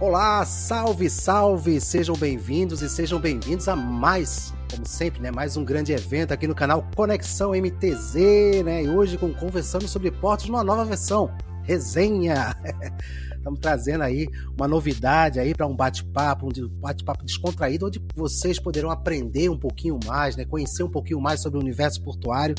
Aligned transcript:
Olá, 0.00 0.44
salve, 0.44 1.10
salve! 1.10 1.80
Sejam 1.80 2.14
bem-vindos 2.14 2.82
e 2.82 2.88
sejam 2.88 3.20
bem-vindos 3.20 3.66
a 3.66 3.74
mais, 3.74 4.54
como 4.70 4.86
sempre, 4.86 5.20
né, 5.20 5.32
mais 5.32 5.56
um 5.56 5.64
grande 5.64 5.92
evento 5.92 6.30
aqui 6.30 6.46
no 6.46 6.54
canal 6.54 6.88
Conexão 6.94 7.50
MTZ, 7.50 8.14
né? 8.64 8.84
E 8.84 8.88
hoje 8.88 9.18
com 9.18 9.34
conversando 9.34 9.88
sobre 9.88 10.12
portos 10.12 10.46
numa 10.46 10.62
nova 10.62 10.84
versão, 10.84 11.36
resenha. 11.64 12.54
Estamos 13.38 13.58
trazendo 13.58 14.04
aí 14.04 14.28
uma 14.56 14.68
novidade 14.68 15.40
aí 15.40 15.52
para 15.52 15.66
um 15.66 15.74
bate-papo, 15.74 16.46
um 16.46 16.68
bate-papo 16.80 17.24
descontraído, 17.24 17.86
onde 17.86 18.00
vocês 18.14 18.60
poderão 18.60 18.90
aprender 18.90 19.48
um 19.48 19.58
pouquinho 19.58 19.98
mais, 20.06 20.36
né, 20.36 20.44
conhecer 20.44 20.84
um 20.84 20.90
pouquinho 20.90 21.20
mais 21.20 21.42
sobre 21.42 21.58
o 21.58 21.62
universo 21.62 22.00
portuário. 22.04 22.54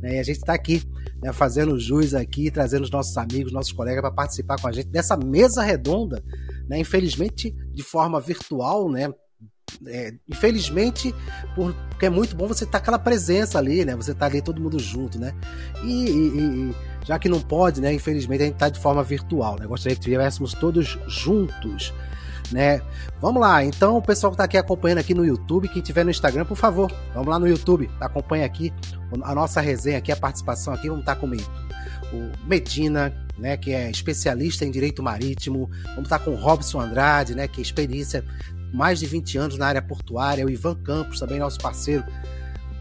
Né, 0.00 0.16
e 0.16 0.18
a 0.18 0.22
gente 0.22 0.38
está 0.38 0.54
aqui 0.54 0.82
né, 1.22 1.32
fazendo 1.32 1.78
jus 1.78 2.14
aqui, 2.14 2.50
trazendo 2.50 2.84
os 2.84 2.90
nossos 2.90 3.16
amigos, 3.16 3.52
nossos 3.52 3.72
colegas 3.72 4.00
para 4.00 4.10
participar 4.10 4.60
com 4.60 4.68
a 4.68 4.72
gente 4.72 4.88
dessa 4.88 5.16
mesa 5.16 5.62
redonda 5.62 6.22
né? 6.68 6.78
Infelizmente, 6.78 7.50
de 7.72 7.82
forma 7.82 8.20
virtual, 8.20 8.90
né? 8.90 9.12
É, 9.86 10.14
infelizmente, 10.28 11.14
porque 11.54 12.06
é 12.06 12.10
muito 12.10 12.34
bom 12.34 12.46
você 12.46 12.64
estar 12.64 12.72
tá 12.72 12.78
aquela 12.78 12.98
presença 12.98 13.58
ali, 13.58 13.84
né? 13.84 13.96
Você 13.96 14.14
tá 14.14 14.26
ali 14.26 14.42
todo 14.42 14.60
mundo 14.60 14.78
junto, 14.78 15.18
né? 15.18 15.34
E, 15.82 16.08
e, 16.08 16.38
e 16.38 16.74
já 17.04 17.18
que 17.18 17.28
não 17.28 17.40
pode, 17.40 17.80
né? 17.80 17.92
Infelizmente 17.92 18.42
a 18.42 18.46
gente 18.46 18.54
está 18.54 18.68
de 18.68 18.78
forma 18.78 19.02
virtual, 19.02 19.56
né? 19.58 19.66
Gostaria 19.66 19.96
que 19.96 20.00
estivéssemos 20.00 20.52
todos 20.54 20.98
juntos, 21.06 21.92
né? 22.50 22.80
Vamos 23.20 23.40
lá, 23.40 23.64
então 23.64 23.96
o 23.96 24.02
pessoal 24.02 24.30
que 24.30 24.34
está 24.34 24.44
aqui 24.44 24.56
acompanhando 24.56 24.98
aqui 24.98 25.14
no 25.14 25.24
YouTube, 25.24 25.68
quem 25.68 25.82
tiver 25.82 26.04
no 26.04 26.10
Instagram, 26.10 26.44
por 26.44 26.56
favor, 26.56 26.92
vamos 27.14 27.28
lá 27.28 27.38
no 27.38 27.48
YouTube, 27.48 27.90
acompanha 28.00 28.46
aqui 28.46 28.72
a 29.22 29.34
nossa 29.34 29.60
resenha 29.60 29.98
aqui, 29.98 30.12
a 30.12 30.16
participação 30.16 30.72
aqui, 30.72 30.88
vamos 30.88 31.00
estar 31.00 31.14
tá 31.14 31.20
comigo. 31.20 31.50
O 32.12 32.46
Medina, 32.46 33.14
né, 33.38 33.56
que 33.56 33.72
é 33.72 33.90
especialista 33.90 34.64
em 34.64 34.70
direito 34.70 35.02
marítimo. 35.02 35.70
Vamos 35.88 36.04
estar 36.04 36.18
com 36.18 36.32
o 36.32 36.36
Robson 36.36 36.80
Andrade, 36.80 37.34
né, 37.34 37.46
que 37.46 37.60
é 37.60 37.62
experiência 37.62 38.24
mais 38.72 38.98
de 38.98 39.06
20 39.06 39.38
anos 39.38 39.58
na 39.58 39.66
área 39.66 39.80
portuária, 39.80 40.44
o 40.44 40.50
Ivan 40.50 40.74
Campos, 40.74 41.20
também 41.20 41.38
nosso 41.38 41.58
parceiro, 41.58 42.04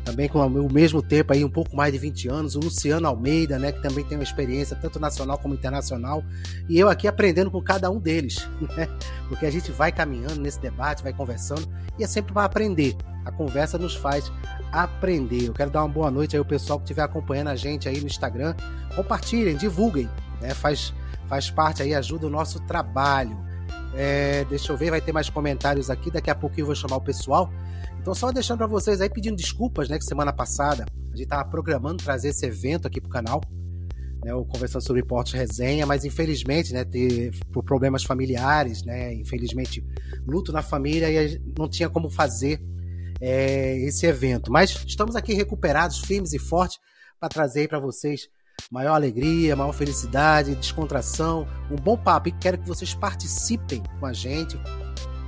também 0.08 0.30
com 0.30 0.40
o 0.40 0.72
mesmo 0.72 1.02
tempo 1.02 1.34
aí, 1.34 1.44
um 1.44 1.50
pouco 1.50 1.76
mais 1.76 1.92
de 1.92 2.00
20 2.00 2.30
anos, 2.30 2.56
o 2.56 2.60
Luciano 2.60 3.08
Almeida, 3.08 3.60
né, 3.60 3.72
que 3.72 3.82
também 3.82 4.06
tem 4.06 4.18
uma 4.18 4.24
experiência 4.24 4.76
tanto 4.76 5.00
nacional 5.00 5.38
como 5.38 5.54
internacional, 5.54 6.24
e 6.70 6.80
eu 6.80 6.88
aqui 6.88 7.08
aprendendo 7.08 7.52
com 7.52 7.62
cada 7.62 7.92
um 7.92 8.00
deles, 8.00 8.48
né? 8.78 8.88
Porque 9.28 9.46
a 9.46 9.52
gente 9.52 9.72
vai 9.72 9.92
caminhando 9.92 10.40
nesse 10.40 10.60
debate, 10.60 11.04
vai 11.04 11.12
conversando, 11.12 11.68
e 12.00 12.04
é 12.04 12.08
sempre 12.08 12.34
para 12.34 12.46
aprender. 12.46 12.96
A 13.26 13.32
conversa 13.32 13.78
nos 13.78 13.96
faz 13.96 14.32
aprender. 14.72 15.48
Eu 15.48 15.54
quero 15.54 15.70
dar 15.70 15.82
uma 15.82 15.90
boa 15.90 16.10
noite 16.10 16.36
aí 16.36 16.40
ao 16.40 16.46
pessoal 16.46 16.80
que 16.80 16.86
estiver 16.86 17.02
acompanhando 17.02 17.50
a 17.50 17.56
gente 17.58 17.90
aí 17.90 18.00
no 18.00 18.08
Instagram. 18.08 18.56
Compartilhem, 18.96 19.58
divulguem 19.58 20.10
né? 20.42 20.54
Faz, 20.54 20.94
faz 21.28 21.50
parte 21.50 21.82
aí, 21.82 21.94
ajuda 21.94 22.28
o 22.28 22.30
nosso 22.30 22.60
trabalho. 22.62 23.38
É, 23.96 24.46
deixa 24.46 24.72
eu 24.72 24.78
ver, 24.78 24.92
vai 24.92 25.02
ter 25.02 25.12
mais 25.12 25.30
comentários 25.30 25.90
aqui. 25.90 26.12
Daqui 26.12 26.30
a 26.30 26.36
pouquinho 26.36 26.64
eu 26.64 26.68
vou 26.68 26.76
chamar 26.76 26.98
o 26.98 27.02
pessoal. 27.02 27.52
Então, 28.08 28.16
só 28.16 28.32
deixando 28.32 28.60
para 28.60 28.68
vocês 28.68 29.02
aí 29.02 29.10
pedindo 29.10 29.36
desculpas, 29.36 29.90
né? 29.90 29.98
Que 29.98 30.06
semana 30.06 30.32
passada 30.32 30.86
a 30.86 31.10
gente 31.10 31.24
estava 31.24 31.44
programando 31.44 32.02
trazer 32.02 32.30
esse 32.30 32.46
evento 32.46 32.88
aqui 32.88 33.02
pro 33.02 33.10
canal, 33.10 33.42
né? 34.24 34.34
O 34.34 34.46
Conversando 34.46 34.82
sobre 34.82 35.04
Portos 35.04 35.34
Resenha, 35.34 35.86
mas 35.86 36.06
infelizmente, 36.06 36.72
né? 36.72 36.86
Ter, 36.86 37.32
por 37.52 37.66
problemas 37.66 38.06
familiares, 38.06 38.82
né? 38.82 39.14
Infelizmente, 39.14 39.86
luto 40.26 40.54
na 40.54 40.62
família 40.62 41.12
e 41.12 41.38
não 41.60 41.68
tinha 41.68 41.90
como 41.90 42.10
fazer 42.10 42.62
é, 43.20 43.78
esse 43.80 44.06
evento. 44.06 44.54
Mas 44.54 44.86
estamos 44.88 45.14
aqui 45.18 45.34
recuperados, 45.34 46.00
firmes 46.00 46.32
e 46.32 46.40
fortes, 46.40 46.80
para 47.20 47.28
trazer 47.28 47.68
para 47.68 47.78
vocês 47.78 48.30
maior 48.72 48.94
alegria, 48.94 49.54
maior 49.54 49.74
felicidade, 49.74 50.56
descontração, 50.56 51.46
um 51.70 51.76
bom 51.76 51.98
papo. 51.98 52.30
E 52.30 52.32
quero 52.32 52.58
que 52.58 52.66
vocês 52.70 52.94
participem 52.94 53.84
com 54.00 54.06
a 54.06 54.14
gente, 54.14 54.58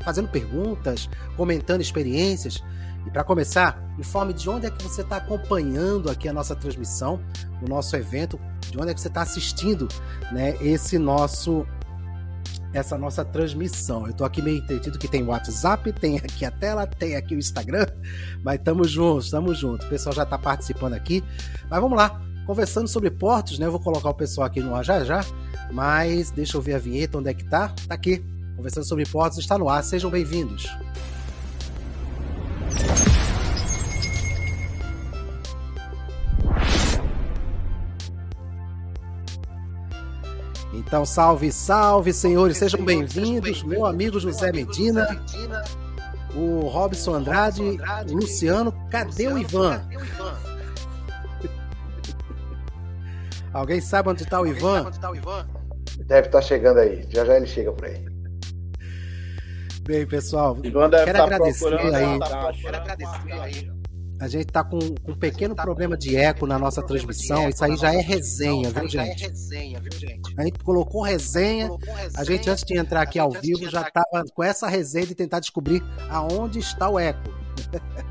fazendo 0.03 0.27
perguntas, 0.27 1.09
comentando 1.35 1.81
experiências. 1.81 2.63
E 3.05 3.09
para 3.09 3.23
começar, 3.23 3.81
informe 3.97 4.33
de 4.33 4.49
onde 4.49 4.65
é 4.65 4.71
que 4.71 4.83
você 4.83 5.01
está 5.01 5.17
acompanhando 5.17 6.09
aqui 6.09 6.27
a 6.27 6.33
nossa 6.33 6.55
transmissão, 6.55 7.19
o 7.61 7.67
nosso 7.67 7.95
evento, 7.95 8.39
de 8.69 8.77
onde 8.77 8.91
é 8.91 8.93
que 8.93 9.01
você 9.01 9.07
está 9.07 9.21
assistindo 9.21 9.87
né, 10.31 10.55
esse 10.61 10.97
nosso 10.97 11.65
essa 12.73 12.97
nossa 12.97 13.25
transmissão. 13.25 14.05
Eu 14.05 14.11
estou 14.11 14.25
aqui 14.27 14.41
meio 14.41 14.57
entendido 14.57 14.99
que 14.99 15.07
tem 15.07 15.23
WhatsApp, 15.23 15.91
tem 15.93 16.17
aqui 16.17 16.45
a 16.45 16.51
tela, 16.51 16.85
tem 16.85 17.15
aqui 17.15 17.35
o 17.35 17.39
Instagram, 17.39 17.87
mas 18.43 18.59
estamos 18.59 18.91
juntos, 18.91 19.25
estamos 19.25 19.57
juntos. 19.57 19.87
O 19.87 19.89
pessoal 19.89 20.13
já 20.13 20.23
está 20.23 20.37
participando 20.37 20.93
aqui. 20.93 21.23
Mas 21.69 21.81
vamos 21.81 21.97
lá, 21.97 22.21
conversando 22.45 22.87
sobre 22.87 23.09
portos, 23.09 23.57
né? 23.57 23.65
Eu 23.65 23.71
vou 23.71 23.79
colocar 23.79 24.09
o 24.09 24.13
pessoal 24.13 24.45
aqui 24.45 24.61
no 24.61 24.75
ar 24.75 24.83
já 24.83 25.03
já, 25.03 25.25
mas 25.71 26.31
deixa 26.31 26.57
eu 26.57 26.61
ver 26.61 26.75
a 26.75 26.79
vinheta, 26.79 27.17
onde 27.17 27.29
é 27.29 27.33
que 27.33 27.43
tá? 27.43 27.73
Tá 27.87 27.95
aqui. 27.95 28.23
Conversando 28.59 28.83
sobre 28.83 29.05
portos 29.05 29.37
está 29.37 29.57
no 29.57 29.69
ar. 29.69 29.81
Sejam 29.81 30.11
bem-vindos. 30.11 30.67
Então, 40.73 41.05
salve, 41.05 41.53
salve, 41.53 42.11
senhores, 42.11 42.57
sejam 42.57 42.83
bem-vindos. 42.83 43.63
Meu 43.63 43.85
amigo 43.85 44.19
José 44.19 44.51
Medina, 44.51 45.07
o 46.35 46.67
Robson 46.67 47.13
Andrade, 47.13 47.61
o 48.09 48.13
Luciano, 48.13 48.73
cadê 48.91 49.29
o 49.29 49.37
Ivan? 49.37 49.81
Alguém 53.53 53.79
sabe 53.79 54.09
onde 54.09 54.23
está 54.23 54.41
o 54.41 54.45
Ivan? 54.45 54.91
Deve 55.99 56.27
estar 56.27 56.39
tá 56.39 56.41
chegando 56.41 56.79
aí. 56.79 57.07
Já 57.09 57.23
já 57.23 57.37
ele 57.37 57.47
chega 57.47 57.71
por 57.71 57.85
aí. 57.85 58.08
Bem, 59.81 60.05
pessoal, 60.05 60.55
quero, 60.55 60.79
tá 60.79 61.23
agradecer 61.23 61.73
aí, 61.73 62.19
quero 62.61 62.77
agradecer 62.77 63.31
aí. 63.31 63.79
A 64.21 64.27
gente 64.27 64.47
está 64.47 64.63
com, 64.65 64.79
com, 64.79 65.13
um 65.13 65.15
pequeno 65.15 65.55
problema 65.55 65.97
de 65.97 66.17
eco 66.17 66.45
na 66.45 66.59
nossa 66.59 66.83
transmissão. 66.83 67.47
Isso 67.47 67.63
aí 67.63 67.77
já 67.77 67.93
é 67.93 68.01
resenha, 68.01 68.69
viu, 68.69 68.89
gente? 68.89 69.31
A 70.37 70.43
gente 70.43 70.59
colocou 70.59 71.01
resenha. 71.01 71.69
A 72.15 72.23
gente, 72.25 72.49
antes 72.49 72.65
de 72.65 72.77
entrar 72.77 73.01
aqui 73.01 73.17
ao 73.17 73.31
vivo, 73.31 73.69
já 73.69 73.81
estava 73.81 74.25
com 74.33 74.43
essa 74.43 74.67
resenha 74.67 75.07
de 75.07 75.15
tentar 75.15 75.39
descobrir 75.39 75.81
aonde 76.09 76.59
está 76.59 76.89
o 76.89 76.99
eco. 76.99 77.29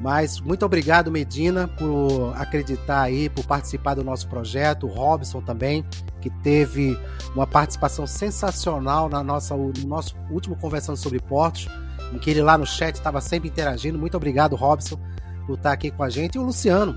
Mas 0.00 0.40
muito 0.40 0.64
obrigado, 0.64 1.10
Medina, 1.10 1.66
por 1.66 2.32
acreditar 2.36 3.02
aí, 3.02 3.28
por 3.28 3.44
participar 3.44 3.94
do 3.94 4.04
nosso 4.04 4.28
projeto. 4.28 4.86
O 4.86 4.90
Robson 4.90 5.40
também, 5.40 5.84
que 6.20 6.30
teve 6.30 6.96
uma 7.34 7.46
participação 7.46 8.06
sensacional 8.06 9.08
na 9.08 9.24
nossa, 9.24 9.56
no 9.56 9.72
nosso 9.86 10.16
último 10.30 10.56
Conversando 10.56 10.96
sobre 10.96 11.18
Portos, 11.18 11.68
em 12.12 12.18
que 12.18 12.30
ele 12.30 12.42
lá 12.42 12.56
no 12.56 12.64
chat 12.64 12.94
estava 12.94 13.20
sempre 13.20 13.48
interagindo. 13.48 13.98
Muito 13.98 14.16
obrigado, 14.16 14.54
Robson, 14.54 15.00
por 15.46 15.56
estar 15.56 15.72
aqui 15.72 15.90
com 15.90 16.04
a 16.04 16.08
gente. 16.08 16.36
E 16.36 16.38
o 16.38 16.44
Luciano, 16.44 16.94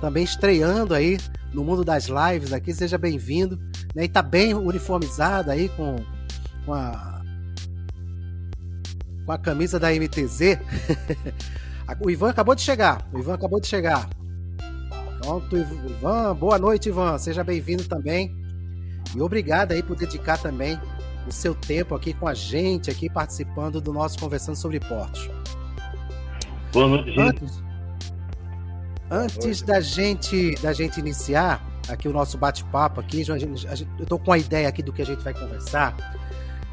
também 0.00 0.24
estreando 0.24 0.94
aí 0.94 1.18
no 1.52 1.62
mundo 1.62 1.84
das 1.84 2.06
lives 2.06 2.54
aqui. 2.54 2.72
Seja 2.72 2.96
bem-vindo. 2.96 3.58
Né? 3.94 4.04
E 4.04 4.06
está 4.06 4.22
bem 4.22 4.54
uniformizado 4.54 5.50
aí 5.50 5.68
com, 5.70 5.96
com 6.64 6.72
a, 6.72 7.22
com 9.26 9.32
a 9.32 9.38
camisa 9.38 9.78
da 9.78 9.90
MTZ. 9.90 10.58
O 12.00 12.10
Ivan 12.10 12.30
acabou 12.30 12.54
de 12.54 12.62
chegar. 12.62 13.08
O 13.12 13.18
Ivan 13.18 13.34
acabou 13.34 13.60
de 13.60 13.66
chegar. 13.66 14.08
Pronto, 15.22 15.56
Ivan. 15.56 16.34
Boa 16.36 16.58
noite, 16.58 16.88
Ivan. 16.88 17.18
Seja 17.18 17.42
bem-vindo 17.42 17.84
também. 17.84 18.36
E 19.16 19.20
obrigado 19.20 19.72
aí 19.72 19.82
por 19.82 19.96
dedicar 19.96 20.38
também 20.38 20.78
o 21.26 21.32
seu 21.32 21.54
tempo 21.54 21.94
aqui 21.94 22.12
com 22.12 22.26
a 22.26 22.34
gente, 22.34 22.90
aqui 22.90 23.08
participando 23.08 23.80
do 23.80 23.92
nosso 23.92 24.18
Conversando 24.18 24.56
sobre 24.56 24.80
Portos. 24.80 25.30
Boa 26.72 26.88
noite, 26.88 27.18
Antes, 27.18 27.62
antes 29.10 29.62
da 29.62 29.80
gente 29.80 30.54
da 30.60 30.72
gente 30.72 31.00
iniciar 31.00 31.66
aqui 31.88 32.06
o 32.06 32.12
nosso 32.12 32.36
bate-papo 32.36 33.00
aqui, 33.00 33.22
a 33.30 33.38
gente, 33.38 33.66
a 33.66 33.74
gente, 33.74 33.90
eu 33.98 34.04
tô 34.04 34.18
com 34.18 34.30
a 34.30 34.38
ideia 34.38 34.68
aqui 34.68 34.82
do 34.82 34.92
que 34.92 35.00
a 35.00 35.06
gente 35.06 35.22
vai 35.22 35.32
conversar. 35.32 35.96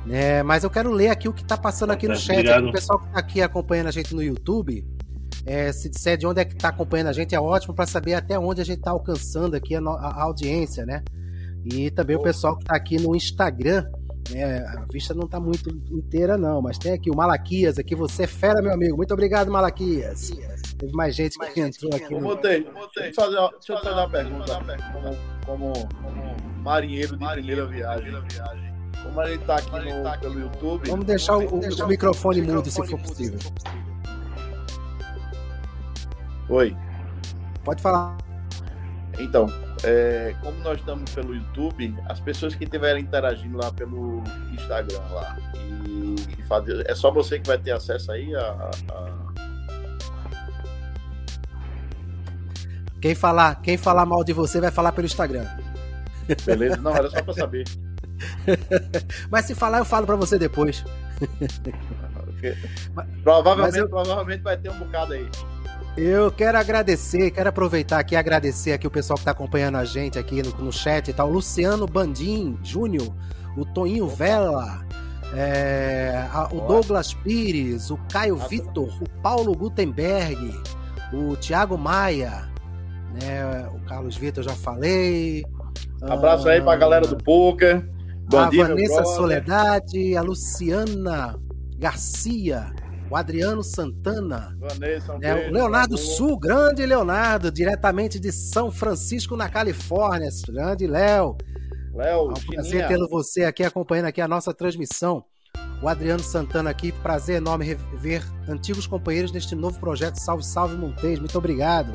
Né, 0.05 0.43
mas 0.43 0.63
eu 0.63 0.69
quero 0.69 0.91
ler 0.91 1.09
aqui 1.09 1.27
o 1.27 1.33
que 1.33 1.41
está 1.41 1.57
passando 1.57 1.91
aqui 1.91 2.07
no 2.07 2.15
chat. 2.15 2.47
Aqui, 2.47 2.65
o 2.65 2.71
pessoal 2.71 2.99
que 2.99 3.07
está 3.07 3.19
aqui 3.19 3.41
acompanhando 3.41 3.87
a 3.87 3.91
gente 3.91 4.13
no 4.13 4.21
YouTube, 4.21 4.85
é, 5.45 5.71
se 5.71 5.89
disser 5.89 6.17
de 6.17 6.25
onde 6.25 6.41
é 6.41 6.45
que 6.45 6.53
está 6.53 6.69
acompanhando 6.69 7.07
a 7.07 7.13
gente, 7.13 7.35
é 7.35 7.39
ótimo 7.39 7.73
para 7.73 7.85
saber 7.85 8.15
até 8.15 8.37
onde 8.37 8.61
a 8.61 8.65
gente 8.65 8.79
está 8.79 8.91
alcançando 8.91 9.55
aqui 9.55 9.75
a, 9.75 9.79
a, 9.79 10.23
audiência, 10.23 10.85
né? 10.85 11.03
E 11.63 11.91
também 11.91 12.15
o 12.15 12.21
pessoal 12.21 12.55
que 12.55 12.63
está 12.63 12.75
aqui 12.75 12.99
no 12.99 13.15
Instagram, 13.15 13.85
né? 14.31 14.65
A 14.65 14.85
vista 14.91 15.13
não 15.13 15.25
está 15.25 15.39
muito 15.39 15.69
inteira, 15.91 16.37
não, 16.37 16.61
mas 16.61 16.79
tem 16.79 16.93
aqui 16.93 17.11
o 17.11 17.15
Malaquias, 17.15 17.77
aqui 17.77 17.95
você 17.95 18.23
é 18.23 18.27
fera, 18.27 18.61
meu 18.61 18.73
amigo. 18.73 18.97
Muito 18.97 19.13
obrigado, 19.13 19.51
Malaquias. 19.51 20.31
Teve 20.77 20.93
mais 20.93 21.15
gente 21.15 21.37
que 21.37 21.61
entrou 21.61 21.93
aqui. 21.95 22.13
Eu 22.13 22.21
botei, 22.21 22.59
no... 22.61 22.89
deixa 22.95 23.09
eu 23.09 23.13
fazer, 23.13 23.35
deixa 23.35 23.73
eu 23.73 23.77
fazer 23.77 23.89
uma 23.91 24.09
pergunta. 24.09 24.59
Como, 24.93 25.17
como, 25.45 25.73
como 26.01 26.35
marinheiro 26.63 27.17
de 27.17 27.25
primeira 27.25 27.67
viagem. 27.67 28.11
Como 29.03 29.21
a 29.21 29.27
gente 29.27 29.41
está 29.41 29.57
aqui 29.57 29.69
no, 29.69 30.19
pelo 30.19 30.39
YouTube. 30.39 30.89
Vamos 30.89 31.05
deixar 31.05 31.37
o, 31.37 31.45
o, 31.45 31.59
o 31.59 31.87
microfone 31.87 32.41
mudo, 32.41 32.69
se 32.69 32.83
for 32.87 32.99
possível. 32.99 33.39
Oi. 36.49 36.75
Pode 37.63 37.81
falar. 37.81 38.17
Então, 39.19 39.47
é, 39.83 40.35
como 40.41 40.57
nós 40.59 40.79
estamos 40.79 41.11
pelo 41.11 41.33
YouTube, 41.33 41.95
as 42.07 42.19
pessoas 42.19 42.53
que 42.55 42.63
estiverem 42.65 43.03
interagindo 43.03 43.57
lá 43.57 43.71
pelo 43.71 44.21
Instagram 44.53 45.01
lá 45.11 45.37
e, 45.55 46.15
e 46.39 46.43
fazer, 46.43 46.89
é 46.89 46.95
só 46.95 47.11
você 47.11 47.39
que 47.39 47.47
vai 47.47 47.57
ter 47.57 47.71
acesso 47.71 48.11
aí 48.11 48.35
a, 48.35 48.69
a... 48.91 49.25
Quem 53.01 53.15
falar, 53.15 53.61
quem 53.61 53.77
falar 53.77 54.05
mal 54.05 54.23
de 54.23 54.33
você 54.33 54.59
vai 54.59 54.71
falar 54.71 54.91
pelo 54.91 55.05
Instagram. 55.05 55.45
Beleza? 56.45 56.77
Não, 56.77 56.95
era 56.95 57.09
só 57.09 57.21
para 57.21 57.33
saber. 57.33 57.65
Mas 59.29 59.45
se 59.45 59.55
falar, 59.55 59.79
eu 59.79 59.85
falo 59.85 60.05
para 60.05 60.15
você 60.15 60.39
depois. 60.39 60.83
provavelmente, 63.23 63.77
eu... 63.77 63.89
provavelmente 63.89 64.41
vai 64.41 64.57
ter 64.57 64.69
um 64.71 64.79
bocado 64.79 65.13
aí. 65.13 65.29
Eu 65.97 66.29
quero 66.29 66.57
agradecer, 66.57 67.31
quero 67.31 67.47
aproveitar 67.47 67.99
aqui 67.99 68.15
e 68.15 68.17
agradecer 68.17 68.73
aqui 68.73 68.85
o 68.85 68.91
pessoal 68.91 69.15
que 69.15 69.21
está 69.21 69.31
acompanhando 69.31 69.77
a 69.77 69.85
gente 69.85 70.19
aqui 70.19 70.43
no, 70.43 70.49
no 70.65 70.71
chat 70.71 71.07
e 71.07 71.13
tal. 71.13 71.29
O 71.29 71.33
Luciano 71.33 71.87
Bandim 71.87 72.59
Júnior, 72.61 73.13
o 73.55 73.63
Toninho 73.63 74.05
Vela, 74.07 74.85
é, 75.33 76.27
a, 76.33 76.49
o 76.51 76.67
Douglas 76.67 77.13
Pires, 77.13 77.91
o 77.91 77.97
Caio 78.11 78.35
Vitor, 78.35 78.89
o 79.01 79.09
Paulo 79.21 79.55
Gutenberg, 79.55 80.53
o 81.13 81.37
Thiago 81.37 81.77
Maia, 81.77 82.51
né, 83.13 83.69
o 83.73 83.79
Carlos 83.85 84.17
Vitor 84.17 84.43
já 84.43 84.53
falei. 84.53 85.45
Abraço 86.01 86.49
aí 86.49 86.61
pra 86.61 86.75
galera 86.75 87.07
do 87.07 87.15
Poker. 87.17 87.89
a 88.33 88.49
Vanessa 88.49 89.05
Soledade, 89.05 90.17
a 90.17 90.21
Luciana 90.21 91.39
Garcia, 91.77 92.73
o 93.09 93.15
Adriano 93.15 93.63
Santana, 93.63 94.57
Vanessa, 94.59 95.17
é, 95.21 95.47
o 95.47 95.51
Leonardo 95.51 95.97
Sul, 95.97 96.37
grande 96.39 96.85
Leonardo, 96.85 97.51
diretamente 97.51 98.19
de 98.19 98.31
São 98.31 98.71
Francisco, 98.71 99.35
na 99.35 99.47
Califórnia. 99.47 100.29
Grande 100.47 100.87
Léo. 100.87 101.37
Léo, 101.93 102.29
é 102.29 102.33
um 102.33 102.33
prazer 102.33 102.87
tê-lo 102.87 103.07
você 103.07 103.43
aqui 103.43 103.63
acompanhando 103.63 104.07
aqui 104.07 104.21
a 104.21 104.27
nossa 104.27 104.53
transmissão. 104.53 105.23
O 105.81 105.87
Adriano 105.87 106.21
Santana 106.21 106.69
aqui, 106.69 106.91
prazer 106.91 107.37
enorme 107.37 107.65
rever 107.65 108.23
antigos 108.49 108.87
companheiros 108.87 109.31
neste 109.31 109.55
novo 109.55 109.79
projeto 109.79 110.15
Salve 110.15 110.43
Salve 110.43 110.75
Montes. 110.75 111.19
Muito 111.19 111.37
obrigado. 111.37 111.91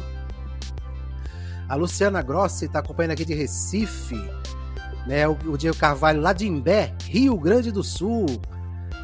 A 1.69 1.75
Luciana 1.75 2.23
Grossi 2.23 2.67
está 2.67 2.79
acompanhando 2.79 3.13
aqui 3.13 3.25
de 3.25 3.35
Recife. 3.35 4.17
Né, 5.07 5.27
o, 5.27 5.33
o 5.47 5.57
Diego 5.57 5.77
Carvalho 5.77 6.21
lá 6.21 6.33
de 6.33 6.47
Imbé, 6.47 6.95
Rio 7.05 7.37
Grande 7.39 7.73
do 7.73 7.83
Sul. 7.83 8.27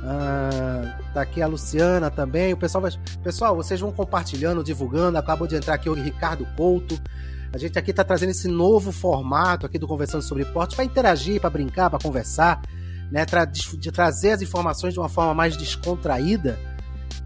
Ah, 0.08 1.00
tá 1.12 1.22
aqui 1.22 1.42
a 1.42 1.48
Luciana 1.48 2.10
também. 2.10 2.52
O 2.52 2.56
pessoal 2.56 2.80
vai... 2.80 2.92
Pessoal, 3.24 3.56
vocês 3.56 3.80
vão 3.80 3.90
compartilhando, 3.90 4.62
divulgando. 4.62 5.18
Acabou 5.18 5.48
de 5.48 5.56
entrar 5.56 5.74
aqui 5.74 5.90
o 5.90 5.94
Ricardo 5.94 6.46
Couto. 6.56 6.96
A 7.52 7.58
gente 7.58 7.76
aqui 7.76 7.92
tá 7.92 8.04
trazendo 8.04 8.30
esse 8.30 8.46
novo 8.46 8.92
formato 8.92 9.66
aqui 9.66 9.78
do 9.78 9.88
Conversando 9.88 10.22
sobre 10.22 10.44
Esportes 10.44 10.76
para 10.76 10.84
interagir, 10.84 11.40
para 11.40 11.50
brincar, 11.50 11.90
para 11.90 11.98
conversar, 11.98 12.62
né? 13.10 13.24
Tra 13.24 13.44
de 13.44 13.90
trazer 13.90 14.32
as 14.32 14.42
informações 14.42 14.92
de 14.92 15.00
uma 15.00 15.08
forma 15.08 15.32
mais 15.34 15.56
descontraída, 15.56 16.58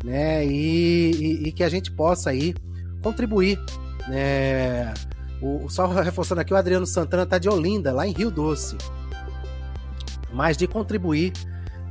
né? 0.04 0.46
E, 0.46 1.10
e, 1.10 1.48
e 1.48 1.52
que 1.52 1.64
a 1.64 1.68
gente 1.68 1.90
possa 1.90 2.30
aí 2.30 2.54
contribuir, 3.02 3.58
né? 4.08 4.94
O, 5.42 5.68
só 5.68 5.86
reforçando 6.00 6.40
aqui, 6.40 6.54
o 6.54 6.56
Adriano 6.56 6.86
Santana 6.86 7.26
tá 7.26 7.36
de 7.36 7.48
Olinda, 7.48 7.92
lá 7.92 8.06
em 8.06 8.12
Rio 8.12 8.30
Doce. 8.30 8.76
Mas 10.32 10.56
de 10.56 10.68
contribuir 10.68 11.32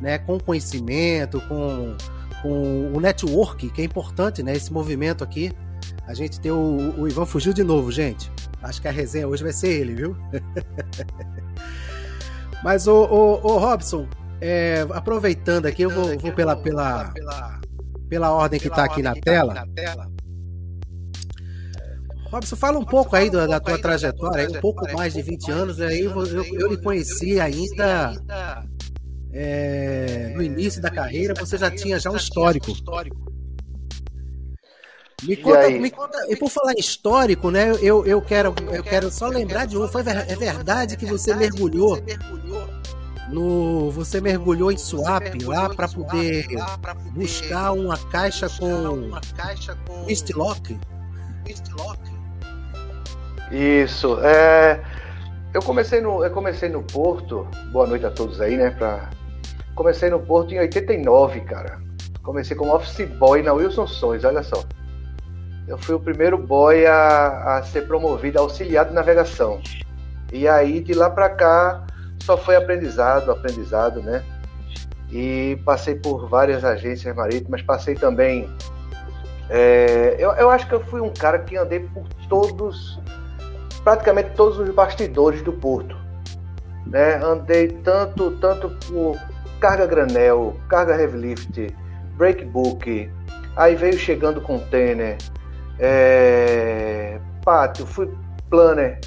né, 0.01 0.17
com 0.17 0.39
conhecimento, 0.39 1.41
com, 1.41 1.95
com 2.41 2.91
o 2.93 2.99
network, 2.99 3.69
que 3.69 3.81
é 3.81 3.85
importante, 3.85 4.41
né, 4.41 4.53
esse 4.53 4.71
movimento 4.71 5.23
aqui. 5.23 5.51
A 6.07 6.13
gente 6.13 6.39
tem 6.39 6.51
o, 6.51 6.93
o 6.97 7.07
Ivan 7.07 7.25
fugiu 7.25 7.53
de 7.53 7.63
novo, 7.63 7.91
gente. 7.91 8.31
Acho 8.61 8.81
que 8.81 8.87
a 8.87 8.91
resenha 8.91 9.27
hoje 9.27 9.43
vai 9.43 9.53
ser 9.53 9.69
ele, 9.69 9.95
viu? 9.95 10.17
Mas 12.63 12.87
o, 12.87 13.05
o, 13.05 13.33
o 13.35 13.57
Robson, 13.57 14.07
é, 14.41 14.85
aproveitando 14.91 15.65
aqui, 15.65 15.83
eu 15.83 15.89
vou, 15.89 16.17
vou 16.19 16.33
pela, 16.33 16.57
pela, 16.57 17.13
pela 18.09 18.31
ordem 18.31 18.59
que 18.59 18.67
está 18.67 18.83
aqui 18.83 19.01
na 19.01 19.13
tela. 19.13 19.65
Robson, 22.31 22.55
fala 22.55 22.77
um 22.77 22.85
pouco 22.85 23.15
aí 23.15 23.29
da, 23.29 23.47
da 23.47 23.59
tua 23.59 23.79
trajetória, 23.79 24.49
um 24.49 24.59
pouco 24.59 24.91
mais 24.93 25.13
de 25.13 25.21
20 25.21 25.51
anos, 25.51 25.81
aí 25.81 26.01
eu, 26.01 26.25
eu, 26.25 26.43
eu 26.43 26.69
lhe 26.69 26.77
conheci 26.77 27.39
ainda 27.39 28.13
é, 29.31 30.33
no 30.35 30.41
início 30.41 30.81
da 30.81 30.89
carreira, 30.89 31.33
você 31.37 31.57
já 31.57 31.69
tinha 31.69 31.99
já 31.99 32.09
um 32.09 32.15
histórico. 32.15 32.71
Me 35.23 35.35
conta, 35.35 35.69
me 35.69 35.91
conta, 35.91 36.17
e 36.29 36.35
por 36.35 36.49
falar 36.49 36.73
em 36.73 36.79
histórico, 36.79 37.51
né? 37.51 37.71
Eu, 37.81 38.05
eu, 38.05 38.21
quero, 38.21 38.55
eu 38.71 38.83
quero 38.83 39.11
só 39.11 39.27
lembrar 39.27 39.65
de 39.65 39.77
um. 39.77 39.87
Foi, 39.87 40.01
é 40.01 40.35
verdade 40.35 40.95
que 40.95 41.05
você 41.05 41.35
mergulhou 41.35 42.01
no. 43.29 43.91
Você 43.91 44.21
mergulhou 44.21 44.71
em 44.71 44.77
Swap 44.77 45.23
lá 45.43 45.69
para 45.69 45.89
poder 45.89 46.47
buscar 47.11 47.73
uma 47.73 47.97
caixa 47.97 48.47
com 48.49 49.11
Eastlock? 50.07 50.79
Isso. 53.51 54.17
É, 54.21 54.81
eu 55.53 55.61
comecei 55.61 56.01
no, 56.01 56.23
eu 56.23 56.31
comecei 56.31 56.69
no 56.69 56.83
Porto. 56.83 57.47
Boa 57.71 57.87
noite 57.87 58.05
a 58.05 58.11
todos 58.11 58.39
aí, 58.39 58.55
né? 58.57 58.69
Pra 58.71 59.09
Comecei 59.79 60.09
no 60.09 60.19
Porto 60.19 60.53
em 60.53 60.59
89, 60.59 61.39
cara. 61.41 61.79
Comecei 62.21 62.55
como 62.55 62.75
office 62.75 63.07
boy 63.17 63.41
na 63.41 63.53
Wilson 63.53 63.87
Sons, 63.87 64.25
olha 64.25 64.43
só. 64.43 64.61
Eu 65.69 65.77
fui 65.77 65.95
o 65.95 65.99
primeiro 65.99 66.37
boy 66.37 66.85
a, 66.85 67.55
a 67.55 67.63
ser 67.63 67.87
promovido 67.87 68.37
a 68.37 68.41
auxiliar 68.41 68.85
de 68.85 68.93
navegação. 68.93 69.61
E 70.33 70.49
aí, 70.49 70.81
de 70.81 70.93
lá 70.93 71.09
para 71.09 71.29
cá, 71.29 71.87
só 72.21 72.37
foi 72.37 72.57
aprendizado, 72.57 73.31
aprendizado, 73.31 74.01
né? 74.01 74.21
E 75.09 75.57
passei 75.63 75.95
por 75.95 76.27
várias 76.27 76.65
agências 76.65 77.15
marítimas, 77.15 77.61
passei 77.61 77.95
também. 77.95 78.53
É, 79.49 80.17
eu, 80.19 80.31
eu 80.33 80.49
acho 80.49 80.67
que 80.67 80.75
eu 80.75 80.81
fui 80.81 80.99
um 80.99 81.13
cara 81.13 81.39
que 81.39 81.55
andei 81.55 81.79
por 81.79 82.03
todos, 82.27 82.99
praticamente 83.89 84.29
todos 84.35 84.59
os 84.59 84.69
bastidores 84.69 85.41
do 85.41 85.51
porto. 85.51 85.97
Né? 86.85 87.15
Andei 87.23 87.69
tanto, 87.69 88.29
tanto 88.37 88.69
por 88.85 89.17
carga 89.59 89.87
granel, 89.87 90.55
carga 90.69 90.95
heavy 90.95 91.17
lift, 91.17 91.75
breakbook, 92.15 93.09
aí 93.55 93.75
veio 93.75 93.97
chegando 93.97 94.41
container, 94.41 95.17
é, 95.79 97.19
pátio, 97.43 97.87
fui 97.87 98.11
planner, 98.47 98.99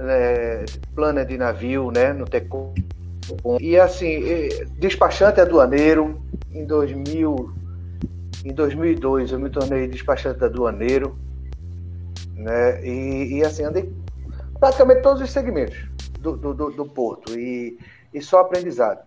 é, 0.00 0.64
planner 0.92 1.24
de 1.24 1.38
navio, 1.38 1.92
né, 1.92 2.12
no 2.12 2.24
Tecom. 2.24 2.74
E 3.60 3.78
assim, 3.78 4.48
despachante 4.76 5.40
aduaneiro, 5.40 6.20
em 6.52 6.64
2000, 6.64 7.52
em 8.44 8.52
2002 8.52 9.30
eu 9.30 9.38
me 9.38 9.50
tornei 9.50 9.86
despachante 9.86 10.42
aduaneiro, 10.44 11.16
né, 12.34 12.84
e, 12.84 13.38
e 13.38 13.44
assim, 13.44 13.62
andei 13.62 13.88
praticamente 14.58 15.02
todos 15.02 15.22
os 15.22 15.30
segmentos 15.30 15.76
do, 16.20 16.36
do, 16.36 16.54
do, 16.54 16.70
do 16.70 16.84
porto. 16.86 17.38
E 17.38 17.78
e 18.16 18.22
só 18.22 18.40
aprendizado. 18.40 19.00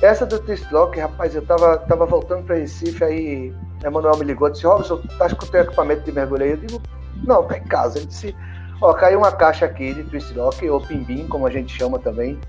Essa 0.00 0.24
do 0.24 0.38
Twistlock, 0.38 0.98
rapaz, 0.98 1.34
eu 1.34 1.44
tava, 1.44 1.76
tava 1.78 2.06
voltando 2.06 2.44
para 2.44 2.56
Recife, 2.56 3.04
aí 3.04 3.54
Emanuel 3.84 4.16
me 4.16 4.24
ligou 4.24 4.48
e 4.48 4.52
disse, 4.52 4.64
Robson, 4.64 5.02
tá 5.18 5.28
com 5.28 5.44
o 5.44 5.48
teu 5.48 5.60
equipamento 5.60 6.02
de 6.02 6.12
mergulho 6.12 6.44
aí? 6.44 6.52
Eu 6.52 6.56
digo, 6.56 6.82
não, 7.26 7.42
tá 7.42 7.58
em 7.58 7.64
casa. 7.64 7.98
Ele 7.98 8.06
disse, 8.06 8.34
ó, 8.80 8.94
caiu 8.94 9.18
uma 9.18 9.30
caixa 9.30 9.66
aqui 9.66 9.92
de 9.92 10.04
Twistlock, 10.04 10.66
ou 10.66 10.80
Pimbim, 10.80 11.26
como 11.28 11.46
a 11.46 11.50
gente 11.50 11.76
chama 11.76 11.98
também, 11.98 12.40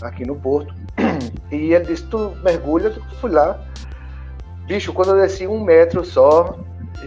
aqui 0.00 0.24
no 0.24 0.36
Porto. 0.36 0.72
E 1.50 1.74
ele 1.74 1.84
disse, 1.84 2.06
tu 2.06 2.32
mergulha, 2.44 2.94
eu 2.96 3.02
fui 3.20 3.32
lá. 3.32 3.60
Bicho, 4.66 4.92
quando 4.92 5.10
eu 5.10 5.20
desci 5.20 5.48
um 5.48 5.58
metro 5.58 6.04
só, 6.04 6.56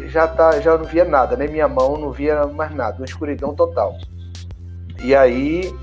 já, 0.07 0.27
tá, 0.27 0.59
já 0.59 0.77
não 0.77 0.83
via 0.83 1.05
nada, 1.05 1.37
nem 1.37 1.47
minha 1.47 1.67
mão, 1.69 1.97
não 1.97 2.11
via 2.11 2.45
mais 2.45 2.75
nada, 2.75 2.97
uma 2.97 3.05
escuridão 3.05 3.55
total. 3.55 3.95
E 5.01 5.15
aí 5.15 5.73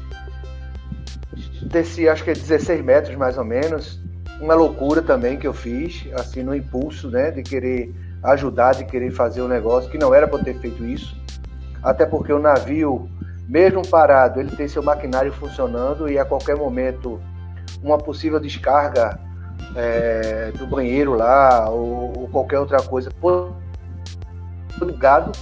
desci 1.63 2.09
acho 2.09 2.25
que 2.25 2.33
16 2.33 2.83
metros 2.83 3.17
mais 3.17 3.39
ou 3.39 3.45
menos. 3.45 4.01
Uma 4.41 4.55
loucura 4.55 5.03
também 5.03 5.37
que 5.37 5.47
eu 5.47 5.53
fiz, 5.53 6.09
assim, 6.15 6.43
no 6.43 6.55
impulso, 6.55 7.11
né, 7.11 7.31
de 7.31 7.43
querer 7.43 7.95
ajudar, 8.23 8.75
de 8.75 8.85
querer 8.85 9.11
fazer 9.11 9.43
o 9.43 9.45
um 9.45 9.49
negócio, 9.49 9.91
que 9.91 9.99
não 9.99 10.15
era 10.15 10.27
para 10.27 10.43
ter 10.43 10.59
feito 10.59 10.85
isso. 10.85 11.15
Até 11.83 12.07
porque 12.07 12.33
o 12.33 12.39
navio, 12.39 13.09
mesmo 13.47 13.87
parado, 13.87 14.41
ele 14.41 14.55
tem 14.57 14.67
seu 14.67 14.83
maquinário 14.83 15.33
funcionando 15.33 16.09
e 16.09 16.19
a 16.19 16.25
qualquer 16.25 16.57
momento 16.57 17.21
uma 17.83 17.99
possível 17.99 18.41
descarga 18.41 19.19
é, 19.77 20.53
do 20.53 20.67
banheiro 20.67 21.15
lá 21.15 21.69
ou, 21.69 22.19
ou, 22.19 22.29
qualquer 22.29 22.59
outra 22.59 22.83
coisa 22.83 23.11
ligado 24.81 25.33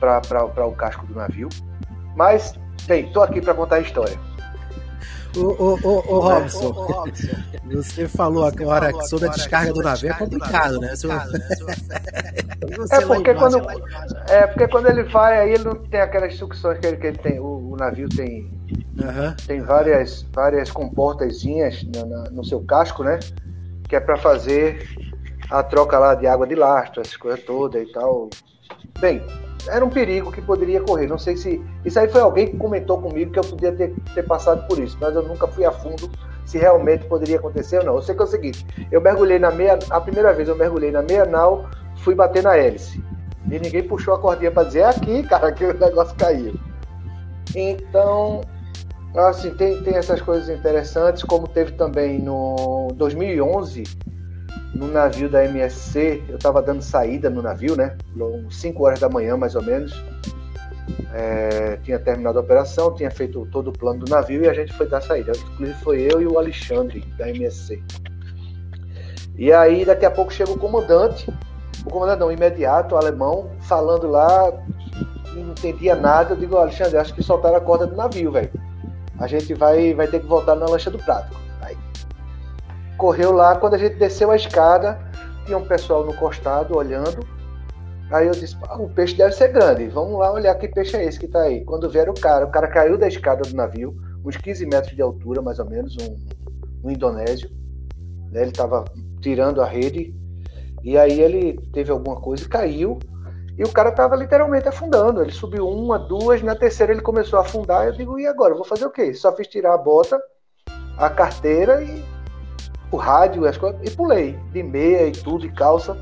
para 0.00 0.66
o 0.66 0.72
casco 0.72 1.06
do 1.06 1.14
navio. 1.14 1.48
Mas, 2.16 2.54
bem, 2.86 3.06
estou 3.06 3.22
aqui 3.22 3.40
para 3.40 3.54
contar 3.54 3.76
a 3.76 3.80
história. 3.80 4.18
Ô, 5.36 5.78
ô, 5.82 6.14
ô, 6.14 6.20
Robson, 6.20 7.06
você 7.64 8.06
falou 8.06 8.44
agora 8.44 8.92
sobre 9.04 9.28
a 9.28 9.30
descarga 9.30 9.72
do 9.72 9.82
navio, 9.82 10.10
é 10.10 10.14
complicado, 10.14 10.78
né? 10.78 10.92
É 12.90 13.00
porque, 13.04 13.34
quando, 13.34 13.58
é 14.28 14.46
porque 14.46 14.68
quando 14.68 14.88
ele 14.88 15.02
vai, 15.02 15.40
aí 15.40 15.52
ele 15.54 15.64
não 15.64 15.74
tem 15.74 16.00
aquelas 16.00 16.36
sucções 16.36 16.78
que 16.78 16.86
ele, 16.86 16.96
que 16.96 17.06
ele 17.08 17.18
tem, 17.18 17.40
o, 17.40 17.72
o 17.72 17.76
navio 17.76 18.08
tem, 18.08 18.50
uhum. 18.70 19.34
tem 19.46 19.60
várias, 19.60 20.22
várias 20.32 20.70
comportazinhas 20.70 21.84
no 22.30 22.44
seu 22.44 22.62
casco, 22.62 23.02
né? 23.02 23.18
Que 23.88 23.96
é 23.96 24.00
para 24.00 24.16
fazer 24.16 24.88
a 25.50 25.62
troca 25.62 25.98
lá 25.98 26.14
de 26.14 26.26
água 26.26 26.46
de 26.46 26.54
lastro, 26.54 27.02
essas 27.02 27.16
coisas 27.16 27.42
todas 27.42 27.82
e 27.82 27.92
tal. 27.92 28.30
Bem, 29.00 29.22
era 29.68 29.84
um 29.84 29.90
perigo 29.90 30.32
que 30.32 30.40
poderia 30.40 30.80
correr. 30.80 31.06
Não 31.06 31.18
sei 31.18 31.36
se. 31.36 31.62
Isso 31.84 31.98
aí 31.98 32.08
foi 32.08 32.20
alguém 32.20 32.48
que 32.48 32.56
comentou 32.56 33.00
comigo 33.00 33.32
que 33.32 33.38
eu 33.38 33.44
podia 33.44 33.72
ter, 33.72 33.94
ter 34.14 34.22
passado 34.24 34.66
por 34.66 34.78
isso, 34.78 34.96
mas 35.00 35.14
eu 35.14 35.22
nunca 35.22 35.46
fui 35.46 35.64
a 35.64 35.72
fundo 35.72 36.10
se 36.44 36.58
realmente 36.58 37.04
poderia 37.06 37.38
acontecer 37.38 37.78
ou 37.78 37.84
não. 37.84 37.94
Eu 37.96 38.02
sei 38.02 38.14
que 38.14 38.22
é 38.22 38.24
o 38.24 38.28
seguinte: 38.28 38.66
eu 38.90 39.00
mergulhei 39.00 39.38
na 39.38 39.50
meia. 39.50 39.78
A 39.90 40.00
primeira 40.00 40.32
vez 40.32 40.48
eu 40.48 40.56
mergulhei 40.56 40.90
na 40.90 41.02
meia 41.02 41.24
nau, 41.24 41.68
fui 41.96 42.14
bater 42.14 42.42
na 42.42 42.56
hélice. 42.56 43.02
E 43.50 43.58
ninguém 43.58 43.82
puxou 43.82 44.14
a 44.14 44.18
cordinha 44.18 44.50
para 44.50 44.64
dizer 44.64 44.80
é 44.80 44.84
aqui, 44.84 45.22
cara, 45.24 45.52
que 45.52 45.64
o 45.64 45.78
negócio 45.78 46.14
caiu. 46.16 46.54
Então, 47.54 48.40
assim, 49.14 49.50
tem, 49.54 49.82
tem 49.82 49.96
essas 49.96 50.22
coisas 50.22 50.48
interessantes, 50.48 51.22
como 51.22 51.46
teve 51.46 51.72
também 51.72 52.18
no 52.18 52.88
2011 52.94 53.82
no 54.74 54.88
navio 54.88 55.28
da 55.28 55.44
MSC, 55.44 56.22
eu 56.28 56.36
estava 56.36 56.62
dando 56.62 56.82
saída 56.82 57.28
no 57.28 57.42
navio, 57.42 57.76
né? 57.76 57.96
5 58.50 58.84
horas 58.84 59.00
da 59.00 59.08
manhã, 59.08 59.36
mais 59.36 59.54
ou 59.54 59.62
menos. 59.62 59.92
É, 61.12 61.78
tinha 61.82 61.98
terminado 61.98 62.38
a 62.38 62.42
operação, 62.42 62.94
tinha 62.94 63.10
feito 63.10 63.46
todo 63.52 63.68
o 63.68 63.72
plano 63.72 64.04
do 64.04 64.10
navio 64.10 64.42
e 64.42 64.48
a 64.48 64.54
gente 64.54 64.72
foi 64.72 64.88
dar 64.88 65.02
saída. 65.02 65.32
Inclusive 65.52 65.78
foi 65.80 66.00
eu 66.00 66.22
e 66.22 66.26
o 66.26 66.38
Alexandre, 66.38 67.00
da 67.18 67.28
MSC. 67.28 67.82
E 69.36 69.52
aí, 69.52 69.84
daqui 69.84 70.06
a 70.06 70.10
pouco 70.10 70.32
chega 70.32 70.50
o 70.50 70.58
comandante, 70.58 71.30
o 71.84 71.90
comandante 71.90 72.20
não, 72.20 72.32
imediato, 72.32 72.96
alemão, 72.96 73.50
falando 73.60 74.06
lá, 74.06 74.52
não 75.34 75.50
entendia 75.50 75.94
nada. 75.94 76.32
Eu 76.32 76.38
digo, 76.38 76.56
Alexandre, 76.56 76.96
acho 76.96 77.14
que 77.14 77.22
soltaram 77.22 77.56
a 77.56 77.60
corda 77.60 77.86
do 77.86 77.96
navio, 77.96 78.32
velho. 78.32 78.50
A 79.18 79.26
gente 79.26 79.52
vai, 79.54 79.92
vai 79.92 80.06
ter 80.06 80.20
que 80.20 80.26
voltar 80.26 80.54
na 80.54 80.66
lancha 80.66 80.90
do 80.90 80.98
prato 80.98 81.41
correu 83.02 83.32
lá, 83.32 83.56
quando 83.56 83.74
a 83.74 83.78
gente 83.78 83.96
desceu 83.96 84.30
a 84.30 84.36
escada, 84.36 84.96
tinha 85.44 85.58
um 85.58 85.66
pessoal 85.66 86.06
no 86.06 86.14
costado 86.14 86.76
olhando. 86.76 87.26
Aí 88.12 88.28
eu 88.28 88.32
disse, 88.32 88.56
ah, 88.68 88.80
o 88.80 88.88
peixe 88.88 89.16
deve 89.16 89.32
ser 89.32 89.48
grande, 89.48 89.88
vamos 89.88 90.20
lá 90.20 90.32
olhar 90.32 90.54
que 90.54 90.68
peixe 90.68 90.96
é 90.96 91.04
esse 91.04 91.18
que 91.18 91.26
está 91.26 91.40
aí. 91.40 91.64
Quando 91.64 91.90
vieram 91.90 92.12
o 92.12 92.20
cara, 92.20 92.46
o 92.46 92.50
cara 92.52 92.68
caiu 92.68 92.96
da 92.96 93.08
escada 93.08 93.42
do 93.42 93.56
navio, 93.56 93.92
uns 94.24 94.36
15 94.36 94.66
metros 94.66 94.94
de 94.94 95.02
altura, 95.02 95.42
mais 95.42 95.58
ou 95.58 95.68
menos, 95.68 95.96
um, 95.96 96.16
um 96.84 96.90
indonésio. 96.92 97.50
Né? 98.30 98.42
Ele 98.42 98.50
estava 98.50 98.84
tirando 99.20 99.60
a 99.60 99.66
rede, 99.66 100.14
e 100.84 100.96
aí 100.96 101.20
ele 101.20 101.58
teve 101.72 101.90
alguma 101.90 102.20
coisa 102.20 102.44
e 102.44 102.48
caiu. 102.48 103.00
E 103.58 103.64
o 103.64 103.72
cara 103.72 103.88
estava 103.88 104.14
literalmente 104.14 104.68
afundando. 104.68 105.20
Ele 105.20 105.32
subiu 105.32 105.68
uma, 105.68 105.98
duas, 105.98 106.40
na 106.40 106.54
terceira 106.54 106.92
ele 106.92 107.02
começou 107.02 107.40
a 107.40 107.42
afundar. 107.42 107.84
Eu 107.84 107.92
digo, 107.94 108.16
e 108.20 108.28
agora? 108.28 108.54
Vou 108.54 108.64
fazer 108.64 108.86
o 108.86 108.90
quê? 108.90 109.12
Só 109.12 109.34
fiz 109.34 109.48
tirar 109.48 109.74
a 109.74 109.78
bota, 109.78 110.22
a 110.96 111.10
carteira 111.10 111.82
e 111.82 112.11
o 112.92 112.96
rádio 112.96 113.46
as 113.46 113.56
coisas, 113.56 113.80
e 113.82 113.90
pulei, 113.90 114.38
de 114.52 114.62
meia 114.62 115.08
e 115.08 115.12
tudo, 115.12 115.46
e 115.46 115.50
calça. 115.50 115.96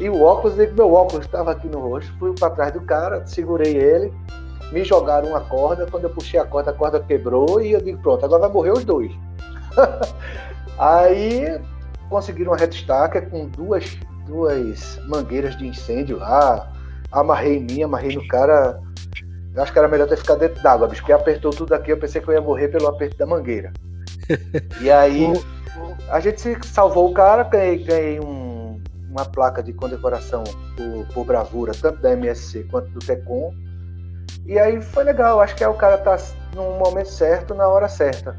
E 0.00 0.08
o 0.08 0.22
óculos, 0.22 0.56
meu 0.56 0.92
óculos 0.92 1.26
estava 1.26 1.52
aqui 1.52 1.68
no 1.68 1.78
rosto, 1.78 2.10
fui 2.18 2.34
para 2.34 2.50
trás 2.50 2.72
do 2.72 2.80
cara, 2.80 3.24
segurei 3.26 3.76
ele, 3.76 4.12
me 4.72 4.82
jogaram 4.82 5.28
uma 5.28 5.42
corda, 5.42 5.86
quando 5.88 6.04
eu 6.04 6.10
puxei 6.10 6.40
a 6.40 6.44
corda, 6.44 6.70
a 6.70 6.74
corda 6.74 6.98
quebrou 6.98 7.60
e 7.60 7.72
eu 7.72 7.80
digo, 7.80 8.00
pronto, 8.02 8.24
agora 8.24 8.42
vai 8.42 8.50
morrer 8.50 8.72
os 8.72 8.84
dois. 8.84 9.12
Aí 10.78 11.60
conseguiram 12.08 12.52
uma 12.52 12.58
retastaca 12.58 13.20
com 13.22 13.46
duas, 13.48 13.98
duas 14.26 14.98
mangueiras 15.06 15.56
de 15.56 15.66
incêndio 15.66 16.18
lá, 16.18 16.72
amarrei 17.12 17.58
em 17.58 17.64
mim, 17.64 17.82
amarrei 17.82 18.16
no 18.16 18.26
cara. 18.26 18.80
Eu 19.54 19.62
acho 19.62 19.70
que 19.70 19.78
era 19.78 19.86
melhor 19.86 20.08
ter 20.08 20.16
ficado 20.16 20.38
dentro 20.38 20.62
d'água, 20.62 20.88
bicho, 20.88 21.02
porque 21.02 21.12
apertou 21.12 21.50
tudo 21.50 21.74
aqui, 21.74 21.92
eu 21.92 21.98
pensei 21.98 22.22
que 22.22 22.28
eu 22.28 22.34
ia 22.34 22.40
morrer 22.40 22.68
pelo 22.68 22.88
aperto 22.88 23.18
da 23.18 23.26
mangueira. 23.26 23.70
E 24.80 24.90
aí 24.90 25.30
a 26.08 26.20
gente 26.20 26.66
salvou 26.66 27.10
o 27.10 27.14
cara, 27.14 27.42
ganhei, 27.44 27.84
ganhei 27.84 28.20
um, 28.20 28.80
uma 29.10 29.24
placa 29.24 29.62
de 29.62 29.72
condecoração 29.72 30.44
por, 30.76 31.06
por, 31.12 31.24
bravura, 31.24 31.72
tanto 31.72 32.00
da 32.00 32.12
MSC 32.12 32.64
quanto 32.64 32.90
do 32.90 32.98
TECOM. 32.98 33.54
E 34.46 34.58
aí 34.58 34.80
foi 34.80 35.04
legal, 35.04 35.40
acho 35.40 35.54
que 35.54 35.62
é 35.62 35.68
o 35.68 35.74
cara 35.74 35.98
tá 35.98 36.16
no 36.54 36.78
momento 36.78 37.10
certo, 37.10 37.54
na 37.54 37.68
hora 37.68 37.88
certa. 37.88 38.36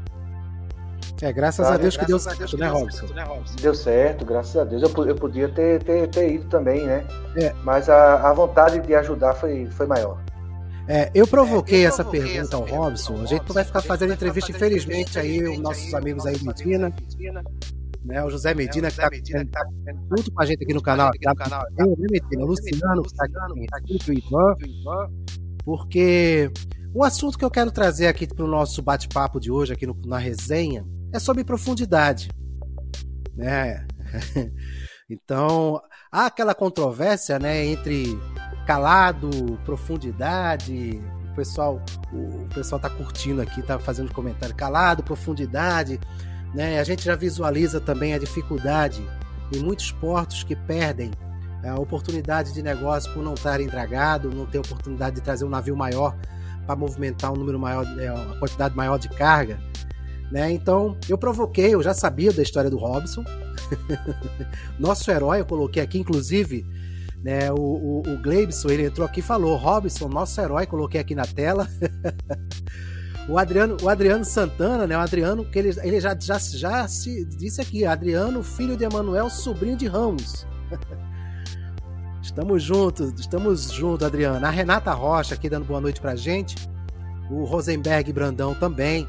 É, 1.22 1.32
graças 1.32 1.66
a 1.66 1.76
Deus 1.76 1.96
que 1.96 2.04
deu 2.04 2.18
certo, 2.18 2.58
né, 2.58 2.68
Robson? 2.68 3.06
Deu 3.60 3.74
certo, 3.74 4.24
graças 4.24 4.56
a 4.56 4.64
Deus. 4.64 4.82
Eu, 4.82 5.06
eu 5.06 5.14
podia 5.14 5.48
ter, 5.48 5.82
ter, 5.82 6.08
ter 6.08 6.34
ido 6.34 6.46
também, 6.48 6.84
né? 6.84 7.06
É. 7.36 7.52
Mas 7.62 7.88
a, 7.88 8.28
a 8.28 8.32
vontade 8.32 8.80
de 8.80 8.94
ajudar 8.94 9.34
foi, 9.34 9.66
foi 9.70 9.86
maior. 9.86 10.18
É, 10.86 11.10
eu 11.14 11.26
provoquei, 11.26 11.80
é, 11.80 11.84
eu 11.84 11.88
essa, 11.88 12.04
provoquei 12.04 12.34
pergunta 12.34 12.56
essa 12.56 12.56
ao 12.56 12.64
Robson. 12.66 13.22
A 13.22 13.26
gente 13.26 13.52
vai 13.52 13.64
ficar 13.64 13.80
fazendo 13.82 14.12
entrevista, 14.12 14.50
infelizmente, 14.50 15.18
aí, 15.18 15.42
os 15.42 15.58
nossos 15.58 15.94
amigos 15.94 16.26
aí 16.26 16.36
Medina. 16.42 16.94
Né, 18.04 18.22
o 18.22 18.28
José 18.28 18.52
Medina, 18.52 18.90
que 18.90 19.00
está 19.00 19.08
tá 19.50 19.66
junto 20.14 20.30
com 20.30 20.42
a 20.42 20.44
gente 20.44 20.62
aqui 20.62 20.74
no 20.74 20.82
canal. 20.82 21.08
Aqui 21.08 21.26
no 21.26 21.34
canal 21.34 21.64
eu, 21.78 21.86
né, 21.86 22.06
Medina, 22.10 22.44
o 22.44 22.46
Luciano, 22.46 23.02
que 23.02 23.08
está 23.08 23.24
aqui, 23.78 23.98
o 24.08 24.12
Ivan. 24.12 24.56
Porque 25.64 26.50
o 26.94 27.02
assunto 27.02 27.38
que 27.38 27.44
eu 27.44 27.50
quero 27.50 27.72
trazer 27.72 28.06
aqui 28.06 28.26
para 28.26 28.44
o 28.44 28.48
nosso 28.48 28.82
bate-papo 28.82 29.40
de 29.40 29.50
hoje, 29.50 29.72
aqui 29.72 29.86
no, 29.86 29.96
na 30.04 30.18
resenha, 30.18 30.84
é 31.14 31.18
sobre 31.18 31.42
profundidade. 31.44 32.28
Né? 33.34 33.86
então, 35.08 35.80
há 36.12 36.26
aquela 36.26 36.54
controvérsia 36.54 37.38
né, 37.38 37.64
entre 37.64 38.18
calado, 38.64 39.58
profundidade. 39.64 41.00
O 41.32 41.34
pessoal, 41.34 41.80
o, 42.12 42.46
pessoal 42.54 42.80
tá 42.80 42.88
curtindo 42.88 43.42
aqui, 43.42 43.62
tá 43.62 43.78
fazendo 43.78 44.12
comentário. 44.12 44.54
Calado, 44.54 45.02
profundidade, 45.02 46.00
né? 46.54 46.78
A 46.78 46.84
gente 46.84 47.04
já 47.04 47.16
visualiza 47.16 47.80
também 47.80 48.14
a 48.14 48.18
dificuldade 48.18 49.02
em 49.54 49.58
muitos 49.60 49.90
portos 49.92 50.42
que 50.42 50.56
perdem 50.56 51.10
a 51.64 51.78
oportunidade 51.78 52.52
de 52.52 52.62
negócio 52.62 53.12
por 53.12 53.22
não 53.22 53.34
estarem 53.34 53.66
dragado, 53.66 54.30
não 54.30 54.46
ter 54.46 54.58
oportunidade 54.58 55.16
de 55.16 55.22
trazer 55.22 55.44
um 55.44 55.48
navio 55.48 55.76
maior 55.76 56.14
para 56.66 56.76
movimentar 56.76 57.32
um 57.32 57.36
número 57.36 57.58
maior, 57.58 57.86
é, 57.98 58.12
uma 58.12 58.36
quantidade 58.36 58.76
maior 58.76 58.98
de 58.98 59.08
carga. 59.08 59.58
Né? 60.30 60.50
Então, 60.52 60.96
eu 61.08 61.16
provoquei, 61.16 61.74
eu 61.74 61.82
já 61.82 61.94
sabia 61.94 62.32
da 62.32 62.42
história 62.42 62.70
do 62.70 62.76
Robson. 62.76 63.24
Nosso 64.78 65.10
herói, 65.10 65.40
eu 65.40 65.46
coloquei 65.46 65.82
aqui, 65.82 65.98
inclusive, 65.98 66.66
né, 67.24 67.50
o, 67.50 67.56
o, 67.56 68.02
o 68.06 68.18
Gleibson, 68.18 68.68
ele 68.68 68.84
entrou 68.84 69.06
aqui 69.06 69.20
e 69.20 69.22
falou: 69.22 69.56
Robson, 69.56 70.08
nosso 70.08 70.38
herói, 70.38 70.66
coloquei 70.66 71.00
aqui 71.00 71.14
na 71.14 71.24
tela. 71.24 71.66
o 73.26 73.38
Adriano, 73.38 73.78
o 73.82 73.88
Adriano 73.88 74.26
Santana, 74.26 74.86
né? 74.86 74.94
O 74.94 75.00
Adriano, 75.00 75.42
que 75.42 75.58
ele, 75.58 75.70
ele 75.82 75.98
já, 76.00 76.14
já, 76.20 76.38
já 76.38 76.86
se 76.86 77.24
disse 77.24 77.62
aqui, 77.62 77.86
Adriano, 77.86 78.42
filho 78.42 78.76
de 78.76 78.84
Emanuel, 78.84 79.30
sobrinho 79.30 79.74
de 79.74 79.86
Ramos. 79.86 80.46
estamos 82.22 82.62
juntos, 82.62 83.18
estamos 83.18 83.72
juntos, 83.72 84.06
Adriano. 84.06 84.44
A 84.44 84.50
Renata 84.50 84.92
Rocha 84.92 85.34
aqui 85.34 85.48
dando 85.48 85.64
boa 85.64 85.80
noite 85.80 86.02
pra 86.02 86.14
gente. 86.14 86.56
O 87.30 87.44
Rosenberg 87.44 88.12
Brandão 88.12 88.54
também 88.54 89.08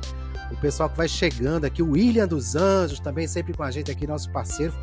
o 0.56 0.62
pessoal 0.62 0.90
que 0.90 0.98
vai 0.98 1.08
chegando 1.08 1.66
aqui, 1.66 1.84
o 1.84 1.92
William 1.92 2.28
dos 2.28 2.56
Anjos, 2.56 3.00
também 3.00 3.28
sempre 3.28 3.54
com 3.54 3.64
a 3.64 3.70
gente 3.70 3.92
aqui, 3.92 4.08
nosso 4.08 4.32
parceiro. 4.32 4.74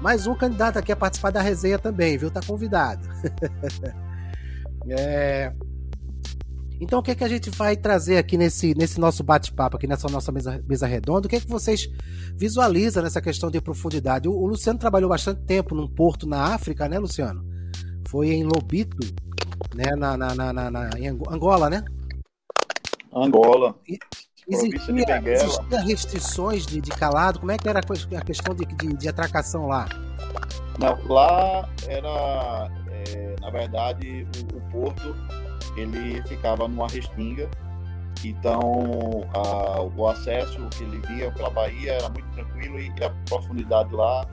Mais 0.00 0.26
um 0.26 0.34
candidato 0.34 0.78
aqui 0.78 0.90
a 0.90 0.96
participar 0.96 1.30
da 1.30 1.40
resenha 1.40 1.78
também, 1.78 2.16
viu? 2.16 2.30
Tá 2.30 2.40
convidado. 2.44 3.06
é... 4.88 5.52
Então, 6.80 7.00
o 7.00 7.02
que, 7.02 7.10
é 7.10 7.14
que 7.14 7.24
a 7.24 7.28
gente 7.28 7.50
vai 7.50 7.76
trazer 7.76 8.18
aqui 8.18 8.36
nesse, 8.38 8.72
nesse 8.74 9.00
nosso 9.00 9.24
bate-papo, 9.24 9.76
aqui 9.76 9.86
nessa 9.86 10.08
nossa 10.08 10.30
mesa, 10.30 10.62
mesa 10.66 10.86
redonda? 10.86 11.26
O 11.26 11.30
que 11.30 11.36
é 11.36 11.40
que 11.40 11.48
vocês 11.48 11.88
visualizam 12.36 13.02
nessa 13.02 13.20
questão 13.20 13.50
de 13.50 13.60
profundidade? 13.60 14.28
O, 14.28 14.32
o 14.32 14.46
Luciano 14.46 14.78
trabalhou 14.78 15.10
bastante 15.10 15.42
tempo 15.42 15.74
num 15.74 15.88
porto 15.88 16.26
na 16.26 16.54
África, 16.54 16.88
né, 16.88 16.98
Luciano? 16.98 17.44
Foi 18.08 18.28
em 18.30 18.44
Lobito, 18.44 18.96
né, 19.74 19.96
na, 19.96 20.16
na, 20.16 20.34
na, 20.34 20.70
na 20.70 20.90
em 20.96 21.08
Angola, 21.08 21.68
né? 21.68 21.84
Angola. 23.12 23.74
E, 23.88 23.98
Existia, 24.48 25.32
existia 25.32 25.80
restrições 25.82 26.66
de, 26.66 26.80
de, 26.80 26.90
calado? 26.90 27.38
Como 27.38 27.52
é 27.52 27.58
que 27.58 27.68
era 27.68 27.80
a 27.80 28.24
questão 28.24 28.54
de, 28.54 28.64
de, 28.64 28.96
de 28.96 29.08
atracação 29.08 29.66
lá? 29.66 29.86
Não, 30.78 30.96
lá 31.06 31.68
era, 31.86 32.70
é, 32.90 33.36
na 33.42 33.50
verdade, 33.50 34.26
o, 34.54 34.56
o, 34.56 34.60
porto 34.70 35.14
ele 35.76 36.22
ficava 36.26 36.66
numa 36.66 36.88
restinga, 36.88 37.50
então 38.24 39.22
a, 39.34 39.82
o 39.82 40.08
acesso 40.08 40.58
que 40.70 40.82
ele 40.82 40.98
via 41.08 41.30
pela 41.32 41.50
Bahia 41.50 41.92
era 41.92 42.08
muito 42.08 42.28
tranquilo 42.30 42.80
e 42.80 42.90
a 43.04 43.10
profundidade 43.28 43.94
lá 43.94 44.26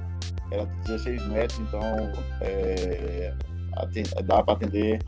era 0.50 0.66
16 0.86 1.28
metros, 1.28 1.60
então 1.60 1.82
é, 2.40 3.34
dá 4.24 4.42
para 4.42 4.54
atender 4.54 5.00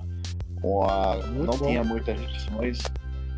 com 0.62 0.84
a. 0.84 1.16
Muito 1.28 1.46
não 1.46 1.58
bom. 1.58 1.66
tinha 1.66 1.84
muitas 1.84 2.20
restrições 2.20 2.80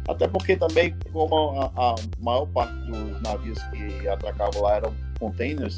até 0.08 0.28
porque 0.28 0.56
também, 0.56 0.96
como 1.12 1.60
a, 1.62 1.72
a 1.76 1.96
maior 2.20 2.46
parte 2.48 2.74
dos 2.86 3.22
navios 3.22 3.62
que 3.64 4.08
atracavam 4.08 4.62
lá 4.62 4.76
eram 4.76 4.96
containers, 5.20 5.78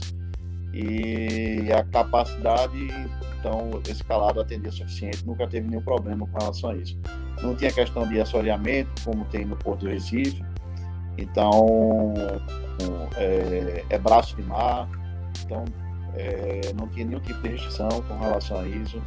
e 0.74 1.72
a 1.74 1.84
capacidade, 1.84 2.88
então, 3.40 3.82
esse 3.90 4.04
calado 4.04 4.40
atendia 4.40 4.72
suficiente, 4.72 5.26
nunca 5.26 5.48
teve 5.48 5.68
nenhum 5.68 5.82
problema 5.82 6.26
com 6.28 6.40
relação 6.40 6.70
a 6.70 6.76
isso. 6.76 6.98
não 7.42 7.56
tinha 7.56 7.72
questão 7.72 8.08
de 8.08 8.22
assoreamento, 8.22 8.90
como 9.04 9.26
tem 9.26 9.46
no 9.46 9.56
Porto 9.58 9.82
do 9.82 9.90
Recife. 9.90 10.44
Então, 11.18 12.14
é, 13.18 13.84
é 13.90 13.98
braço 13.98 14.36
de 14.36 14.44
mar, 14.44 14.88
então 15.44 15.66
é, 16.16 16.74
não 16.80 16.88
tinha 16.88 17.06
nenhum 17.06 17.20
tipo 17.20 17.42
de 17.42 17.50
restrição 17.50 17.90
com 17.90 18.18
relação 18.18 18.60
a 18.60 18.68
isso. 18.68 19.02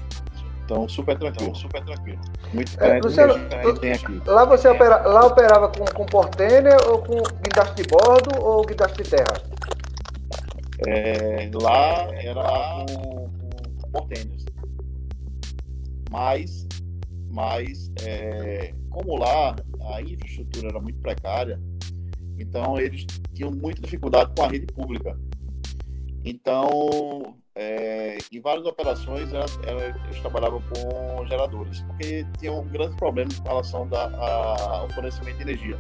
Então, 0.65 0.89
super 0.89 1.19
tranquilo, 1.19 1.51
então, 1.51 1.55
super 1.55 1.85
tranquilo. 1.85 2.19
Muito 2.55 2.83
é, 2.83 2.99
Luciano, 2.99 3.35
do 3.35 3.75
que 3.75 3.81
tem 3.81 3.93
aqui. 3.93 4.23
Lá 4.27 4.47
você 4.47 4.67
opera, 4.69 5.07
lá 5.07 5.27
operava 5.27 5.69
com, 5.69 5.85
com 5.85 6.07
portêner 6.07 6.77
ou 6.89 6.99
com 6.99 7.17
guindaste 7.17 7.83
de 7.83 7.89
bordo 7.89 8.43
ou 8.43 8.65
guindaste 8.65 9.03
de 9.03 9.11
terra? 9.11 9.43
É, 10.87 11.51
lá 11.55 12.09
era 12.15 12.43
com, 12.89 13.31
com 13.83 13.91
portêneres. 13.91 14.47
Mas, 16.11 16.67
mas 17.31 17.91
é, 18.03 18.73
como 18.89 19.19
lá 19.19 19.55
a 19.93 20.01
infraestrutura 20.01 20.69
era 20.69 20.81
muito 20.81 20.99
precária, 21.01 21.61
então 22.39 22.79
eles 22.79 23.05
tinham 23.35 23.51
muita 23.51 23.83
dificuldade 23.83 24.33
com 24.35 24.45
a 24.45 24.49
rede 24.49 24.67
pública. 24.67 25.19
Então, 26.25 27.37
é, 27.57 28.19
em 28.33 28.41
várias 28.41 28.67
operações, 28.67 29.33
ela, 29.33 29.47
ela, 29.67 29.85
eles 30.07 30.21
trabalhavam 30.21 30.61
com 30.63 31.27
geradores, 31.27 31.83
porque 31.83 32.27
tinham 32.39 32.61
um 32.61 32.69
grande 32.69 32.97
problema 32.97 33.31
em 33.33 33.49
relação 33.49 33.87
da, 33.89 34.07
a, 34.07 34.79
ao 34.81 34.91
fornecimento 34.91 35.37
de 35.37 35.43
energia. 35.43 35.79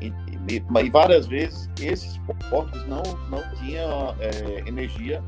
E, 0.00 0.06
e, 0.08 0.56
e, 0.56 0.90
várias 0.90 1.26
vezes 1.26 1.68
esses 1.80 2.18
portos 2.48 2.86
não, 2.88 3.02
não 3.28 3.42
tinham 3.56 4.16
é, 4.18 4.68
energia, 4.68 5.22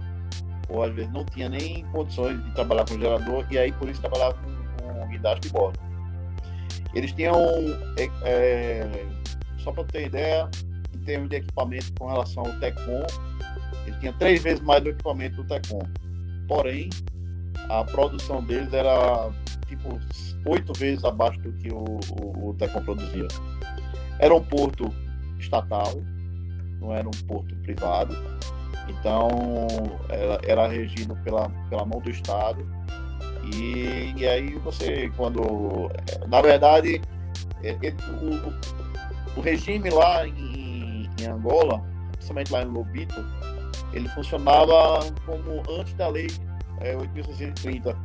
ou 0.68 0.82
às 0.82 0.92
vezes 0.94 1.12
não 1.12 1.24
tinha 1.26 1.48
nem 1.48 1.84
condições 1.92 2.42
de 2.42 2.50
trabalhar 2.52 2.88
com 2.88 2.98
gerador, 2.98 3.46
e 3.50 3.58
aí 3.58 3.70
por 3.72 3.88
isso 3.88 4.00
trabalhavam 4.00 4.38
com, 4.42 5.00
com 5.00 5.08
guindaste 5.08 5.40
de 5.42 5.50
bordo. 5.50 5.78
Eles 6.94 7.12
tinham, 7.12 7.36
é, 7.98 8.10
é 8.24 9.06
só 9.58 9.70
para 9.70 9.84
ter 9.84 10.06
ideia, 10.06 10.50
em 10.94 10.98
termos 11.04 11.28
de 11.28 11.36
equipamento 11.36 11.92
com 11.98 12.06
relação 12.06 12.44
ao 12.44 12.52
TECOM, 12.58 13.06
ele 13.86 13.96
tinha 13.98 14.12
três 14.12 14.42
vezes 14.42 14.60
mais 14.60 14.82
do 14.82 14.90
equipamento 14.90 15.36
do 15.36 15.44
Tecom. 15.44 15.82
Porém, 16.48 16.90
a 17.68 17.84
produção 17.84 18.42
deles 18.42 18.72
era 18.72 19.30
tipo 19.66 19.98
oito 20.46 20.72
vezes 20.74 21.04
abaixo 21.04 21.40
do 21.40 21.52
que 21.52 21.72
o, 21.72 21.84
o, 22.20 22.50
o 22.50 22.54
Tecom 22.54 22.82
produzia. 22.84 23.28
Era 24.18 24.34
um 24.34 24.42
porto 24.42 24.92
estatal, 25.38 25.94
não 26.80 26.94
era 26.94 27.06
um 27.06 27.26
porto 27.26 27.54
privado. 27.56 28.16
Então, 28.88 29.18
era, 30.08 30.40
era 30.44 30.68
regido 30.68 31.16
pela, 31.24 31.48
pela 31.68 31.84
mão 31.84 32.00
do 32.00 32.10
Estado. 32.10 32.66
E, 33.54 34.12
e 34.16 34.26
aí 34.26 34.54
você, 34.58 35.10
quando. 35.16 35.90
Na 36.28 36.40
verdade, 36.40 37.00
é, 37.62 37.70
é, 37.70 37.94
o, 38.20 39.38
o 39.38 39.40
regime 39.40 39.90
lá 39.90 40.26
em, 40.26 41.08
em 41.20 41.26
Angola, 41.26 41.82
principalmente 42.12 42.52
lá 42.52 42.62
em 42.62 42.66
Lobito, 42.66 43.24
ele 43.92 44.08
funcionava 44.10 45.00
como 45.26 45.62
antes 45.78 45.92
da 45.94 46.08
lei 46.08 46.28
é, 46.80 46.96
8.630, 46.96 47.96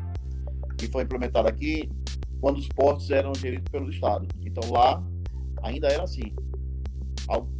que 0.78 0.88
foi 0.88 1.04
implementada 1.04 1.50
aqui, 1.50 1.90
quando 2.40 2.58
os 2.58 2.68
portos 2.70 3.10
eram 3.10 3.34
geridos 3.34 3.68
pelo 3.72 3.90
Estado. 3.90 4.28
Então 4.46 4.72
lá 4.72 5.04
ainda 5.64 5.88
era 5.88 6.04
assim. 6.04 6.36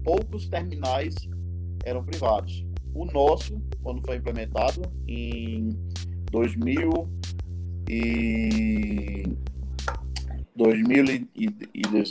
Poucos 0.04 0.48
terminais 0.48 1.16
eram 1.84 2.04
privados. 2.04 2.64
O 2.94 3.06
nosso, 3.06 3.60
quando 3.84 4.06
foi 4.06 4.18
implementado 4.18 4.84
em 5.08 5.70
2000 6.32 7.10
e 7.90 9.24
2000 10.56 11.28
e, 11.36 11.36
e, 11.36 11.50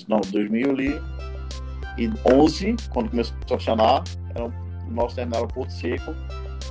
não, 0.09 0.21
2011, 0.21 2.77
quando 2.93 3.11
começou 3.11 3.37
a 3.37 3.49
funcionar, 3.49 4.03
eram 4.35 4.53
o 4.87 4.91
nosso 4.91 5.17
terminal 5.17 5.47
Porto 5.49 5.71
Seco, 5.71 6.15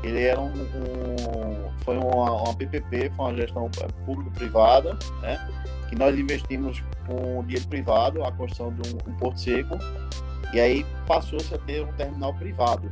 ele 0.03 0.23
era 0.23 0.39
um, 0.39 0.51
um 0.51 1.65
foi 1.83 1.97
uma, 1.97 2.31
uma 2.31 2.53
PPP, 2.55 3.11
foi 3.15 3.25
uma 3.25 3.35
gestão 3.35 3.69
público-privada, 4.05 4.97
né? 5.21 5.37
que 5.87 5.95
nós 5.95 6.17
investimos 6.17 6.83
com 7.05 7.43
dinheiro 7.43 7.67
privado 7.67 8.23
a 8.23 8.31
construção 8.31 8.73
de 8.73 8.89
um, 8.89 9.11
um 9.11 9.17
Porto 9.17 9.39
Seco, 9.39 9.77
e 10.53 10.59
aí 10.59 10.85
passou-se 11.05 11.53
a 11.53 11.57
ter 11.59 11.83
um 11.83 11.91
terminal 11.93 12.33
privado, 12.33 12.91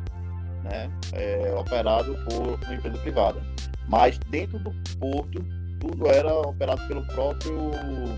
né? 0.63 0.89
É, 1.13 1.53
operado 1.57 2.15
por 2.25 2.59
uma 2.65 2.75
empresa 2.75 2.97
privada. 2.99 3.41
Mas 3.87 4.17
dentro 4.29 4.59
do 4.59 4.71
porto, 4.99 5.43
tudo 5.79 6.07
era 6.07 6.33
operado 6.33 6.85
pelo 6.87 7.05
próprio, 7.07 7.71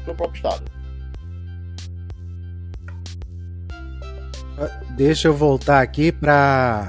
pelo 0.04 0.18
próprio 0.18 0.36
Estado. 0.36 0.63
Deixa 4.96 5.28
eu 5.28 5.34
voltar 5.34 5.82
aqui 5.82 6.12
para 6.12 6.88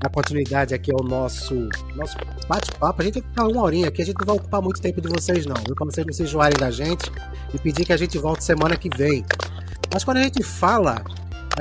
dar 0.00 0.08
continuidade 0.10 0.74
aqui 0.74 0.90
ao 0.92 1.02
nosso, 1.04 1.68
nosso 1.94 2.16
bate-papo. 2.48 3.02
A 3.02 3.04
gente 3.04 3.20
vai 3.20 3.30
ficar 3.30 3.46
uma 3.46 3.62
horinha 3.62 3.88
aqui, 3.88 4.02
a 4.02 4.04
gente 4.04 4.18
não 4.18 4.26
vai 4.26 4.36
ocupar 4.36 4.62
muito 4.62 4.80
tempo 4.80 5.00
de 5.00 5.08
vocês, 5.08 5.46
não, 5.46 5.56
viu? 5.66 5.74
Para 5.74 5.86
vocês 5.86 6.06
não 6.06 6.12
se 6.12 6.22
enjoarem 6.22 6.58
da 6.58 6.70
gente 6.70 7.10
e 7.52 7.58
pedir 7.58 7.84
que 7.84 7.92
a 7.92 7.96
gente 7.96 8.18
volte 8.18 8.44
semana 8.44 8.76
que 8.76 8.88
vem. 8.96 9.24
Mas 9.92 10.04
quando 10.04 10.18
a 10.18 10.22
gente 10.22 10.42
fala, 10.42 11.02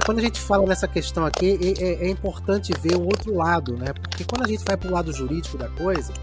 quando 0.06 0.20
a 0.20 0.22
gente 0.22 0.40
fala 0.40 0.66
nessa 0.66 0.88
questão 0.88 1.26
aqui, 1.26 1.60
é, 1.62 1.84
é, 1.84 2.06
é 2.06 2.10
importante 2.10 2.72
ver 2.82 2.96
o 2.96 3.04
outro 3.04 3.36
lado, 3.36 3.78
né? 3.78 3.94
Porque 3.94 4.24
quando 4.24 4.46
a 4.46 4.48
gente 4.48 4.64
vai 4.66 4.78
para 4.78 4.90
o 4.90 4.92
lado 4.92 5.12
jurídico 5.14 5.58
da 5.58 5.70
coisa, 5.70 6.14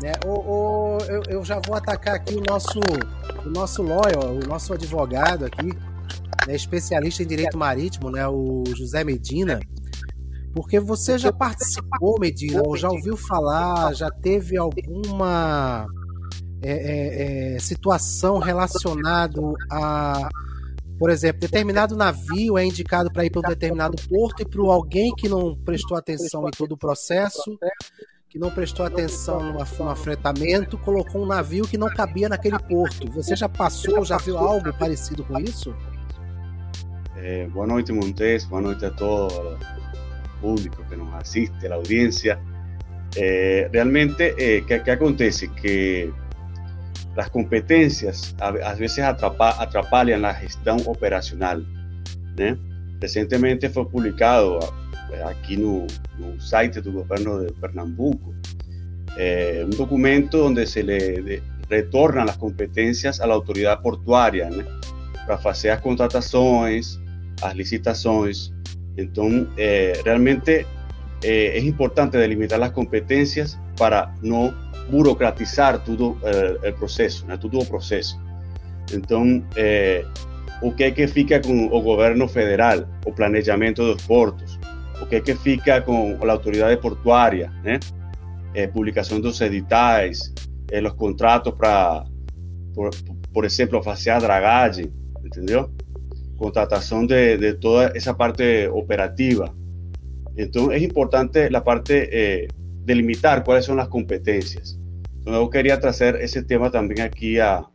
né? 0.00 0.12
O, 0.24 0.30
o, 0.30 0.98
eu, 1.08 1.22
eu 1.28 1.44
já 1.44 1.60
vou 1.64 1.76
atacar 1.76 2.16
aqui 2.16 2.34
o 2.34 2.42
nosso, 2.48 2.80
o 3.44 3.48
nosso 3.48 3.82
lawyer, 3.82 4.18
o 4.18 4.46
nosso 4.46 4.72
advogado 4.72 5.44
aqui, 5.44 5.70
né, 6.46 6.54
especialista 6.54 7.22
em 7.22 7.26
direito 7.26 7.58
marítimo, 7.58 8.10
né, 8.10 8.26
o 8.28 8.62
José 8.76 9.04
Medina, 9.04 9.60
porque 10.54 10.78
você 10.78 11.18
já 11.18 11.32
participou, 11.32 12.18
Medina, 12.20 12.62
ou 12.64 12.76
já 12.76 12.88
ouviu 12.88 13.16
falar, 13.16 13.94
já 13.94 14.10
teve 14.10 14.56
alguma 14.56 15.86
é, 16.62 16.72
é, 16.72 17.54
é, 17.54 17.58
situação 17.58 18.38
relacionada 18.38 19.40
a, 19.70 20.28
por 20.98 21.10
exemplo, 21.10 21.40
determinado 21.40 21.96
navio 21.96 22.56
é 22.56 22.64
indicado 22.64 23.10
para 23.12 23.24
ir 23.24 23.30
para 23.30 23.40
um 23.40 23.48
determinado 23.50 23.96
porto 24.08 24.42
e 24.42 24.48
para 24.48 24.62
alguém 24.62 25.12
que 25.16 25.28
não 25.28 25.56
prestou 25.56 25.96
atenção 25.96 26.46
em 26.46 26.50
todo 26.50 26.72
o 26.72 26.76
processo, 26.76 27.58
que 28.28 28.38
não 28.38 28.50
prestou 28.50 28.86
atenção 28.86 29.40
no, 29.40 29.54
no 29.54 29.90
afretamento, 29.90 30.78
colocou 30.78 31.22
um 31.22 31.26
navio 31.26 31.66
que 31.66 31.76
não 31.76 31.88
cabia 31.88 32.28
naquele 32.28 32.58
porto. 32.58 33.10
Você 33.10 33.34
já 33.34 33.48
passou, 33.48 34.04
já 34.04 34.16
viu 34.18 34.38
algo 34.38 34.72
parecido 34.74 35.24
com 35.24 35.38
isso? 35.40 35.74
Eh, 37.24 37.48
buenas 37.52 37.76
noches, 37.76 37.94
Montés. 37.94 38.48
Buenas 38.48 38.72
noches 38.72 38.90
a 38.90 38.96
todo 38.96 39.56
el 39.56 40.40
público 40.40 40.84
que 40.90 40.96
nos 40.96 41.14
asiste, 41.14 41.68
la 41.68 41.76
audiencia. 41.76 42.40
Eh, 43.14 43.68
realmente, 43.72 44.34
eh, 44.38 44.64
¿qué, 44.66 44.90
acontece? 44.90 45.48
Que 45.52 46.10
las 47.14 47.30
competencias 47.30 48.34
a, 48.40 48.50
veces 48.50 49.04
atrapa, 49.04 50.04
la 50.04 50.34
gestión 50.34 50.78
operacional. 50.86 51.64
Recientemente 52.98 53.70
fue 53.70 53.88
publicado 53.88 54.58
aquí 55.24 55.54
en 55.54 55.86
el 56.18 56.40
site 56.40 56.80
del 56.80 56.92
gobierno 56.92 57.38
de 57.38 57.52
Pernambuco 57.52 58.32
un 59.64 59.70
documento 59.76 60.38
donde 60.38 60.66
se 60.66 60.82
le 60.82 61.42
retornan 61.68 62.26
las 62.26 62.38
competencias 62.38 63.20
a 63.20 63.26
la 63.26 63.34
autoridad 63.34 63.82
portuaria 63.82 64.48
para 65.26 65.50
hacer 65.50 65.72
las 65.72 65.82
contrataciones, 65.82 66.98
las 67.42 67.56
licitaciones. 67.56 68.52
Entonces, 68.96 69.48
eh, 69.56 69.94
realmente 70.04 70.66
eh, 71.22 71.52
es 71.54 71.64
importante 71.64 72.18
delimitar 72.18 72.58
las 72.58 72.72
competencias 72.72 73.58
para 73.76 74.14
no 74.22 74.54
burocratizar 74.90 75.82
todo 75.84 76.16
eh, 76.26 76.56
el 76.62 76.74
proceso, 76.74 77.26
todo 77.38 77.62
el 77.62 77.68
proceso. 77.68 78.20
Entonces, 78.92 80.06
o 80.60 80.76
que 80.76 80.94
que 80.94 81.08
fica 81.08 81.40
con 81.40 81.58
el 81.58 81.68
gobierno 81.82 82.28
federal, 82.28 82.86
o 83.06 83.14
planeamiento 83.14 83.82
de 83.82 83.94
los 83.94 84.02
puertos, 84.02 84.58
o 85.00 85.08
que 85.08 85.22
que 85.22 85.34
fica 85.34 85.84
con 85.84 86.18
la 86.24 86.34
autoridad 86.34 86.78
portuaria, 86.78 87.50
publicación 88.74 89.22
de 89.22 89.28
los 89.28 89.40
editais, 89.40 90.32
los 90.70 90.94
contratos 90.94 91.54
para, 91.54 92.04
por, 92.74 92.90
por 93.32 93.46
ejemplo, 93.46 93.80
hacer 93.88 94.20
dragagem, 94.20 94.90
¿entendió? 95.24 95.70
Contratación 96.42 97.06
de, 97.06 97.54
toda 97.54 97.88
esa 97.94 98.16
parte 98.16 98.66
operativa. 98.66 99.54
Entonces 100.36 100.78
es 100.78 100.82
importante 100.82 101.48
la 101.50 101.62
parte 101.62 102.08
eh, 102.10 102.48
delimitar 102.84 103.44
cuáles 103.44 103.64
son 103.64 103.76
las 103.76 103.88
competencias. 103.88 104.76
Entonces 105.18 105.40
yo 105.40 105.50
quería 105.50 105.78
traer 105.78 106.16
ese 106.16 106.42
tema 106.42 106.68
también 106.70 107.02
aquí 107.02 107.38
a, 107.38 107.68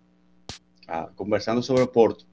conversando 1.15 1.62
sobre 1.62 1.84
el 1.84 1.89
puerto. 1.89 2.25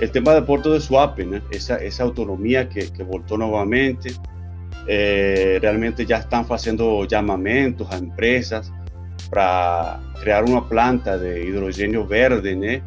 El 0.00 0.10
tema 0.10 0.34
del 0.34 0.44
puerto 0.44 0.72
de 0.72 0.80
Suape, 0.80 1.26
esa, 1.50 1.76
esa 1.76 2.02
autonomía 2.04 2.68
que, 2.68 2.92
que 2.92 3.02
voltó 3.02 3.38
nuevamente. 3.38 4.10
Eh, 4.86 5.58
realmente 5.60 6.06
ya 6.06 6.18
están 6.18 6.44
haciendo 6.50 7.04
llamamientos 7.06 7.90
a 7.90 7.96
empresas 7.96 8.72
para 9.30 10.00
crear 10.20 10.44
una 10.44 10.66
planta 10.68 11.18
de 11.18 11.44
hidrógeno 11.44 12.06
verde, 12.06 12.82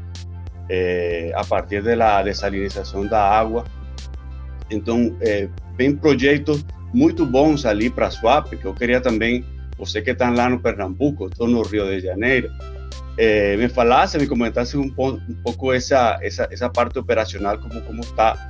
é, 0.73 1.33
a 1.35 1.43
partir 1.43 1.83
da 1.83 2.23
desalinização 2.23 3.05
da 3.05 3.21
água. 3.21 3.65
Então, 4.69 5.17
é, 5.19 5.49
vem 5.77 5.93
projetos 5.93 6.65
muito 6.93 7.25
bons 7.25 7.65
ali 7.65 7.89
para 7.89 8.09
Swap, 8.09 8.47
que 8.47 8.63
eu 8.63 8.73
queria 8.73 9.01
também, 9.01 9.43
você 9.77 10.01
que 10.01 10.11
está 10.11 10.29
lá 10.29 10.49
no 10.49 10.59
Pernambuco, 10.61 11.27
estou 11.27 11.47
no 11.47 11.61
Rio 11.61 11.85
de 11.87 11.99
Janeiro, 11.99 12.49
é, 13.17 13.57
me 13.57 13.67
falasse, 13.67 14.17
me 14.17 14.25
comentasse 14.25 14.77
um, 14.77 14.85
um 14.97 15.35
pouco 15.43 15.73
essa, 15.73 16.17
essa, 16.21 16.47
essa 16.49 16.69
parte 16.69 16.97
operacional, 16.97 17.57
como, 17.59 17.81
como 17.81 17.99
está, 17.99 18.49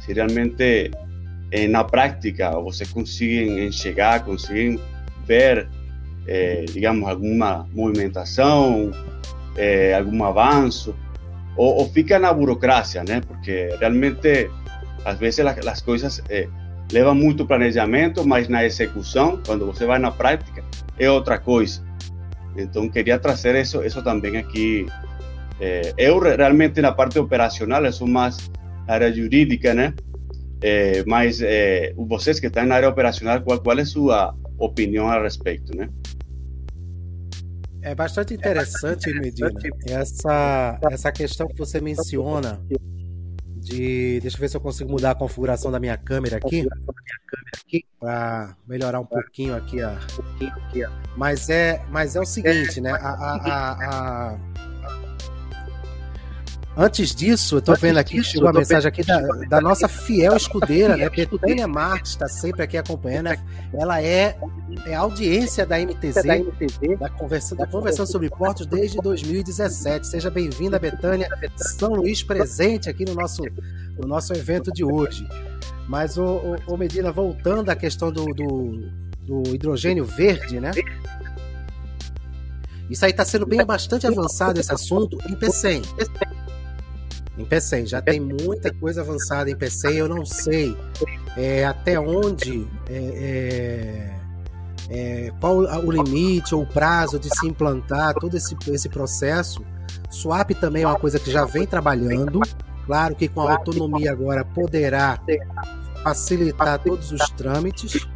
se 0.00 0.12
realmente 0.12 0.90
eh, 1.52 1.68
na 1.68 1.84
prática 1.84 2.50
vocês 2.58 2.90
conseguem 2.90 3.66
enxergar, 3.66 4.24
conseguem 4.24 4.80
ver, 5.24 5.68
eh, 6.26 6.64
digamos, 6.72 7.08
alguma 7.08 7.68
movimentação, 7.72 8.90
eh, 9.56 9.94
algum 9.94 10.24
avanço, 10.24 10.96
ou, 11.56 11.78
ou, 11.78 11.88
fica 11.88 12.18
na 12.18 12.32
burocracia, 12.32 13.02
né? 13.04 13.20
Porque 13.20 13.74
realmente, 13.78 14.50
às 15.04 15.18
vezes, 15.18 15.40
as, 15.40 15.66
as 15.66 15.82
coisas 15.82 16.22
levam 16.92 17.14
muito 17.14 17.46
planejamento, 17.46 18.26
mas 18.26 18.48
na 18.48 18.64
execução, 18.64 19.40
quando 19.44 19.66
você 19.66 19.86
vai 19.86 19.98
na 19.98 20.10
prática, 20.10 20.64
é 20.98 21.10
outra 21.10 21.38
coisa. 21.38 21.82
Então, 22.56 22.88
queria 22.88 23.18
trazer 23.18 23.54
isso, 23.56 23.84
isso 23.84 24.02
também 24.02 24.36
aqui. 24.36 24.86
eu 25.96 26.18
realmente 26.18 26.80
na 26.80 26.92
parte 26.92 27.18
operacional, 27.18 27.84
eu 27.84 27.92
sou 27.92 28.08
mais 28.08 28.50
área 28.86 29.12
jurídica, 29.12 29.74
né? 29.74 29.94
É, 30.62 31.02
mas 31.06 31.40
é, 31.40 31.94
vocês 31.96 32.38
que 32.38 32.46
estão 32.46 32.66
na 32.66 32.74
área 32.74 32.88
operacional, 32.88 33.40
qual, 33.40 33.60
qual 33.60 33.78
é 33.78 33.82
a 33.82 33.86
sua 33.86 34.34
opinião 34.58 35.08
a 35.08 35.22
respeito, 35.22 35.74
né? 35.74 35.88
É 37.82 37.94
bastante 37.94 38.34
interessante, 38.34 39.12
Medina, 39.14 39.50
essa, 39.86 40.78
essa 40.90 41.10
questão 41.12 41.48
que 41.48 41.56
você 41.56 41.80
menciona 41.80 42.60
de. 43.56 44.20
Deixa 44.20 44.36
eu 44.36 44.40
ver 44.40 44.48
se 44.48 44.56
eu 44.56 44.60
consigo 44.60 44.90
mudar 44.90 45.12
a 45.12 45.14
configuração 45.14 45.70
da 45.70 45.78
minha 45.78 45.96
câmera 45.96 46.36
aqui. 46.36 46.66
Para 47.98 48.56
melhorar 48.66 49.00
um 49.00 49.06
pouquinho 49.06 49.54
aqui 49.54 49.82
a. 49.82 49.98
Mas 51.16 51.48
é, 51.48 51.82
mas 51.90 52.16
é 52.16 52.20
o 52.20 52.26
seguinte, 52.26 52.80
né? 52.80 52.90
a, 52.92 52.96
a, 52.96 54.32
a 54.32 54.38
Antes 56.80 57.14
disso, 57.14 57.56
eu 57.56 57.60
tô 57.60 57.72
Antes 57.72 57.82
vendo 57.82 57.98
aqui, 57.98 58.14
disso, 58.14 58.30
chegou 58.30 58.48
a 58.48 58.54
mensagem 58.54 58.88
aqui 58.88 59.04
da, 59.04 59.20
da, 59.20 59.60
nossa 59.60 59.86
fiel 59.86 60.34
escudeira, 60.34 60.96
né? 60.96 61.10
Betânia 61.14 61.68
Marques 61.68 62.12
está 62.12 62.26
sempre 62.26 62.62
aqui 62.62 62.78
acompanhando. 62.78 63.38
Ela 63.74 64.02
é, 64.02 64.34
é 64.86 64.94
audiência 64.94 65.66
da 65.66 65.78
MTZ, 65.78 66.22
da, 66.24 66.38
MTZ, 66.38 66.98
da, 66.98 67.10
conversa, 67.10 67.54
da 67.54 67.66
Conversão 67.66 68.06
sobre 68.06 68.30
Portos 68.30 68.64
desde 68.64 68.96
2017. 68.96 70.06
Seja 70.06 70.30
bem-vinda, 70.30 70.78
Betânia. 70.78 71.28
São 71.54 71.90
Luís 71.90 72.22
presente 72.22 72.88
aqui 72.88 73.04
no 73.04 73.14
nosso, 73.14 73.42
no 73.98 74.08
nosso 74.08 74.32
evento 74.32 74.72
de 74.72 74.82
hoje. 74.82 75.28
Mas, 75.86 76.16
o, 76.16 76.24
o, 76.24 76.56
o 76.66 76.76
Medina, 76.78 77.12
voltando 77.12 77.68
à 77.68 77.76
questão 77.76 78.10
do, 78.10 78.24
do, 78.24 78.90
do 79.26 79.54
hidrogênio 79.54 80.06
verde, 80.06 80.58
né? 80.58 80.70
Isso 82.88 83.04
aí 83.04 83.10
está 83.10 83.24
sendo 83.26 83.44
bem 83.44 83.66
bastante 83.66 84.06
avançado 84.06 84.58
esse 84.58 84.72
assunto 84.72 85.18
em 85.28 85.34
PCM 85.34 85.84
em 87.40 87.44
PCM. 87.44 87.86
Já 87.86 88.00
tem 88.00 88.20
muita 88.20 88.72
coisa 88.72 89.00
avançada 89.00 89.50
em 89.50 89.56
PCM. 89.56 89.96
Eu 89.96 90.08
não 90.08 90.24
sei 90.24 90.76
é, 91.36 91.64
até 91.64 91.98
onde. 91.98 92.66
É, 92.88 92.94
é, 92.94 94.20
é, 94.92 95.32
qual 95.40 95.58
o 95.58 95.90
limite 95.90 96.52
ou 96.52 96.62
o 96.62 96.66
prazo 96.66 97.18
de 97.18 97.28
se 97.28 97.46
implantar 97.46 98.12
todo 98.14 98.36
esse, 98.36 98.56
esse 98.68 98.88
processo. 98.88 99.64
Swap 100.10 100.50
também 100.50 100.82
é 100.82 100.86
uma 100.86 100.98
coisa 100.98 101.18
que 101.18 101.30
já 101.30 101.44
vem 101.44 101.64
trabalhando. 101.66 102.40
Claro 102.86 103.14
que 103.14 103.28
com 103.28 103.42
a 103.42 103.52
autonomia 103.52 104.10
agora 104.10 104.44
poderá 104.44 105.20
facilitar 106.02 106.82
todos 106.82 107.12
os 107.12 107.30
trâmites. 107.30 108.08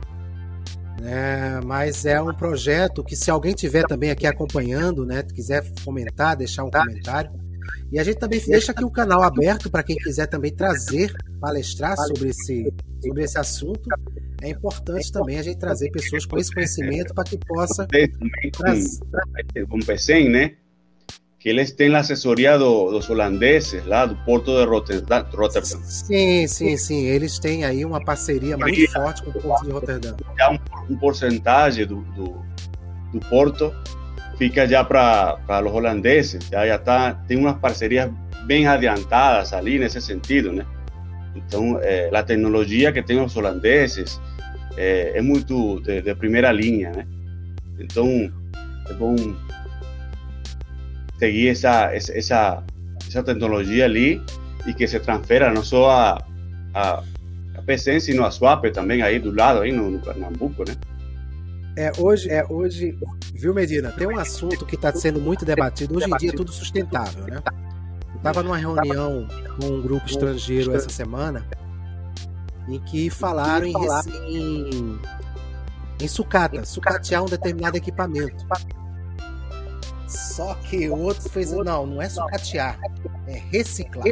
É, 1.03 1.61
mas 1.65 2.07
é 2.07 2.21
um 2.21 2.33
projeto 2.35 3.05
que 3.05 3.15
se 3.15 3.31
alguém 3.31 3.53
tiver 3.53 3.85
também 3.85 4.11
aqui 4.11 4.27
acompanhando, 4.27 5.05
né, 5.05 5.23
quiser 5.23 5.63
fomentar, 5.81 6.37
deixar 6.37 6.65
um 6.65 6.71
comentário, 6.71 7.31
e 7.93 7.99
a 7.99 8.05
gente 8.05 8.19
também 8.19 8.41
deixa 8.47 8.73
aqui 8.73 8.85
o 8.85 8.91
canal 8.91 9.23
aberto 9.23 9.71
para 9.71 9.83
quem 9.83 9.97
quiser 9.97 10.27
também 10.27 10.53
trazer, 10.53 11.15
palestrar 11.41 11.97
sobre 11.97 12.31
esse, 12.31 12.73
sobre 13.01 13.23
esse 13.23 13.39
assunto. 13.39 13.89
É 14.43 14.51
importante 14.51 15.13
também 15.13 15.39
a 15.39 15.43
gente 15.43 15.59
trazer 15.59 15.91
pessoas 15.91 16.27
com 16.27 16.39
esse 16.39 16.53
conhecimento 16.53 17.15
para 17.15 17.25
que 17.25 17.39
possa. 17.39 17.87
Com 19.69 19.79
o 19.79 19.85
PECEM, 19.85 20.29
né? 20.29 20.53
Que 21.39 21.51
eles 21.51 21.73
têm 21.73 21.95
a 21.95 21.99
assessoria 21.99 22.59
do, 22.59 22.91
dos 22.91 23.09
holandeses 23.09 23.85
lá 23.87 24.07
do 24.07 24.17
Porto 24.25 24.51
de 24.51 24.65
Rotterdam. 24.65 25.83
Sim, 25.85 26.49
sim, 26.49 26.77
sim. 26.77 27.05
Eles 27.05 27.39
têm 27.39 27.65
aí 27.65 27.85
uma 27.85 28.03
parceria 28.03 28.57
muito 28.57 28.91
forte 28.91 29.23
com 29.23 29.31
o 29.31 29.43
Porto 29.43 29.65
de 29.67 29.71
Rotterdam. 29.71 30.17
Já 30.39 30.51
um, 30.51 30.59
um 30.91 30.97
porcentagem 30.97 31.87
do, 31.87 32.01
do, 32.01 32.43
do 33.13 33.21
Porto 33.29 33.73
fica 34.37 34.67
já 34.67 34.85
para 34.85 35.39
os 35.65 35.73
holandeses, 35.73 36.49
já, 36.51 36.67
já 36.67 36.79
tá, 36.79 37.15
tem 37.27 37.37
umas 37.37 37.57
parcerias 37.59 38.11
bem 38.47 38.67
adiantadas 38.67 39.53
ali 39.53 39.79
nesse 39.79 40.01
sentido, 40.01 40.53
né? 40.53 40.67
Então, 41.35 41.79
é, 41.83 42.11
a 42.15 42.23
tecnologia 42.23 42.93
que 42.93 43.03
tem 43.03 43.21
os 43.21 43.37
holandeses 43.37 44.21
é, 44.77 45.19
é 45.19 45.23
muito 45.23 45.81
de, 45.81 46.03
de, 46.03 46.15
primeira 46.15 46.53
linha, 46.53 46.91
né? 46.91 47.07
Então, 47.79 48.33
é 48.89 48.93
bom 48.95 49.17
seguir 51.19 51.49
essa, 51.49 51.95
essa, 51.95 52.63
essa 53.07 53.23
tecnologia 53.23 53.85
ali 53.85 54.23
e 54.67 54.75
que 54.75 54.87
se 54.87 55.01
transfera 55.01 55.53
não 55.53 55.63
só 55.63 55.91
a, 55.91 56.25
a, 56.75 57.03
a 57.57 57.63
PCN, 57.63 58.01
sino 58.01 58.25
a 58.25 58.31
Swap 58.31 58.65
também 58.73 59.03
aí 59.03 59.19
do 59.19 59.35
lado, 59.35 59.61
aí 59.61 59.73
no, 59.73 59.91
no 59.91 59.99
Pernambuco, 60.01 60.65
né? 60.67 60.75
É, 61.77 61.91
hoje, 61.99 62.31
é, 62.31 62.45
hoje, 62.49 62.97
viu, 63.33 63.53
Medina? 63.53 63.91
Tem 63.91 64.07
um 64.07 64.19
assunto 64.19 64.65
que 64.65 64.77
está 64.77 64.93
sendo 64.93 65.21
muito 65.21 65.45
debatido. 65.45 65.97
Hoje 65.97 66.09
em 66.09 66.17
dia 66.17 66.31
é 66.31 66.33
tudo 66.33 66.53
sustentável, 66.53 67.25
né? 67.25 67.43
Eu 68.11 68.17
estava 68.17 68.43
numa 68.43 68.57
reunião 68.57 69.27
com 69.61 69.67
um 69.67 69.83
grupo 69.83 70.07
estrangeiro 70.07 70.75
essa 70.75 70.89
semana 70.89 71.47
em 72.69 72.79
que 72.81 73.11
falaram 73.11 73.67
em, 73.67 73.75
em, 74.29 75.01
em 76.01 76.09
sucata, 76.09 76.65
sucatear 76.65 77.23
um 77.23 77.27
determinado 77.27 77.77
equipamento. 77.77 78.47
Só 80.07 80.55
que 80.55 80.89
outro 80.89 81.29
fez, 81.29 81.51
não, 81.51 81.87
não 81.87 82.01
é 82.01 82.09
sucatear, 82.09 82.79
é 83.27 83.43
reciclar. 83.51 84.07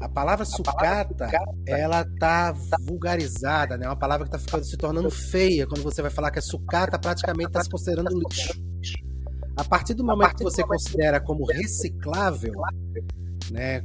A 0.00 0.08
palavra 0.08 0.44
sucata, 0.44 1.28
ela 1.66 2.04
tá 2.20 2.54
vulgarizada, 2.82 3.76
né? 3.76 3.86
É 3.86 3.88
uma 3.88 3.98
palavra 3.98 4.26
que 4.26 4.32
tá 4.32 4.38
ficando, 4.38 4.64
se 4.64 4.76
tornando 4.76 5.10
feia 5.10 5.66
quando 5.66 5.82
você 5.82 6.00
vai 6.00 6.10
falar 6.10 6.30
que 6.30 6.38
é 6.38 6.42
sucata, 6.42 6.98
praticamente 6.98 7.48
está 7.48 7.64
se 7.64 7.70
considerando 7.70 8.16
lixo. 8.16 8.52
A 9.56 9.64
partir 9.64 9.94
do 9.94 10.04
momento 10.04 10.36
que 10.36 10.44
você 10.44 10.62
considera 10.62 11.20
como 11.20 11.44
reciclável, 11.44 12.52
né, 13.50 13.82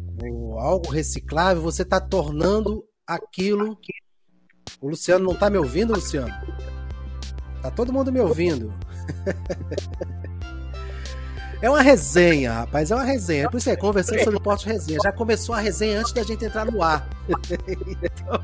algo 0.59 0.91
reciclável, 0.91 1.63
você 1.63 1.81
está 1.81 1.99
tornando 1.99 2.83
aquilo. 3.07 3.75
O 4.79 4.89
Luciano 4.89 5.25
não 5.25 5.33
está 5.33 5.49
me 5.49 5.57
ouvindo, 5.57 5.93
Luciano? 5.93 6.31
Tá 7.63 7.71
todo 7.71 7.91
mundo 7.91 8.11
me 8.11 8.19
ouvindo. 8.19 8.71
É 11.63 11.69
uma 11.69 11.81
resenha, 11.81 12.51
rapaz, 12.51 12.91
é 12.91 12.95
uma 12.95 13.05
resenha. 13.05 13.49
Por 13.49 13.55
isso 13.55 13.69
é, 13.69 13.75
conversando 13.77 14.21
sobre 14.21 14.37
portos 14.37 14.65
resenha. 14.65 14.99
Já 15.01 15.13
começou 15.13 15.55
a 15.55 15.61
resenha 15.61 16.01
antes 16.01 16.11
da 16.11 16.21
gente 16.21 16.43
entrar 16.43 16.65
no 16.65 16.83
ar. 16.83 17.07
então, 17.29 18.43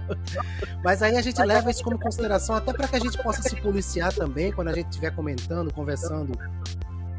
mas 0.82 1.04
aí 1.04 1.18
a 1.18 1.22
gente 1.22 1.38
leva 1.44 1.70
isso 1.70 1.84
como 1.84 2.00
consideração 2.00 2.56
até 2.56 2.72
para 2.72 2.88
que 2.88 2.96
a 2.96 3.00
gente 3.00 3.22
possa 3.22 3.42
se 3.42 3.58
policiar 3.58 4.14
também 4.14 4.54
quando 4.54 4.70
a 4.70 4.74
gente 4.74 4.88
estiver 4.88 5.14
comentando, 5.14 5.70
conversando. 5.74 6.32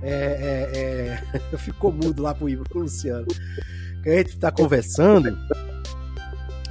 É, 0.02 1.20
é, 1.34 1.38
é... 1.52 1.56
Ficou 1.58 1.92
mudo 1.92 2.22
lá 2.22 2.34
pro, 2.34 2.46
pro 2.64 2.80
Luciano. 2.80 3.26
Que 4.02 4.08
a 4.08 4.16
gente 4.16 4.30
está 4.30 4.50
conversando. 4.50 5.36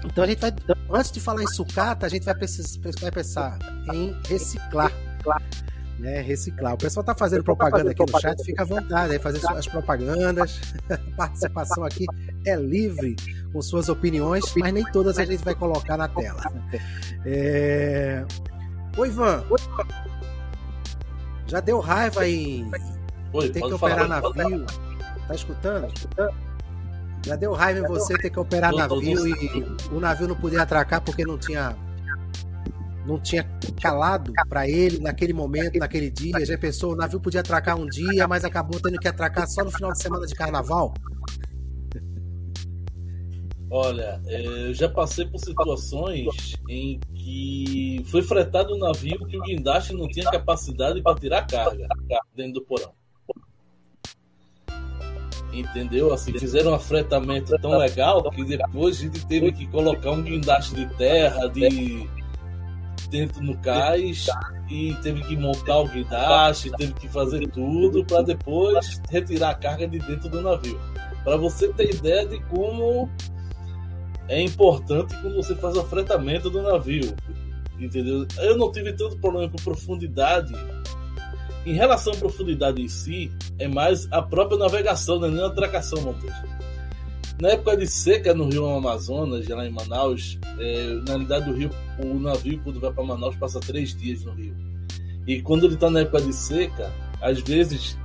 Então 0.05 0.23
a 0.23 0.27
gente 0.27 0.39
vai, 0.39 0.51
antes 0.89 1.11
de 1.11 1.19
falar 1.19 1.43
em 1.43 1.47
sucata, 1.49 2.07
a 2.07 2.09
gente 2.09 2.25
vai, 2.25 2.33
precisar, 2.33 2.79
vai 2.99 3.11
pensar 3.11 3.59
em 3.93 4.19
reciclar 4.27 4.91
né, 5.99 6.21
reciclar. 6.21 6.73
O 6.73 6.77
pessoal 6.77 7.01
está 7.01 7.13
fazendo 7.13 7.43
propaganda 7.43 7.91
aqui 7.91 8.03
no 8.09 8.19
chat, 8.19 8.41
fica 8.43 8.63
à 8.63 8.65
vontade 8.65 9.13
aí, 9.13 9.19
fazer 9.19 9.39
suas 9.39 9.67
propagandas. 9.67 10.59
A 10.89 10.97
participação 11.15 11.83
aqui 11.83 12.05
é 12.45 12.55
livre 12.55 13.15
com 13.51 13.61
suas 13.61 13.89
opiniões, 13.89 14.43
mas 14.55 14.73
nem 14.73 14.83
todas 14.91 15.17
a 15.19 15.25
gente 15.25 15.43
vai 15.43 15.53
colocar 15.53 15.97
na 15.97 16.07
tela. 16.07 16.41
É... 17.25 18.25
Oi, 18.97 19.07
Ivan. 19.07 19.43
Já 21.47 21.59
deu 21.59 21.79
raiva 21.79 22.27
em 22.27 22.69
Oi, 23.33 23.49
ter 23.49 23.61
que 23.61 23.73
operar 23.73 24.07
falar, 24.07 24.33
navio? 24.35 24.65
Tá 25.27 25.35
escutando? 25.35 25.91
Já 27.25 27.35
deu 27.35 27.53
raiva 27.53 27.79
em 27.79 27.87
você 27.87 28.17
ter 28.17 28.29
que 28.29 28.39
operar 28.39 28.73
navio 28.73 29.27
e 29.27 29.77
o 29.91 29.99
navio 29.99 30.27
não 30.27 30.35
podia 30.35 30.61
atracar 30.61 31.01
porque 31.01 31.25
não 31.25 31.37
tinha 31.37 31.75
não 33.05 33.19
tinha 33.19 33.43
calado 33.81 34.31
para 34.47 34.67
ele 34.67 34.99
naquele 34.99 35.33
momento, 35.33 35.77
naquele 35.79 36.09
dia. 36.09 36.45
Já 36.45 36.57
pensou, 36.57 36.93
o 36.93 36.95
navio 36.95 37.19
podia 37.19 37.41
atracar 37.41 37.77
um 37.77 37.85
dia, 37.85 38.27
mas 38.27 38.43
acabou 38.43 38.79
tendo 38.79 38.99
que 38.99 39.07
atracar 39.07 39.47
só 39.47 39.63
no 39.63 39.71
final 39.71 39.91
de 39.91 40.01
semana 40.01 40.25
de 40.25 40.35
carnaval. 40.35 40.93
Olha, 43.71 44.19
é, 44.25 44.67
eu 44.67 44.73
já 44.73 44.89
passei 44.89 45.25
por 45.25 45.39
situações 45.39 46.55
em 46.67 46.99
que 47.13 48.03
foi 48.07 48.23
fretado 48.23 48.73
um 48.73 48.79
navio 48.79 49.25
que 49.27 49.37
o 49.37 49.41
guindaste 49.41 49.93
não 49.93 50.07
tinha 50.07 50.29
capacidade 50.31 51.01
para 51.03 51.15
tirar 51.15 51.45
carga 51.45 51.87
dentro 52.35 52.53
do 52.53 52.61
porão. 52.63 52.91
Entendeu? 55.53 56.11
Assim, 56.13 56.37
fizeram 56.37 56.71
um 56.71 56.75
afretamento 56.75 57.55
tão 57.59 57.77
legal 57.77 58.23
que 58.31 58.43
depois 58.43 58.97
a 58.97 59.01
gente 59.01 59.25
teve 59.27 59.51
que 59.51 59.67
colocar 59.67 60.11
um 60.11 60.23
guindaste 60.23 60.73
de 60.73 60.87
terra 60.95 61.47
de 61.47 62.07
dentro 63.09 63.43
no 63.43 63.57
cais 63.57 64.27
e 64.69 64.93
teve 65.01 65.21
que 65.23 65.35
montar 65.35 65.79
o 65.79 65.87
guindaste, 65.87 66.71
teve 66.71 66.93
que 66.93 67.07
fazer 67.07 67.47
tudo 67.47 68.05
para 68.05 68.21
depois 68.21 69.01
retirar 69.09 69.51
a 69.51 69.55
carga 69.55 69.87
de 69.87 69.99
dentro 69.99 70.29
do 70.29 70.41
navio. 70.41 70.79
Para 71.23 71.37
você 71.37 71.69
ter 71.73 71.93
ideia 71.93 72.25
de 72.25 72.39
como 72.45 73.09
é 74.27 74.41
importante 74.41 75.15
quando 75.21 75.35
você 75.35 75.55
faz 75.55 75.75
o 75.75 75.83
fretamento 75.83 76.49
do 76.49 76.61
navio. 76.61 77.15
Entendeu? 77.79 78.27
Eu 78.37 78.57
não 78.57 78.71
tive 78.71 78.93
tanto 78.93 79.17
problema 79.17 79.49
com 79.49 79.57
profundidade. 79.57 80.53
Em 81.65 81.73
relação 81.73 82.13
à 82.13 82.15
profundidade 82.15 82.81
em 82.81 82.87
si, 82.87 83.31
é 83.57 83.67
mais 83.67 84.07
a 84.11 84.21
própria 84.21 84.57
navegação, 84.57 85.19
não 85.19 85.27
é 85.27 85.31
nem 85.31 85.43
a 85.43 85.47
atracação, 85.47 86.01
Montes. 86.01 86.31
Na 87.41 87.51
época 87.51 87.77
de 87.77 87.87
seca 87.87 88.33
no 88.33 88.49
Rio 88.49 88.67
Amazonas, 88.67 89.47
lá 89.47 89.65
em 89.65 89.71
Manaus, 89.71 90.37
é, 90.59 90.87
na 91.05 91.11
realidade 91.11 91.45
do 91.45 91.53
rio, 91.53 91.69
o 92.03 92.19
navio 92.19 92.59
quando 92.61 92.81
vai 92.81 92.91
para 92.91 93.03
Manaus 93.03 93.35
passa 93.37 93.61
três 93.61 93.95
dias 93.95 94.25
no 94.25 94.33
rio. 94.33 94.53
E 95.25 95.41
quando 95.41 95.65
ele 95.65 95.75
está 95.75 95.89
na 95.89 96.01
época 96.01 96.21
de 96.21 96.33
seca, 96.33 96.91
às 97.21 97.39
vezes 97.39 97.97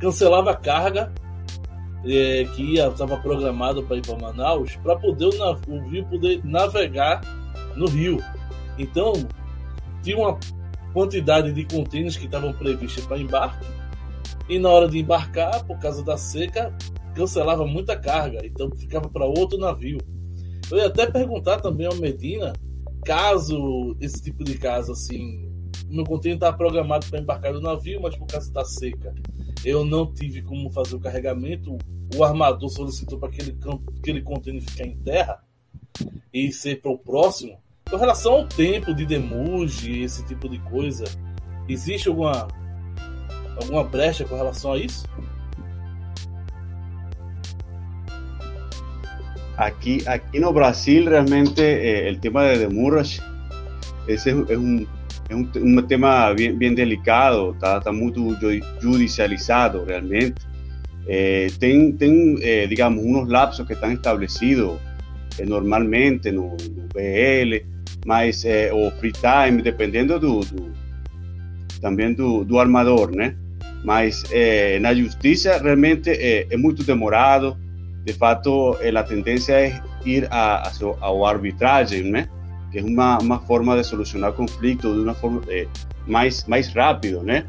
cancelava 0.00 0.52
a 0.52 0.56
carga 0.56 1.12
é, 2.04 2.44
que 2.54 2.78
estava 2.78 3.16
programado 3.16 3.82
para 3.82 3.96
ir 3.96 4.02
para 4.02 4.18
Manaus 4.18 4.76
para 4.76 4.94
poder 4.94 5.26
o 5.26 5.36
navio 5.36 6.06
poder 6.06 6.40
navegar 6.44 7.22
no 7.74 7.88
rio. 7.88 8.22
Então 8.78 9.14
tinha 10.00 10.16
uma 10.16 10.38
quantidade 10.92 11.52
de 11.52 11.64
contêineres 11.64 12.16
que 12.16 12.26
estavam 12.26 12.52
previstos 12.52 13.04
para 13.04 13.18
embarque 13.18 13.66
e 14.48 14.60
na 14.60 14.68
hora 14.68 14.88
de 14.88 14.98
embarcar, 14.98 15.64
por 15.64 15.76
causa 15.80 16.04
da 16.04 16.16
seca, 16.16 16.72
cancelava 17.16 17.66
muita 17.66 17.96
carga, 17.96 18.44
então 18.44 18.70
ficava 18.76 19.08
para 19.08 19.24
outro 19.24 19.58
navio. 19.58 19.98
Eu 20.70 20.76
ia 20.76 20.86
até 20.86 21.10
perguntar 21.10 21.60
também 21.60 21.86
ao 21.86 21.96
Medina, 21.96 22.52
caso 23.04 23.96
esse 24.00 24.22
tipo 24.22 24.44
de 24.44 24.58
caso 24.58 24.92
assim, 24.92 25.50
meu 25.88 26.04
container 26.04 26.36
estava 26.36 26.56
programado 26.56 27.06
para 27.06 27.20
embarcar 27.20 27.54
no 27.54 27.60
navio, 27.60 28.00
mas 28.02 28.14
por 28.16 28.26
causa 28.26 28.52
da 28.52 28.64
seca, 28.64 29.14
eu 29.64 29.84
não 29.84 30.12
tive 30.12 30.42
como 30.42 30.70
fazer 30.70 30.94
o 30.94 31.00
carregamento. 31.00 31.78
O 32.14 32.22
armador 32.22 32.68
solicitou 32.68 33.18
para 33.18 33.30
aquele, 33.30 34.22
container 34.22 34.62
ficar 34.62 34.84
em 34.84 34.96
terra 34.98 35.42
e 36.32 36.52
ser 36.52 36.80
para 36.80 36.90
o 36.90 36.98
próximo. 36.98 37.58
Com 37.88 37.96
relação 37.96 38.34
ao 38.34 38.46
tempo 38.46 38.94
de 38.94 39.06
demuge, 39.06 40.02
esse 40.02 40.24
tipo 40.26 40.48
de 40.48 40.58
coisa, 40.60 41.04
existe 41.68 42.08
alguma 42.08 42.48
alguma 43.60 43.82
brecha 43.84 44.24
com 44.24 44.36
relação 44.36 44.72
a 44.72 44.78
isso? 44.78 45.06
Aquí, 49.56 50.02
aquí 50.06 50.38
no 50.38 50.52
Brasil 50.52 51.06
realmente 51.06 51.62
eh, 51.62 52.08
el 52.08 52.20
tema 52.20 52.44
de 52.44 52.58
demurrage 52.58 53.20
ese 54.06 54.30
es, 54.30 54.36
es, 54.50 54.56
un, 54.56 54.86
es 55.28 55.36
un, 55.36 55.50
un, 55.78 55.88
tema 55.88 56.32
bien, 56.32 56.58
bien 56.58 56.74
delicado, 56.74 57.52
está, 57.52 57.78
está 57.78 57.92
muy 57.92 58.12
judicializado 58.82 59.84
realmente. 59.84 60.40
Eh, 61.08 61.50
tem, 61.58 61.92
tem 61.92 62.36
eh, 62.42 62.66
digamos, 62.68 63.04
unos 63.04 63.28
lapsos 63.28 63.66
que 63.66 63.74
están 63.74 63.92
establecidos 63.92 64.80
eh, 65.38 65.46
normalmente 65.46 66.32
no, 66.32 66.56
no 66.76 66.88
BL, 66.94 67.64
mas, 68.04 68.44
eh, 68.44 68.70
o 68.72 68.90
free 68.92 69.12
time, 69.12 69.62
dependendo 69.62 70.18
do, 70.18 70.40
do 70.40 70.72
também 71.80 72.12
do, 72.14 72.44
do 72.44 72.58
armador, 72.58 73.14
né? 73.14 73.36
Mas 73.84 74.24
eh, 74.32 74.78
na 74.80 74.94
justiça 74.94 75.58
realmente 75.58 76.10
é, 76.10 76.46
é 76.50 76.56
muito 76.56 76.82
demorado, 76.82 77.56
de 78.06 78.12
fato, 78.12 78.78
eh, 78.80 78.96
a 78.96 79.02
tendência 79.02 79.52
é 79.52 79.82
ir 80.04 80.28
a, 80.30 80.68
a, 80.68 80.72
ao 81.00 81.26
arbitragem, 81.26 82.04
né? 82.04 82.28
Que 82.70 82.78
é 82.78 82.82
uma, 82.82 83.18
uma 83.18 83.40
forma 83.40 83.76
de 83.76 83.82
solucionar 83.82 84.32
conflito 84.32 84.94
de 84.94 85.00
uma 85.00 85.14
forma 85.14 85.42
eh, 85.48 85.66
mais 86.06 86.44
mais 86.46 86.72
rápido, 86.72 87.20
né? 87.24 87.44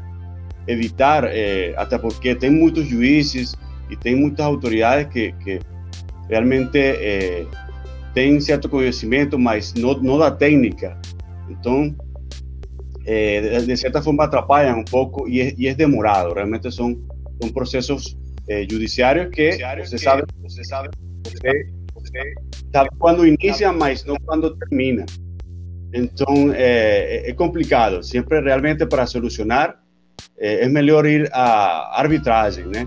Evitar, 0.66 1.24
eh, 1.26 1.74
até 1.76 1.96
porque 1.96 2.34
tem 2.34 2.50
muitos 2.50 2.88
juízes 2.88 3.54
e 3.88 3.96
tem 3.96 4.16
muitas 4.16 4.44
autoridades 4.44 5.12
que, 5.12 5.32
que 5.44 5.60
realmente 6.28 6.76
eh, 6.76 7.46
têm 8.12 8.40
certo 8.40 8.68
conhecimento, 8.68 9.38
mas 9.38 9.72
não, 9.74 9.94
não 9.94 10.18
da 10.18 10.32
técnica. 10.32 11.00
Então, 11.48 11.94
eh, 13.06 13.60
de, 13.60 13.66
de, 13.66 13.76
cierta 13.76 14.02
forma 14.02 14.24
atrapalham 14.24 14.80
um 14.80 14.84
pouco 14.84 15.28
e 15.28 15.40
é, 15.40 15.54
e 15.56 15.68
é 15.68 15.74
demorado. 15.74 16.34
Realmente 16.34 16.68
são, 16.72 16.98
são 17.40 17.52
processos 17.52 18.17
eh, 18.48 18.66
judiciários 18.68 19.28
que 19.30 19.52
você 19.84 19.98
sabe, 19.98 20.22
você 20.42 20.64
sabe, 20.64 20.88
você, 21.22 21.66
você 21.94 22.34
sabe 22.72 22.88
quando 22.98 23.26
inicia, 23.26 23.72
mas 23.72 24.04
não 24.04 24.16
quando 24.24 24.56
termina. 24.56 25.04
Então 25.92 26.52
é, 26.54 27.28
é 27.28 27.32
complicado. 27.34 28.02
Sempre 28.02 28.40
realmente 28.40 28.86
para 28.86 29.06
solucionar 29.06 29.76
é, 30.38 30.64
é 30.64 30.68
melhor 30.68 31.04
ir 31.06 31.28
à 31.32 32.00
arbitragem, 32.00 32.66
né? 32.66 32.86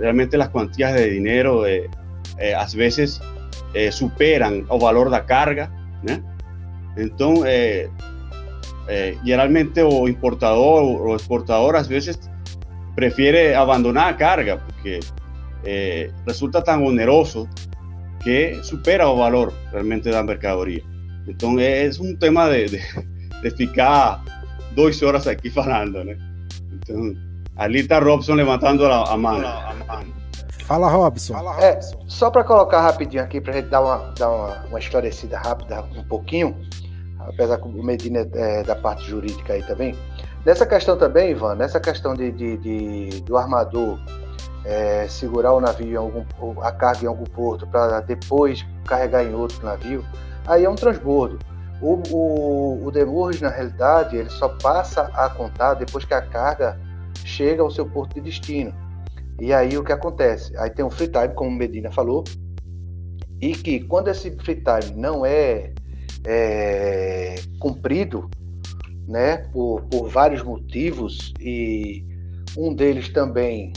realmente 0.00 0.34
as 0.34 0.48
quantias 0.48 0.94
de 0.94 1.10
dinheiro 1.10 1.62
às 2.56 2.72
vezes 2.72 3.20
superam 3.92 4.64
o 4.70 4.78
valor 4.78 5.10
da 5.10 5.20
carga, 5.20 5.70
né? 6.02 6.22
Então 6.96 7.42
geralmente 9.22 9.82
o 9.82 10.08
importador 10.08 11.06
o 11.06 11.14
exportador 11.14 11.74
às 11.74 11.86
vezes 11.86 12.18
prefiere 12.96 13.54
abandonar 13.54 14.08
a 14.08 14.14
carga 14.14 14.56
porque 14.56 15.00
eh, 15.64 16.10
resulta 16.26 16.62
tan 16.62 16.80
oneroso 16.80 17.48
que 18.24 18.58
supera 18.64 19.06
o 19.08 19.16
valor 19.16 19.52
realmente 19.70 20.10
da 20.10 20.22
mercadoria. 20.22 20.82
Então 21.28 21.60
é 21.60 21.88
um 22.00 22.16
tema 22.16 22.48
de, 22.50 22.70
de, 22.70 22.80
de 23.42 23.50
ficar 23.50 24.24
duas 24.74 25.00
horas 25.02 25.26
aqui 25.26 25.50
falando, 25.50 26.02
né? 26.04 26.16
Então, 26.72 27.14
ali 27.56 27.80
está 27.80 27.98
Robson 27.98 28.34
levantando 28.34 28.86
a, 28.86 29.12
a 29.12 29.16
mão. 29.16 29.40
Fala, 30.60 30.88
Robson. 30.88 31.34
Fala, 31.34 31.52
Robson. 31.52 31.96
É, 31.98 32.08
só 32.08 32.30
para 32.30 32.42
colocar 32.42 32.80
rapidinho 32.80 33.22
aqui, 33.22 33.40
para 33.40 33.52
a 33.52 33.56
gente 33.56 33.68
dar, 33.68 33.80
uma, 33.80 34.12
dar 34.18 34.30
uma, 34.30 34.64
uma 34.66 34.78
esclarecida 34.78 35.38
rápida, 35.38 35.84
um 35.96 36.02
pouquinho, 36.04 36.56
apesar 37.20 37.58
que 37.58 37.68
o 37.68 37.82
Medina 37.82 38.26
é 38.34 38.62
da 38.64 38.74
parte 38.74 39.08
jurídica 39.08 39.52
aí 39.52 39.62
também. 39.62 39.94
Nessa 40.46 40.64
questão 40.64 40.96
também, 40.96 41.32
Ivan, 41.32 41.56
nessa 41.56 41.80
questão 41.80 42.14
de, 42.14 42.30
de, 42.30 42.56
de 42.58 43.20
do 43.22 43.36
armador 43.36 43.98
é, 44.64 45.08
segurar 45.08 45.52
o 45.52 45.60
navio, 45.60 45.98
algum, 45.98 46.60
a 46.62 46.70
carga 46.70 47.02
em 47.02 47.08
algum 47.08 47.24
porto, 47.24 47.66
para 47.66 47.98
depois 47.98 48.64
carregar 48.86 49.24
em 49.24 49.34
outro 49.34 49.66
navio, 49.66 50.04
aí 50.46 50.64
é 50.64 50.70
um 50.70 50.76
transbordo. 50.76 51.40
O, 51.82 52.00
o, 52.12 52.86
o 52.86 52.90
demurge, 52.92 53.42
na 53.42 53.48
realidade, 53.50 54.16
ele 54.16 54.30
só 54.30 54.48
passa 54.48 55.10
a 55.14 55.28
contar 55.28 55.74
depois 55.74 56.04
que 56.04 56.14
a 56.14 56.22
carga 56.22 56.78
chega 57.24 57.60
ao 57.60 57.70
seu 57.70 57.84
porto 57.84 58.14
de 58.14 58.20
destino. 58.20 58.72
E 59.40 59.52
aí 59.52 59.76
o 59.76 59.82
que 59.82 59.90
acontece? 59.90 60.56
Aí 60.58 60.70
tem 60.70 60.84
um 60.84 60.90
free 60.90 61.08
time, 61.08 61.34
como 61.34 61.50
Medina 61.50 61.90
falou, 61.90 62.22
e 63.40 63.50
que 63.52 63.80
quando 63.80 64.06
esse 64.06 64.30
free 64.36 64.62
time 64.62 64.96
não 64.96 65.26
é, 65.26 65.72
é 66.24 67.34
cumprido, 67.58 68.30
né, 69.06 69.38
por, 69.52 69.82
por 69.82 70.08
vários 70.08 70.42
motivos 70.42 71.32
e 71.40 72.04
um 72.56 72.74
deles 72.74 73.08
também, 73.08 73.72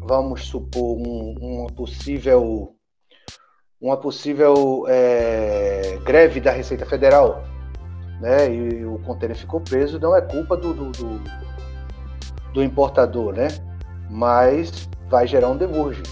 vamos 0.00 0.44
supor, 0.44 0.96
um, 0.96 1.34
uma 1.40 1.72
possível 1.72 2.72
uma 3.80 3.96
possível 3.96 4.86
é, 4.88 5.98
greve 6.04 6.40
da 6.40 6.50
Receita 6.50 6.86
Federal, 6.86 7.44
né, 8.20 8.50
e 8.52 8.84
o 8.86 8.98
contêiner 9.00 9.36
ficou 9.36 9.60
preso, 9.60 10.00
não 10.00 10.16
é 10.16 10.22
culpa 10.22 10.56
do, 10.56 10.72
do, 10.72 10.90
do, 10.92 11.20
do 12.54 12.62
importador, 12.62 13.34
né, 13.34 13.48
mas 14.10 14.88
vai 15.08 15.26
gerar 15.26 15.50
um 15.50 15.56
demurge, 15.56 16.02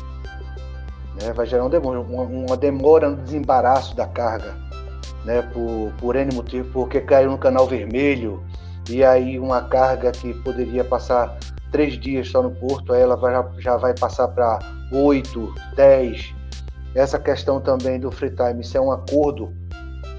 né, 1.20 1.32
vai 1.32 1.46
gerar 1.46 1.64
um 1.64 1.70
demurge, 1.70 2.12
uma, 2.12 2.22
uma 2.22 2.56
demora 2.56 3.08
no 3.08 3.16
desembaraço 3.16 3.96
da 3.96 4.06
carga, 4.06 4.54
né, 5.24 5.40
por, 5.40 5.90
por 5.98 6.16
N 6.16 6.34
motivo, 6.34 6.70
porque 6.70 7.00
caiu 7.00 7.30
no 7.30 7.38
canal 7.38 7.66
vermelho, 7.66 8.44
e 8.88 9.02
aí 9.02 9.38
uma 9.38 9.62
carga 9.62 10.12
que 10.12 10.34
poderia 10.34 10.84
passar 10.84 11.38
três 11.70 11.98
dias 11.98 12.28
só 12.28 12.42
no 12.42 12.50
porto, 12.50 12.92
aí 12.92 13.02
ela 13.02 13.16
vai, 13.16 13.34
já 13.58 13.76
vai 13.76 13.94
passar 13.94 14.28
para 14.28 14.58
oito, 14.92 15.52
dez. 15.74 16.34
Essa 16.94 17.18
questão 17.18 17.60
também 17.60 17.98
do 17.98 18.12
free 18.12 18.30
time, 18.30 18.60
isso 18.60 18.76
é 18.76 18.80
um 18.80 18.92
acordo 18.92 19.52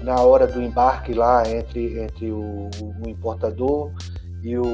na 0.02 0.20
hora 0.20 0.46
do 0.46 0.60
embarque 0.60 1.14
lá 1.14 1.42
entre, 1.48 1.98
entre 1.98 2.30
o, 2.30 2.68
o 2.82 3.08
importador 3.08 3.90
e 4.42 4.58
o, 4.58 4.64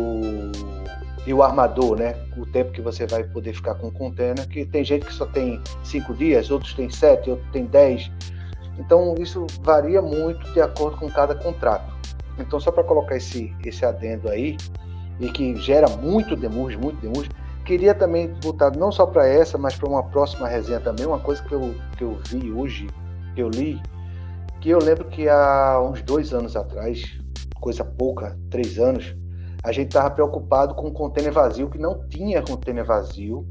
e 1.24 1.32
o 1.32 1.42
armador, 1.42 1.96
né? 1.96 2.16
O 2.36 2.44
tempo 2.44 2.72
que 2.72 2.80
você 2.80 3.06
vai 3.06 3.22
poder 3.22 3.54
ficar 3.54 3.76
com 3.76 3.88
o 3.88 3.92
container, 3.92 4.46
que 4.48 4.64
tem 4.64 4.84
gente 4.84 5.06
que 5.06 5.14
só 5.14 5.26
tem 5.26 5.62
cinco 5.84 6.12
dias, 6.14 6.50
outros 6.50 6.74
tem 6.74 6.90
sete, 6.90 7.30
outros 7.30 7.48
tem 7.52 7.66
dez. 7.66 8.10
Então 8.78 9.14
isso 9.18 9.46
varia 9.62 10.02
muito 10.02 10.50
de 10.52 10.60
acordo 10.60 10.96
com 10.96 11.08
cada 11.08 11.34
contrato. 11.34 11.91
Então 12.38 12.58
só 12.58 12.70
para 12.70 12.84
colocar 12.84 13.16
esse 13.16 13.54
esse 13.64 13.84
adendo 13.84 14.28
aí 14.28 14.56
e 15.20 15.30
que 15.30 15.54
gera 15.56 15.88
muito 15.88 16.34
demurge, 16.34 16.76
muito 16.76 17.00
demurge, 17.00 17.30
queria 17.64 17.94
também 17.94 18.28
botar 18.42 18.70
não 18.76 18.90
só 18.90 19.06
para 19.06 19.26
essa, 19.26 19.56
mas 19.56 19.76
para 19.76 19.88
uma 19.88 20.02
próxima 20.02 20.48
resenha 20.48 20.80
também, 20.80 21.06
uma 21.06 21.20
coisa 21.20 21.42
que 21.42 21.52
eu, 21.52 21.74
que 21.96 22.04
eu 22.04 22.18
vi 22.28 22.50
hoje, 22.50 22.88
que 23.34 23.42
eu 23.42 23.48
li, 23.48 23.80
que 24.60 24.70
eu 24.70 24.78
lembro 24.78 25.04
que 25.06 25.28
há 25.28 25.80
uns 25.80 26.02
dois 26.02 26.32
anos 26.32 26.56
atrás, 26.56 27.18
coisa 27.60 27.84
pouca, 27.84 28.36
três 28.50 28.78
anos, 28.78 29.14
a 29.62 29.70
gente 29.70 29.88
estava 29.88 30.10
preocupado 30.10 30.74
com 30.74 30.88
um 30.88 30.92
container 30.92 31.32
vazio, 31.32 31.70
que 31.70 31.78
não 31.78 32.06
tinha 32.08 32.42
container 32.42 32.84
vazio 32.84 33.46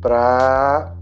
para 0.00 0.94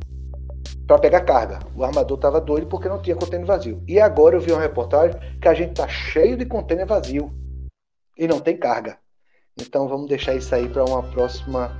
para 0.89 0.99
pegar 0.99 1.21
carga. 1.21 1.59
O 1.77 1.85
armador 1.85 2.17
estava 2.17 2.41
doido 2.41 2.67
porque 2.67 2.89
não 2.89 3.01
tinha 3.01 3.15
container 3.15 3.47
vazio. 3.47 3.83
E 3.87 4.01
agora 4.01 4.37
eu 4.37 4.41
vi 4.41 4.51
uma 4.51 4.63
reportagem 4.63 5.21
que 5.39 5.47
a 5.47 5.53
gente 5.53 5.73
está 5.73 5.87
cheio 5.87 6.35
de 6.35 6.47
container 6.47 6.87
vazio 6.87 7.31
e 8.17 8.27
não 8.27 8.41
tem 8.41 8.57
carga. 8.57 8.97
Então 9.61 9.87
vamos 9.87 10.09
deixar 10.09 10.35
isso 10.35 10.53
aí 10.55 10.67
para 10.67 10.83
uma 10.85 11.03
próxima 11.03 11.79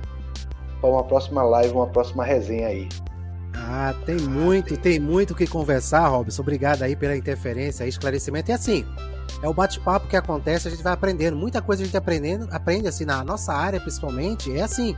para 0.79 0.89
uma 0.89 1.03
próxima 1.03 1.43
live, 1.43 1.73
uma 1.73 1.87
próxima 1.87 2.23
resenha 2.23 2.67
aí. 2.67 2.87
Ah, 3.53 3.93
tem 4.05 4.17
muito, 4.17 4.77
tem 4.77 4.99
muito 4.99 5.31
o 5.31 5.35
que 5.35 5.47
conversar, 5.47 6.07
Robson. 6.07 6.41
Obrigado 6.41 6.83
aí 6.83 6.95
pela 6.95 7.17
interferência, 7.17 7.85
esclarecimento. 7.85 8.51
E 8.51 8.53
assim, 8.53 8.85
é 9.41 9.49
o 9.49 9.53
bate-papo 9.53 10.07
que 10.07 10.15
acontece, 10.15 10.67
a 10.67 10.71
gente 10.71 10.83
vai 10.83 10.93
aprendendo. 10.93 11.35
Muita 11.35 11.61
coisa 11.61 11.81
a 11.81 11.85
gente 11.85 11.97
aprendendo, 11.97 12.47
aprende 12.51 12.87
assim 12.87 13.05
na 13.05 13.23
nossa 13.23 13.51
área, 13.51 13.79
principalmente. 13.81 14.55
É 14.55 14.61
assim, 14.61 14.95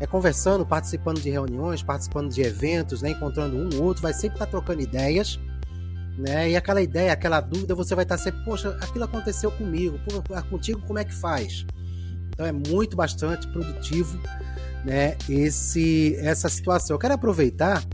é 0.00 0.06
conversando, 0.06 0.64
participando 0.64 1.20
de 1.20 1.28
reuniões, 1.28 1.82
participando 1.82 2.30
de 2.30 2.40
eventos, 2.40 3.02
né, 3.02 3.10
encontrando 3.10 3.56
um 3.56 3.68
ou 3.76 3.84
outro, 3.84 4.02
vai 4.02 4.14
sempre 4.14 4.36
estar 4.36 4.46
tá 4.46 4.50
trocando 4.50 4.80
ideias, 4.80 5.38
né? 6.16 6.50
E 6.50 6.56
aquela 6.56 6.80
ideia, 6.80 7.12
aquela 7.12 7.40
dúvida, 7.40 7.74
você 7.74 7.94
vai 7.94 8.04
estar 8.04 8.16
tá 8.16 8.22
sempre, 8.22 8.42
poxa, 8.44 8.76
aquilo 8.80 9.04
aconteceu 9.04 9.50
comigo, 9.52 9.98
pô, 10.08 10.22
contigo 10.44 10.80
como 10.86 10.98
é 10.98 11.04
que 11.04 11.14
faz? 11.14 11.66
Então 12.30 12.46
é 12.46 12.52
muito 12.52 12.96
bastante 12.96 13.46
produtivo, 13.48 14.18
né, 14.84 15.16
esse 15.28 16.16
essa 16.16 16.48
situação. 16.48 16.94
Eu 16.94 16.98
quero 16.98 17.14
aproveitar 17.14 17.84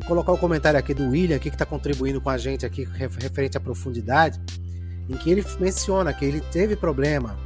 e 0.00 0.04
colocar 0.04 0.32
o 0.32 0.38
comentário 0.38 0.78
aqui 0.78 0.92
do 0.92 1.10
William, 1.10 1.36
aqui 1.36 1.48
que 1.48 1.54
está 1.54 1.64
contribuindo 1.64 2.20
com 2.20 2.28
a 2.28 2.36
gente 2.36 2.66
aqui 2.66 2.84
referente 2.84 3.56
à 3.56 3.60
profundidade 3.60 4.40
em 5.08 5.16
que 5.16 5.30
ele 5.30 5.44
menciona 5.60 6.12
que 6.12 6.24
ele 6.24 6.40
teve 6.40 6.74
problema 6.74 7.36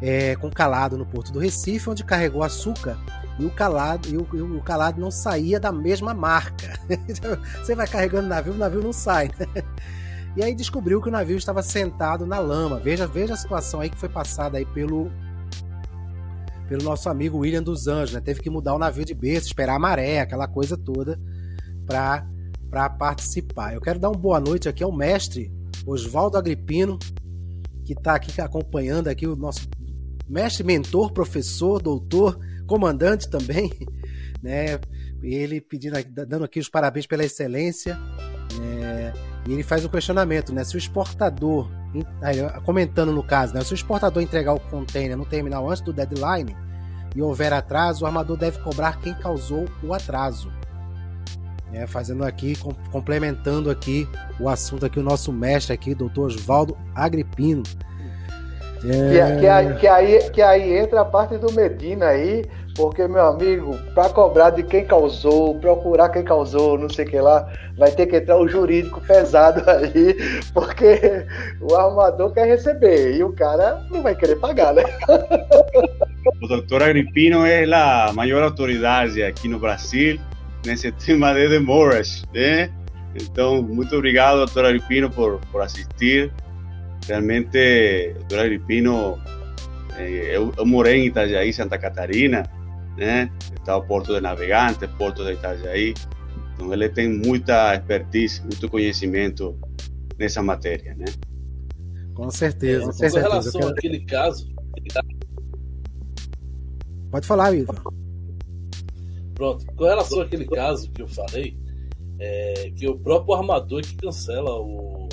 é, 0.00 0.36
com 0.36 0.50
calado 0.50 0.96
no 0.96 1.06
Porto 1.06 1.32
do 1.32 1.38
Recife, 1.38 1.90
onde 1.90 2.04
carregou 2.04 2.42
açúcar 2.42 2.98
e 3.40 3.46
o 3.46 3.50
calado 3.50 4.08
e 4.08 4.16
o, 4.16 4.26
e 4.34 4.40
o 4.40 4.62
calado 4.62 5.00
não 5.00 5.10
saía 5.10 5.58
da 5.58 5.72
mesma 5.72 6.12
marca. 6.12 6.78
Você 7.62 7.74
vai 7.74 7.86
carregando 7.86 8.26
o 8.26 8.28
navio, 8.28 8.52
o 8.52 8.58
navio 8.58 8.82
não 8.82 8.92
sai. 8.92 9.30
Né? 9.38 9.62
E 10.36 10.42
aí 10.42 10.54
descobriu 10.54 11.00
que 11.00 11.08
o 11.08 11.12
navio 11.12 11.36
estava 11.36 11.62
sentado 11.62 12.24
na 12.24 12.38
lama. 12.38 12.78
Veja, 12.78 13.06
veja 13.06 13.34
a 13.34 13.36
situação 13.36 13.80
aí 13.80 13.90
que 13.90 13.98
foi 13.98 14.08
passada 14.08 14.58
aí 14.58 14.66
pelo 14.66 15.10
pelo 16.68 16.84
nosso 16.84 17.08
amigo 17.08 17.38
William 17.38 17.64
dos 17.64 17.88
Anjos, 17.88 18.14
né? 18.14 18.20
Teve 18.20 18.40
que 18.40 18.48
mudar 18.48 18.74
o 18.74 18.78
navio 18.78 19.04
de 19.04 19.12
berço, 19.12 19.48
esperar 19.48 19.74
a 19.74 19.78
maré, 19.78 20.20
aquela 20.20 20.46
coisa 20.46 20.76
toda 20.76 21.18
para 21.84 22.24
para 22.70 22.88
participar. 22.88 23.74
Eu 23.74 23.80
quero 23.80 23.98
dar 23.98 24.08
uma 24.08 24.18
boa 24.18 24.38
noite 24.38 24.68
aqui 24.68 24.84
ao 24.84 24.92
mestre 24.92 25.52
Oswaldo 25.84 26.38
Agripino, 26.38 26.96
que 27.84 27.94
está 27.94 28.14
aqui 28.14 28.40
acompanhando 28.40 29.08
aqui 29.08 29.26
o 29.26 29.34
nosso 29.34 29.68
mestre, 30.28 30.62
mentor, 30.62 31.12
professor, 31.12 31.82
doutor, 31.82 32.38
comandante 32.70 33.28
também, 33.28 33.72
né? 34.40 34.78
Ele 35.20 35.60
pedindo, 35.60 35.96
dando 36.04 36.44
aqui 36.44 36.60
os 36.60 36.68
parabéns 36.68 37.04
pela 37.04 37.24
excelência, 37.24 37.98
né? 38.56 39.12
E 39.48 39.52
ele 39.52 39.64
faz 39.64 39.84
um 39.84 39.88
questionamento, 39.88 40.54
né? 40.54 40.62
Se 40.62 40.76
o 40.76 40.78
exportador, 40.78 41.68
comentando 42.64 43.12
no 43.12 43.24
caso, 43.24 43.54
né? 43.54 43.64
Se 43.64 43.72
o 43.72 43.74
exportador 43.74 44.22
entregar 44.22 44.54
o 44.54 44.60
container 44.60 45.16
no 45.16 45.26
terminal 45.26 45.68
antes 45.68 45.82
do 45.82 45.92
deadline 45.92 46.56
e 47.16 47.20
houver 47.20 47.52
atraso, 47.52 48.04
o 48.04 48.06
armador 48.06 48.36
deve 48.36 48.60
cobrar 48.60 49.00
quem 49.00 49.14
causou 49.14 49.66
o 49.82 49.92
atraso. 49.92 50.52
É, 51.72 51.86
fazendo 51.86 52.24
aqui, 52.24 52.56
com, 52.56 52.72
complementando 52.92 53.70
aqui 53.70 54.08
o 54.38 54.48
assunto 54.48 54.86
aqui, 54.86 54.98
o 54.98 55.02
nosso 55.02 55.32
mestre 55.32 55.72
aqui, 55.72 55.94
doutor 55.94 56.26
Oswaldo 56.26 56.76
Agripino. 56.94 57.62
É... 58.84 59.34
Que, 59.34 59.40
que, 59.40 59.46
aí, 59.46 59.74
que, 59.74 59.86
aí, 59.86 60.30
que 60.30 60.42
aí 60.42 60.78
entra 60.78 61.02
a 61.02 61.04
parte 61.04 61.36
do 61.36 61.52
Medina 61.52 62.06
aí, 62.06 62.44
porque, 62.76 63.06
meu 63.06 63.26
amigo, 63.26 63.76
para 63.94 64.08
cobrar 64.08 64.50
de 64.50 64.62
quem 64.62 64.84
causou, 64.84 65.58
procurar 65.58 66.08
quem 66.08 66.22
causou, 66.22 66.78
não 66.78 66.88
sei 66.88 67.04
o 67.04 67.10
que 67.10 67.20
lá, 67.20 67.46
vai 67.76 67.90
ter 67.90 68.06
que 68.06 68.16
entrar 68.16 68.38
o 68.38 68.48
jurídico 68.48 69.00
pesado 69.02 69.62
aí, 69.68 70.16
porque 70.54 71.26
o 71.60 71.74
armador 71.74 72.32
quer 72.32 72.46
receber 72.46 73.16
e 73.16 73.22
o 73.22 73.32
cara 73.32 73.82
não 73.90 74.02
vai 74.02 74.14
querer 74.14 74.36
pagar, 74.36 74.72
né? 74.72 74.84
O 76.42 76.48
doutor 76.48 76.82
Agripino 76.82 77.44
é 77.44 77.64
a 77.64 78.12
maior 78.14 78.42
autoridade 78.42 79.22
aqui 79.22 79.48
no 79.48 79.58
Brasil 79.58 80.18
nesse 80.64 80.90
tema 81.04 81.34
de 81.34 81.48
demorage, 81.48 82.24
né? 82.32 82.70
Então, 83.14 83.62
muito 83.62 83.94
obrigado, 83.96 84.38
doutor 84.38 84.64
Agripino, 84.64 85.10
por, 85.10 85.40
por 85.50 85.60
assistir. 85.60 86.32
Realmente, 87.06 88.14
doutor 88.18 88.40
Agripino, 88.40 89.18
eh, 89.96 90.36
eu, 90.36 90.52
eu 90.56 90.66
morei 90.66 91.02
em 91.02 91.06
Itajaí, 91.06 91.52
Santa 91.52 91.78
Catarina, 91.78 92.48
né? 92.96 93.30
Está 93.56 93.76
o 93.76 93.82
Porto 93.82 94.14
de 94.14 94.20
Navegantes, 94.20 94.88
Porto 94.98 95.24
de 95.24 95.32
Itajaí. 95.32 95.94
Então, 96.54 96.72
ele 96.72 96.88
tem 96.88 97.08
muita 97.08 97.74
expertise, 97.74 98.42
muito 98.42 98.68
conhecimento 98.68 99.58
nessa 100.18 100.42
matéria, 100.42 100.94
né? 100.94 101.06
Com 102.14 102.30
certeza. 102.30 102.86
Com, 102.86 102.92
certeza. 102.92 103.20
relação 103.20 103.60
quero... 103.60 103.72
àquele 103.72 104.04
caso... 104.04 104.48
Pode 107.10 107.26
falar, 107.26 107.54
Ivan. 107.54 107.74
Pronto. 109.34 109.66
Com 109.74 109.84
relação 109.84 110.20
àquele 110.20 110.44
caso 110.44 110.90
que 110.90 111.02
eu 111.02 111.08
falei, 111.08 111.58
é 112.18 112.70
que 112.76 112.86
o 112.86 112.96
próprio 112.98 113.34
armador 113.34 113.80
é 113.80 113.82
que 113.82 113.96
cancela 113.96 114.60
o 114.60 115.08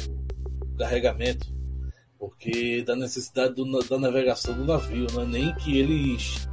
carregamento, 0.78 1.47
porque 2.19 2.84
da 2.86 2.95
necessidade 2.95 3.53
do, 3.53 3.80
da 3.80 3.99
navegação 3.99 4.53
do 4.53 4.65
navio, 4.65 5.08
não 5.13 5.23
é 5.23 5.25
nem 5.25 5.56
que 5.56 5.77
eles 5.77 6.47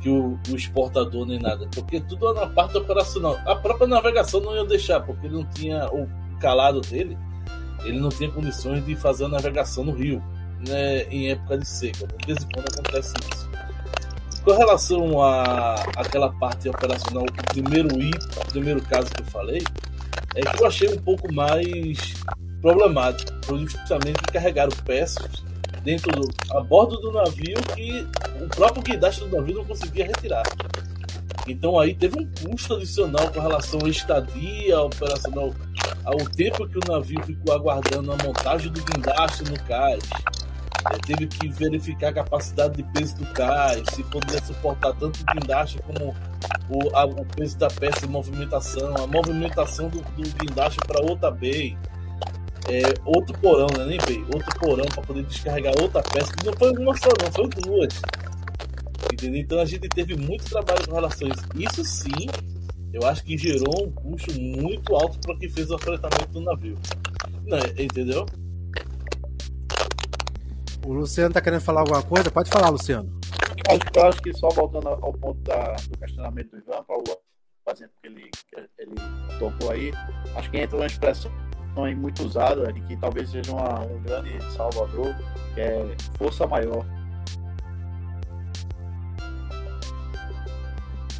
que 0.00 0.08
o, 0.08 0.38
o, 0.48 0.56
exportador 0.56 1.26
nem 1.26 1.40
nada, 1.40 1.68
porque 1.74 2.00
tudo 2.00 2.30
é 2.30 2.34
na 2.34 2.46
parte 2.46 2.76
operacional. 2.76 3.36
A 3.44 3.56
própria 3.56 3.86
navegação 3.86 4.40
não 4.40 4.54
ia 4.54 4.64
deixar, 4.64 5.00
porque 5.00 5.26
ele 5.26 5.34
não 5.34 5.44
tinha 5.44 5.88
o 5.88 6.08
calado 6.40 6.80
dele, 6.80 7.18
ele 7.84 7.98
não 7.98 8.08
tinha 8.08 8.30
condições 8.30 8.84
de 8.86 8.94
fazer 8.94 9.24
a 9.24 9.28
navegação 9.28 9.84
no 9.84 9.92
rio, 9.92 10.22
né, 10.68 11.02
em 11.04 11.30
época 11.30 11.58
de 11.58 11.66
seca. 11.66 12.06
De 12.06 12.26
vez 12.26 12.44
em 12.44 12.48
quando 12.48 12.68
acontece 12.68 13.14
isso. 13.32 13.48
Com 14.44 14.52
relação 14.52 15.20
a 15.20 15.74
aquela 15.96 16.32
parte 16.34 16.68
operacional, 16.68 17.24
o 17.24 17.52
primeiro 17.52 17.88
item, 18.00 18.28
o 18.40 18.50
primeiro 18.50 18.82
caso 18.82 19.10
que 19.10 19.22
eu 19.22 19.26
falei, 19.26 19.62
é 20.36 20.40
que 20.42 20.62
eu 20.62 20.66
achei 20.66 20.88
um 20.88 20.98
pouco 20.98 21.32
mais 21.34 22.14
problemático. 22.60 23.32
Foi 23.44 23.58
justamente 23.60 24.20
carregar 24.32 24.68
peças 24.84 25.42
dentro 25.82 26.12
do, 26.12 26.28
a 26.52 26.60
bordo 26.60 26.96
do 27.00 27.12
navio 27.12 27.56
que 27.74 28.06
o 28.42 28.48
próprio 28.48 28.82
guindaste 28.82 29.24
do 29.24 29.36
navio 29.36 29.56
não 29.56 29.64
conseguia 29.64 30.06
retirar. 30.06 30.42
Então 31.46 31.78
aí 31.78 31.94
teve 31.94 32.20
um 32.20 32.26
custo 32.26 32.74
adicional 32.74 33.30
com 33.30 33.40
relação 33.40 33.80
à 33.84 33.88
estadia 33.88 34.80
operacional, 34.80 35.54
ao 36.04 36.16
tempo 36.36 36.68
que 36.68 36.78
o 36.78 36.92
navio 36.92 37.22
ficou 37.24 37.54
aguardando 37.54 38.12
a 38.12 38.16
montagem 38.16 38.70
do 38.70 38.82
guindaste 38.82 39.44
no 39.44 39.58
cais 39.64 40.02
é, 40.90 40.98
teve 40.98 41.26
que 41.26 41.48
verificar 41.48 42.08
a 42.08 42.12
capacidade 42.12 42.76
de 42.76 42.82
peso 42.92 43.16
do 43.16 43.26
cais, 43.32 43.82
se 43.92 44.02
poderia 44.04 44.42
suportar 44.44 44.92
tanto 44.94 45.20
o 45.20 45.34
guindaste 45.34 45.78
como 45.82 46.14
o, 46.68 46.96
a, 46.96 47.04
o 47.04 47.24
peso 47.24 47.58
da 47.58 47.68
peça 47.68 48.06
em 48.06 48.08
movimentação, 48.08 48.94
a 48.96 49.06
movimentação 49.06 49.88
do, 49.88 50.00
do 50.00 50.22
guindaste 50.38 50.78
para 50.86 51.02
outra 51.02 51.30
bay, 51.30 51.76
é, 52.68 52.82
outro 53.04 53.36
porão, 53.38 53.66
né, 53.78 53.86
nem 53.86 53.98
bay, 53.98 54.22
outro 54.34 54.60
porão 54.60 54.84
para 54.84 55.02
poder 55.02 55.22
descarregar 55.24 55.72
outra 55.80 56.02
peça, 56.02 56.32
que 56.34 56.44
não 56.44 56.52
foi 56.52 56.70
uma 56.72 56.94
só, 56.96 57.08
não, 57.22 57.32
foi 57.32 57.48
duas. 57.48 58.00
Entendeu? 59.10 59.40
Então 59.40 59.58
a 59.58 59.64
gente 59.64 59.88
teve 59.88 60.14
muito 60.14 60.44
trabalho 60.44 60.86
com 60.86 60.94
relação 60.94 61.28
a 61.28 61.30
isso. 61.30 61.82
Isso 61.82 61.84
sim, 61.84 62.26
eu 62.92 63.06
acho 63.06 63.24
que 63.24 63.38
gerou 63.38 63.86
um 63.86 63.90
custo 63.90 64.38
muito 64.38 64.94
alto 64.94 65.18
para 65.20 65.36
quem 65.38 65.48
fez 65.48 65.70
o 65.70 65.78
fretamento 65.78 66.28
do 66.28 66.40
navio. 66.40 66.76
Não, 67.46 67.58
entendeu? 67.58 68.26
O 70.86 70.92
Luciano 70.92 71.32
tá 71.32 71.40
querendo 71.40 71.60
falar 71.60 71.80
alguma 71.80 72.02
coisa? 72.02 72.30
Pode 72.30 72.50
falar, 72.50 72.68
Luciano. 72.68 73.18
Eu 73.94 74.06
acho 74.06 74.22
que 74.22 74.32
só 74.34 74.48
voltando 74.50 74.88
ao 74.88 75.12
ponto 75.12 75.40
da, 75.40 75.74
do 75.90 75.98
questionamento 75.98 76.50
do 76.50 76.58
Ivan, 76.58 76.82
para 76.84 76.96
o 76.96 77.72
exemplo 77.72 77.94
que 78.02 78.08
ele, 78.08 78.30
ele 78.78 78.94
tocou 79.38 79.70
aí, 79.70 79.92
acho 80.36 80.50
que 80.50 80.58
entra 80.58 80.76
uma 80.76 80.86
expressão 80.86 81.30
muito 81.94 82.24
usada 82.24 82.70
e 82.70 82.80
que 82.82 82.96
talvez 82.96 83.30
seja 83.30 83.52
uma, 83.52 83.80
um 83.80 84.02
grande 84.02 84.38
salvador, 84.54 85.14
que 85.54 85.60
é 85.60 85.94
força 86.16 86.46
maior. 86.46 86.84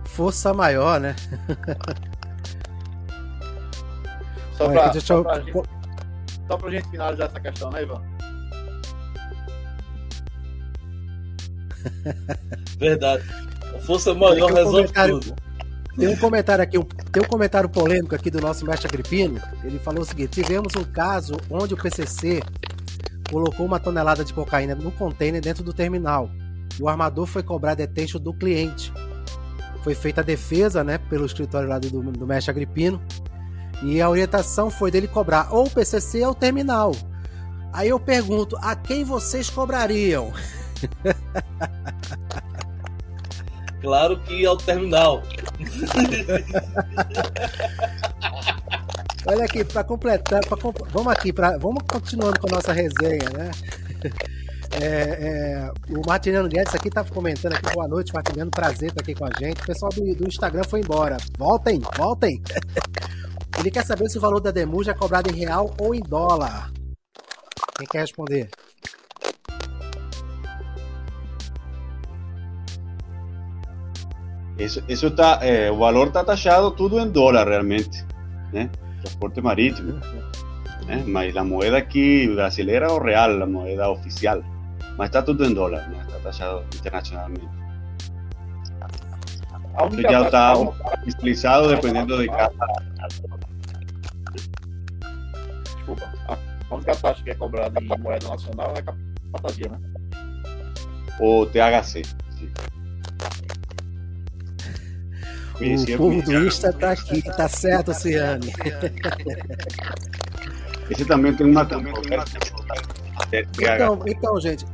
força 0.05 0.53
maior, 0.53 0.99
né? 0.99 1.15
Só 4.57 4.65
Olha, 4.65 4.73
pra, 4.73 4.83
aqui, 4.87 4.93
deixa 4.95 5.07
só, 5.07 5.15
eu- 5.15 5.23
pra 5.23 5.39
gente, 5.41 5.53
só 6.49 6.57
pra 6.57 6.71
gente 6.73 6.89
finalizar 6.91 7.29
essa 7.29 7.39
questão, 7.41 7.71
né, 7.71 7.83
Ivan? 7.83 8.03
Verdade. 12.79 13.25
A 13.75 13.79
força 13.81 14.15
maior 14.15 14.53
resolve 14.53 14.89
tudo. 14.93 15.37
Tem 15.99 16.07
um 16.07 16.17
comentário 16.17 16.63
aqui, 16.63 16.79
um, 16.79 16.85
tem 16.85 17.21
um 17.21 17.27
comentário 17.27 17.69
polêmico 17.69 18.15
aqui 18.15 18.31
do 18.31 18.41
nosso 18.41 18.65
mestre 18.65 18.87
Agripino. 18.87 19.43
Ele 19.65 19.81
falou 19.81 20.03
o 20.03 20.05
seguinte: 20.05 20.41
tivemos 20.41 20.77
um 20.77 20.85
caso 20.85 21.37
onde 21.51 21.75
o 21.75 21.77
PCC 21.77 22.41
colocou 23.29 23.67
uma 23.67 23.81
tonelada 23.81 24.25
de 24.25 24.33
cocaína 24.33 24.77
no 24.77 24.93
container 24.93 25.41
dentro 25.41 25.65
do 25.65 25.73
terminal. 25.73 26.31
E 26.79 26.83
o 26.83 26.89
armador 26.89 27.27
foi 27.27 27.43
cobrar 27.43 27.75
detention 27.75 28.21
do 28.21 28.33
cliente. 28.33 28.93
Foi 29.83 29.93
feita 29.93 30.21
a 30.21 30.25
defesa, 30.25 30.85
né, 30.85 30.99
pelo 30.99 31.27
escritório 31.27 31.69
lá 31.69 31.81
do, 31.81 31.91
do 31.91 32.27
mestre 32.27 32.53
Agripino. 32.53 33.03
E 33.83 34.01
a 34.01 34.09
orientação 34.09 34.71
foi 34.71 34.93
dele 34.93 35.09
cobrar 35.09 35.53
ou 35.53 35.67
o 35.67 35.71
PCC 35.71 36.25
ou 36.25 36.31
o 36.31 36.35
terminal. 36.35 36.93
Aí 37.73 37.89
eu 37.89 37.99
pergunto: 37.99 38.57
a 38.63 38.77
quem 38.77 39.03
vocês 39.03 39.51
cobrariam? 39.51 40.33
Claro 43.81 44.21
que 44.23 44.45
ao 44.45 44.57
terminal. 44.57 45.23
Olha 49.27 49.45
aqui, 49.45 49.65
para 49.65 49.85
completar, 49.85 50.41
pra 50.47 50.57
vamos 50.91 51.13
aqui, 51.13 51.33
pra, 51.33 51.59
vamos 51.59 51.83
continuando 51.91 52.41
com 52.41 52.49
a 52.49 52.57
nossa 52.57 52.73
resenha, 52.73 53.29
né? 53.37 53.51
É, 54.71 54.85
é, 54.85 55.73
o 55.89 56.07
Martiniano 56.07 56.47
Guedes 56.47 56.75
aqui 56.75 56.91
tá 56.91 57.03
comentando 57.03 57.55
aqui, 57.55 57.73
boa 57.73 57.89
noite, 57.89 58.13
Martiniano, 58.13 58.51
prazer 58.51 58.91
estar 58.91 59.01
aqui 59.01 59.15
com 59.15 59.25
a 59.25 59.31
gente. 59.39 59.63
O 59.63 59.67
pessoal 59.67 59.91
do, 59.91 60.15
do 60.15 60.29
Instagram 60.29 60.63
foi 60.63 60.81
embora. 60.81 61.17
Voltem, 61.39 61.81
voltem. 61.97 62.41
Ele 63.59 63.71
quer 63.71 63.85
saber 63.85 64.09
se 64.09 64.19
o 64.19 64.21
valor 64.21 64.41
da 64.41 64.51
Demuja 64.51 64.93
é 64.93 64.95
cobrado 64.95 65.31
em 65.31 65.37
real 65.37 65.75
ou 65.81 65.95
em 65.95 66.01
dólar. 66.01 66.71
Quem 67.77 67.87
quer 67.89 68.01
responder? 68.01 68.51
Isso, 74.59 74.83
isso 74.89 75.07
está, 75.07 75.39
eh, 75.43 75.71
o 75.71 75.79
valor 75.79 76.09
está 76.09 76.25
taxado 76.25 76.73
tudo 76.73 76.99
em 76.99 77.09
dólar 77.09 77.47
realmente, 77.47 78.05
né? 78.53 78.69
Transporte 79.03 79.41
marítimo, 79.41 80.01
né? 80.85 81.05
Mas 81.07 81.37
a 81.37 81.45
moeda 81.45 81.79
aqui 81.79 82.27
brasileira 82.35 82.93
o 82.93 82.99
real, 82.99 83.41
a 83.41 83.47
moeda 83.47 83.89
oficial. 83.89 84.43
Mas 84.97 85.11
está 85.11 85.23
tudo 85.23 85.45
em 85.45 85.55
dólar, 85.55 85.89
né? 85.89 86.05
Está 86.07 86.19
taxado 86.19 86.65
internacionalmente. 86.75 87.49
A 89.75 89.87
Isso 89.87 89.95
única 89.95 90.11
já 90.11 90.23
está 90.23 90.55
utilizado 91.07 91.69
dependendo 91.69 92.19
de 92.19 92.27
cada. 92.27 92.51
Desculpa. 95.77 96.13
A 96.69 96.75
única 96.75 96.97
taxa 96.97 97.23
que 97.23 97.31
é 97.31 97.35
cobrada 97.37 97.81
em 97.81 97.87
moeda 98.01 98.29
nacional 98.29 98.75
é 98.75 98.81
a 98.81 98.83
capataria, 98.83 99.69
né? 99.69 99.79
O 101.21 101.47
THC. 101.47 102.03
sim. 102.31 102.51
O 105.61 105.97
povo 105.97 106.23
do 106.23 106.47
Insta 106.47 106.73
tá 106.73 106.93
aqui, 106.93 107.21
tá 107.23 107.49
certo, 107.49 107.93
Ciane. 107.93 108.53
Esse 110.89 111.05
também 111.05 111.35
tem 111.35 111.47
uma 111.47 111.67
controvérsia. 111.67 112.39
Então, 113.33 114.01
então, 114.07 114.41
gente, 114.41 114.65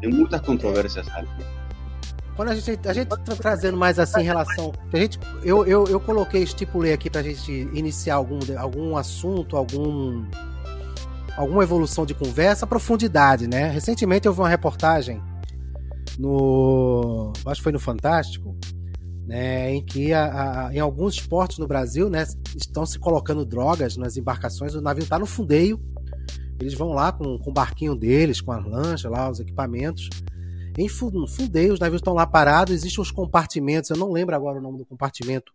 Tem 0.00 0.10
muitas 0.10 0.40
controvérsias 0.40 1.06
ali. 1.14 1.28
Quando 2.36 2.48
a 2.48 2.54
gente, 2.56 2.88
a 2.88 2.92
gente 2.92 3.08
tá 3.08 3.16
trazendo 3.16 3.76
mais 3.76 3.98
assim 3.98 4.20
em 4.20 4.24
relação. 4.24 4.72
A 4.92 4.96
gente, 4.96 5.20
eu, 5.44 5.64
eu, 5.66 5.84
eu 5.84 6.00
coloquei, 6.00 6.42
estipulei 6.42 6.92
aqui 6.92 7.08
pra 7.08 7.22
gente 7.22 7.52
iniciar 7.72 8.16
algum, 8.16 8.40
algum 8.58 8.96
assunto, 8.96 9.56
algum. 9.56 10.24
alguma 11.36 11.62
evolução 11.62 12.04
de 12.04 12.12
conversa, 12.14 12.66
profundidade, 12.66 13.46
né? 13.46 13.68
Recentemente 13.68 14.26
eu 14.26 14.32
vi 14.32 14.40
uma 14.40 14.48
reportagem 14.48 15.22
no. 16.18 17.32
Acho 17.46 17.60
que 17.60 17.62
foi 17.62 17.72
no 17.72 17.78
Fantástico, 17.78 18.56
né? 19.26 19.74
Em 19.74 19.84
que 19.84 20.12
a, 20.12 20.66
a- 20.68 20.74
em 20.74 20.78
alguns 20.78 21.14
esportes 21.14 21.58
no 21.58 21.66
Brasil, 21.66 22.08
né? 22.10 22.24
Estão 22.56 22.84
se 22.86 22.98
colocando 22.98 23.44
drogas 23.44 23.96
nas 23.96 24.16
embarcações, 24.16 24.74
o 24.74 24.80
navio 24.80 25.06
tá 25.06 25.18
no 25.18 25.26
fundeio. 25.26 25.80
Eles 26.60 26.74
vão 26.74 26.92
lá 26.92 27.10
com, 27.12 27.38
com 27.38 27.50
o 27.50 27.52
barquinho 27.52 27.94
deles, 27.96 28.40
com 28.40 28.52
as 28.52 28.64
lanchas 28.64 29.10
lá, 29.10 29.28
os 29.30 29.40
equipamentos 29.40 30.08
em 30.76 30.88
fundeio, 30.88 31.72
os 31.72 31.78
navios 31.78 32.00
estão 32.00 32.14
lá 32.14 32.26
parados, 32.26 32.74
existem 32.74 33.00
os 33.00 33.12
compartimentos, 33.12 33.90
eu 33.90 33.96
não 33.96 34.10
lembro 34.10 34.34
agora 34.34 34.58
o 34.58 34.60
nome 34.60 34.78
do 34.78 34.84
compartimento, 34.84 35.52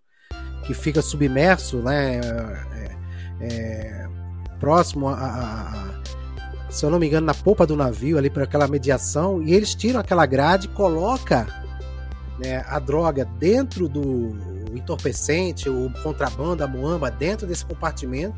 que 0.65 0.73
fica 0.73 1.01
submerso, 1.01 1.79
né? 1.79 2.21
é, 2.21 2.95
é, 3.41 4.07
próximo 4.61 5.09
a, 5.09 5.13
a- 5.13 5.73
a- 5.73 6.71
se 6.71 6.85
eu 6.85 6.89
não 6.89 6.99
me 6.99 7.07
engano, 7.07 7.25
na 7.27 7.33
polpa 7.33 7.65
do 7.67 7.75
navio, 7.75 8.17
ali 8.17 8.29
para 8.29 8.45
aquela 8.45 8.65
mediação, 8.67 9.41
e 9.43 9.53
eles 9.53 9.75
tiram 9.75 9.99
aquela 9.99 10.25
grade, 10.25 10.69
coloca 10.69 11.45
né, 12.43 12.63
a 12.67 12.79
droga 12.79 13.25
dentro 13.25 13.87
do 13.87 14.35
entorpecente, 14.75 15.69
o 15.69 15.91
contrabando, 16.03 16.63
a 16.63 16.67
muamba, 16.67 17.09
dentro 17.11 17.45
desse 17.47 17.65
compartimento. 17.65 18.37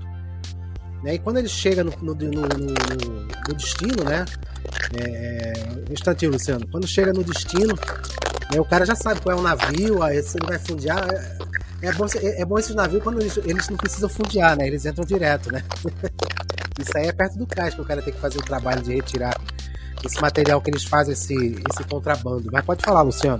Né, 1.04 1.16
e 1.16 1.20
quando 1.20 1.38
ele 1.38 1.48
chega 1.50 1.84
no, 1.84 1.92
no- 2.02 2.14
no- 2.14 2.30
no- 2.30 3.28
no 3.48 3.54
destino, 3.56 4.04
né? 4.04 4.26
É, 4.96 5.54
um 5.90 5.94
instantinho, 5.94 6.32
Luciano. 6.32 6.68
Quando 6.68 6.88
chega 6.88 7.12
no 7.12 7.24
destino, 7.24 7.74
né, 8.52 8.60
o 8.60 8.66
cara 8.66 8.86
já 8.86 8.96
sabe 8.96 9.20
qual 9.22 9.36
é 9.38 9.40
o 9.40 9.44
navio, 9.44 10.00
se 10.24 10.38
ele 10.38 10.48
vai 10.48 10.60
fundear. 10.60 11.10
É, 11.82 11.88
é 11.88 11.94
bom, 11.94 12.06
é, 12.22 12.46
bom 12.46 12.60
esses 12.60 12.76
navios 12.76 13.02
quando 13.02 13.20
eles, 13.20 13.36
eles 13.38 13.68
não 13.70 13.78
precisam 13.78 14.08
fundear, 14.10 14.56
né? 14.56 14.68
Eles 14.68 14.86
entram 14.86 15.04
direto, 15.04 15.52
né? 15.52 15.64
Isso 16.80 16.92
aí 16.96 17.08
é 17.08 17.12
perto 17.12 17.38
do 17.38 17.48
cais 17.48 17.74
que 17.74 17.82
o 17.82 17.86
cara 17.86 18.02
tem 18.02 18.14
que 18.14 18.20
fazer 18.20 18.38
o 18.40 18.44
trabalho 18.44 18.82
de 18.82 18.94
retirar 18.94 19.36
esse 20.08 20.22
material 20.22 20.62
que 20.62 20.70
eles 20.70 20.84
fazem, 20.84 21.14
esse, 21.14 21.34
esse 21.70 21.84
contrabando. 21.90 22.50
Mas 22.52 22.66
pode 22.66 22.84
falar, 22.84 23.02
Luciano. 23.02 23.40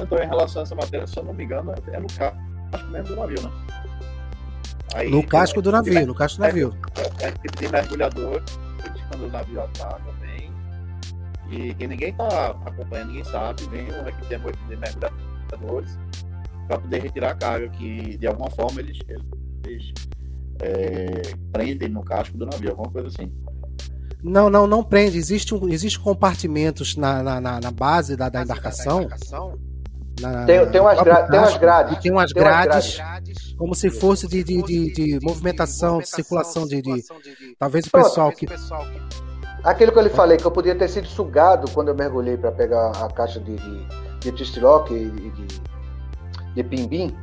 Então, 0.00 0.18
em 0.18 0.26
relação 0.26 0.62
a 0.62 0.64
essa 0.64 0.74
matéria, 0.74 1.06
se 1.06 1.18
eu 1.18 1.24
não 1.24 1.32
me 1.32 1.44
engano, 1.44 1.72
é 1.92 2.00
no 2.00 2.08
casco 2.08 2.38
mesmo 2.90 3.08
do 3.08 3.16
navio, 3.16 3.42
né? 3.42 3.50
Aí, 4.94 5.10
No 5.10 5.26
casco 5.26 5.60
do 5.60 5.72
navio, 5.72 6.06
no 6.06 6.14
casco 6.14 6.38
do 6.38 6.42
navio. 6.42 6.76
É, 7.20 7.30
que 7.32 7.48
tem 7.56 7.68
mergulhador, 7.68 8.42
quando 9.08 9.26
o 9.26 9.30
navio 9.30 9.60
ataca, 9.62 10.12
vem. 10.20 10.52
E, 11.50 11.76
e 11.78 11.86
ninguém 11.86 12.12
tá 12.14 12.50
acompanhando, 12.64 13.08
ninguém 13.08 13.24
sabe, 13.24 13.62
vem 13.68 13.86
um 13.86 14.04
tem 14.04 14.38
de 14.68 14.76
mergulhadores 14.76 15.98
para 16.66 16.78
poder 16.78 17.02
retirar 17.02 17.30
a 17.30 17.34
carga, 17.34 17.68
que 17.68 18.16
de 18.16 18.26
alguma 18.26 18.50
forma 18.50 18.80
eles, 18.80 18.98
eles 19.64 19.92
é, 20.60 21.34
prendem 21.52 21.88
no 21.88 22.02
casco 22.02 22.36
do 22.36 22.46
navio, 22.46 22.70
alguma 22.70 22.90
coisa 22.90 23.08
assim. 23.08 23.32
Não, 24.22 24.48
não, 24.48 24.66
não 24.66 24.82
prende. 24.82 25.18
Existe 25.18 25.54
um, 25.54 25.68
existe 25.68 25.98
compartimentos 26.00 26.96
na, 26.96 27.22
na, 27.22 27.40
na- 27.40 27.60
na 27.60 27.70
base 27.70 28.16
da, 28.16 28.28
da 28.28 28.42
embarcação. 28.42 29.00
na- 30.20 30.44
Tem, 30.46 30.66
tem, 30.70 30.80
umas, 30.80 30.98
gra- 31.02 31.22
tem 31.28 31.38
umas 31.40 31.56
grades. 31.58 31.98
Tem 32.02 32.12
umas 32.12 32.32
grades, 32.32 32.96
como 33.58 33.74
se 33.74 33.90
fosse 33.90 34.26
de, 34.26 34.42
de, 34.42 34.62
de, 34.62 34.92
de 34.92 35.18
movimentação, 35.22 35.98
de 35.98 36.08
circulação, 36.08 36.66
de, 36.66 36.80
de- 36.80 37.02
talvez 37.58 37.84
o 37.86 37.90
pessoal 37.90 38.32
que. 38.32 38.46
Aquilo 39.62 39.92
que 39.92 39.98
eu 39.98 40.02
lhe 40.02 40.10
falei, 40.10 40.36
que 40.36 40.44
eu 40.44 40.50
podia 40.50 40.74
ter 40.74 40.88
sido 40.88 41.06
sugado 41.08 41.70
quando 41.72 41.88
eu 41.88 41.94
mergulhei 41.94 42.36
para 42.36 42.52
pegar 42.52 42.90
a 43.02 43.08
caixa 43.08 43.40
de, 43.40 43.56
de, 43.56 43.86
de 44.20 44.32
Tristilock 44.32 44.92
e 44.92 44.96
e 45.06 45.30
de, 45.30 45.46
de 46.54 46.62
Pimbim, 46.64 47.14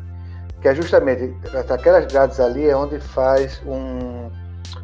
que 0.62 0.68
é 0.68 0.74
justamente 0.76 1.34
aquelas 1.70 2.12
grades 2.12 2.40
ali 2.40 2.66
é 2.68 2.76
onde 2.76 3.00
faz 3.00 3.62
um, 3.66 4.30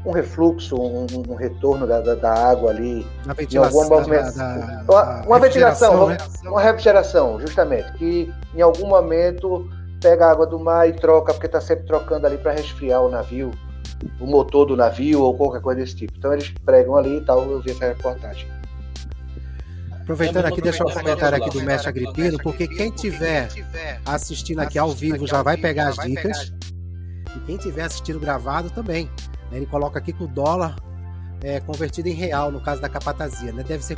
um 0.05 0.11
refluxo, 0.11 0.75
um, 0.75 1.05
um 1.29 1.35
retorno 1.35 1.85
da, 1.87 1.99
da, 2.01 2.15
da 2.15 2.33
água 2.33 2.69
ali, 2.71 3.05
alguma 3.19 3.33
ventilação. 3.35 3.89
movimentação. 3.89 4.59
da- 4.59 4.65
da- 4.65 4.83
uma, 4.93 5.03
da 5.03 5.27
uma 5.27 5.39
ventilação, 5.39 6.05
refrigeração, 6.07 6.43
né? 6.43 6.49
uma 6.49 6.61
refrigeração, 6.61 7.39
justamente, 7.39 7.91
que 7.93 8.33
em 8.55 8.61
algum 8.61 8.87
momento 8.87 9.69
pega 10.01 10.25
a 10.27 10.31
água 10.31 10.45
do 10.45 10.59
mar 10.59 10.87
e 10.87 10.93
troca, 10.93 11.33
porque 11.33 11.47
está 11.47 11.59
sempre 11.61 11.85
trocando 11.85 12.25
ali 12.27 12.37
para 12.37 12.51
resfriar 12.51 13.01
o 13.01 13.09
navio, 13.09 13.51
o 14.19 14.25
motor 14.27 14.65
do 14.67 14.75
navio 14.77 15.21
ou 15.21 15.35
qualquer 15.35 15.61
coisa 15.61 15.81
desse 15.81 15.95
tipo. 15.95 16.13
Então 16.17 16.31
eles 16.33 16.49
pregam 16.63 16.95
ali 16.95 17.17
e 17.17 17.21
tal, 17.21 17.43
eu 17.49 17.61
vi 17.61 17.71
essa 17.71 17.85
reportagem. 17.87 18.47
Aproveitando 20.01 20.45
aqui, 20.45 20.61
deixa 20.61 20.83
eu 20.83 20.89
comentário 20.89 21.37
aqui 21.37 21.49
do 21.49 21.61
Mestre 21.63 21.89
Agripino, 21.89 22.37
porque 22.41 22.65
quem 22.67 22.91
tiver 22.91 23.49
assistindo 24.05 24.59
aqui 24.59 24.79
ao 24.79 24.91
vivo 24.91 25.27
já 25.27 25.41
vai 25.41 25.57
pegar 25.57 25.89
as 25.89 25.95
dicas. 25.97 26.53
E 27.35 27.39
quem 27.41 27.57
tiver 27.57 27.83
assistindo 27.83 28.17
gravado 28.19 28.69
também. 28.69 29.09
Né? 29.51 29.57
Ele 29.57 29.65
coloca 29.65 29.99
aqui 29.99 30.13
que 30.13 30.23
o 30.23 30.27
dólar 30.27 30.75
é 31.41 31.59
convertido 31.59 32.07
em 32.07 32.13
real, 32.13 32.51
no 32.51 32.59
caso 32.59 32.81
da 32.81 32.89
capatazia, 32.89 33.51
né? 33.51 33.63
deve 33.63 33.83
ser 33.83 33.97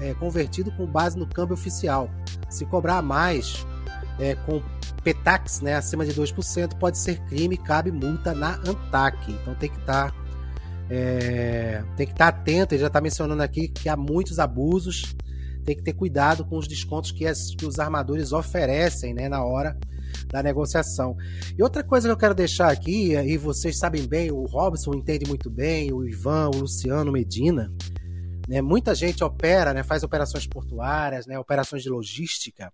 é, 0.00 0.14
convertido 0.14 0.72
com 0.72 0.86
base 0.86 1.18
no 1.18 1.26
câmbio 1.26 1.54
oficial. 1.54 2.08
Se 2.48 2.64
cobrar 2.64 3.02
mais 3.02 3.66
é, 4.18 4.34
com 4.34 4.62
PETAX 5.02 5.60
né, 5.60 5.74
acima 5.74 6.04
de 6.04 6.12
2%, 6.12 6.78
pode 6.78 6.98
ser 6.98 7.20
crime 7.26 7.54
e 7.54 7.58
cabe 7.58 7.90
multa 7.90 8.34
na 8.34 8.54
ANTAC. 8.66 9.30
Então 9.30 9.54
tem 9.54 9.68
que 9.68 9.78
estar. 9.78 10.14
tem 11.96 12.06
que 12.06 12.12
estar 12.12 12.28
atento, 12.28 12.74
ele 12.74 12.80
já 12.80 12.88
está 12.88 13.00
mencionando 13.00 13.42
aqui 13.42 13.68
que 13.68 13.88
há 13.88 13.96
muitos 13.96 14.38
abusos. 14.38 15.14
tem 15.64 15.76
que 15.76 15.82
ter 15.82 15.92
cuidado 15.92 16.44
com 16.44 16.56
os 16.56 16.66
descontos 16.66 17.12
que, 17.12 17.26
as, 17.26 17.54
que 17.54 17.66
os 17.66 17.78
armadores 17.78 18.32
oferecem 18.32 19.14
né, 19.14 19.28
na 19.28 19.44
hora 19.44 19.78
da 20.30 20.42
negociação. 20.42 21.16
E 21.56 21.62
outra 21.62 21.82
coisa 21.82 22.08
que 22.08 22.12
eu 22.12 22.16
quero 22.16 22.34
deixar 22.34 22.70
aqui, 22.70 23.14
e 23.14 23.36
vocês 23.36 23.78
sabem 23.78 24.06
bem, 24.06 24.30
o 24.30 24.44
Robson 24.44 24.94
entende 24.94 25.26
muito 25.26 25.50
bem, 25.50 25.92
o 25.92 26.06
Ivan, 26.06 26.50
o 26.54 26.60
Luciano 26.60 27.12
Medina, 27.12 27.72
né, 28.48 28.60
muita 28.62 28.94
gente 28.94 29.22
opera, 29.22 29.72
né, 29.72 29.82
faz 29.82 30.02
operações 30.02 30.46
portuárias, 30.46 31.26
né, 31.26 31.38
operações 31.38 31.82
de 31.82 31.88
logística, 31.88 32.72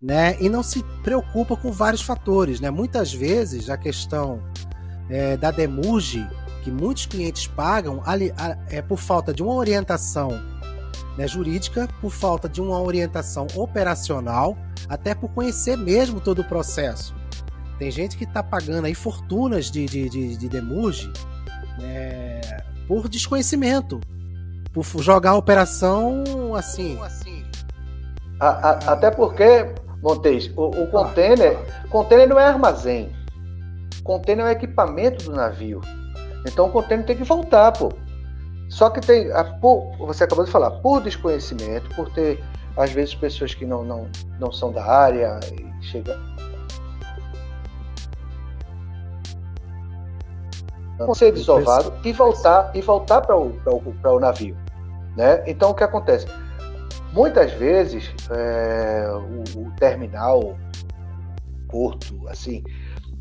né, 0.00 0.36
e 0.40 0.48
não 0.48 0.62
se 0.62 0.82
preocupa 1.02 1.56
com 1.56 1.72
vários 1.72 2.02
fatores. 2.02 2.60
Né? 2.60 2.70
Muitas 2.70 3.12
vezes 3.12 3.70
a 3.70 3.76
questão 3.76 4.42
é, 5.08 5.36
da 5.36 5.50
demurge 5.50 6.26
que 6.62 6.70
muitos 6.70 7.04
clientes 7.04 7.46
pagam 7.46 8.02
ali, 8.06 8.32
é 8.70 8.80
por 8.80 8.98
falta 8.98 9.34
de 9.34 9.42
uma 9.42 9.54
orientação 9.54 10.30
né, 11.16 11.26
jurídica, 11.26 11.88
por 12.00 12.10
falta 12.10 12.48
de 12.48 12.60
uma 12.60 12.80
orientação 12.80 13.46
operacional, 13.54 14.56
até 14.88 15.14
por 15.14 15.30
conhecer 15.30 15.76
mesmo 15.76 16.20
todo 16.20 16.40
o 16.40 16.44
processo. 16.44 17.14
Tem 17.78 17.90
gente 17.90 18.16
que 18.16 18.24
está 18.24 18.42
pagando 18.42 18.86
aí 18.86 18.94
fortunas 18.94 19.70
de, 19.70 19.86
de, 19.86 20.08
de, 20.08 20.36
de 20.36 20.48
demurge 20.48 21.12
né, 21.78 22.40
por 22.86 23.08
desconhecimento, 23.08 24.00
por 24.72 24.84
jogar 25.02 25.30
a 25.30 25.36
operação 25.36 26.54
assim. 26.54 26.98
A, 28.40 28.48
a, 28.48 28.70
até 28.92 29.10
porque, 29.10 29.74
Montes, 30.02 30.50
o, 30.56 30.66
o 30.82 30.86
container, 30.88 31.56
container 31.88 32.28
não 32.28 32.38
é 32.38 32.44
armazém. 32.44 33.10
Container 34.02 34.46
é 34.46 34.48
o 34.48 34.52
equipamento 34.52 35.24
do 35.24 35.32
navio. 35.32 35.80
Então 36.46 36.66
o 36.66 36.70
container 36.70 37.06
tem 37.06 37.16
que 37.16 37.24
voltar, 37.24 37.72
pô. 37.72 37.92
Só 38.74 38.90
que 38.90 39.00
tem, 39.00 39.30
a, 39.30 39.44
por, 39.44 39.96
você 39.98 40.24
acabou 40.24 40.44
de 40.44 40.50
falar, 40.50 40.72
por 40.72 41.00
desconhecimento, 41.00 41.88
por 41.94 42.10
ter, 42.10 42.42
às 42.76 42.90
vezes, 42.90 43.14
pessoas 43.14 43.54
que 43.54 43.64
não, 43.64 43.84
não, 43.84 44.10
não 44.40 44.50
são 44.50 44.72
da 44.72 44.84
área 44.84 45.38
e 45.52 45.84
chegam. 45.84 46.16
ser 51.14 51.30
desovado 51.30 51.92
e 52.04 52.12
voltar 52.12 52.72
e 52.74 52.80
voltar 52.80 53.20
para 53.20 53.36
o, 53.36 53.56
o, 53.64 53.94
o 54.08 54.18
navio. 54.18 54.56
Né? 55.16 55.44
Então 55.46 55.70
o 55.70 55.74
que 55.74 55.84
acontece? 55.84 56.26
Muitas 57.12 57.52
vezes 57.52 58.12
é, 58.28 59.06
o, 59.54 59.60
o, 59.60 59.70
terminal, 59.76 60.58
porto, 61.68 62.28
assim, 62.28 62.64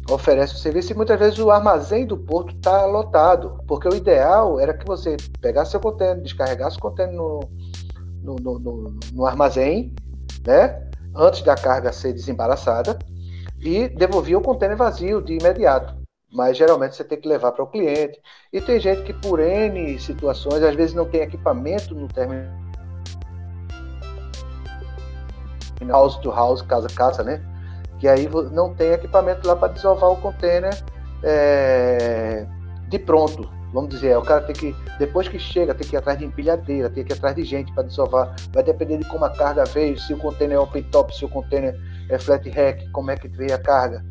oferece 0.09 0.55
o 0.55 0.57
serviço 0.57 0.91
e 0.91 0.95
muitas 0.95 1.17
vezes 1.17 1.39
o 1.39 1.49
armazém 1.49 2.05
do 2.05 2.17
porto 2.17 2.53
está 2.55 2.85
lotado, 2.85 3.59
porque 3.67 3.87
o 3.87 3.95
ideal 3.95 4.59
era 4.59 4.73
que 4.73 4.85
você 4.85 5.15
pegasse 5.39 5.71
seu 5.71 5.79
contêiner, 5.79 6.21
descarregasse 6.21 6.77
o 6.77 6.81
contêiner 6.81 7.15
no, 7.15 7.39
no, 8.21 8.35
no, 8.35 8.99
no, 9.13 9.25
armazém, 9.25 9.93
né? 10.45 10.89
antes 11.15 11.41
da 11.41 11.55
carga 11.55 11.93
ser 11.93 12.13
desembaraçada, 12.13 12.97
e 13.61 13.87
devolvia 13.87 14.37
o 14.37 14.41
contêiner 14.41 14.75
vazio 14.75 15.21
de 15.21 15.37
imediato. 15.37 15.95
Mas 16.31 16.57
geralmente 16.57 16.95
você 16.95 17.03
tem 17.03 17.21
que 17.21 17.27
levar 17.27 17.51
para 17.51 17.63
o 17.63 17.67
cliente. 17.67 18.19
E 18.51 18.59
tem 18.59 18.79
gente 18.79 19.03
que, 19.03 19.13
por 19.13 19.39
N 19.39 19.99
situações, 19.99 20.63
às 20.63 20.75
vezes 20.75 20.95
não 20.95 21.05
tem 21.05 21.21
equipamento 21.21 21.93
no 21.93 22.07
terminal 22.07 22.51
house 25.87 26.17
to 26.17 26.31
house, 26.31 26.61
casa 26.61 26.87
a 26.87 26.95
casa, 26.95 27.23
né? 27.23 27.52
Que 28.03 28.07
aí 28.09 28.29
não 28.51 28.73
tem 28.73 28.91
equipamento 28.91 29.47
lá 29.47 29.55
para 29.55 29.71
desovar 29.71 30.11
o 30.11 30.17
container 30.17 30.77
é, 31.23 32.45
de 32.89 32.99
pronto. 32.99 33.49
Vamos 33.71 33.91
dizer, 33.91 34.17
o 34.17 34.21
cara 34.21 34.41
tem 34.41 34.53
que, 34.53 34.75
depois 34.99 35.29
que 35.29 35.39
chega, 35.39 35.73
tem 35.73 35.87
que 35.87 35.95
ir 35.95 35.99
atrás 35.99 36.19
de 36.19 36.25
empilhadeira, 36.25 36.89
tem 36.89 37.05
que 37.05 37.13
ir 37.13 37.15
atrás 37.15 37.33
de 37.33 37.45
gente 37.45 37.71
para 37.71 37.83
desovar. 37.83 38.35
Vai 38.51 38.61
depender 38.61 38.97
de 38.97 39.05
como 39.05 39.23
a 39.23 39.29
carga 39.29 39.63
veio, 39.63 39.97
se 39.97 40.13
o 40.13 40.17
container 40.17 40.57
é 40.57 40.59
open 40.59 40.83
top, 40.91 41.15
se 41.15 41.23
o 41.23 41.29
container 41.29 41.79
é 42.09 42.19
flat 42.19 42.45
rack, 42.49 42.89
como 42.89 43.09
é 43.09 43.15
que 43.15 43.29
veio 43.29 43.55
a 43.55 43.57
carga. 43.57 44.03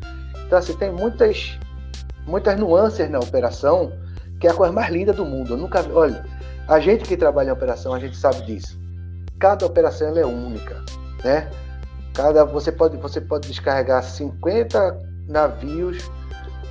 Então, 0.47 0.57
assim, 0.57 0.73
tem 0.73 0.91
muitas, 0.91 1.59
muitas 2.25 2.59
nuances 2.59 3.07
na 3.11 3.19
operação, 3.19 3.93
que 4.39 4.47
é 4.47 4.49
a 4.49 4.55
coisa 4.55 4.73
mais 4.73 4.91
linda 4.91 5.13
do 5.13 5.23
mundo. 5.23 5.53
Eu 5.53 5.57
nunca, 5.57 5.85
olha, 5.93 6.25
a 6.67 6.79
gente 6.79 7.03
que 7.03 7.15
trabalha 7.15 7.49
em 7.49 7.53
operação, 7.53 7.93
a 7.93 7.99
gente 7.99 8.17
sabe 8.17 8.41
disso. 8.41 8.75
Cada 9.37 9.67
operação 9.67 10.17
é 10.17 10.25
única, 10.25 10.83
né? 11.23 11.47
Cada 12.13 12.45
você 12.45 12.71
pode 12.71 12.97
você 12.97 13.19
pode 13.19 13.47
descarregar 13.47 14.03
50 14.03 14.99
navios, 15.27 16.09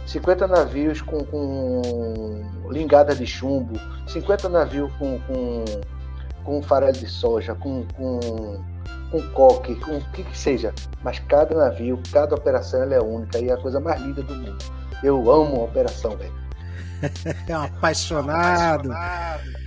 50 0.07 0.47
navios 0.47 1.03
com, 1.03 1.25
com 1.25 2.69
lingada 2.71 3.15
de 3.15 3.27
chumbo, 3.27 3.79
50 4.07 4.49
navios 4.49 4.93
com, 4.95 5.19
com, 5.21 5.65
com 6.45 6.63
farelo 6.63 6.93
de 6.93 7.09
soja, 7.09 7.55
com, 7.55 7.85
com, 7.95 8.63
com 9.11 9.23
coque, 9.33 9.75
com 9.77 9.99
o 9.99 10.05
que, 10.13 10.23
que 10.23 10.39
seja. 10.39 10.73
Mas 11.03 11.19
cada 11.21 11.55
navio, 11.55 12.01
cada 12.13 12.35
operação 12.35 12.83
ela 12.83 12.95
é 12.95 13.01
única 13.01 13.39
e 13.39 13.49
é 13.49 13.53
a 13.53 13.57
coisa 13.57 13.81
mais 13.81 14.01
linda 14.01 14.23
do 14.23 14.35
mundo. 14.35 14.59
Eu 15.03 15.31
amo 15.31 15.61
a 15.61 15.65
operação, 15.65 16.17
velho. 16.17 16.33
é 17.49 17.59
um 17.59 17.63
apaixonado. 17.63 18.93
apaixonado. 18.93 19.62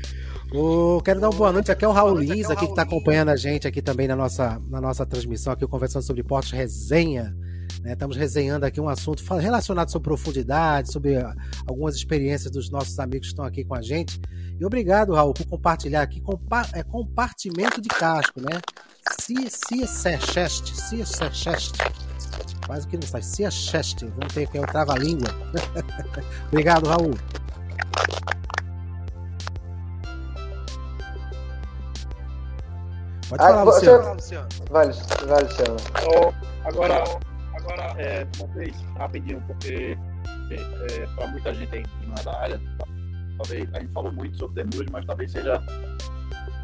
Quero 1.04 1.20
dar 1.20 1.30
uma 1.30 1.38
boa 1.38 1.52
noite 1.52 1.70
aqui 1.70 1.84
ao 1.84 1.92
Raul 1.92 2.18
Lins, 2.18 2.50
aqui 2.50 2.66
que 2.66 2.72
está 2.72 2.84
acompanhando 2.84 3.30
a 3.30 3.36
gente 3.36 3.68
aqui 3.68 3.82
também 3.82 4.08
na 4.08 4.16
nossa, 4.16 4.62
na 4.70 4.80
nossa 4.80 5.06
transmissão, 5.06 5.52
aqui 5.52 5.68
conversando 5.68 6.04
sobre 6.04 6.24
portos 6.24 6.52
resenha. 6.52 7.36
Né? 7.82 7.92
Estamos 7.92 8.16
resenhando 8.16 8.64
aqui 8.64 8.80
um 8.80 8.88
assunto 8.88 9.22
relacionado 9.36 9.92
sobre 9.92 10.08
profundidade, 10.08 10.94
sobre 10.94 11.18
ah, 11.18 11.36
algumas 11.68 11.96
experiências 11.96 12.52
dos 12.52 12.70
nossos 12.70 12.98
amigos 13.00 13.28
que 13.28 13.34
estão 13.34 13.44
aqui 13.44 13.66
com 13.66 13.76
a 13.76 13.82
gente. 13.82 14.20
E 14.58 14.66
obrigado, 14.66 15.14
Raul, 15.14 15.34
por 15.34 15.46
compartilhar 15.46 16.04
aqui 16.04 16.22
compa 16.22 16.66
é, 16.72 16.82
compartimento 16.84 17.82
de 17.82 17.90
casco, 17.90 18.40
né? 18.40 18.62
Cia 19.20 19.50
Chest, 20.18 20.74
Cia 20.74 21.06
Chest. 21.34 21.76
Quase 22.66 22.88
que 22.88 22.96
não 22.96 23.06
sai. 23.06 23.22
Cia 23.22 23.52
Chest. 23.52 24.06
Vamos 24.06 24.34
ter 24.34 24.48
que 24.50 24.58
é 24.58 24.62
o 24.62 24.66
trava-língua. 24.66 25.28
obrigado, 26.48 26.88
Raul. 26.88 27.14
Pode 33.30 33.42
falar, 33.42 33.60
ah, 33.60 33.64
Luciano. 33.64 34.14
Luciano. 34.14 34.48
Vai, 34.70 34.92
vai, 35.28 35.44
Luciano. 35.44 35.78
Oh, 36.08 36.68
agora, 36.68 37.04
agora 37.56 37.84
é, 37.98 38.26
talvez, 38.38 38.76
rapidinho, 38.98 39.42
porque 39.48 39.98
é, 40.52 40.56
é 40.56 41.08
para 41.16 41.28
muita 41.28 41.54
gente 41.54 41.76
aí 41.76 41.84
que 41.84 42.08
não 42.08 42.16
é 42.16 42.24
da 42.24 42.40
área, 42.40 42.62
talvez 43.38 43.74
a 43.74 43.80
gente 43.80 43.92
falou 43.94 44.12
muito 44.12 44.38
sobre 44.38 44.64
Temuji, 44.64 44.92
mas 44.92 45.06
talvez 45.06 45.32
seja 45.32 45.64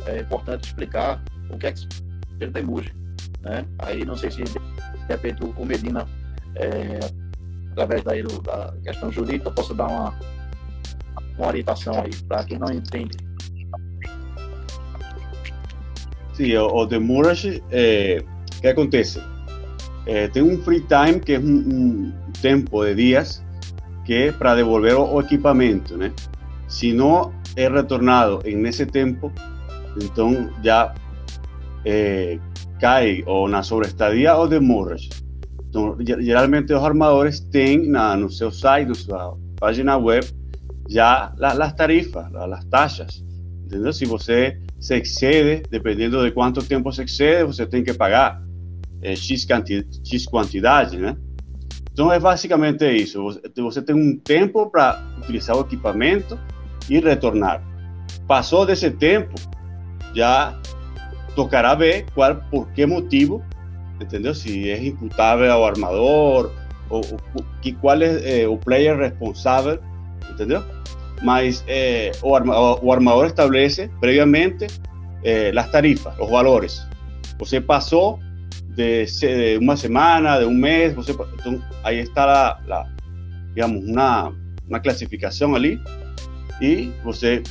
é, 0.05 0.19
importante 0.19 0.65
explicar 0.65 1.21
o 1.49 1.57
que 1.57 1.67
é 1.67 1.71
que 1.71 1.79
seja 1.79 2.51
Temuji. 2.51 2.93
Né? 3.41 3.65
Aí 3.79 4.05
não 4.05 4.15
sei 4.15 4.29
se 4.29 4.43
de 4.43 4.59
repente 5.07 5.43
o 5.43 5.65
Medina, 5.65 6.07
é, 6.55 6.99
através 7.71 8.03
daí 8.03 8.21
do, 8.21 8.39
da 8.39 8.71
questão 8.83 9.11
jurídica, 9.11 9.49
possa 9.49 9.73
dar 9.73 9.87
uma, 9.87 10.13
uma 11.39 11.47
orientação 11.47 11.99
aí 11.99 12.15
para 12.27 12.43
quem 12.43 12.59
não 12.59 12.71
entende 12.71 13.17
Sí, 16.41 16.55
o, 16.55 16.73
o 16.73 16.87
demurrage, 16.87 17.61
eh, 17.69 18.25
¿qué 18.63 18.69
acontece? 18.69 19.19
Eh, 20.07 20.27
tengo 20.33 20.49
un 20.49 20.59
free 20.63 20.81
time 20.87 21.21
que 21.21 21.35
es 21.35 21.39
un, 21.39 21.71
un 21.71 22.33
tiempo 22.41 22.83
de 22.83 22.95
días 22.95 23.43
que 24.05 24.33
para 24.33 24.55
devolver 24.55 24.95
o, 24.97 25.21
equipamiento, 25.21 25.95
¿no? 25.95 26.11
Si 26.65 26.93
no 26.93 27.31
he 27.55 27.69
retornado 27.69 28.41
en 28.43 28.65
ese 28.65 28.87
tiempo, 28.87 29.31
entonces 30.01 30.47
ya 30.63 30.95
eh, 31.85 32.39
cae 32.79 33.23
o 33.27 33.43
una 33.43 33.61
sobreestadía 33.61 34.35
o 34.35 34.47
demurrage. 34.47 35.09
Entonces, 35.65 36.25
geralmente 36.25 36.73
los 36.73 36.83
armadores 36.83 37.47
tienen 37.51 37.95
en 37.95 38.29
su 38.31 38.49
site, 38.49 38.87
en 38.87 38.95
su 38.95 39.15
página 39.59 39.95
web, 39.95 40.25
la, 40.87 41.35
las 41.37 41.75
tarifas, 41.75 42.31
la, 42.31 42.47
las 42.47 42.67
tasas. 42.67 43.23
¿Entendeu? 43.63 43.93
Si 43.93 44.05
você 44.05 44.59
se 44.81 44.97
excede, 44.97 45.61
dependendo 45.69 46.23
de 46.23 46.31
quanto 46.31 46.63
tempo 46.63 46.91
se 46.91 47.03
excede, 47.03 47.43
você 47.43 47.67
tem 47.67 47.83
que 47.83 47.93
pagar 47.93 48.41
é, 48.99 49.15
X, 49.15 49.45
quanti 49.45 49.87
X 50.03 50.25
quantidade, 50.25 50.97
né? 50.97 51.15
Então 51.93 52.11
é 52.11 52.19
basicamente 52.19 52.83
isso. 52.89 53.23
Você, 53.55 53.81
tem 53.81 53.95
um 53.95 54.17
tempo 54.17 54.67
para 54.71 54.99
utilizar 55.19 55.55
o 55.55 55.61
equipamento 55.61 56.37
e 56.89 56.99
retornar. 56.99 57.61
Passou 58.27 58.65
desse 58.65 58.89
tempo, 58.89 59.35
já 60.15 60.59
tocará 61.35 61.75
ver 61.75 62.05
qual, 62.15 62.37
por 62.49 62.67
que 62.71 62.83
motivo, 62.85 63.43
entendeu? 64.01 64.33
Se 64.33 64.71
é 64.71 64.83
imputável 64.83 65.51
ao 65.51 65.63
armador, 65.63 66.51
ou, 66.89 67.01
ou 67.35 67.45
que, 67.61 67.73
qual 67.73 67.97
o 68.49 68.57
player 68.57 68.97
responsável, 68.97 69.79
entendeu? 70.31 70.63
Mas 71.21 71.63
eh, 71.67 72.11
o, 72.21 72.35
arma, 72.35 72.81
o, 72.81 72.91
armador 72.91 73.27
establece 73.27 73.89
previamente 73.99 74.67
eh, 75.23 75.51
las 75.53 75.71
tarifas, 75.71 76.17
los 76.17 76.29
valores. 76.29 76.87
Você 77.37 77.61
passou 77.61 78.19
de, 78.75 79.05
de, 79.05 79.57
uma 79.57 79.75
semana, 79.75 80.39
de 80.39 80.45
um 80.45 80.53
mês, 80.53 80.93
você, 80.93 81.11
então, 81.11 81.61
aí 81.83 81.99
está 81.99 82.25
la, 82.25 82.59
la, 82.67 82.87
digamos, 83.53 83.83
uma, 83.87 84.33
uma 84.67 84.79
classificação 84.79 85.55
ali 85.55 85.79
e 86.61 86.91
você 87.03 87.43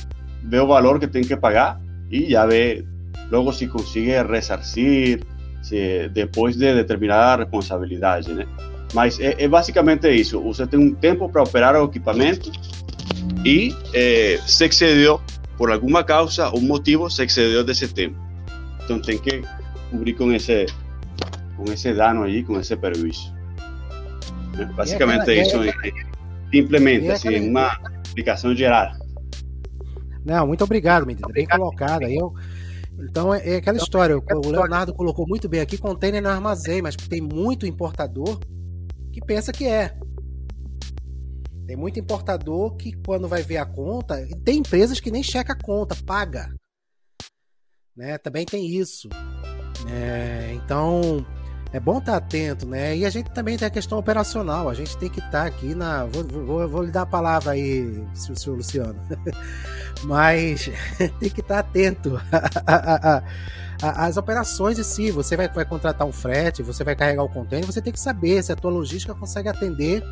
vê 0.43 0.59
o 0.59 0.67
valor 0.67 0.99
que 0.99 1.07
tem 1.07 1.23
que 1.23 1.35
pagar 1.35 1.79
e 2.09 2.31
já 2.31 2.45
vê 2.45 2.83
logo 3.29 3.53
se 3.53 3.67
consigue 3.67 4.21
ressarcir 4.23 5.21
se, 5.61 6.09
depois 6.09 6.57
de 6.57 6.73
determinada 6.73 7.43
responsabilidade, 7.43 8.33
né? 8.33 8.45
Mas 8.93 9.19
é, 9.19 9.35
é, 9.37 9.47
basicamente 9.47 10.09
isso. 10.09 10.41
Você 10.41 10.67
tem 10.67 10.79
um 10.79 10.93
tempo 10.93 11.29
para 11.29 11.43
operar 11.43 11.75
o 11.75 11.85
equipamento 11.85 12.51
e 13.45 13.75
é, 13.93 14.39
se 14.45 14.65
excedeu 14.65 15.19
por 15.57 15.71
alguma 15.71 16.03
causa, 16.03 16.49
um 16.55 16.61
motivo, 16.61 17.09
se 17.09 17.23
excedeu 17.23 17.63
desse 17.63 17.87
tempo. 17.87 18.17
Então 18.83 19.01
tem 19.01 19.17
que 19.17 19.41
cobrir 19.89 20.13
com 20.13 20.31
esse 20.31 20.65
com 21.55 21.71
esse 21.71 21.93
dano 21.93 22.23
aí, 22.23 22.43
com 22.43 22.59
esse 22.59 22.75
prejuízo. 22.75 23.33
Basicamente 24.75 25.29
é 25.29 25.41
isso. 25.41 25.57
Implementa, 26.51 27.13
assim, 27.13 27.49
uma 27.49 27.67
aplicação 28.09 28.55
geral. 28.55 28.91
Não, 30.25 30.47
muito 30.47 30.63
obrigado, 30.63 31.05
menino. 31.05 31.27
Bem 31.31 31.47
colocado. 31.47 32.03
Eu, 32.03 32.33
então 32.99 33.33
é, 33.33 33.53
é 33.53 33.55
aquela 33.57 33.77
história. 33.77 34.17
O 34.17 34.49
Leonardo 34.49 34.93
colocou 34.93 35.27
muito 35.27 35.47
bem 35.47 35.61
aqui: 35.61 35.77
container 35.77 36.21
no 36.21 36.29
armazém, 36.29 36.81
mas 36.81 36.95
tem 36.95 37.21
muito 37.21 37.65
importador 37.65 38.39
que 39.11 39.21
pensa 39.21 39.51
que 39.51 39.65
é. 39.65 39.93
Tem 41.71 41.77
muito 41.77 41.97
importador 41.97 42.75
que, 42.75 42.91
quando 42.91 43.29
vai 43.29 43.43
ver 43.43 43.55
a 43.55 43.65
conta, 43.65 44.27
tem 44.43 44.57
empresas 44.57 44.99
que 44.99 45.09
nem 45.09 45.23
checa 45.23 45.53
a 45.53 45.55
conta, 45.57 45.95
paga. 46.05 46.53
Né? 47.95 48.17
Também 48.17 48.45
tem 48.45 48.67
isso. 48.67 49.07
É, 49.89 50.51
então, 50.53 51.25
é 51.71 51.79
bom 51.79 51.99
estar 51.99 52.17
atento, 52.17 52.67
né? 52.67 52.97
E 52.97 53.05
a 53.05 53.09
gente 53.09 53.31
também 53.31 53.57
tem 53.57 53.69
a 53.69 53.71
questão 53.71 53.97
operacional. 53.97 54.67
A 54.67 54.73
gente 54.73 54.97
tem 54.97 55.09
que 55.09 55.21
estar 55.21 55.45
aqui 55.45 55.73
na. 55.73 56.03
Vou, 56.07 56.25
vou, 56.25 56.67
vou 56.67 56.83
lhe 56.83 56.91
dar 56.91 57.03
a 57.03 57.05
palavra 57.05 57.53
aí, 57.53 58.05
senhor 58.13 58.57
Luciano. 58.57 58.99
Mas 60.03 60.69
tem 61.21 61.29
que 61.29 61.39
estar 61.39 61.59
atento 61.59 62.19
às 63.81 64.17
operações 64.17 64.77
em 64.77 64.83
si. 64.83 65.09
Você 65.09 65.37
vai, 65.37 65.47
vai 65.47 65.63
contratar 65.63 66.05
um 66.05 66.11
frete, 66.11 66.61
você 66.61 66.83
vai 66.83 66.97
carregar 66.97 67.23
o 67.23 67.29
container, 67.29 67.65
você 67.65 67.81
tem 67.81 67.93
que 67.93 67.99
saber 67.99 68.43
se 68.43 68.51
a 68.51 68.57
tua 68.57 68.71
logística 68.71 69.15
consegue 69.15 69.47
atender 69.47 70.03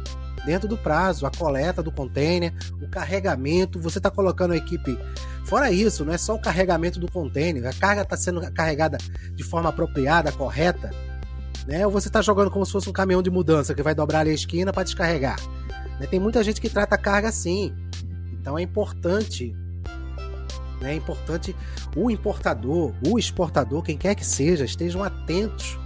dentro 0.45 0.67
do 0.67 0.77
prazo, 0.77 1.25
a 1.25 1.31
coleta 1.31 1.81
do 1.83 1.91
container, 1.91 2.53
o 2.81 2.87
carregamento, 2.87 3.79
você 3.79 3.99
está 3.99 4.09
colocando 4.09 4.53
a 4.53 4.57
equipe. 4.57 4.97
Fora 5.45 5.71
isso, 5.71 6.05
não 6.05 6.13
é 6.13 6.17
só 6.17 6.35
o 6.35 6.41
carregamento 6.41 6.99
do 6.99 7.11
container, 7.11 7.65
a 7.65 7.73
carga 7.73 8.01
está 8.03 8.15
sendo 8.15 8.41
carregada 8.51 8.97
de 9.33 9.43
forma 9.43 9.69
apropriada, 9.69 10.31
correta 10.31 10.91
né? 11.69 11.85
Ou 11.85 11.91
você 11.91 12.07
está 12.07 12.19
jogando 12.19 12.49
como 12.49 12.65
se 12.65 12.71
fosse 12.71 12.89
um 12.89 12.93
caminhão 12.93 13.21
de 13.21 13.29
mudança 13.29 13.75
que 13.75 13.83
vai 13.83 13.93
dobrar 13.93 14.21
ali 14.21 14.31
a 14.31 14.33
esquina 14.33 14.73
para 14.73 14.81
descarregar. 14.81 15.39
Né? 15.99 16.07
Tem 16.07 16.19
muita 16.19 16.43
gente 16.43 16.59
que 16.59 16.67
trata 16.67 16.95
a 16.95 16.97
carga 16.97 17.29
assim. 17.29 17.71
Então 18.33 18.57
é 18.57 18.63
importante, 18.63 19.55
né? 20.81 20.93
é 20.93 20.95
importante 20.95 21.55
o 21.95 22.09
importador, 22.09 22.91
o 23.07 23.19
exportador, 23.19 23.83
quem 23.83 23.97
quer 23.97 24.15
que 24.15 24.25
seja, 24.25 24.65
estejam 24.65 25.03
atentos 25.03 25.77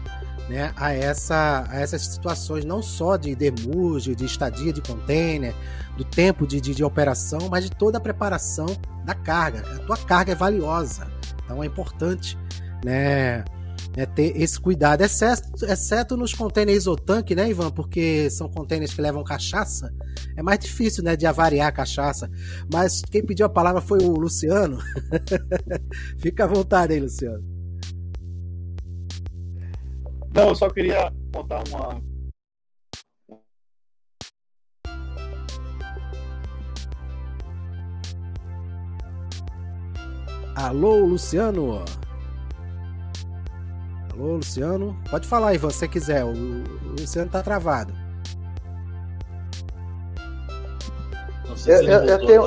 né, 0.50 0.74
a, 0.76 0.94
essa, 0.94 1.66
a 1.70 1.80
essas 1.80 2.06
situações, 2.06 2.66
não 2.66 2.82
só 2.82 3.18
de 3.18 3.36
demurge, 3.36 4.16
de 4.16 4.26
estadia 4.26 4.74
de 4.74 4.82
container, 4.82 5.54
do 5.98 6.04
tempo 6.04 6.46
de, 6.46 6.60
de, 6.60 6.74
de, 6.74 6.84
operação, 6.84 7.48
mas 7.50 7.66
de 7.66 7.72
toda 7.72 7.98
a 7.98 8.02
preparação 8.02 8.66
da 9.06 9.14
carga. 9.14 9.60
A 9.76 9.80
tua 9.80 9.98
carga 9.98 10.32
é 10.32 10.36
valiosa, 10.36 11.08
então 11.44 11.64
é 11.64 11.68
importante 11.68 12.38
né, 12.84 13.44
né, 13.96 14.06
ter 14.06 14.40
esse 14.42 14.60
cuidado, 14.60 15.02
exceto, 15.02 15.66
exceto 15.66 16.18
nos 16.18 16.34
containers 16.34 16.80
isotanque, 16.80 17.36
né, 17.36 17.50
Ivan? 17.50 17.72
Porque 17.72 18.30
são 18.30 18.50
containers 18.50 18.94
que 18.94 19.02
levam 19.02 19.24
cachaça. 19.24 19.94
É 20.36 20.42
mais 20.42 20.60
difícil, 20.60 21.04
né, 21.04 21.16
de 21.16 21.26
avariar 21.26 21.68
a 21.68 21.72
cachaça. 21.72 22.30
Mas 22.72 23.02
quem 23.02 23.24
pediu 23.24 23.46
a 23.46 23.50
palavra 23.50 23.82
foi 23.82 24.00
o 24.00 24.12
Luciano. 24.12 24.80
Fica 26.18 26.46
à 26.46 26.48
vontade 26.48 26.94
aí, 26.94 27.00
Luciano. 27.00 27.53
Não, 30.34 30.50
eu 30.50 30.56
só 30.56 30.68
queria 30.68 31.14
contar 31.32 31.64
uma. 31.70 32.02
Alô, 40.56 41.06
Luciano. 41.06 41.84
Alô, 44.12 44.36
Luciano? 44.38 45.00
Pode 45.10 45.28
falar 45.28 45.50
aí, 45.50 45.56
se 45.56 45.62
você 45.62 45.88
quiser. 45.88 46.26
O, 46.26 46.34
Luciano 47.00 47.30
tá 47.30 47.44
travado. 47.44 47.94
Não 51.48 51.56
sei 51.56 51.76
eu, 51.76 51.80
se 51.80 51.86
eu, 51.86 52.04
eu 52.06 52.26
tenho. 52.26 52.42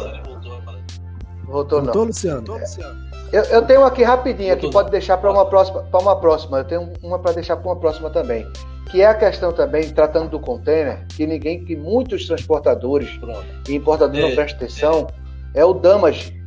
Voltou, 1.44 1.78
não. 1.78 1.84
Voltou, 1.84 2.04
Luciano? 2.04 2.36
Voltou, 2.38 2.58
Luciano. 2.58 3.05
Eu, 3.32 3.42
eu, 3.44 3.62
tenho 3.62 3.84
aqui 3.84 4.02
rapidinho, 4.02 4.52
aqui 4.52 4.70
pode 4.70 4.90
deixar 4.90 5.16
para 5.16 5.30
uma 5.30 5.44
próxima, 5.46 5.82
para 5.82 6.00
uma 6.00 6.16
próxima. 6.16 6.58
Eu 6.58 6.64
tenho 6.64 6.92
uma 7.02 7.18
para 7.18 7.32
deixar 7.32 7.56
para 7.56 7.68
uma 7.68 7.76
próxima 7.76 8.08
também, 8.08 8.46
que 8.90 9.02
é 9.02 9.06
a 9.06 9.14
questão 9.14 9.52
também 9.52 9.90
tratando 9.90 10.30
do 10.30 10.38
container, 10.38 11.04
que 11.08 11.26
ninguém, 11.26 11.64
que 11.64 11.74
muitos 11.74 12.26
transportadores 12.26 13.10
Pronto. 13.18 13.44
e 13.68 13.74
importadores 13.74 14.24
é, 14.24 14.28
não 14.28 14.34
prestam 14.34 14.56
atenção, 14.56 15.06
é. 15.54 15.60
é 15.60 15.64
o 15.64 15.74
damage, 15.74 16.40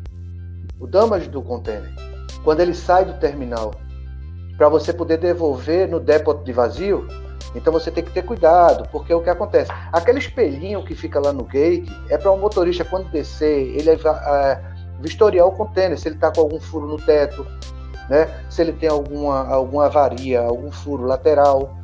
o 0.80 0.88
damage 0.88 1.27
do 1.30 1.41
container, 1.41 1.91
quando 2.43 2.61
ele 2.61 2.73
sai 2.73 3.03
do 3.03 3.13
terminal 3.13 3.73
para 4.57 4.69
você 4.69 4.93
poder 4.93 5.17
devolver 5.17 5.88
no 5.88 5.99
depósito 5.99 6.45
de 6.45 6.53
vazio, 6.53 7.07
então 7.55 7.73
você 7.73 7.89
tem 7.89 8.03
que 8.03 8.11
ter 8.11 8.23
cuidado, 8.23 8.88
porque 8.91 9.13
o 9.13 9.21
que 9.21 9.30
acontece? 9.30 9.71
Aquele 9.91 10.19
espelhinho 10.19 10.84
que 10.84 10.93
fica 10.93 11.19
lá 11.19 11.34
no 11.34 11.43
gate 11.43 11.89
é 12.09 12.17
para 12.17 12.32
o 12.32 12.36
um 12.36 12.39
motorista, 12.39 12.86
quando 12.86 13.09
descer, 13.09 13.75
ele 13.75 13.89
é, 13.89 13.95
vistoriar 15.01 15.47
o 15.47 15.51
container, 15.51 15.97
se 15.97 16.07
ele 16.07 16.15
está 16.15 16.31
com 16.31 16.41
algum 16.41 16.59
furo 16.59 16.87
no 16.87 16.97
teto, 16.97 17.45
né? 18.09 18.27
se 18.49 18.61
ele 18.61 18.73
tem 18.73 18.89
alguma, 18.89 19.47
alguma 19.47 19.85
avaria, 19.85 20.41
algum 20.41 20.71
furo 20.71 21.05
lateral. 21.05 21.75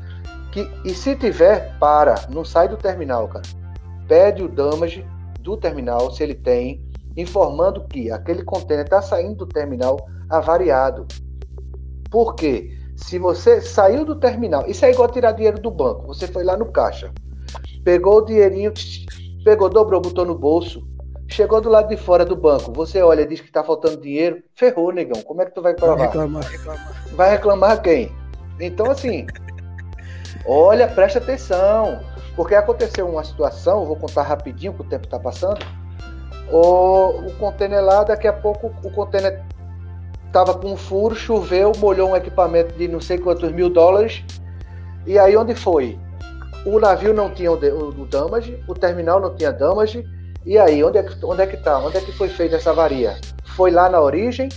Que, 0.51 0.69
e 0.83 0.93
se 0.93 1.15
tiver, 1.15 1.77
para, 1.79 2.27
não 2.29 2.45
sai 2.45 2.67
do 2.67 2.77
terminal, 2.77 3.27
cara. 3.27 3.45
Pede 4.07 4.43
o 4.43 4.47
damage 4.47 5.05
do 5.41 5.57
terminal, 5.57 6.11
se 6.11 6.23
ele 6.23 6.35
tem, 6.35 6.83
informando 7.15 7.85
que 7.87 8.11
aquele 8.11 8.43
container 8.43 8.85
está 8.85 9.01
saindo 9.01 9.35
do 9.35 9.45
terminal 9.45 9.97
avariado. 10.29 11.05
Porque 12.09 12.71
se 12.95 13.19
você 13.19 13.61
saiu 13.61 14.05
do 14.05 14.15
terminal, 14.15 14.65
isso 14.67 14.85
é 14.85 14.91
igual 14.91 15.09
tirar 15.09 15.33
dinheiro 15.33 15.59
do 15.61 15.69
banco. 15.69 16.07
Você 16.07 16.27
foi 16.27 16.43
lá 16.43 16.55
no 16.55 16.71
caixa, 16.71 17.11
pegou 17.83 18.19
o 18.19 18.25
dinheirinho, 18.25 18.73
pegou, 19.43 19.69
dobrou, 19.69 20.01
botou 20.01 20.25
no 20.25 20.37
bolso, 20.37 20.87
chegou 21.27 21.61
do 21.61 21.69
lado 21.69 21.89
de 21.89 21.97
fora 21.97 22.25
do 22.25 22.35
banco. 22.35 22.71
Você 22.73 23.01
olha, 23.01 23.25
diz 23.25 23.41
que 23.41 23.47
está 23.47 23.63
faltando 23.63 23.97
dinheiro, 23.97 24.43
ferrou, 24.53 24.91
negão. 24.91 25.21
Como 25.23 25.41
é 25.41 25.45
que 25.45 25.51
tu 25.53 25.61
vai 25.61 25.73
provar? 25.73 25.95
Vai 25.97 26.07
reclamar. 26.07 26.43
Vai 27.13 27.29
reclamar 27.31 27.81
quem? 27.81 28.11
Então, 28.59 28.89
assim, 28.89 29.25
olha, 30.45 30.87
presta 30.87 31.19
atenção. 31.19 31.99
Porque 32.35 32.53
aconteceu 32.53 33.07
uma 33.07 33.23
situação, 33.23 33.85
vou 33.85 33.95
contar 33.95 34.23
rapidinho, 34.23 34.73
que 34.73 34.81
o 34.81 34.85
tempo 34.85 35.05
está 35.05 35.17
passando. 35.17 35.65
O, 36.51 37.27
o 37.27 37.33
container 37.37 37.81
lá, 37.81 38.03
daqui 38.03 38.27
a 38.27 38.33
pouco 38.33 38.71
o 38.83 38.91
container 38.91 39.41
estava 40.27 40.53
com 40.53 40.73
um 40.73 40.75
furo, 40.75 41.15
choveu, 41.15 41.71
molhou 41.77 42.09
um 42.09 42.15
equipamento 42.15 42.77
de 42.77 42.89
não 42.89 42.99
sei 42.99 43.17
quantos 43.17 43.51
mil 43.53 43.69
dólares. 43.69 44.21
E 45.07 45.17
aí 45.17 45.35
onde 45.37 45.55
foi? 45.55 45.97
O 46.65 46.77
navio 46.79 47.13
não 47.13 47.29
tinha 47.29 47.51
o, 47.51 47.55
o 47.55 48.05
damage, 48.05 48.61
o 48.67 48.73
terminal 48.73 49.19
não 49.19 49.33
tinha 49.33 49.53
damage. 49.53 50.05
E 50.45 50.57
aí, 50.57 50.83
onde 50.83 50.99
é, 50.99 51.03
que, 51.03 51.25
onde 51.25 51.41
é 51.41 51.47
que 51.47 51.57
tá? 51.57 51.79
Onde 51.79 51.97
é 51.97 52.01
que 52.01 52.11
foi 52.11 52.29
feita 52.29 52.55
essa 52.55 52.69
avaria? 52.69 53.17
Foi 53.55 53.71
lá 53.71 53.89
na 53.89 53.99
origem? 53.99 54.49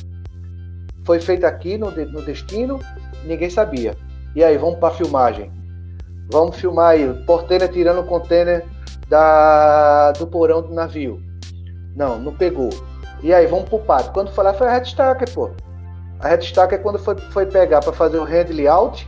Foi 1.05 1.19
feita 1.19 1.49
aqui 1.49 1.79
no, 1.79 1.91
no 1.91 2.23
destino? 2.23 2.79
Ninguém 3.25 3.49
sabia. 3.49 3.97
E 4.37 4.45
aí, 4.45 4.59
vamos 4.59 4.79
para 4.79 4.95
filmagem. 4.95 5.51
Vamos 6.31 6.57
filmar 6.57 6.91
aí, 6.91 7.09
o 7.09 7.25
porteiro 7.25 7.67
tirando 7.69 8.01
o 8.01 8.05
container 8.05 8.67
da, 9.09 10.13
do 10.13 10.27
porão 10.27 10.61
do 10.61 10.75
navio. 10.75 11.23
Não, 11.97 12.19
não 12.19 12.35
pegou. 12.35 12.69
E 13.23 13.33
aí, 13.33 13.47
vamos 13.47 13.69
pro 13.69 13.79
pato. 13.79 14.13
Quando 14.13 14.31
foi 14.31 14.45
lá, 14.45 14.53
foi 14.53 14.67
a 14.67 14.73
headstacker, 14.73 15.33
pô. 15.33 15.51
A 16.21 16.29
headstock 16.29 16.75
é 16.75 16.79
quando 16.79 16.99
foi, 16.99 17.17
foi 17.17 17.47
pegar 17.47 17.81
para 17.81 17.93
fazer 17.93 18.19
o 18.19 18.25
handle 18.25 18.69
out, 18.69 19.07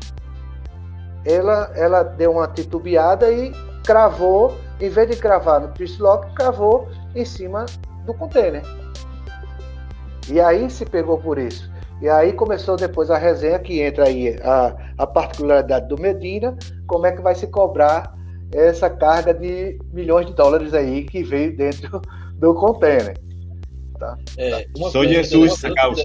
ela, 1.24 1.70
ela 1.74 2.02
deu 2.02 2.32
uma 2.32 2.46
titubeada 2.46 3.30
e 3.30 3.52
cravou, 3.84 4.56
em 4.80 4.88
vez 4.88 5.10
de 5.10 5.16
cravar 5.16 5.60
no 5.60 5.68
twist 5.68 6.00
lock, 6.00 6.32
cravou 6.34 6.88
em 7.14 7.24
cima 7.24 7.66
do 8.06 8.14
container. 8.14 8.62
E 10.30 10.40
aí 10.40 10.70
se 10.70 10.84
pegou 10.84 11.18
por 11.18 11.38
isso. 11.38 11.70
E 12.00 12.08
aí 12.08 12.32
começou 12.32 12.76
depois 12.76 13.10
a 13.10 13.18
resenha 13.18 13.58
que 13.58 13.80
entra 13.80 14.08
aí 14.08 14.38
a, 14.42 14.74
a 14.96 15.06
particularidade 15.06 15.88
do 15.88 16.00
Medina, 16.00 16.56
como 16.86 17.06
é 17.06 17.12
que 17.12 17.20
vai 17.20 17.34
se 17.34 17.46
cobrar 17.46 18.14
essa 18.52 18.88
carga 18.88 19.34
de 19.34 19.78
milhões 19.92 20.26
de 20.26 20.34
dólares 20.34 20.72
aí 20.72 21.04
que 21.04 21.22
veio 21.22 21.56
dentro 21.56 22.00
do 22.36 22.54
container. 22.54 23.16
Tá? 23.98 24.16
É, 24.38 24.66
Sou 24.90 25.04
Jesus 25.04 25.62
na 25.62 25.74
causa. 25.74 26.02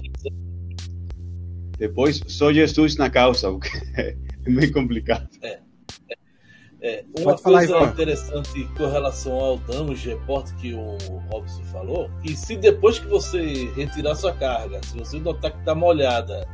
Depois 1.78 2.22
só 2.26 2.52
Jesus 2.52 2.96
na 2.96 3.10
causa, 3.10 3.50
o 3.50 3.58
que 3.58 3.70
é 3.96 4.14
meio 4.46 4.72
complicado. 4.72 5.28
É. 5.42 5.65
É, 6.80 7.04
uma 7.18 7.32
Pode 7.32 7.42
coisa 7.42 7.68
falar, 7.68 7.88
interessante 7.88 8.64
com 8.76 8.86
relação 8.86 9.32
ao 9.32 9.58
damage 9.58 10.10
report 10.10 10.52
que 10.56 10.74
o 10.74 10.96
Robson 11.30 11.64
falou, 11.72 12.10
que 12.22 12.36
se 12.36 12.54
depois 12.54 12.98
que 12.98 13.06
você 13.06 13.70
retirar 13.74 14.14
sua 14.14 14.32
carga, 14.32 14.80
se 14.84 14.96
você 14.96 15.18
notar 15.18 15.52
que 15.52 15.58
está 15.58 15.74
molhada 15.74 16.46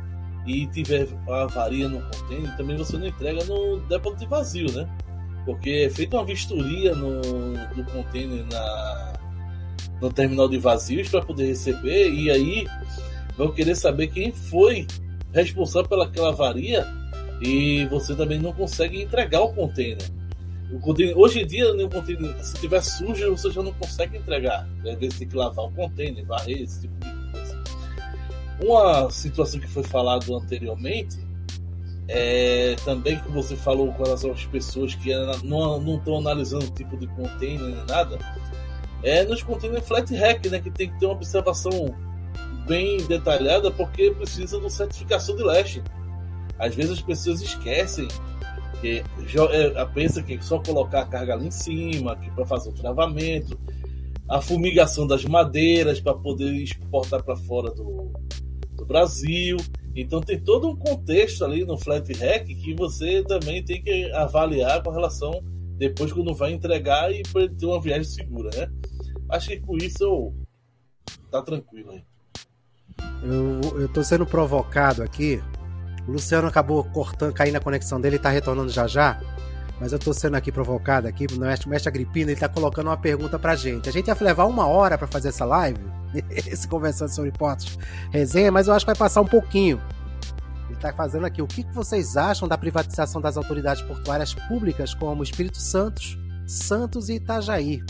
e 0.47 0.65
tiver 0.67 1.07
avaria 1.27 1.89
no 1.89 2.01
container, 2.01 2.55
também 2.55 2.77
você 2.77 2.97
não 2.97 3.07
entrega 3.07 3.43
no 3.43 3.81
depósito 3.81 4.21
de 4.21 4.27
vazio, 4.27 4.71
né? 4.71 4.89
Porque 5.45 5.87
é 5.87 5.89
feita 5.89 6.15
uma 6.15 6.25
vistoria 6.25 6.95
no, 6.95 7.21
do 7.75 7.83
container 7.91 8.45
na, 8.49 9.13
no 10.01 10.11
terminal 10.11 10.47
de 10.47 10.57
vazios 10.57 11.09
para 11.09 11.21
poder 11.21 11.47
receber, 11.47 12.09
e 12.13 12.31
aí 12.31 12.65
vão 13.37 13.51
querer 13.51 13.75
saber 13.75 14.07
quem 14.07 14.31
foi 14.31 14.87
responsável 15.33 15.89
pelaquela 15.89 16.29
avaria 16.29 16.87
e 17.45 17.85
você 17.87 18.15
também 18.15 18.39
não 18.39 18.53
consegue 18.53 19.01
entregar 19.01 19.41
o 19.41 19.53
container. 19.53 20.09
O 20.71 20.79
container 20.79 21.17
hoje 21.17 21.41
em 21.41 21.45
dia, 21.45 21.71
o 21.73 21.89
container, 21.89 22.33
se 22.43 22.55
tiver 22.55 22.81
sujo, 22.81 23.31
você 23.31 23.51
já 23.51 23.61
não 23.61 23.73
consegue 23.73 24.17
entregar. 24.17 24.67
Às 24.79 24.97
vezes 24.97 25.19
tem 25.19 25.27
que 25.27 25.35
lavar 25.35 25.65
o 25.65 25.71
container, 25.71 26.25
varrer, 26.25 26.61
esse 26.61 26.81
tipo 26.81 26.93
de 26.99 27.31
coisa. 27.31 27.63
Uma 28.61 29.11
situação 29.11 29.59
que 29.59 29.67
foi 29.67 29.83
falado 29.83 30.35
anteriormente 30.35 31.19
é, 32.07 32.75
também 32.83 33.19
que 33.19 33.31
você 33.31 33.55
falou 33.55 33.91
com 33.93 34.03
relação 34.03 34.31
às 34.31 34.45
pessoas 34.45 34.95
que 34.95 35.13
não 35.43 35.95
estão 35.95 36.17
analisando 36.17 36.65
o 36.65 36.71
tipo 36.71 36.97
de 36.97 37.07
container 37.07 37.61
nem 37.61 37.85
nada, 37.85 38.17
é 39.01 39.23
nos 39.23 39.43
containers 39.43 39.87
flat 39.87 40.13
rack, 40.15 40.49
né, 40.49 40.59
que 40.59 40.71
tem 40.71 40.89
que 40.89 40.99
ter 40.99 41.05
uma 41.05 41.15
observação 41.15 41.95
bem 42.67 42.97
detalhada 43.05 43.69
porque 43.71 44.11
precisa 44.11 44.59
de 44.59 44.71
certificação 44.71 45.35
de 45.35 45.43
leste. 45.43 45.83
Às 46.63 46.75
vezes 46.75 46.91
as 46.91 47.01
pessoas 47.01 47.41
esquecem 47.41 48.07
que 48.79 49.03
é, 49.51 49.85
pensa 49.93 50.23
que 50.23 50.41
só 50.41 50.59
colocar 50.59 51.01
a 51.01 51.05
carga 51.05 51.33
ali 51.33 51.47
em 51.47 51.51
cima, 51.51 52.15
que 52.15 52.31
para 52.31 52.45
fazer 52.45 52.69
o 52.69 52.73
travamento, 52.73 53.59
a 54.29 54.41
fumigação 54.41 55.05
das 55.05 55.25
madeiras 55.25 55.99
para 55.99 56.13
poder 56.13 56.53
exportar 56.53 57.21
para 57.21 57.35
fora 57.35 57.69
do, 57.69 58.13
do 58.75 58.85
Brasil. 58.85 59.57
Então 59.93 60.21
tem 60.21 60.39
todo 60.39 60.69
um 60.69 60.75
contexto 60.75 61.43
ali 61.43 61.65
no 61.65 61.77
flat 61.77 62.11
rack 62.13 62.55
que 62.55 62.73
você 62.73 63.23
também 63.23 63.61
tem 63.61 63.81
que 63.81 64.09
avaliar 64.13 64.81
com 64.81 64.89
relação 64.89 65.43
depois 65.77 66.13
quando 66.13 66.33
vai 66.33 66.53
entregar 66.53 67.13
e 67.13 67.23
para 67.23 67.49
ter 67.49 67.65
uma 67.65 67.81
viagem 67.81 68.05
segura, 68.05 68.49
né? 68.55 68.71
Acho 69.29 69.49
que 69.49 69.59
com 69.59 69.75
isso 69.75 70.01
eu... 70.01 70.33
tá 71.29 71.41
tranquilo 71.41 71.91
aí. 71.91 72.03
Eu, 73.21 73.81
eu 73.81 73.89
tô 73.89 74.01
sendo 74.01 74.25
provocado 74.25 75.03
aqui. 75.03 75.41
O 76.07 76.11
Luciano 76.11 76.47
acabou 76.47 76.83
cortando, 76.83 77.33
caindo 77.33 77.55
a 77.55 77.59
conexão 77.59 77.99
dele 77.99 78.19
tá 78.19 78.29
retornando 78.29 78.69
já 78.69 78.87
já. 78.87 79.19
Mas 79.79 79.91
eu 79.91 79.99
tô 79.99 80.13
sendo 80.13 80.35
aqui 80.35 80.51
provocado 80.51 81.07
aqui, 81.07 81.25
o 81.25 81.39
mestre, 81.39 81.67
o 81.67 81.69
mestre 81.69 81.89
Agripino, 81.89 82.31
ele 82.31 82.39
tá 82.39 82.47
colocando 82.47 82.87
uma 82.87 82.97
pergunta 82.97 83.39
pra 83.39 83.55
gente. 83.55 83.89
A 83.89 83.91
gente 83.91 84.07
ia 84.07 84.17
levar 84.21 84.45
uma 84.45 84.67
hora 84.67 84.97
para 84.97 85.07
fazer 85.07 85.29
essa 85.29 85.45
live, 85.45 85.79
esse 86.29 86.67
conversando 86.67 87.09
sobre 87.09 87.31
portos 87.31 87.77
resenha, 88.11 88.51
mas 88.51 88.67
eu 88.67 88.73
acho 88.73 88.85
que 88.85 88.91
vai 88.91 88.97
passar 88.97 89.21
um 89.21 89.27
pouquinho. 89.27 89.81
Ele 90.67 90.75
está 90.75 90.93
fazendo 90.93 91.25
aqui. 91.25 91.41
O 91.41 91.47
que 91.47 91.63
vocês 91.73 92.15
acham 92.15 92.47
da 92.47 92.57
privatização 92.57 93.19
das 93.19 93.35
autoridades 93.35 93.81
portuárias 93.83 94.33
públicas 94.33 94.93
como 94.93 95.23
Espírito 95.23 95.57
Santos, 95.57 96.17
Santos 96.47 97.09
e 97.09 97.15
Itajaí? 97.15 97.83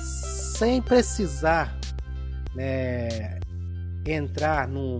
Sem 0.00 0.80
precisar 0.80 1.76
né, 2.54 3.38
entrar 4.06 4.66
no, 4.68 4.98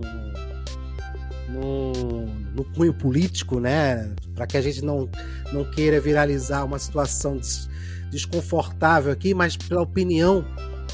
no, 1.53 2.25
no 2.55 2.63
cunho 2.63 2.93
político, 2.93 3.59
né? 3.59 4.11
Para 4.35 4.47
que 4.47 4.57
a 4.57 4.61
gente 4.61 4.83
não, 4.83 5.07
não 5.51 5.63
queira 5.63 5.99
viralizar 5.99 6.65
uma 6.65 6.79
situação 6.79 7.37
des, 7.37 7.69
desconfortável 8.09 9.11
aqui, 9.11 9.33
mas 9.33 9.55
pela 9.55 9.81
opinião 9.81 10.43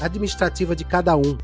administrativa 0.00 0.76
de 0.76 0.84
cada 0.84 1.16
um. 1.16 1.36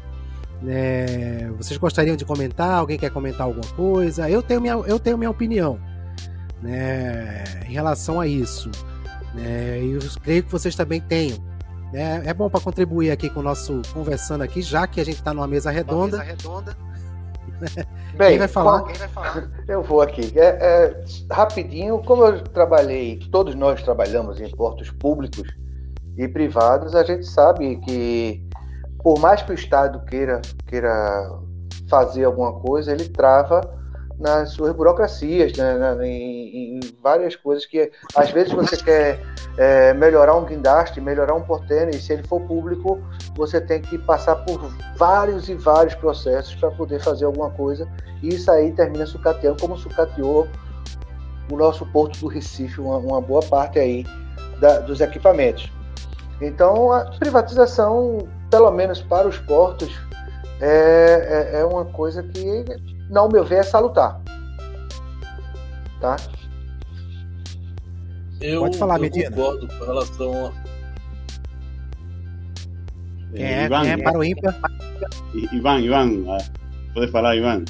É, 0.66 1.50
vocês 1.56 1.78
gostariam 1.78 2.16
de 2.16 2.24
comentar? 2.24 2.78
Alguém 2.78 2.98
quer 2.98 3.10
comentar 3.10 3.42
alguma 3.42 3.66
coisa? 3.74 4.28
Eu 4.28 4.42
tenho 4.42 4.60
minha, 4.60 4.74
eu 4.74 4.98
tenho 4.98 5.18
minha 5.18 5.30
opinião 5.30 5.78
né, 6.62 7.44
em 7.66 7.72
relação 7.72 8.20
a 8.20 8.26
isso. 8.26 8.70
Né, 9.34 9.82
e 9.82 9.92
eu 9.92 10.00
creio 10.22 10.42
que 10.42 10.52
vocês 10.52 10.74
também 10.74 11.00
tenham. 11.00 11.38
Né, 11.92 12.22
é 12.24 12.34
bom 12.34 12.50
para 12.50 12.60
contribuir 12.60 13.10
aqui 13.10 13.30
com 13.30 13.40
o 13.40 13.42
nosso 13.42 13.80
conversando 13.92 14.42
aqui, 14.42 14.60
já 14.60 14.86
que 14.86 15.00
a 15.00 15.04
gente 15.04 15.16
está 15.18 15.32
numa 15.32 15.46
mesa 15.46 15.70
redonda. 15.70 16.18
Mesa 16.18 16.22
redonda. 16.22 16.76
Bem, 18.16 18.30
quem 18.30 18.38
vai 18.38 18.48
falar? 18.48 18.82
Quem 18.84 18.94
vai 18.94 19.08
falar? 19.08 19.50
Eu 19.68 19.82
vou 19.82 20.00
aqui. 20.00 20.32
É, 20.38 20.46
é, 20.46 21.04
rapidinho, 21.30 22.02
como 22.04 22.24
eu 22.24 22.42
trabalhei, 22.42 23.18
todos 23.30 23.54
nós 23.54 23.82
trabalhamos 23.82 24.40
em 24.40 24.50
portos 24.50 24.90
públicos 24.90 25.48
e 26.16 26.26
privados, 26.26 26.94
a 26.94 27.04
gente 27.04 27.26
sabe 27.26 27.76
que 27.76 28.42
por 29.02 29.20
mais 29.20 29.42
que 29.42 29.52
o 29.52 29.54
Estado 29.54 30.00
queira, 30.06 30.40
queira 30.66 31.30
fazer 31.88 32.24
alguma 32.24 32.54
coisa, 32.54 32.90
ele 32.90 33.08
trava 33.08 33.60
nas 34.18 34.50
suas 34.50 34.74
burocracias, 34.74 35.52
né, 35.56 35.76
em, 36.06 36.76
em, 36.76 36.80
várias 37.02 37.36
coisas 37.36 37.66
que 37.66 37.90
às 38.14 38.30
vezes 38.30 38.52
você 38.52 38.76
quer 38.76 39.20
é, 39.58 39.92
melhorar 39.92 40.34
um 40.36 40.44
guindaste, 40.44 41.00
melhorar 41.00 41.34
um 41.34 41.42
portene, 41.42 41.96
e 41.96 42.00
se 42.00 42.12
ele 42.12 42.22
for 42.22 42.40
público, 42.40 42.98
você 43.36 43.60
tem 43.60 43.80
que 43.80 43.98
passar 43.98 44.36
por 44.36 44.58
vários 44.96 45.48
e 45.48 45.54
vários 45.54 45.94
processos 45.94 46.54
para 46.54 46.70
poder 46.70 47.00
fazer 47.00 47.26
alguma 47.26 47.50
coisa, 47.50 47.86
e 48.22 48.28
isso 48.28 48.50
aí 48.50 48.72
termina 48.72 49.04
sucateando, 49.04 49.60
como 49.60 49.76
sucateou 49.76 50.48
o 51.52 51.56
nosso 51.56 51.84
porto 51.86 52.18
do 52.18 52.26
Recife, 52.26 52.80
uma, 52.80 52.96
uma 52.96 53.20
boa 53.20 53.42
parte 53.42 53.78
aí 53.78 54.04
da, 54.60 54.78
dos 54.80 55.00
equipamentos. 55.00 55.70
Então, 56.40 56.92
a 56.92 57.04
privatização 57.18 58.26
pelo 58.50 58.70
menos 58.70 59.00
para 59.02 59.26
os 59.26 59.38
portos, 59.38 59.90
é, 60.60 61.52
é, 61.54 61.60
é 61.60 61.64
uma 61.64 61.84
coisa 61.84 62.22
que, 62.22 62.64
não 63.10 63.28
meu 63.28 63.44
ver, 63.44 63.60
é 63.60 63.62
salutar. 63.62 64.20
Tá? 66.00 66.16
Eu, 68.40 68.60
Pode 68.62 68.78
falar, 68.78 68.96
eu 68.96 69.00
Medina. 69.02 69.30
concordo 69.30 69.68
com 69.68 69.84
relação 69.84 70.46
a... 70.46 70.52
Quem 73.34 73.44
é, 73.44 73.64
Ivan, 73.66 73.82
quem 73.82 73.90
é 73.92 73.96
para 74.02 74.18
o 74.18 74.24
ímpar? 74.24 74.54
Ivan, 75.52 75.80
Ivan, 75.80 76.24
pode 76.94 77.10
falar, 77.10 77.36
Ivan. 77.36 77.64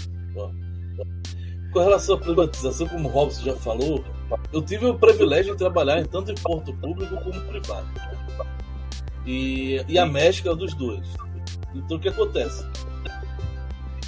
Com 1.72 1.80
relação 1.80 2.16
à 2.16 2.18
privatização, 2.18 2.88
como 2.88 3.08
o 3.08 3.12
Robson 3.12 3.42
já 3.42 3.54
falou, 3.56 4.04
eu 4.52 4.62
tive 4.62 4.86
o 4.86 4.94
privilégio 4.98 5.52
de 5.52 5.58
trabalhar 5.58 6.06
tanto 6.06 6.32
em 6.32 6.34
porto 6.36 6.72
público 6.74 7.16
como 7.16 7.40
privado. 7.42 7.86
Né? 7.94 8.16
e, 9.26 9.84
e 9.88 9.98
a 9.98 10.06
mescla 10.06 10.54
dos 10.54 10.72
dois. 10.74 11.06
Então 11.74 11.96
o 11.96 12.00
que 12.00 12.08
acontece? 12.08 12.64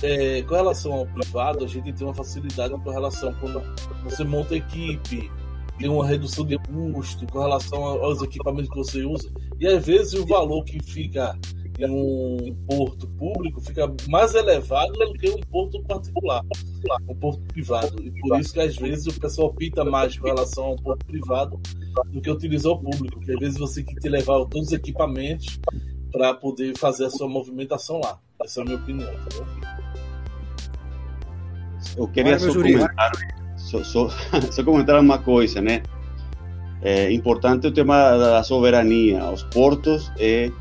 É, 0.02 0.42
com 0.42 0.54
relação 0.54 0.92
ao 0.92 1.06
privado, 1.06 1.64
a 1.64 1.68
gente 1.68 1.92
tem 1.92 2.06
uma 2.06 2.14
facilidade 2.14 2.72
com 2.72 2.90
relação 2.90 3.34
quando 3.40 3.62
você 4.04 4.22
monta 4.22 4.54
equipe, 4.54 5.30
tem 5.78 5.88
uma 5.88 6.06
redução 6.06 6.46
de 6.46 6.58
custo 6.58 7.26
com 7.26 7.40
relação 7.40 7.84
aos 7.84 8.22
equipamentos 8.22 8.70
que 8.70 8.76
você 8.76 9.04
usa, 9.04 9.30
e 9.58 9.66
às 9.66 9.84
vezes 9.84 10.14
o 10.14 10.26
valor 10.26 10.64
que 10.64 10.82
fica 10.82 11.36
em 11.78 11.90
um 11.90 12.54
porto 12.66 13.06
público 13.06 13.60
fica 13.60 13.92
mais 14.08 14.34
elevado 14.34 14.92
do 14.92 15.12
que 15.14 15.30
um 15.30 15.40
porto 15.50 15.80
particular, 15.84 16.44
um 17.08 17.14
porto 17.14 17.40
privado. 17.52 18.02
E 18.02 18.10
por 18.20 18.40
isso 18.40 18.52
que 18.52 18.60
às 18.60 18.76
vezes 18.76 19.06
o 19.06 19.20
pessoal 19.20 19.48
opta 19.48 19.84
mais 19.84 20.18
com 20.18 20.26
relação 20.26 20.64
ao 20.66 20.76
porto 20.76 21.06
privado 21.06 21.60
do 22.08 22.20
que 22.20 22.30
utilizar 22.30 22.72
o 22.72 22.78
público, 22.78 23.18
porque 23.18 23.32
às 23.32 23.38
vezes 23.38 23.58
você 23.58 23.82
tem 23.82 23.94
que 23.94 24.08
levar 24.08 24.44
todos 24.46 24.68
os 24.68 24.72
equipamentos 24.72 25.60
para 26.10 26.34
poder 26.34 26.76
fazer 26.76 27.06
a 27.06 27.10
sua 27.10 27.28
movimentação 27.28 28.00
lá. 28.02 28.18
Essa 28.42 28.60
é 28.60 28.62
a 28.62 28.66
minha 28.66 28.78
opinião, 28.78 29.12
entendeu? 29.12 29.87
Eu 31.98 32.06
queria 32.06 32.38
só 32.38 32.52
comentar, 32.52 33.10
só, 33.56 33.82
só, 33.82 34.08
só 34.52 34.62
comentar 34.62 35.00
uma 35.00 35.18
coisa, 35.18 35.60
né? 35.60 35.82
É 36.80 37.12
importante 37.12 37.66
o 37.66 37.72
tema 37.72 38.16
da 38.16 38.42
soberania. 38.44 39.24
Os 39.30 39.42
portos 39.42 40.12
e 40.16 40.52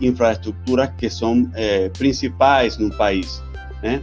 infraestruturas 0.00 0.90
que 0.98 1.08
são 1.08 1.48
eh, 1.54 1.88
principais 1.96 2.76
no 2.76 2.90
país, 2.90 3.40
né? 3.80 4.02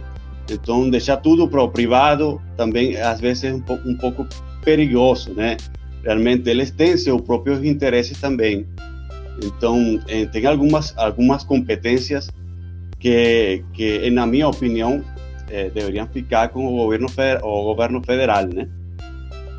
Então, 0.50 0.88
deixar 0.88 1.18
tudo 1.18 1.46
para 1.46 1.62
o 1.62 1.68
privado 1.68 2.40
também, 2.56 2.96
às 2.96 3.20
vezes, 3.20 3.44
é 3.44 3.52
um 3.52 3.60
pouco, 3.60 3.86
um 3.86 3.96
pouco 3.96 4.26
perigoso, 4.64 5.34
né? 5.34 5.58
Realmente, 6.02 6.48
eles 6.48 6.70
têm 6.70 6.96
seus 6.96 7.20
próprios 7.20 7.62
interesses 7.62 8.18
também. 8.18 8.66
Então, 9.44 10.00
eh, 10.08 10.24
tem 10.24 10.46
algumas, 10.46 10.96
algumas 10.96 11.44
competências 11.44 12.30
que, 12.98 13.62
que, 13.74 14.08
na 14.10 14.26
minha 14.26 14.48
opinião, 14.48 15.04
eh, 15.50 15.70
deveriam 15.70 16.06
ficar 16.06 16.48
com 16.48 16.66
o 16.66 16.76
governo, 16.76 17.06
o 17.42 17.62
governo 17.64 18.02
federal, 18.04 18.46
né? 18.46 18.68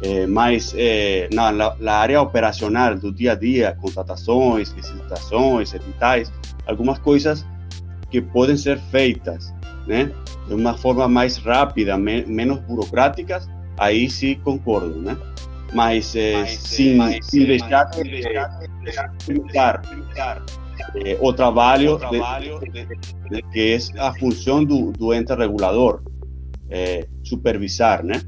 É, 0.04 0.28
mas 0.28 0.76
é, 0.78 1.28
na, 1.34 1.52
na, 1.52 1.76
na, 1.80 1.94
área 1.94 2.22
operacional 2.22 2.96
do 2.96 3.12
dia 3.12 3.32
a 3.32 3.36
dia, 3.36 3.76
contratações, 3.82 4.70
licitações, 4.72 5.74
editais, 5.74 6.32
algumas 6.68 7.00
coisas 7.00 7.44
que 8.12 8.22
podem 8.22 8.56
ser 8.56 8.78
feitas, 8.92 9.52
né, 9.88 10.12
de 10.48 10.54
uma 10.54 10.78
forma 10.78 11.08
mais 11.08 11.38
rápida, 11.38 11.98
me, 11.98 12.24
menos 12.26 12.60
burocráticas, 12.60 13.50
aí 13.76 14.08
sim 14.08 14.36
concordo, 14.44 15.02
né? 15.02 15.18
Mas, 15.74 16.16
é, 16.16 16.42
mas 16.96 17.28
deixar 17.46 17.90
o 19.28 20.67
trabalho, 21.34 21.94
o 21.94 21.98
trabalho 21.98 22.60
de, 22.60 22.86
de, 23.30 23.42
que 23.52 23.78
é 23.96 24.00
a 24.00 24.14
função 24.14 24.64
do, 24.64 24.92
do 24.92 25.14
ente 25.14 25.34
regulador. 25.34 26.02
é, 26.70 27.08
supervisar, 27.24 28.04
né? 28.04 28.22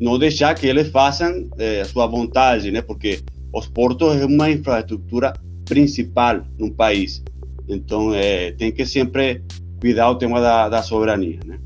Não 0.00 0.18
deixar 0.18 0.54
que 0.54 0.66
eles 0.66 0.90
façam 0.90 1.48
é, 1.58 1.80
a 1.80 1.84
sua 1.84 2.06
vontade, 2.06 2.70
né? 2.70 2.82
Porque 2.82 3.20
os 3.52 3.68
portos 3.68 4.20
é 4.20 4.24
uma 4.24 4.50
infraestrutura 4.50 5.32
principal 5.64 6.42
no 6.58 6.72
país. 6.72 7.22
Então, 7.68 8.12
é, 8.14 8.52
tem 8.52 8.72
que 8.72 8.84
sempre 8.84 9.44
cuidar 9.80 10.10
o 10.10 10.16
tema 10.16 10.40
da, 10.40 10.68
da 10.68 10.82
soberania, 10.82 11.38
né? 11.44 11.58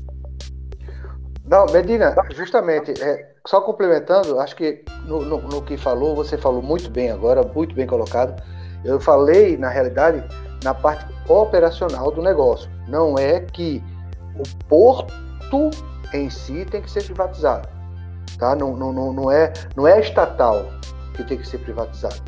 Não, 1.49 1.65
Medina, 1.67 2.13
justamente, 2.35 2.91
é, 3.01 3.29
só 3.45 3.61
complementando, 3.61 4.37
acho 4.39 4.55
que 4.55 4.83
no, 5.05 5.21
no, 5.21 5.41
no, 5.41 5.61
que 5.61 5.77
falou, 5.77 6.13
você 6.13 6.37
falou 6.37 6.61
muito 6.61 6.89
bem 6.89 7.09
agora, 7.09 7.41
muito 7.41 7.73
bem 7.73 7.87
colocado. 7.87 8.41
Eu 8.83 8.99
falei, 8.99 9.57
na 9.57 9.69
realidade, 9.69 10.23
na 10.63 10.73
parte 10.73 11.05
operacional 11.27 12.11
do 12.11 12.21
negócio. 12.21 12.69
Não 12.87 13.17
é 13.17 13.41
que 13.41 13.83
o 14.35 14.65
porto 14.65 15.69
em 16.13 16.29
si 16.29 16.65
tem 16.65 16.81
que 16.81 16.89
ser 16.89 17.03
privatizado. 17.03 17.67
Tá? 18.37 18.55
Não, 18.55 18.75
não, 18.75 18.93
não, 18.93 19.13
não, 19.13 19.31
é, 19.31 19.51
não 19.75 19.87
é 19.87 19.99
estatal 19.99 20.65
que 21.15 21.23
tem 21.23 21.37
que 21.37 21.47
ser 21.47 21.57
privatizado. 21.59 22.21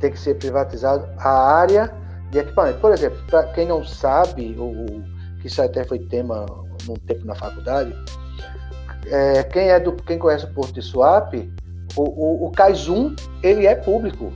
Tem 0.00 0.10
que 0.10 0.18
ser 0.18 0.34
privatizado 0.34 1.08
a 1.18 1.30
área 1.30 1.92
de 2.30 2.38
equipamento. 2.38 2.78
Por 2.78 2.92
exemplo, 2.92 3.18
para 3.28 3.44
quem 3.52 3.66
não 3.66 3.84
sabe, 3.84 4.56
o, 4.58 5.02
que 5.40 5.46
isso 5.46 5.60
até 5.62 5.84
foi 5.84 5.98
tema 5.98 6.46
num 6.86 6.94
tempo 6.94 7.26
na 7.26 7.34
faculdade, 7.34 7.94
é, 9.06 9.42
quem, 9.44 9.70
é 9.70 9.80
do, 9.80 9.92
quem 9.92 10.18
conhece 10.18 10.44
o 10.44 10.54
Porto 10.54 10.74
de 10.74 10.82
Suape, 10.82 11.52
o, 11.96 12.02
o, 12.02 12.46
o 12.46 12.50
Cais 12.52 12.88
1 12.88 13.14
ele 13.42 13.66
é 13.66 13.74
público. 13.74 14.32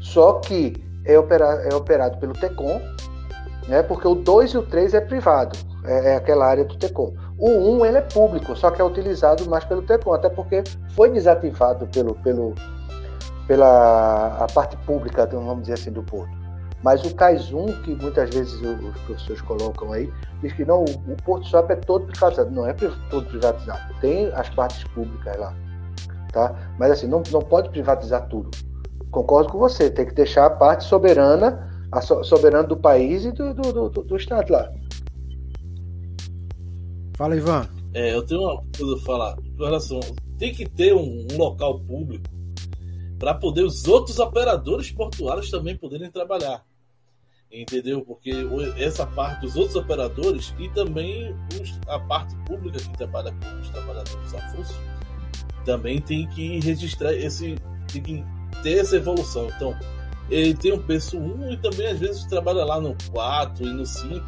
Só 0.00 0.34
que 0.34 0.82
é, 1.04 1.18
opera, 1.18 1.46
é 1.70 1.74
operado 1.74 2.18
pelo 2.18 2.32
TECOM, 2.32 2.80
né, 3.68 3.82
porque 3.82 4.08
o 4.08 4.14
2 4.14 4.52
e 4.52 4.58
o 4.58 4.62
3 4.62 4.94
é 4.94 5.00
privado, 5.00 5.56
é, 5.84 6.12
é, 6.12 6.16
aquela 6.16 6.46
área 6.46 6.64
do 6.64 6.76
TECOM. 6.76 7.14
O 7.38 7.48
1 7.76 7.86
ele 7.86 7.98
é 7.98 8.02
público, 8.02 8.56
só 8.56 8.70
que 8.70 8.80
é 8.80 8.84
utilizado 8.84 9.48
mais 9.48 9.64
pelo 9.64 9.82
TECOM, 9.82 10.12
até 10.12 10.28
porque 10.28 10.62
foi 10.94 11.10
desativado 11.10 11.86
pelo, 11.88 12.14
pelo, 12.16 12.54
pela 13.46 14.38
a 14.38 14.46
parte 14.52 14.76
pública, 14.78 15.26
vamos 15.26 15.62
dizer 15.62 15.74
assim, 15.74 15.92
do 15.92 16.02
porto. 16.02 16.40
Mas 16.82 17.04
o 17.04 17.14
CAIS 17.14 17.52
1, 17.52 17.82
que 17.82 17.94
muitas 17.94 18.30
vezes 18.30 18.54
os 18.54 19.00
professores 19.02 19.42
colocam 19.42 19.92
aí, 19.92 20.10
diz 20.40 20.52
que 20.54 20.64
não, 20.64 20.84
o 20.84 21.16
Porto 21.24 21.46
Suape 21.46 21.74
é 21.74 21.76
todo 21.76 22.06
privatizado. 22.06 22.50
Não 22.50 22.66
é 22.66 22.72
todo 22.72 23.26
privatizado. 23.26 23.94
Tem 24.00 24.32
as 24.32 24.48
partes 24.48 24.82
públicas 24.84 25.36
lá. 25.36 25.54
Tá? 26.32 26.54
Mas 26.78 26.92
assim, 26.92 27.06
não, 27.06 27.22
não 27.30 27.40
pode 27.40 27.68
privatizar 27.68 28.26
tudo. 28.28 28.50
Concordo 29.10 29.52
com 29.52 29.58
você, 29.58 29.90
tem 29.90 30.06
que 30.06 30.14
deixar 30.14 30.46
a 30.46 30.50
parte 30.50 30.84
soberana, 30.84 31.68
a 31.90 32.00
soberana 32.00 32.66
do 32.66 32.76
país 32.76 33.24
e 33.24 33.32
do, 33.32 33.54
do, 33.54 33.88
do, 33.88 34.02
do 34.02 34.16
Estado 34.16 34.52
lá. 34.52 34.70
Fala, 37.16 37.36
Ivan. 37.36 37.68
É, 37.92 38.14
eu 38.14 38.24
tenho 38.24 38.42
uma 38.42 38.62
coisa 38.76 38.96
a 38.96 39.04
falar. 39.04 39.36
Com 39.36 39.64
relação, 39.64 40.00
tem 40.38 40.54
que 40.54 40.68
ter 40.68 40.94
um, 40.94 41.26
um 41.32 41.36
local 41.36 41.80
público 41.80 42.24
para 43.18 43.34
poder 43.34 43.64
os 43.64 43.86
outros 43.86 44.18
operadores 44.18 44.90
portuários 44.90 45.50
também 45.50 45.76
poderem 45.76 46.10
trabalhar 46.10 46.64
entendeu? 47.52 48.02
Porque 48.02 48.32
essa 48.78 49.06
parte 49.06 49.40
dos 49.42 49.56
outros 49.56 49.76
operadores 49.76 50.54
e 50.58 50.68
também 50.70 51.34
os, 51.60 51.80
a 51.88 51.98
parte 51.98 52.34
pública 52.46 52.78
que 52.78 52.96
trabalha 52.96 53.32
com 53.32 53.60
os 53.60 53.68
trabalhadores 53.70 54.34
avulsos 54.34 54.76
também 55.64 56.00
tem 56.00 56.28
que 56.28 56.60
registrar 56.60 57.12
esse, 57.12 57.56
tem 57.92 58.02
que 58.02 58.24
ter 58.62 58.78
essa 58.78 58.96
evolução. 58.96 59.48
Então, 59.56 59.76
ele 60.30 60.54
tem 60.54 60.72
um 60.72 60.82
preço 60.82 61.18
1 61.18 61.52
e 61.52 61.56
também 61.56 61.88
às 61.88 61.98
vezes 61.98 62.24
trabalha 62.24 62.64
lá 62.64 62.80
no 62.80 62.96
4 63.10 63.66
e 63.66 63.72
no 63.72 63.84
5 63.84 64.24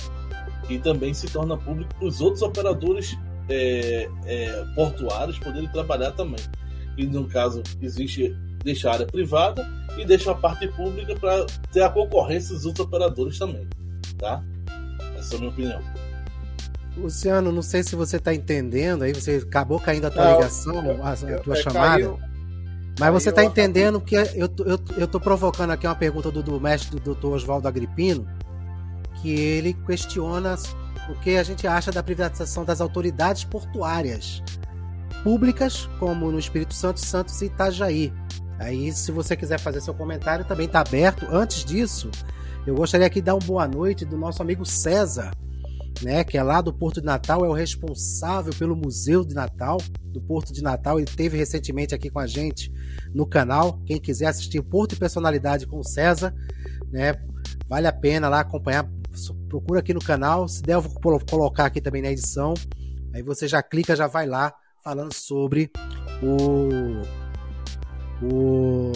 e 0.68 0.78
também 0.78 1.14
se 1.14 1.28
torna 1.28 1.56
público 1.56 1.94
para 1.94 2.06
os 2.06 2.20
outros 2.20 2.42
operadores 2.42 3.16
é, 3.48 4.08
é, 4.26 4.64
portuários 4.74 5.38
poderem 5.38 5.68
trabalhar 5.70 6.12
também. 6.12 6.40
E 6.96 7.06
no 7.06 7.26
caso 7.28 7.62
existe 7.80 8.36
deixa 8.62 8.90
a 8.90 8.94
área 8.94 9.06
privada 9.06 9.66
e 9.98 10.04
deixa 10.04 10.30
a 10.30 10.34
parte 10.34 10.68
pública 10.68 11.14
para 11.16 11.46
ter 11.72 11.82
a 11.82 11.88
concorrência 11.88 12.54
dos 12.54 12.64
outros 12.64 12.86
operadores 12.86 13.38
também, 13.38 13.66
tá? 14.18 14.42
Essa 15.16 15.34
é 15.34 15.36
a 15.36 15.40
minha 15.40 15.50
opinião. 15.50 15.80
Luciano, 16.96 17.50
não 17.50 17.62
sei 17.62 17.82
se 17.82 17.96
você 17.96 18.18
está 18.18 18.34
entendendo, 18.34 19.02
aí 19.02 19.12
você 19.12 19.42
acabou 19.44 19.80
caindo 19.80 20.06
a 20.06 20.10
tua 20.10 20.24
não, 20.24 20.34
ligação, 20.34 21.02
a, 21.02 21.12
a 21.12 21.38
tua 21.38 21.56
chamada. 21.56 22.02
Caiu, 22.02 22.18
mas 23.02 23.12
você 23.12 23.30
está 23.30 23.44
entendendo 23.44 24.00
que 24.00 24.14
eu, 24.14 24.24
eu, 24.64 24.80
eu 24.96 25.08
tô 25.08 25.18
provocando 25.18 25.72
aqui 25.72 25.88
uma 25.88 25.94
pergunta 25.96 26.30
do, 26.30 26.40
do 26.40 26.60
mestre 26.60 27.00
do 27.00 27.14
Dr. 27.16 27.26
Oswaldo 27.26 27.66
Agripino, 27.66 28.24
que 29.20 29.28
ele 29.28 29.74
questiona 29.74 30.54
o 31.10 31.14
que 31.20 31.36
a 31.36 31.42
gente 31.42 31.66
acha 31.66 31.90
da 31.90 32.00
privatização 32.00 32.64
das 32.64 32.80
autoridades 32.80 33.42
portuárias 33.42 34.40
públicas, 35.24 35.88
como 35.98 36.30
no 36.30 36.38
Espírito 36.38 36.74
Santo, 36.74 37.00
Santos 37.00 37.42
e 37.42 37.46
Itajaí. 37.46 38.12
Aí, 38.60 38.92
se 38.92 39.10
você 39.10 39.36
quiser 39.36 39.58
fazer 39.58 39.80
seu 39.80 39.94
comentário, 39.94 40.44
também 40.44 40.66
está 40.66 40.80
aberto. 40.80 41.26
Antes 41.28 41.64
disso, 41.64 42.08
eu 42.64 42.76
gostaria 42.76 43.08
aqui 43.08 43.20
de 43.20 43.26
dar 43.26 43.34
uma 43.34 43.44
boa 43.44 43.66
noite 43.66 44.04
do 44.04 44.16
nosso 44.16 44.40
amigo 44.42 44.64
César, 44.64 45.32
né, 46.02 46.22
que 46.22 46.38
é 46.38 46.42
lá 46.42 46.60
do 46.60 46.72
Porto 46.72 47.00
de 47.00 47.06
Natal, 47.06 47.44
é 47.44 47.48
o 47.48 47.52
responsável 47.52 48.52
pelo 48.56 48.76
Museu 48.76 49.24
de 49.24 49.34
Natal, 49.34 49.78
do 50.04 50.20
Porto 50.20 50.52
de 50.52 50.62
Natal. 50.62 51.00
Ele 51.00 51.10
teve 51.10 51.36
recentemente 51.36 51.96
aqui 51.96 52.08
com 52.08 52.20
a 52.20 52.28
gente 52.28 52.72
no 53.14 53.26
canal. 53.26 53.80
Quem 53.86 54.00
quiser 54.00 54.26
assistir 54.26 54.62
Porto 54.62 54.94
e 54.94 54.98
Personalidade 54.98 55.66
com 55.66 55.78
o 55.78 55.84
César, 55.84 56.34
né, 56.90 57.14
vale 57.68 57.86
a 57.86 57.92
pena 57.92 58.28
lá 58.28 58.40
acompanhar. 58.40 58.88
Procura 59.48 59.80
aqui 59.80 59.92
no 59.92 60.00
canal. 60.00 60.48
Se 60.48 60.62
der, 60.62 60.74
eu 60.74 60.80
vou 60.80 61.20
colocar 61.28 61.66
aqui 61.66 61.80
também 61.80 62.02
na 62.02 62.10
edição. 62.10 62.54
Aí 63.14 63.22
você 63.22 63.46
já 63.46 63.62
clica, 63.62 63.94
já 63.94 64.06
vai 64.06 64.26
lá 64.26 64.54
falando 64.82 65.12
sobre 65.12 65.70
o 66.22 67.02
o 68.24 68.92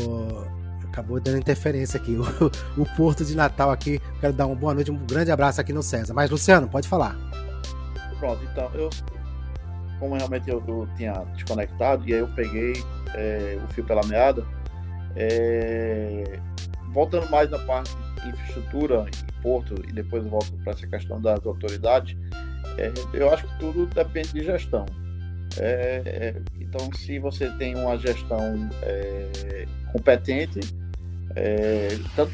acabou 0.85 1.21
dando 1.21 1.39
interferência 1.39 2.01
aqui. 2.01 2.17
O, 2.17 2.83
o, 2.83 2.97
Porto 2.97 3.25
de 3.25 3.35
Natal 3.37 3.71
aqui. 3.71 4.01
Quero 4.21 4.33
dar 4.33 4.47
uma 4.47 4.55
boa 4.55 4.73
noite, 4.73 4.91
um 4.91 5.07
grande 5.07 5.31
abraço 5.31 5.61
aqui 5.61 5.73
no 5.73 5.83
César. 5.83 6.15
Mas, 6.15 6.31
Luciano, 6.31 6.69
pode 6.69 6.89
falar. 6.89 7.17
Pronto, 8.19 8.43
então, 8.51 8.71
eu, 8.75 8.89
como 9.99 10.17
realmente 10.17 10.49
eu, 10.49 10.63
eu 10.67 10.89
tinha 10.97 11.13
desconectado, 11.35 12.09
e 12.09 12.15
aí 12.15 12.21
eu 12.21 12.29
peguei 12.29 12.73
é, 13.17 13.59
o 13.63 13.69
fio 13.73 13.85
pela 13.85 14.05
meada, 14.07 14.45
é, 15.17 16.39
voltando 16.93 17.29
mais 17.31 17.51
na 17.51 17.59
parte 17.61 17.95
de 18.23 18.29
infraestrutura 18.29 19.07
e 19.09 19.43
porto, 19.43 19.75
e 19.89 19.93
depois 19.93 20.25
volto 20.27 20.53
para 20.63 20.73
essa 20.73 20.87
questão 20.87 21.21
das 21.21 21.45
autoridades, 21.45 22.17
é, 22.79 22.93
eu 23.15 23.33
acho 23.33 23.47
que 23.47 23.59
tudo 23.59 23.87
depende 23.87 24.33
de 24.33 24.45
gestão. 24.45 24.87
É, 25.59 26.03
é, 26.05 26.43
então, 26.61 26.93
se 26.93 27.19
você 27.19 27.51
tem 27.53 27.75
uma 27.75 27.97
gestão 27.97 28.69
é, 28.83 29.67
competente, 29.93 30.61
tanto, 32.15 32.33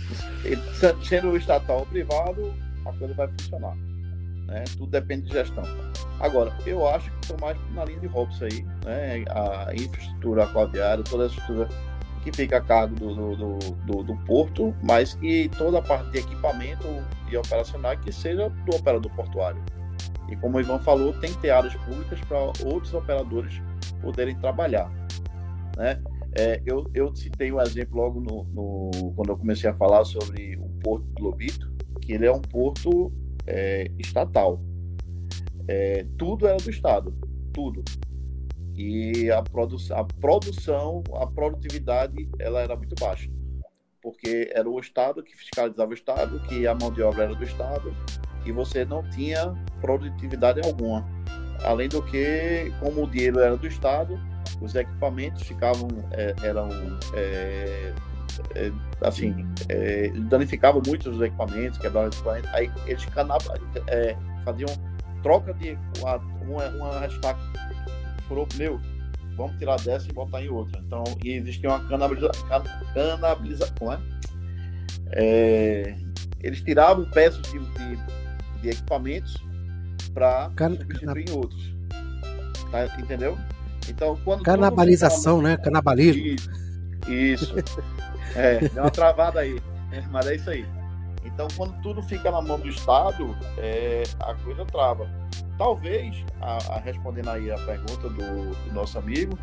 sendo 1.05 1.37
estatal 1.37 1.81
ou 1.81 1.87
privado, 1.87 2.55
a 2.85 2.93
coisa 2.93 3.15
vai 3.15 3.29
funcionar. 3.29 3.77
Né? 4.53 4.65
Tudo 4.77 4.91
depende 4.91 5.23
de 5.23 5.33
gestão. 5.33 5.65
Agora, 6.21 6.55
eu 6.67 6.87
acho 6.87 7.11
que 7.11 7.19
estou 7.23 7.39
mais 7.41 7.57
na 7.75 7.87
linha 7.87 8.01
de 8.01 8.07
Robson 8.07 8.45
aí, 8.45 8.63
né? 8.85 9.25
a 9.31 9.75
infraestrutura 9.75 10.45
aquaviária, 10.45 11.03
toda 11.03 11.25
a 11.25 11.27
estrutura 11.27 11.69
que 12.23 12.31
fica 12.31 12.59
a 12.59 12.61
cargo 12.61 12.95
do, 12.95 13.15
do, 13.35 13.59
do, 13.59 14.03
do, 14.05 14.17
porto, 14.27 14.75
mas 14.83 15.15
que 15.15 15.49
toda 15.57 15.79
a 15.79 15.83
parte 15.83 16.11
de 16.11 16.19
equipamento 16.19 16.87
e 17.29 17.37
operacional 17.37 17.97
que 17.97 18.13
seja 18.13 18.49
do 18.49 18.77
operador 18.77 19.11
portuário. 19.13 19.61
E 20.29 20.37
como 20.37 20.59
o 20.59 20.61
Ivan 20.61 20.79
falou, 20.79 21.13
tem 21.15 21.33
que 21.33 21.39
ter 21.39 21.51
áreas 21.51 21.75
públicas 21.75 22.21
para 22.21 22.39
outros 22.65 22.93
operadores 22.95 23.61
poderem 24.03 24.37
trabalhar. 24.37 24.89
Né? 25.77 26.01
É, 26.37 26.63
eu, 26.65 26.89
eu 26.95 27.15
citei 27.17 27.51
um 27.51 27.61
exemplo 27.61 27.97
logo 27.97 28.21
no, 28.21 28.45
no, 28.45 29.13
quando 29.17 29.31
eu 29.31 29.39
comecei 29.39 29.69
a 29.69 29.75
falar 29.75 30.05
sobre 30.05 30.57
o 30.57 30.69
Porto 30.81 31.05
do 31.05 31.25
Lobito, 31.25 31.73
que 32.03 32.13
ele 32.13 32.27
é 32.27 32.33
um 32.33 32.41
porto 32.41 33.13
é, 33.47 33.91
estatal. 33.99 34.61
É, 35.69 36.07
tudo 36.19 36.47
era 36.47 36.57
do 36.57 36.71
Estado, 36.71 37.15
tudo. 37.53 37.85
E 38.75 39.31
a, 39.31 39.43
produ 39.43 39.77
a 39.91 40.05
produção, 40.05 41.03
a 41.15 41.27
produtividade, 41.27 42.29
ela 42.39 42.61
era 42.61 42.75
muito 42.77 42.95
baixa. 42.99 43.31
Porque 44.01 44.51
era 44.53 44.69
o 44.69 44.81
Estado 44.81 45.23
que 45.23 45.37
fiscalizava 45.37 45.91
o 45.91 45.95
Estado, 45.95 46.41
que 46.49 46.67
a 46.67 46.75
mão 46.75 46.93
de 46.93 47.03
obra 47.03 47.25
era 47.25 47.35
do 47.35 47.45
Estado, 47.45 47.95
e 48.45 48.51
você 48.51 48.85
não 48.85 49.09
tinha 49.11 49.55
produtividade 49.81 50.61
alguma. 50.67 51.07
Além 51.63 51.89
do 51.89 52.03
que, 52.03 52.73
como 52.81 53.05
o 53.05 53.07
dinheiro 53.07 53.39
era 53.39 53.57
do 53.57 53.67
Estado, 53.67 54.19
os 54.61 54.75
equipamentos 54.75 55.43
ficavam, 55.43 55.89
é, 56.13 56.35
eram, 56.43 56.69
é, 58.55 58.73
assim, 59.03 59.47
é, 59.69 60.09
danificavam 60.29 60.83
muito 60.87 61.11
os 61.11 61.21
equipamentos, 61.21 61.79
quebravam 61.79 62.09
os 62.11 62.17
equipamentos, 62.17 62.51
aí 62.55 62.71
eles 62.87 63.05
canavam, 63.07 63.55
é, 63.89 64.17
faziam 64.45 64.69
troca 65.23 65.55
de 65.55 65.79
uma, 65.99 66.17
uma, 66.17 66.69
uma 66.69 67.07
estaca, 67.07 67.41
furou 68.29 68.45
o 68.45 68.47
pneu, 68.47 68.81
vamos 69.37 69.57
tirar 69.59 69.77
dessa 69.81 70.09
e 70.09 70.13
botar 70.13 70.43
em 70.43 70.49
outra. 70.49 70.81
Então, 70.85 71.05
e 71.25 71.33
existia 71.33 71.69
uma 71.69 71.81
canabilização, 71.89 72.49
canabiliza, 72.95 73.73
como 73.79 73.93
é? 73.93 73.99
Eles 76.41 76.61
tiravam 76.63 77.05
peças 77.11 77.43
de, 77.43 77.59
de 77.59 78.23
de 78.63 78.71
equipamentos 78.71 79.37
para 80.15 80.51
Can... 80.57 80.77
substituir 80.77 81.29
em 81.29 81.33
outros. 81.33 81.75
Tá, 82.71 82.87
entendeu? 82.99 83.37
Então, 83.89 84.19
quando. 84.25 84.43
Canabalização, 84.43 85.43
né? 85.43 85.57
Canabalismo. 85.59 86.25
Isso. 86.25 86.51
isso. 87.09 87.55
É, 88.35 88.61
deu 88.69 88.83
uma 88.83 88.91
travada 88.91 89.41
aí. 89.41 89.61
Mas 90.11 90.27
é 90.27 90.37
isso 90.37 90.51
aí. 90.51 90.67
Então, 91.25 91.49
quando 91.57 91.81
tudo 91.83 92.03
fica 92.03 92.31
na 92.31 92.43
mão 92.43 92.59
do 92.59 92.69
Estado, 92.69 93.37
é, 93.59 94.03
a 94.21 94.35
coisa 94.35 94.65
trava. 94.65 95.09
Talvez, 95.57 96.25
a, 96.41 96.75
a 96.75 96.81
respondendo 96.81 97.31
aí 97.31 97.51
a 97.51 97.59
pergunta 97.59 98.09
do, 98.09 98.51
do 98.51 98.73
nosso 98.73 98.99
amigo, 98.99 99.39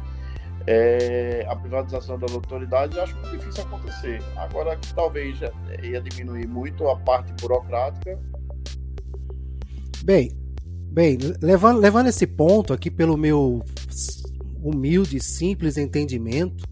é, 0.67 1.45
a 1.47 1.55
privatização 1.55 2.19
das 2.19 2.31
autoridades 2.31 2.95
eu 2.97 3.03
acho 3.03 3.15
muito 3.15 3.37
difícil 3.37 3.63
acontecer. 3.63 4.21
Agora, 4.35 4.77
talvez 4.93 5.39
ia 5.81 6.01
diminuir 6.01 6.47
muito 6.47 6.87
a 6.89 6.97
parte 6.97 7.31
burocrática. 7.41 8.19
Bem, 10.03 10.31
bem 10.91 11.17
levando, 11.41 11.79
levando 11.79 12.07
esse 12.07 12.27
ponto 12.27 12.73
aqui 12.73 12.91
pelo 12.91 13.17
meu 13.17 13.63
humilde, 14.61 15.19
simples 15.23 15.77
entendimento, 15.77 16.67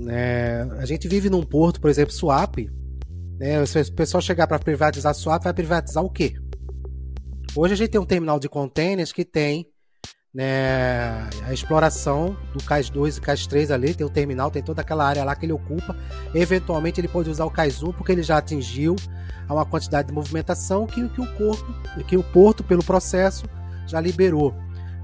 né, 0.00 0.62
a 0.78 0.86
gente 0.86 1.08
vive 1.08 1.28
num 1.28 1.42
porto, 1.42 1.80
por 1.80 1.90
exemplo, 1.90 2.12
Suape, 2.12 2.70
né, 3.38 3.64
se 3.66 3.80
o 3.80 3.92
pessoal 3.92 4.20
chegar 4.20 4.46
para 4.46 4.58
privatizar 4.58 5.14
Suape, 5.14 5.44
vai 5.44 5.54
privatizar 5.54 6.04
o 6.04 6.10
quê? 6.10 6.34
Hoje 7.54 7.74
a 7.74 7.76
gente 7.76 7.90
tem 7.90 8.00
um 8.00 8.06
terminal 8.06 8.38
de 8.38 8.48
containers 8.48 9.12
que 9.12 9.24
tem 9.24 9.66
né, 10.34 11.28
a 11.44 11.52
exploração 11.52 12.34
do 12.54 12.64
Cais 12.64 12.88
2 12.88 13.18
e 13.18 13.20
Cais 13.20 13.46
3 13.46 13.70
ali, 13.70 13.94
tem 13.94 14.06
o 14.06 14.10
terminal, 14.10 14.50
tem 14.50 14.62
toda 14.62 14.80
aquela 14.80 15.06
área 15.06 15.24
lá 15.24 15.36
que 15.36 15.44
ele 15.44 15.52
ocupa. 15.52 15.94
Eventualmente 16.34 17.00
ele 17.00 17.08
pode 17.08 17.28
usar 17.28 17.44
o 17.44 17.50
Cais 17.50 17.82
1 17.82 17.92
porque 17.92 18.12
ele 18.12 18.22
já 18.22 18.38
atingiu 18.38 18.96
uma 19.48 19.66
quantidade 19.66 20.08
de 20.08 20.14
movimentação 20.14 20.86
que, 20.86 21.06
que 21.10 21.20
o 21.20 21.26
corpo, 21.34 21.74
que 22.06 22.16
o 22.16 22.22
porto 22.22 22.64
pelo 22.64 22.82
processo 22.82 23.44
já 23.86 24.00
liberou. 24.00 24.54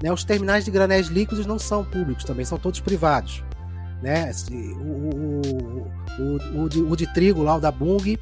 Né, 0.01 0.11
os 0.11 0.23
terminais 0.23 0.65
de 0.65 0.71
granéis 0.71 1.07
líquidos 1.07 1.45
não 1.45 1.59
são 1.59 1.83
públicos 1.83 2.23
também, 2.23 2.45
são 2.45 2.57
todos 2.57 2.79
privados. 2.79 3.43
Né? 4.01 4.31
O, 4.79 5.81
o, 6.19 6.63
o, 6.63 6.69
de, 6.69 6.81
o 6.81 6.95
de 6.95 7.13
trigo 7.13 7.43
lá, 7.43 7.57
o 7.57 7.59
da 7.59 7.71
Bung, 7.71 8.17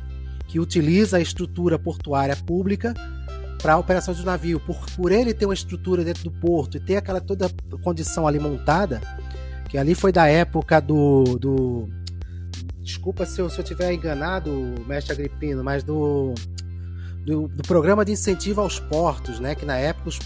que 0.48 0.60
utiliza 0.60 1.18
a 1.18 1.22
estrutura 1.22 1.78
portuária 1.78 2.36
pública, 2.36 2.94
para 3.62 3.74
a 3.74 3.78
operação 3.78 4.14
de 4.14 4.24
navio, 4.26 4.60
por, 4.60 4.78
por 4.96 5.12
ele 5.12 5.34
ter 5.34 5.46
uma 5.46 5.54
estrutura 5.54 6.04
dentro 6.04 6.24
do 6.26 6.32
porto 6.32 6.78
e 6.78 6.80
ter 6.80 6.98
aquela 6.98 7.20
toda 7.20 7.50
condição 7.84 8.28
ali 8.28 8.40
montada, 8.40 9.02
que 9.70 9.78
ali 9.78 9.96
foi 9.96 10.12
da 10.12 10.28
época 10.28 10.80
do. 10.80 11.24
do 11.40 11.90
desculpa 12.82 13.26
se 13.26 13.42
eu, 13.42 13.50
se 13.50 13.62
tiver 13.64 13.94
enganado, 13.94 14.52
mestre 14.88 15.14
Agripino, 15.14 15.64
mas 15.64 15.84
do, 15.84 16.34
do, 17.26 17.48
do, 17.50 17.64
programa 17.64 18.06
de 18.06 18.14
incentivo 18.14 18.62
aos 18.62 18.80
portos, 18.80 19.40
né? 19.40 19.56
Que 19.56 19.66
na 19.66 19.76
época 19.76 20.10
os, 20.10 20.20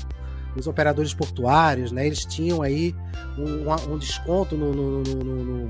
os 0.56 0.68
operadores 0.68 1.14
portuários, 1.14 1.92
né? 1.92 2.06
Eles 2.06 2.26
tinham 2.26 2.62
aí 2.62 2.96
um, 3.38 3.94
um 3.94 3.98
desconto 3.98 4.56
no, 4.56 4.74
no, 4.74 5.02
no, 5.02 5.68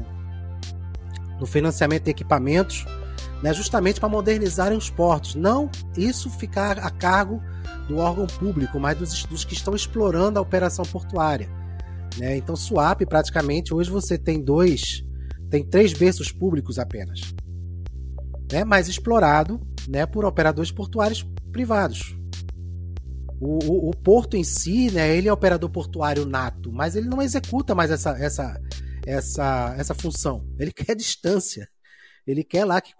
no 1.40 1.46
financiamento 1.46 2.06
de 2.06 2.12
equipamentos 2.12 2.86
né, 3.42 3.54
justamente 3.54 4.00
para 4.00 4.10
modernizarem 4.10 4.78
os 4.78 4.90
portos. 4.90 5.36
Não 5.36 5.70
isso 5.98 6.30
ficar 6.30 6.80
a 6.80 6.90
cargo 6.90 7.42
do 7.88 7.98
órgão 7.98 8.28
público, 8.28 8.80
mas 8.80 8.98
dos, 8.98 9.26
dos 9.26 9.44
que 9.44 9.54
estão 9.54 9.76
explorando 9.76 10.38
a 10.38 10.42
operação 10.42 10.86
portuária. 10.86 11.50
Né? 12.18 12.38
Então, 12.38 12.56
SWAP, 12.56 13.06
praticamente, 13.06 13.74
hoje 13.74 13.90
você 13.90 14.18
tem 14.18 14.42
dois, 14.42 15.04
tem 15.50 15.64
três 15.64 15.94
berços 15.94 16.32
públicos 16.32 16.78
apenas, 16.78 17.34
né? 18.52 18.64
mas 18.64 18.88
explorado 18.88 19.60
né, 19.88 20.06
por 20.06 20.26
operadores 20.26 20.72
portuários 20.72 21.26
privados. 21.52 22.16
O, 23.42 23.58
o, 23.66 23.90
o, 23.90 23.92
porto 23.96 24.38
em 24.38 24.44
si, 24.44 24.92
né, 24.92 25.18
ele 25.18 25.28
é 25.28 25.34
operador 25.34 25.68
portuário 25.68 26.28
nato, 26.28 26.72
mas 26.72 26.96
ele 26.96 27.10
não 27.10 27.20
executa 27.20 27.74
mais 27.74 27.90
essa, 27.90 28.12
essa, 28.12 28.62
essa, 29.06 29.76
essa 29.80 29.96
função. 29.96 30.46
Ele 30.60 30.72
quer 30.72 30.96
distância. 30.96 31.68
Ele 32.26 32.44
quer 32.44 32.66
lá 32.66 32.80
que, 32.80 32.94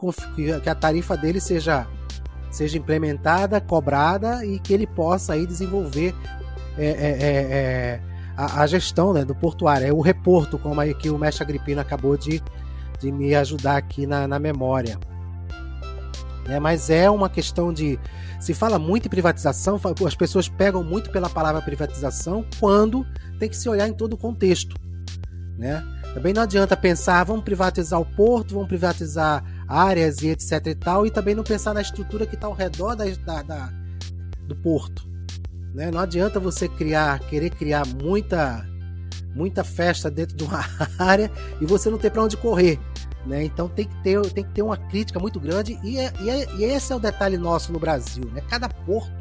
que 0.64 0.70
a 0.70 0.74
tarifa 0.74 1.16
dele 1.16 1.40
seja, 1.40 1.88
seja 2.50 2.76
implementada, 2.76 3.62
cobrada 3.62 4.44
e 4.44 4.60
que 4.60 4.74
ele 4.74 4.88
possa 4.88 5.34
aí 5.34 5.46
desenvolver 5.46 6.16
é, 6.76 6.86
é, 6.86 6.90
é, 6.90 7.42
é 7.54 8.02
a, 8.36 8.64
a, 8.64 8.68
gestão 8.68 9.14
né, 9.14 9.24
do 9.24 9.36
portuário. 9.36 9.88
É 9.88 9.94
o 9.94 10.02
reporto, 10.02 10.58
como 10.58 10.82
aí 10.82 10.96
que 10.96 11.12
o 11.12 11.20
mestre 11.20 11.44
Agripino 11.44 11.82
acabou 11.82 12.18
de, 12.18 12.42
de 13.00 13.12
me 13.12 13.36
ajudar 13.36 13.78
aqui 13.78 14.08
na, 14.08 14.28
na 14.28 14.40
memória. 14.40 14.98
É, 16.48 16.60
mas 16.60 16.90
é 16.90 17.10
uma 17.10 17.30
questão 17.30 17.72
de. 17.72 18.00
Se 18.40 18.54
fala 18.54 18.80
muito 18.80 19.06
em 19.06 19.10
privatização, 19.10 19.80
as 20.06 20.16
pessoas 20.16 20.50
pegam 20.50 20.84
muito 20.84 21.12
pela 21.12 21.30
palavra 21.30 21.62
privatização 21.62 22.44
quando 22.60 23.06
tem 23.40 23.48
que 23.48 23.56
se 23.56 23.70
olhar 23.70 23.88
em 23.88 23.94
todo 23.94 24.14
o 24.14 24.18
contexto. 24.18 24.76
Né? 25.58 25.84
Também 26.14 26.34
não 26.34 26.42
adianta 26.42 26.76
pensar, 26.76 27.24
vamos 27.24 27.44
privatizar 27.44 28.00
o 28.00 28.06
porto, 28.06 28.54
vamos 28.54 28.68
privatizar 28.68 29.44
áreas 29.68 30.22
e 30.22 30.30
etc 30.30 30.68
e 30.68 30.76
tal, 30.76 31.06
e 31.06 31.12
também 31.12 31.36
não 31.36 31.44
pensar 31.44 31.74
na 31.74 31.82
estrutura 31.82 32.26
que 32.26 32.36
está 32.36 32.48
ao 32.48 32.54
redor 32.54 32.96
da, 32.96 33.06
da, 33.06 33.42
da, 33.44 33.74
do 34.48 34.56
porto. 34.56 35.08
Né? 35.74 35.90
Não 35.90 36.00
adianta 36.00 36.40
você 36.40 36.68
criar, 36.68 37.20
querer 37.20 37.52
criar 37.52 37.86
muita, 37.86 38.68
muita 39.34 39.64
festa 39.64 40.12
dentro 40.12 40.36
de 40.36 40.44
uma 40.44 40.66
área 41.00 41.32
e 41.62 41.66
você 41.66 41.90
não 41.90 41.98
ter 41.98 42.10
para 42.10 42.24
onde 42.24 42.36
correr. 42.36 42.80
Né? 43.26 43.44
Então 43.44 43.70
tem 43.70 43.86
que, 43.86 43.96
ter, 44.02 44.20
tem 44.32 44.44
que 44.44 44.52
ter 44.52 44.62
uma 44.62 44.78
crítica 44.78 45.20
muito 45.20 45.40
grande, 45.40 45.80
e, 45.84 46.00
é, 46.00 46.12
e, 46.22 46.30
é, 46.30 46.48
e 46.56 46.64
esse 46.64 46.92
é 46.92 46.96
o 46.96 47.00
detalhe 47.00 47.38
nosso 47.38 47.72
no 47.72 47.80
Brasil. 47.80 48.26
Né? 48.32 48.42
Cada 48.50 48.68
porto, 48.68 49.12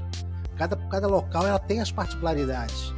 cada, 0.56 0.76
cada 0.76 1.06
local, 1.06 1.46
ela 1.46 1.58
tem 1.58 1.80
as 1.80 1.92
particularidades. 1.92 2.94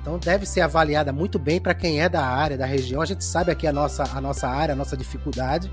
Então 0.00 0.18
deve 0.18 0.46
ser 0.46 0.60
avaliada 0.60 1.12
muito 1.12 1.38
bem 1.38 1.60
para 1.60 1.74
quem 1.74 2.00
é 2.00 2.08
da 2.08 2.24
área, 2.24 2.56
da 2.56 2.66
região. 2.66 3.02
A 3.02 3.06
gente 3.06 3.24
sabe 3.24 3.50
aqui 3.50 3.66
a 3.66 3.72
nossa, 3.72 4.04
a 4.04 4.20
nossa 4.20 4.48
área, 4.48 4.72
a 4.72 4.76
nossa 4.76 4.96
dificuldade. 4.96 5.70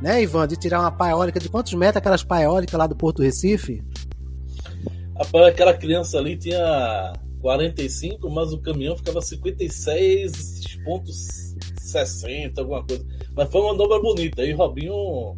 Né, 0.00 0.22
Ivan, 0.22 0.46
de 0.46 0.56
tirar 0.56 0.78
uma 0.78 0.92
paeólica. 0.92 1.40
De 1.40 1.48
quantos 1.48 1.74
metros 1.74 1.96
aquelas 1.96 2.22
paeólicas 2.22 2.78
lá 2.78 2.86
do 2.86 2.94
Porto 2.94 3.20
Recife? 3.20 3.82
Aquela 5.16 5.74
criança 5.74 6.18
ali 6.18 6.36
tinha 6.36 7.12
45, 7.40 8.30
mas 8.30 8.52
o 8.52 8.60
caminhão 8.60 8.96
ficava 8.96 9.20
56,60, 11.92 12.58
alguma 12.58 12.84
coisa. 12.84 13.04
Mas 13.34 13.50
foi 13.50 13.60
uma 13.60 13.72
manobra 13.72 14.00
bonita. 14.00 14.42
Aí 14.42 14.52
Robinho. 14.52 15.36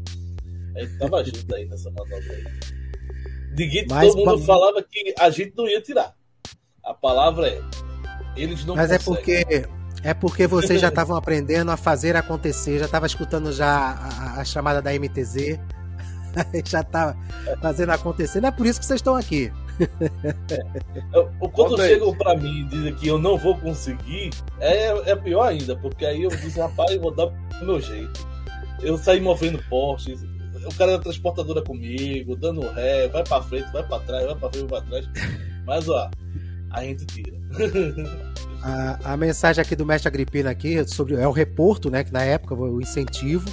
A 0.77 0.81
gente 0.81 0.99
tava 0.99 1.25
junto 1.25 1.55
aí 1.55 1.67
nessa 1.67 1.91
manobra 1.91 2.33
aí. 2.33 2.45
De 3.55 3.87
todo 3.87 4.17
mundo 4.17 4.37
pra... 4.37 4.47
falava 4.47 4.83
que 4.83 5.15
a 5.19 5.31
gente 5.31 5.53
não 5.57 5.69
ia 5.69 5.81
tirar. 5.81 6.15
A 6.85 6.95
palavra 6.95 7.49
é 7.49 7.61
eles 8.37 8.65
não 8.65 8.77
Mas 8.77 8.91
é 8.91 8.99
conseguem. 8.99 9.37
é 9.37 9.45
porque 9.45 9.81
é 10.03 10.15
porque 10.15 10.47
vocês 10.47 10.81
já 10.81 10.89
estavam 10.89 11.15
aprendendo 11.15 11.71
a 11.71 11.77
fazer 11.77 12.17
acontecer, 12.17 12.79
já 12.79 12.87
estava 12.87 13.07
escutando 13.07 13.53
já 13.53 13.69
a, 13.69 14.41
a, 14.41 14.45
chamada 14.45 14.81
da 14.81 14.91
MTZ, 14.93 15.59
já 16.65 16.81
estava 16.81 17.17
fazendo 17.61 17.91
acontecer. 17.91 18.41
Não 18.41 18.49
é 18.49 18.53
por 18.53 18.65
isso 18.65 18.81
que 18.81 18.87
vocês 18.87 18.99
estão 18.99 19.15
aqui. 19.15 19.53
É. 20.51 21.49
Quando 21.53 21.77
chegam 21.79 22.15
para 22.15 22.37
mim 22.37 22.61
e 22.61 22.65
dizem 22.65 22.95
que 22.95 23.09
eu 23.09 23.19
não 23.19 23.37
vou 23.37 23.57
conseguir, 23.59 24.31
é, 24.59 25.11
é 25.11 25.17
pior 25.17 25.43
ainda, 25.43 25.77
porque 25.77 26.05
aí 26.05 26.23
eu 26.23 26.31
disse, 26.31 26.61
rapaz, 26.61 26.91
eu 26.93 27.01
vou 27.01 27.11
dar 27.11 27.27
do 27.27 27.67
meu 27.67 27.81
jeito. 27.81 28.27
Eu 28.83 28.97
saí 28.99 29.21
movendo 29.21 29.63
postes, 29.69 30.23
o 30.65 30.75
cara 30.77 30.93
da 30.93 30.99
transportadora 30.99 31.63
comigo, 31.63 32.37
dando 32.37 32.61
ré, 32.73 33.09
vai 33.09 33.25
para 33.25 33.43
frente, 33.43 33.71
vai 33.73 33.87
para 33.87 34.01
trás, 34.01 34.27
vai 34.27 34.37
para 34.37 34.51
frente, 34.51 34.71
vai 34.71 34.81
para 34.81 34.91
trás. 34.91 35.09
Mas 35.67 35.89
ó, 35.89 36.11
a 36.71 36.85
gente 36.85 37.07
tira. 37.07 37.37
a, 38.63 39.13
a, 39.13 39.17
mensagem 39.17 39.61
aqui 39.63 39.75
do 39.75 39.87
mestre 39.87 40.09
Agripino 40.09 40.49
aqui 40.49 40.87
sobre 40.89 41.15
é 41.15 41.27
o 41.27 41.33
reporto, 41.33 41.91
né, 41.91 42.05
que 42.05 42.13
na 42.13 42.23
época 42.23 42.55
o 42.55 42.81
incentivo 42.81 43.49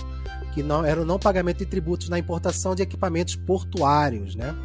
que 0.54 0.64
não 0.64 0.84
era 0.84 1.00
o 1.00 1.06
não 1.06 1.20
pagamento 1.20 1.60
de 1.60 1.68
tributos 1.68 2.10
na 2.10 2.18
importação 2.18 2.74
de 2.74 2.82
equipamentos 2.82 3.36
portuários, 3.36 4.36
né? 4.36 4.56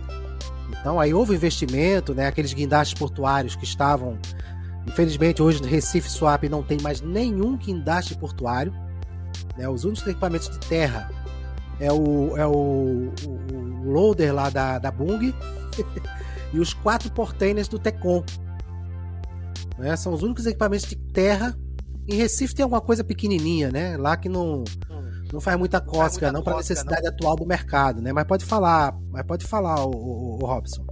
Então 0.83 1.01
aí 1.01 1.15
houve 1.15 1.35
investimento, 1.35 2.15
né, 2.15 2.27
aqueles 2.27 2.53
guindastes 2.53 2.99
portuários 2.99 3.57
que 3.57 3.65
estavam 3.65 4.19
Infelizmente, 4.87 5.43
hoje 5.43 5.63
no 5.63 5.69
Recife 5.69 6.11
Swap 6.11 6.43
não 6.45 6.63
tem 6.63 6.81
mais 6.81 7.01
nenhum 7.01 7.57
guindaste 7.57 8.17
portuário. 8.17 8.73
Né? 9.57 9.69
Os 9.69 9.85
únicos 9.85 10.07
equipamentos 10.07 10.49
de 10.49 10.59
terra 10.59 11.11
é 11.79 11.93
o, 11.93 12.37
é 12.37 12.47
o, 12.47 13.13
o, 13.27 13.87
o 13.87 13.93
loader 13.93 14.35
lá 14.35 14.51
da, 14.51 14.79
da 14.79 14.91
Bung 14.91 15.33
e 16.53 16.59
os 16.59 16.75
quatro 16.75 17.11
portainers 17.13 17.69
do 17.69 17.79
Tecom. 17.79 18.25
Né? 19.79 19.95
São 19.97 20.13
os 20.13 20.23
únicos 20.23 20.47
equipamentos 20.47 20.89
de 20.89 20.97
terra. 20.97 21.57
Em 22.09 22.17
Recife 22.17 22.55
tem 22.55 22.65
alguma 22.65 22.81
coisa 22.81 23.05
pequenininha, 23.05 23.71
né? 23.71 23.97
Lá 23.97 24.17
que 24.17 24.29
não, 24.29 24.65
não 25.33 25.41
faz 25.41 25.59
muita 25.59 25.81
cócega, 25.81 26.31
não, 26.31 26.43
para 26.43 26.55
a 26.55 26.57
necessidade 26.59 27.03
não. 27.03 27.09
atual 27.09 27.37
do 27.37 27.47
mercado, 27.47 28.03
né? 28.03 28.13
Mas 28.13 28.25
pode 28.25 28.45
falar, 28.45 28.95
mas 29.11 29.25
pode 29.25 29.47
falar, 29.47 29.85
o, 29.85 29.91
o, 29.91 30.43
o 30.43 30.47
Robson. 30.47 30.85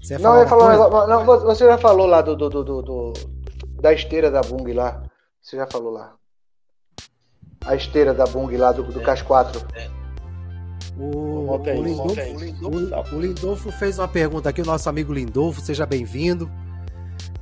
Você 0.00 0.18
não, 0.18 0.48
falou, 0.48 1.06
não, 1.06 1.24
você 1.24 1.66
já 1.66 1.78
falou 1.78 2.06
lá 2.06 2.22
do, 2.22 2.34
do, 2.34 2.48
do, 2.48 2.82
do, 2.82 3.12
da 3.80 3.92
esteira 3.92 4.30
da 4.30 4.40
Bung 4.40 4.72
lá. 4.72 5.02
Você 5.40 5.56
já 5.56 5.66
falou 5.66 5.92
lá. 5.92 6.14
A 7.64 7.76
esteira 7.76 8.12
da 8.12 8.24
Bung 8.24 8.56
lá 8.56 8.72
do, 8.72 8.82
do 8.82 9.00
é. 9.00 9.04
CAS 9.04 9.22
4. 9.22 9.64
É. 9.74 9.88
O, 10.98 11.50
o, 11.50 11.82
Lindolfo, 11.82 12.20
o, 12.62 13.16
o, 13.16 13.20
Lindolfo, 13.20 13.72
fez 13.72 13.98
uma 13.98 14.08
pergunta 14.08 14.50
aqui, 14.50 14.60
o 14.60 14.66
nosso 14.66 14.88
amigo 14.88 15.12
Lindolfo, 15.12 15.60
seja 15.60 15.86
bem-vindo. 15.86 16.50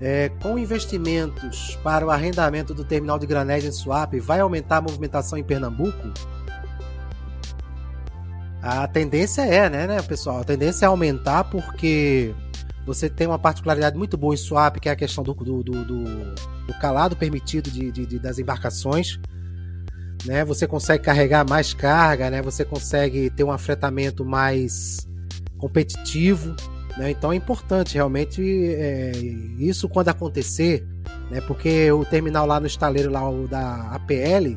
É, 0.01 0.31
com 0.41 0.59
investimentos 0.59 1.79
para 1.83 2.07
o 2.07 2.11
arrendamento 2.11 2.73
do 2.73 2.85
terminal 2.85 3.19
de 3.19 3.27
granéis 3.27 3.65
em 3.65 3.73
Suape, 3.73 4.19
vai 4.19 4.41
aumentar 4.41 4.79
a 4.79 4.81
movimentação 4.81 5.39
em 5.39 5.45
Pernambuco? 5.45 6.11
A 8.63 8.87
tendência 8.89 9.43
é, 9.43 9.69
né, 9.69 9.87
né, 9.87 10.03
pessoal? 10.03 10.41
A 10.41 10.45
tendência 10.45 10.87
é 10.87 10.89
aumentar 10.89 11.45
porque 11.45 12.35
você 12.87 13.09
tem 13.09 13.27
uma 13.27 13.39
particularidade 13.39 13.97
muito 13.97 14.17
boa 14.17 14.35
em 14.35 14.39
Suape, 14.39 14.81
que 14.81 14.89
é 14.89 14.93
a 14.93 14.97
questão 14.97 15.23
do, 15.23 15.35
do, 15.35 15.63
do, 15.63 15.85
do 15.85 16.75
calado 16.81 17.15
permitido 17.15 17.71
de, 17.71 17.91
de, 17.91 18.07
de, 18.07 18.19
das 18.19 18.39
embarcações. 18.39 19.19
Né? 20.25 20.45
Você 20.45 20.67
consegue 20.67 21.05
carregar 21.05 21.49
mais 21.49 21.73
carga, 21.75 22.31
né? 22.31 22.43
você 22.43 22.65
consegue 22.65 23.31
ter 23.31 23.45
um 23.45 23.53
afretamento 23.53 24.25
mais 24.25 25.07
competitivo. 25.59 26.55
Né? 26.97 27.11
Então 27.11 27.33
é 27.33 27.37
importante 27.37 27.95
realmente 27.95 28.43
é, 28.75 29.13
isso 29.59 29.89
quando 29.89 30.09
acontecer, 30.09 30.87
né? 31.31 31.41
porque 31.43 31.91
o 31.93 32.05
terminal 32.05 32.47
lá 32.47 32.61
no 32.61 32.67
estaleiro 32.67 33.11
lá, 33.11 33.23
da 33.49 33.95
APL, 33.95 34.57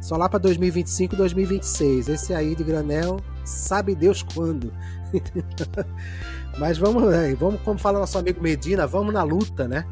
só 0.00 0.16
lá 0.16 0.28
para 0.28 0.38
2025 0.38 1.16
2026. 1.16 2.08
Esse 2.08 2.34
aí 2.34 2.54
de 2.54 2.64
granel, 2.64 3.18
sabe 3.44 3.94
Deus 3.94 4.22
quando. 4.22 4.72
Mas 6.58 6.78
vamos, 6.78 7.10
né? 7.10 7.34
vamos, 7.34 7.60
como 7.62 7.78
fala 7.78 7.98
nosso 7.98 8.18
amigo 8.18 8.40
Medina, 8.40 8.86
vamos 8.86 9.12
na 9.12 9.22
luta, 9.22 9.66
né? 9.66 9.84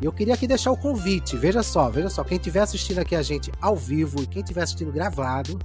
E 0.00 0.04
eu 0.04 0.12
queria 0.12 0.34
aqui 0.34 0.46
deixar 0.46 0.70
o 0.70 0.76
convite. 0.76 1.36
Veja 1.36 1.62
só, 1.62 1.90
veja 1.90 2.08
só, 2.08 2.24
quem 2.24 2.36
estiver 2.36 2.60
assistindo 2.60 2.98
aqui 2.98 3.14
a 3.14 3.22
gente 3.22 3.52
ao 3.60 3.76
vivo 3.76 4.22
e 4.22 4.26
quem 4.26 4.42
estiver 4.42 4.62
assistindo 4.62 4.90
gravado, 4.90 5.58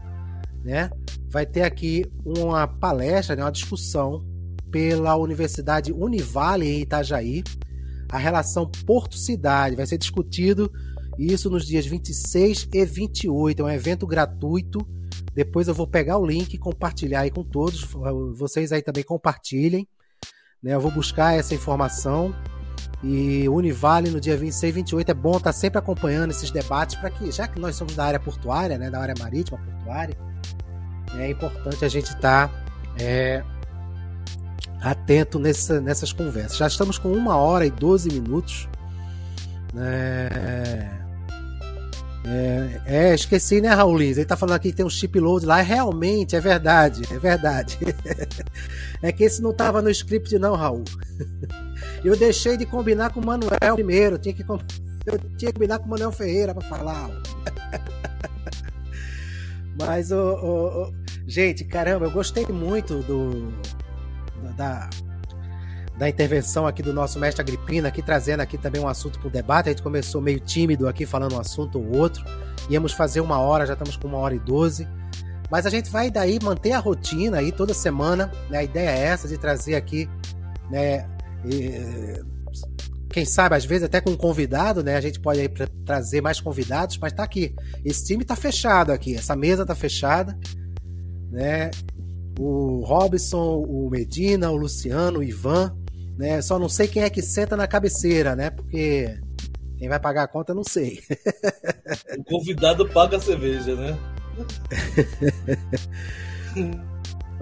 né, 0.64 0.90
vai 1.30 1.46
ter 1.46 1.64
aqui 1.64 2.06
uma 2.26 2.68
palestra, 2.68 3.36
né, 3.36 3.44
uma 3.44 3.52
discussão 3.52 4.26
pela 4.72 5.16
Universidade 5.16 5.92
Univale 5.92 6.68
em 6.68 6.82
Itajaí, 6.82 7.44
a 8.10 8.18
relação 8.18 8.70
Porto-Cidade. 8.86 9.76
Vai 9.76 9.86
ser 9.86 9.98
discutido 9.98 10.72
isso 11.18 11.50
nos 11.50 11.66
dias 11.66 11.86
26 11.86 12.68
e 12.74 12.86
28. 12.86 13.62
É 13.62 13.66
um 13.66 13.70
evento 13.70 14.06
gratuito. 14.06 14.86
Depois 15.34 15.68
eu 15.68 15.74
vou 15.74 15.88
pegar 15.88 16.18
o 16.18 16.26
link 16.26 16.54
e 16.54 16.58
compartilhar 16.58 17.22
aí 17.22 17.32
com 17.32 17.44
todos. 17.44 17.88
Vocês 18.36 18.72
aí 18.72 18.82
também 18.82 19.04
compartilhem. 19.04 19.88
Né? 20.62 20.74
Eu 20.74 20.82
vou 20.82 20.92
buscar 20.92 21.38
essa 21.38 21.54
informação. 21.54 22.34
E 23.04 23.48
Univale 23.50 24.10
no 24.10 24.20
dia 24.20 24.36
26 24.36 24.70
e 24.70 24.74
28 24.74 25.12
é 25.12 25.14
bom 25.14 25.38
estar 25.38 25.54
sempre 25.54 25.78
acompanhando 25.78 26.32
esses 26.32 26.50
debates 26.50 26.96
para 26.96 27.12
que, 27.12 27.32
já 27.32 27.48
que 27.48 27.60
nós 27.60 27.76
somos 27.76 27.96
da 27.96 28.06
área 28.06 28.20
portuária, 28.20 28.78
né, 28.78 28.90
da 28.90 29.00
área 29.00 29.14
marítima 29.20 29.60
portuária, 29.60 30.18
é 31.14 31.30
importante 31.30 31.86
a 31.86 31.88
gente 31.88 32.08
estar 32.08 32.48
tá, 32.50 32.66
é, 32.98 33.44
atento 34.86 35.40
nessa, 35.40 35.82
nessas 35.82 36.14
conversas. 36.14 36.58
Já 36.58 36.68
estamos 36.68 37.00
com 37.00 37.12
uma 37.12 37.36
hora 37.36 37.66
e 37.66 37.72
12 37.72 38.10
minutos. 38.10 38.70
É, 39.76 40.90
é, 42.24 42.82
é, 42.86 43.16
esqueci, 43.16 43.60
né, 43.62 43.70
Raul 43.70 43.98
Lins? 43.98 44.18
Ele 44.18 44.28
tá 44.28 44.38
falando 44.38 44.56
aqui 44.56 44.70
que 44.70 44.78
tem 44.78 44.86
um 44.86 44.90
chip 44.90 45.20
load 45.20 45.44
lá. 45.44 45.60
Realmente, 45.62 46.36
é 46.36 46.40
verdade, 46.40 47.02
é 47.12 47.18
verdade. 47.18 47.80
é 49.02 49.12
que 49.12 49.24
esse 49.24 49.42
não 49.42 49.52
tava 49.52 49.82
no 49.82 49.90
script, 49.90 50.38
não, 50.38 50.56
Raul. 50.56 50.84
Eu 52.04 52.16
deixei 52.16 52.56
de 52.56 52.68
combinar 52.68 53.12
com 53.12 53.20
o 53.20 53.26
Manuel 53.26 53.74
primeiro. 53.74 54.20
Tinha 54.20 54.34
que, 54.34 54.44
eu 55.08 55.18
tinha 55.38 55.52
que 55.52 55.54
combinar 55.54 55.80
com 55.80 55.86
o 55.86 55.90
Manuel 55.90 56.12
Ferreira 56.12 56.54
para 56.54 56.68
falar. 56.70 57.10
Mas, 59.80 60.12
oh, 60.12 60.40
oh, 60.42 60.94
gente, 61.28 61.64
caramba, 61.66 62.06
eu 62.06 62.12
gostei 62.12 62.46
muito 62.46 63.00
do, 63.00 63.52
da, 64.56 64.90
da 65.98 66.10
intervenção 66.10 66.68
aqui 66.68 66.82
do 66.82 66.94
nosso 66.94 67.20
mestre 67.20 67.42
Agripina, 67.42 67.88
aqui 67.88 68.02
trazendo 68.02 68.42
aqui 68.42 68.58
também 68.58 68.82
um 68.82 68.88
assunto 68.88 69.20
para 69.20 69.28
o 69.28 69.32
debate. 69.32 69.70
A 69.70 69.72
gente 69.72 69.82
começou 69.82 70.22
meio 70.22 70.40
tímido 70.40 70.88
aqui, 70.88 71.06
falando 71.06 71.36
um 71.36 71.40
assunto 71.40 71.80
ou 71.80 71.98
outro. 71.98 72.24
Íamos 72.70 72.94
fazer 72.94 73.22
uma 73.22 73.40
hora, 73.40 73.66
já 73.66 73.74
estamos 73.74 73.96
com 73.96 74.08
uma 74.08 74.18
hora 74.18 74.36
e 74.36 74.40
doze. 74.40 74.88
Mas 75.50 75.66
a 75.66 75.70
gente 75.70 75.90
vai 75.90 76.10
daí 76.10 76.40
manter 76.42 76.72
a 76.72 76.80
rotina 76.80 77.38
aí 77.38 77.52
toda 77.52 77.74
semana. 77.74 78.32
Né? 78.50 78.60
A 78.60 78.64
ideia 78.64 78.90
é 78.90 79.00
essa, 79.06 79.28
de 79.28 79.38
trazer 79.38 79.76
aqui, 79.76 80.10
né? 80.70 81.08
E, 81.46 82.24
quem 83.16 83.24
sabe, 83.24 83.56
às 83.56 83.64
vezes 83.64 83.86
até 83.86 84.02
com 84.02 84.10
um 84.10 84.18
convidado, 84.18 84.84
né? 84.84 84.98
A 84.98 85.02
gente 85.02 85.22
pode 85.22 85.40
aí 85.40 85.48
trazer 85.86 86.20
mais 86.20 86.42
convidados, 86.42 86.98
mas 86.98 87.14
tá 87.14 87.24
aqui. 87.24 87.56
Esse 87.86 88.06
time 88.06 88.26
tá 88.26 88.36
fechado 88.36 88.92
aqui, 88.92 89.16
essa 89.16 89.38
mesa 89.38 89.66
tá 89.66 89.74
fechada, 89.74 90.38
né? 91.32 91.72
O 92.40 92.84
Robson, 92.86 93.64
o 93.68 93.90
Medina, 93.90 94.52
o 94.52 94.56
Luciano, 94.56 95.20
o 95.20 95.24
Ivan, 95.24 95.76
né? 96.18 96.42
Só 96.42 96.60
não 96.60 96.70
sei 96.70 96.88
quem 96.88 97.04
é 97.04 97.10
que 97.10 97.22
senta 97.22 97.56
na 97.56 97.68
cabeceira, 97.68 98.36
né? 98.36 98.50
Porque 98.50 99.18
quem 99.78 99.90
vai 99.90 100.00
pagar 100.00 100.24
a 100.24 100.28
conta, 100.28 100.54
não 100.54 100.64
sei. 100.64 101.02
O 102.18 102.24
convidado 102.24 102.88
paga 102.90 103.18
a 103.18 103.20
cerveja, 103.20 103.76
né? 103.76 103.98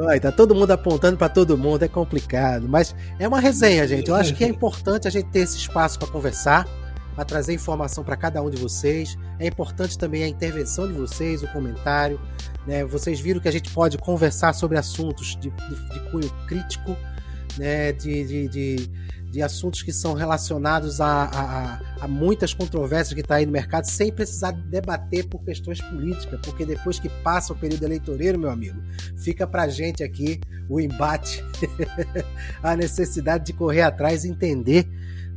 Ai, 0.09 0.19
tá 0.19 0.31
todo 0.31 0.55
mundo 0.55 0.71
apontando 0.71 1.17
para 1.17 1.29
todo 1.29 1.55
mundo, 1.55 1.83
é 1.83 1.87
complicado, 1.87 2.67
mas 2.67 2.95
é 3.19 3.27
uma 3.27 3.39
resenha, 3.39 3.87
gente. 3.87 4.09
Eu 4.09 4.15
acho 4.15 4.33
que 4.33 4.43
é 4.43 4.47
importante 4.47 5.07
a 5.07 5.11
gente 5.11 5.29
ter 5.29 5.39
esse 5.39 5.57
espaço 5.57 5.99
para 5.99 6.07
conversar, 6.07 6.67
para 7.15 7.23
trazer 7.23 7.53
informação 7.53 8.03
para 8.03 8.17
cada 8.17 8.41
um 8.41 8.49
de 8.49 8.57
vocês. 8.57 9.15
É 9.37 9.45
importante 9.45 9.95
também 9.97 10.23
a 10.23 10.27
intervenção 10.27 10.87
de 10.87 10.93
vocês, 10.93 11.43
o 11.43 11.47
comentário. 11.49 12.19
Né? 12.65 12.83
Vocês 12.85 13.19
viram 13.19 13.39
que 13.39 13.47
a 13.47 13.51
gente 13.51 13.69
pode 13.71 13.97
conversar 13.97 14.53
sobre 14.53 14.77
assuntos 14.77 15.37
de, 15.39 15.49
de, 15.49 15.89
de 15.89 16.11
cunho 16.11 16.29
crítico, 16.47 16.95
né, 17.57 17.91
de, 17.91 18.47
de, 18.47 18.89
de, 19.29 19.41
assuntos 19.41 19.81
que 19.81 19.91
são 19.91 20.13
relacionados 20.13 21.01
a, 21.01 21.23
a, 21.23 21.79
a 22.05 22.07
muitas 22.07 22.53
controvérsias 22.53 23.13
que 23.13 23.21
está 23.21 23.35
aí 23.35 23.45
no 23.45 23.51
mercado, 23.51 23.85
sem 23.85 24.11
precisar 24.11 24.51
debater 24.51 25.27
por 25.27 25.43
questões 25.43 25.81
políticas, 25.81 26.39
porque 26.43 26.65
depois 26.65 26.99
que 26.99 27.09
passa 27.09 27.53
o 27.53 27.55
período 27.55 27.83
eleitoreiro, 27.83 28.39
meu 28.39 28.49
amigo, 28.49 28.81
fica 29.17 29.45
para 29.45 29.67
gente 29.67 30.03
aqui 30.03 30.39
o 30.69 30.79
embate, 30.79 31.43
a 32.61 32.75
necessidade 32.75 33.45
de 33.45 33.53
correr 33.53 33.81
atrás 33.81 34.23
e 34.23 34.29
entender 34.29 34.87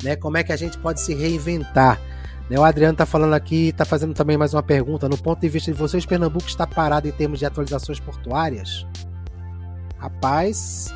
né, 0.03 0.15
como 0.15 0.37
é 0.37 0.45
que 0.45 0.53
a 0.53 0.57
gente 0.57 0.79
pode 0.79 1.01
se 1.01 1.15
reinventar. 1.15 2.01
Né, 2.49 2.59
o 2.59 2.65
Adriano 2.65 2.93
está 2.93 3.07
falando 3.07 3.35
aqui, 3.35 3.69
está 3.69 3.85
fazendo 3.85 4.15
também 4.15 4.37
mais 4.37 4.55
uma 4.55 4.63
pergunta. 4.63 5.09
No 5.09 5.19
ponto 5.19 5.41
de 5.41 5.49
vista 5.49 5.73
de 5.73 5.79
vocês, 5.79 6.07
Pernambuco 6.07 6.47
está 6.47 6.67
parado 6.67 7.09
em 7.09 7.13
termos 7.13 7.39
de 7.39 7.47
atualizações 7.47 7.99
portuárias? 7.99 8.87
Rapaz, 9.99 10.93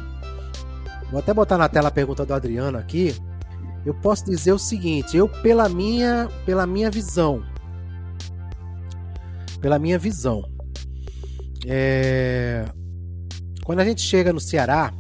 Vou 1.11 1.19
até 1.19 1.35
botar 1.35 1.59
na 1.59 1.69
tela 1.69 1.89
a 1.89 1.91
pergunta 1.91 2.25
do 2.25 2.33
Adriano 2.33 2.79
aqui. 2.79 3.15
Eu 3.85 3.95
posso 3.95 4.25
dizer 4.25 4.53
o 4.53 4.59
seguinte, 4.59 5.17
eu 5.17 5.29
pela 5.29 5.69
minha, 5.69 6.29
pela 6.47 6.67
minha 6.67 6.91
visão, 6.91 7.43
pela 9.61 9.79
minha 9.79 9.99
visão, 9.99 10.45
é... 11.67 12.65
quando 13.65 13.81
a 13.81 13.85
gente 13.85 14.03
chega 14.03 14.33
no 14.33 14.41
Ceará, 14.41 14.93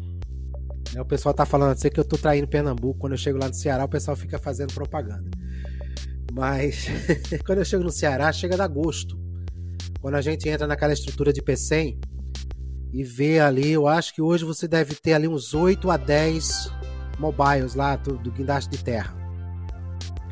né, 0.92 1.00
o 1.00 1.04
pessoal 1.04 1.34
tá 1.34 1.44
falando 1.44 1.72
assim 1.72 1.90
que 1.90 2.00
eu 2.00 2.04
tô 2.04 2.16
traindo 2.16 2.48
Pernambuco. 2.48 2.98
Quando 2.98 3.12
eu 3.12 3.18
chego 3.18 3.38
lá 3.38 3.46
no 3.46 3.54
Ceará, 3.54 3.84
o 3.84 3.88
pessoal 3.88 4.16
fica 4.16 4.38
fazendo 4.38 4.74
propaganda. 4.74 5.30
Mas 6.30 6.86
quando 7.44 7.58
eu 7.58 7.64
chego 7.64 7.84
no 7.84 7.90
Ceará, 7.90 8.32
chega 8.32 8.56
da 8.56 8.66
gosto. 8.66 9.18
Quando 10.00 10.14
a 10.14 10.20
gente 10.20 10.48
entra 10.48 10.66
naquela 10.66 10.92
estrutura 10.92 11.32
de 11.32 11.42
P100, 11.42 11.98
e 12.92 13.04
ver 13.04 13.40
ali, 13.40 13.70
eu 13.70 13.86
acho 13.86 14.14
que 14.14 14.20
hoje 14.20 14.44
você 14.44 14.66
deve 14.66 14.94
ter 14.94 15.12
ali 15.12 15.28
uns 15.28 15.54
8 15.54 15.90
a 15.90 15.96
10 15.96 16.72
mobiles 17.18 17.74
lá 17.74 17.96
do, 17.96 18.16
do 18.18 18.32
guindaste 18.32 18.70
de 18.70 18.82
terra. 18.82 19.14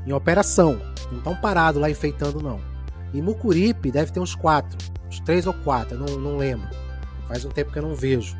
Em 0.07 0.12
operação. 0.12 0.81
Não 1.11 1.19
estão 1.19 1.37
parados 1.37 1.81
lá 1.81 1.89
enfeitando, 1.89 2.43
não. 2.43 2.61
Em 3.15 3.23
Mucuripe 3.23 3.91
deve 3.91 4.12
ter 4.12 4.20
uns 4.20 4.35
4. 4.35 4.77
Uns 5.07 5.20
3 5.20 5.47
ou 5.47 5.55
4, 5.55 5.97
não, 5.97 6.19
não 6.19 6.37
lembro. 6.37 6.69
Faz 7.27 7.45
um 7.45 7.51
tempo 7.51 7.73
que 7.73 7.79
eu 7.79 7.83
não 7.83 7.95
vejo. 7.95 8.37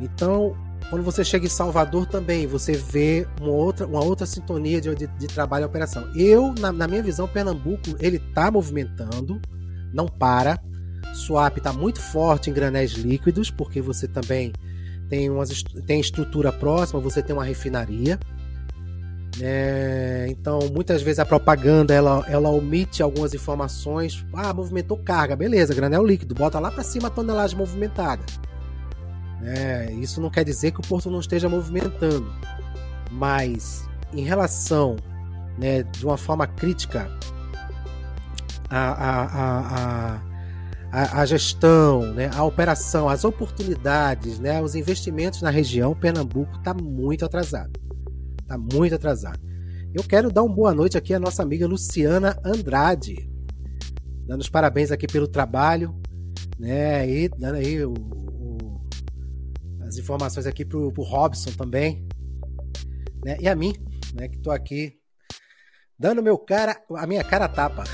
Então, 0.00 0.56
quando 0.90 1.02
você 1.02 1.24
chega 1.24 1.46
em 1.46 1.50
Salvador 1.50 2.06
também, 2.06 2.46
você 2.46 2.72
vê 2.72 3.26
uma 3.40 3.50
outra, 3.50 3.86
uma 3.86 4.04
outra 4.04 4.26
sintonia 4.26 4.80
de, 4.80 4.94
de, 4.94 5.06
de 5.06 5.26
trabalho 5.26 5.64
e 5.64 5.66
operação. 5.66 6.08
Eu, 6.14 6.54
na, 6.58 6.70
na 6.72 6.86
minha 6.86 7.02
visão, 7.02 7.26
Pernambuco, 7.26 7.96
ele 7.98 8.16
está 8.16 8.50
movimentando, 8.50 9.40
não 9.92 10.06
para 10.06 10.60
Swap 11.14 11.56
está 11.56 11.72
muito 11.72 12.00
forte 12.00 12.50
em 12.50 12.52
granéis 12.52 12.92
líquidos, 12.92 13.50
porque 13.50 13.80
você 13.80 14.06
também 14.06 14.52
tem, 15.08 15.30
umas, 15.30 15.62
tem 15.86 16.00
estrutura 16.00 16.52
próxima, 16.52 17.00
você 17.00 17.22
tem 17.22 17.34
uma 17.34 17.44
refinaria. 17.44 18.18
É, 19.40 20.26
então, 20.30 20.60
muitas 20.72 21.02
vezes 21.02 21.18
a 21.18 21.26
propaganda 21.26 21.92
ela, 21.92 22.24
ela 22.28 22.48
omite 22.50 23.02
algumas 23.02 23.34
informações. 23.34 24.24
Ah, 24.32 24.52
movimentou 24.52 24.96
carga, 24.98 25.34
beleza, 25.36 25.74
granel 25.74 26.04
líquido, 26.04 26.34
bota 26.34 26.58
lá 26.58 26.70
para 26.70 26.82
cima 26.82 27.08
a 27.08 27.10
tonelagem 27.10 27.56
movimentada. 27.56 28.22
É, 29.46 29.92
isso 29.92 30.20
não 30.20 30.28
quer 30.28 30.44
dizer 30.44 30.72
que 30.72 30.80
o 30.80 30.82
porto 30.82 31.08
não 31.08 31.20
esteja 31.20 31.48
movimentando, 31.48 32.28
mas 33.12 33.88
em 34.12 34.24
relação, 34.24 34.96
né, 35.56 35.84
de 35.84 36.04
uma 36.04 36.16
forma 36.16 36.48
crítica, 36.48 37.08
a, 38.68 38.90
a, 38.90 40.20
a, 40.90 41.20
a 41.20 41.26
gestão, 41.26 42.12
né, 42.12 42.28
a 42.34 42.42
operação, 42.42 43.08
as 43.08 43.24
oportunidades, 43.24 44.40
né, 44.40 44.60
os 44.60 44.74
investimentos 44.74 45.40
na 45.42 45.50
região, 45.50 45.94
Pernambuco 45.94 46.56
está 46.56 46.74
muito 46.74 47.24
atrasado. 47.24 47.78
Está 48.40 48.58
muito 48.58 48.96
atrasado. 48.96 49.38
Eu 49.94 50.02
quero 50.02 50.32
dar 50.32 50.42
uma 50.42 50.54
boa 50.54 50.74
noite 50.74 50.98
aqui 50.98 51.14
à 51.14 51.20
nossa 51.20 51.42
amiga 51.42 51.68
Luciana 51.68 52.36
Andrade, 52.44 53.30
dando 54.26 54.40
os 54.40 54.48
parabéns 54.48 54.90
aqui 54.90 55.06
pelo 55.06 55.28
trabalho, 55.28 55.94
né? 56.58 57.08
E 57.08 57.28
dando 57.28 57.56
aí 57.56 57.84
o, 57.84 57.94
as 59.86 59.96
informações 59.96 60.46
aqui 60.46 60.64
pro, 60.64 60.92
pro 60.92 61.04
Robson 61.04 61.50
também, 61.52 62.06
né? 63.24 63.36
E 63.40 63.48
a 63.48 63.54
mim, 63.54 63.72
né? 64.14 64.28
Que 64.28 64.38
tô 64.38 64.50
aqui 64.50 64.98
dando 65.98 66.22
meu 66.22 66.36
cara, 66.36 66.76
a 66.96 67.06
minha 67.06 67.22
cara 67.22 67.48
tapa. 67.48 67.84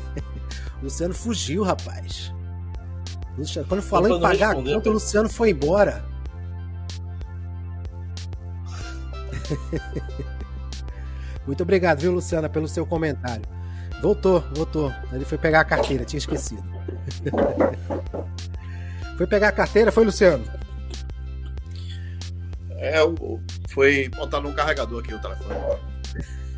Luciano 0.82 1.14
fugiu, 1.14 1.62
rapaz. 1.62 2.32
Luciano, 3.38 3.66
quando 3.66 3.82
falou 3.82 4.16
em 4.16 4.20
pagar 4.20 4.52
a 4.52 4.54
conta, 4.54 4.90
o 4.90 4.92
Luciano 4.92 5.28
foi 5.28 5.50
embora. 5.50 6.04
Muito 11.46 11.62
obrigado, 11.62 12.00
viu, 12.00 12.12
Luciana, 12.12 12.48
pelo 12.48 12.68
seu 12.68 12.86
comentário. 12.86 13.44
Voltou, 14.00 14.40
voltou. 14.54 14.92
Ele 15.12 15.24
foi 15.24 15.38
pegar 15.38 15.60
a 15.60 15.64
carteira, 15.64 16.04
tinha 16.04 16.18
esquecido. 16.18 16.62
foi 19.16 19.26
pegar 19.26 19.48
a 19.48 19.52
carteira, 19.52 19.90
foi, 19.90 20.04
Luciano? 20.04 20.44
É, 22.76 22.96
foi 23.70 24.08
botar 24.08 24.40
num 24.40 24.52
carregador 24.52 25.00
aqui 25.00 25.14
o 25.14 25.18
telefone. 25.20 25.78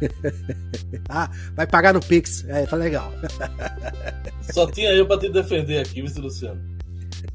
ah, 1.08 1.30
vai 1.54 1.66
pagar 1.66 1.94
no 1.94 2.00
Pix. 2.00 2.44
É, 2.48 2.66
tá 2.66 2.76
legal. 2.76 3.12
Só 4.52 4.70
tinha 4.70 4.92
eu 4.92 5.06
pra 5.06 5.18
te 5.18 5.30
defender 5.30 5.78
aqui, 5.78 6.02
viu, 6.02 6.22
Luciano? 6.22 6.60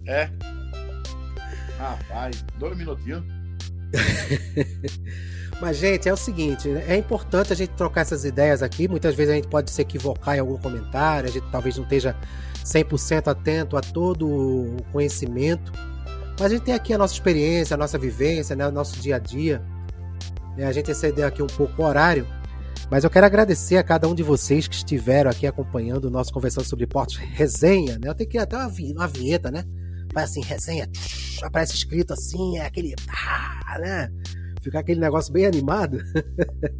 É. 0.07 0.29
Rapaz, 1.77 2.45
dois 2.59 2.77
minutinhos. 2.77 3.23
Mas, 5.59 5.77
gente, 5.77 6.09
é 6.09 6.13
o 6.13 6.17
seguinte: 6.17 6.69
é 6.69 6.95
importante 6.95 7.53
a 7.53 7.55
gente 7.55 7.71
trocar 7.71 8.01
essas 8.01 8.25
ideias 8.25 8.63
aqui. 8.63 8.87
Muitas 8.87 9.15
vezes 9.15 9.31
a 9.31 9.35
gente 9.35 9.47
pode 9.47 9.71
se 9.71 9.81
equivocar 9.81 10.35
em 10.35 10.39
algum 10.39 10.57
comentário, 10.57 11.29
a 11.29 11.31
gente 11.31 11.45
talvez 11.51 11.77
não 11.77 11.83
esteja 11.83 12.15
100% 12.63 13.27
atento 13.27 13.77
a 13.77 13.81
todo 13.81 14.27
o 14.27 14.77
conhecimento. 14.91 15.71
Mas 16.41 16.51
a 16.51 16.55
gente 16.55 16.63
tem 16.63 16.73
aqui 16.73 16.91
a 16.91 16.97
nossa 16.97 17.13
experiência, 17.13 17.76
a 17.76 17.77
nossa 17.77 17.99
vivência, 17.99 18.55
né, 18.55 18.68
o 18.68 18.72
nosso 18.72 18.99
dia 18.99 19.18
a 19.18 19.19
dia. 19.19 19.63
A 20.57 20.72
gente 20.72 20.89
excedeu 20.89 21.27
aqui 21.27 21.43
um 21.43 21.45
pouco 21.45 21.80
o 21.80 21.85
horário. 21.85 22.26
Mas 22.89 23.03
eu 23.03 23.11
quero 23.11 23.27
agradecer 23.27 23.77
a 23.77 23.84
cada 23.84 24.07
um 24.07 24.15
de 24.15 24.23
vocês 24.23 24.68
que 24.68 24.73
estiveram 24.73 25.30
aqui 25.30 25.45
acompanhando 25.45 26.05
o 26.05 26.09
nosso 26.09 26.34
Conversando 26.34 26.65
sobre 26.65 26.88
Portos 26.88 27.15
Resenha. 27.15 27.99
Né? 27.99 28.09
Eu 28.09 28.15
tenho 28.15 28.27
que 28.27 28.39
até 28.39 28.57
uma, 28.57 28.73
uma 28.95 29.07
vinheta, 29.07 29.51
né? 29.51 29.63
Vai 30.11 30.23
assim, 30.23 30.41
resenha, 30.41 30.89
aparece 31.43 31.76
escrito 31.76 32.11
assim, 32.11 32.57
é 32.57 32.65
aquele. 32.65 32.95
Ah, 33.07 33.77
né? 33.77 34.09
Ficar 34.63 34.80
aquele 34.80 34.99
negócio 34.99 35.31
bem 35.31 35.45
animado. 35.45 35.99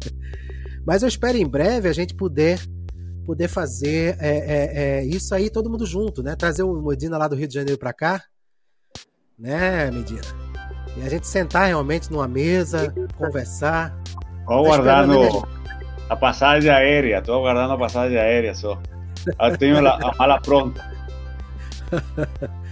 Mas 0.84 1.02
eu 1.02 1.08
espero 1.08 1.38
em 1.38 1.46
breve 1.46 1.88
a 1.88 1.92
gente 1.92 2.16
poder 2.16 2.60
poder 3.24 3.46
fazer 3.46 4.16
é, 4.18 4.28
é, 4.28 4.70
é, 4.74 5.04
isso 5.04 5.32
aí 5.32 5.48
todo 5.48 5.70
mundo 5.70 5.86
junto, 5.86 6.20
né? 6.20 6.34
Trazer 6.34 6.64
o 6.64 6.82
Medina 6.82 7.16
lá 7.16 7.28
do 7.28 7.36
Rio 7.36 7.46
de 7.46 7.54
Janeiro 7.54 7.78
para 7.78 7.92
cá, 7.92 8.20
né, 9.42 9.90
Medina? 9.90 10.22
E 10.96 11.02
a 11.02 11.10
gente 11.10 11.26
sentar 11.26 11.66
realmente 11.66 12.10
numa 12.10 12.28
mesa, 12.28 12.94
conversar. 13.16 13.92
Vou 14.46 14.62
tá 14.62 14.68
guardando 14.68 15.48
a 16.08 16.16
passagem 16.16 16.70
aérea, 16.70 17.18
estou 17.18 17.40
aguardando 17.40 17.72
a 17.72 17.78
passagem 17.78 18.16
aérea 18.16 18.54
só. 18.54 18.78
Eu 19.40 19.58
tenho 19.58 19.78
a 19.86 20.14
mala 20.16 20.40
pronta. 20.40 20.92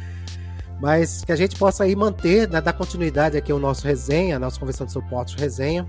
mas 0.81 1.25
que 1.25 1.33
a 1.33 1.37
gente 1.37 1.57
possa 1.57 1.85
aí 1.85 1.97
manter, 1.97 2.49
né, 2.49 2.61
dar 2.61 2.73
continuidade 2.73 3.37
aqui 3.37 3.51
ao 3.51 3.59
nosso 3.59 3.87
resenha, 3.87 4.39
nossa 4.39 4.59
conversão 4.59 4.87
de 4.87 4.93
suportes 4.93 5.35
resenha. 5.35 5.87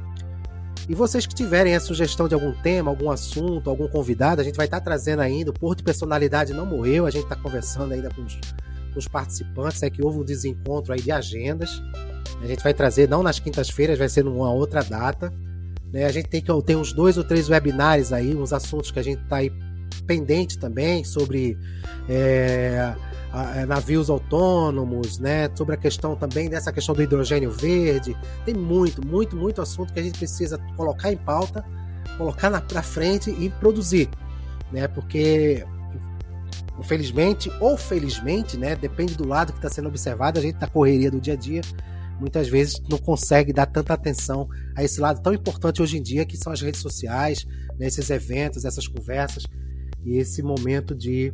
E 0.90 0.96
vocês 0.96 1.28
que 1.28 1.36
tiverem 1.36 1.76
a 1.76 1.80
sugestão 1.80 2.28
de 2.28 2.34
algum 2.34 2.54
tema, 2.54 2.90
algum 2.90 3.12
assunto, 3.12 3.70
algum 3.70 3.88
convidado, 3.88 4.42
a 4.42 4.44
gente 4.44 4.56
vai 4.56 4.66
estar 4.66 4.82
trazendo 4.82 5.22
ainda. 5.22 5.52
O 5.52 5.54
Porto 5.54 5.78
de 5.78 5.84
Personalidade 5.84 6.54
não 6.54 6.66
morreu, 6.66 7.06
a 7.06 7.12
gente 7.12 7.24
está 7.24 7.36
conversando 7.36 7.94
ainda 7.94 8.10
com 8.10 8.22
os, 8.24 8.40
os, 9.00 9.08
participantes, 9.08 9.82
é 9.84 9.90
que 9.90 10.04
houve 10.04 10.20
um 10.20 10.24
desencontro 10.24 10.94
aí 10.94 11.02
de 11.02 11.12
agendas. 11.12 11.82
A 12.42 12.48
gente 12.48 12.64
vai 12.64 12.74
trazer, 12.74 13.08
não 13.08 13.22
nas 13.22 13.40
quintas-feiras, 13.40 13.98
vai 13.98 14.10
ser 14.10 14.24
numa 14.24 14.52
outra 14.52 14.84
data. 14.84 15.32
Né? 15.92 16.06
A 16.06 16.12
gente 16.12 16.28
tem 16.28 16.42
que 16.42 16.64
ter 16.64 16.76
uns 16.76 16.94
dois 16.94 17.18
ou 17.18 17.24
três 17.24 17.50
webinários 17.50 18.12
aí, 18.12 18.36
uns 18.36 18.54
assuntos 18.54 18.92
que 18.92 19.00
a 19.00 19.04
gente 19.04 19.22
está 19.24 19.38
aí 19.38 19.52
pendente 20.06 20.58
também 20.58 21.04
sobre. 21.04 21.58
É, 22.10 22.96
é, 23.56 23.66
navios 23.66 24.10
autônomos, 24.10 25.18
né? 25.18 25.50
Sobre 25.56 25.76
a 25.76 25.78
questão 25.78 26.18
também 26.18 26.50
dessa 26.50 26.72
questão 26.72 26.94
do 26.94 27.02
hidrogênio 27.02 27.50
verde. 27.50 28.16
Tem 28.44 28.54
muito, 28.54 29.06
muito, 29.06 29.38
muito 29.38 29.62
assunto 29.62 29.94
que 29.94 30.00
a 30.02 30.04
gente 30.04 30.18
precisa 30.18 30.58
colocar 30.76 31.14
em 31.14 31.18
pauta, 31.18 31.64
colocar 32.18 32.50
na 32.50 32.84
frente 32.84 33.32
e 33.32 33.50
produzir, 33.50 34.10
né? 34.70 34.86
Porque 34.88 35.66
infelizmente 36.82 37.52
ou 37.60 37.78
felizmente, 37.78 38.58
né? 38.58 38.76
Depende 38.76 39.16
do 39.16 39.28
lado 39.28 39.54
que 39.54 39.60
está 39.60 39.70
sendo 39.70 39.88
observado. 39.88 40.40
A 40.40 40.42
gente 40.42 40.60
na 40.60 40.68
correria 40.68 41.12
do 41.12 41.22
dia 41.22 41.34
a 41.34 41.38
dia 41.38 41.62
muitas 42.20 42.48
vezes 42.48 42.82
não 42.90 42.98
consegue 42.98 43.54
dar 43.54 43.66
tanta 43.68 43.94
atenção 43.94 44.48
a 44.76 44.84
esse 44.84 45.00
lado 45.00 45.22
tão 45.22 45.34
importante 45.34 45.82
hoje 45.82 45.98
em 45.98 46.04
dia 46.04 46.26
que 46.26 46.38
são 46.38 46.52
as 46.52 46.62
redes 46.62 46.80
sociais, 46.80 47.48
né, 47.80 47.88
esses 47.88 48.10
eventos, 48.10 48.64
essas 48.64 48.88
conversas 48.88 49.44
e 50.04 50.18
esse 50.18 50.44
momento 50.44 50.94
de 50.94 51.34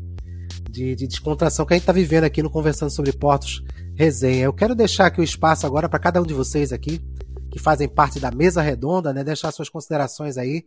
de, 0.69 0.95
de 0.95 1.07
descontração 1.07 1.65
que 1.65 1.73
a 1.73 1.75
gente 1.75 1.83
está 1.83 1.93
vivendo 1.93 2.25
aqui 2.25 2.43
no 2.43 2.49
Conversando 2.49 2.91
sobre 2.91 3.11
Portos 3.11 3.63
Resenha. 3.95 4.43
Eu 4.43 4.53
quero 4.53 4.75
deixar 4.75 5.07
aqui 5.07 5.19
o 5.19 5.23
espaço 5.23 5.65
agora 5.65 5.89
para 5.89 5.99
cada 5.99 6.21
um 6.21 6.25
de 6.25 6.33
vocês 6.33 6.71
aqui, 6.71 7.01
que 7.49 7.57
fazem 7.57 7.87
parte 7.87 8.19
da 8.19 8.29
mesa 8.29 8.61
redonda, 8.61 9.13
né? 9.13 9.23
Deixar 9.23 9.51
suas 9.51 9.69
considerações 9.69 10.37
aí 10.37 10.65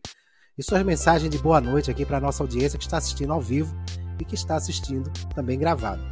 e 0.59 0.62
suas 0.62 0.82
mensagens 0.85 1.31
de 1.31 1.39
boa 1.39 1.61
noite 1.61 1.90
aqui 1.90 2.05
para 2.05 2.16
a 2.16 2.20
nossa 2.20 2.43
audiência 2.43 2.78
que 2.78 2.85
está 2.85 2.97
assistindo 2.97 3.32
ao 3.32 3.40
vivo 3.40 3.74
e 4.20 4.24
que 4.24 4.34
está 4.34 4.56
assistindo 4.56 5.10
também 5.34 5.59
gravado. 5.59 6.02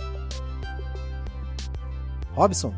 Robson? 2.35 2.73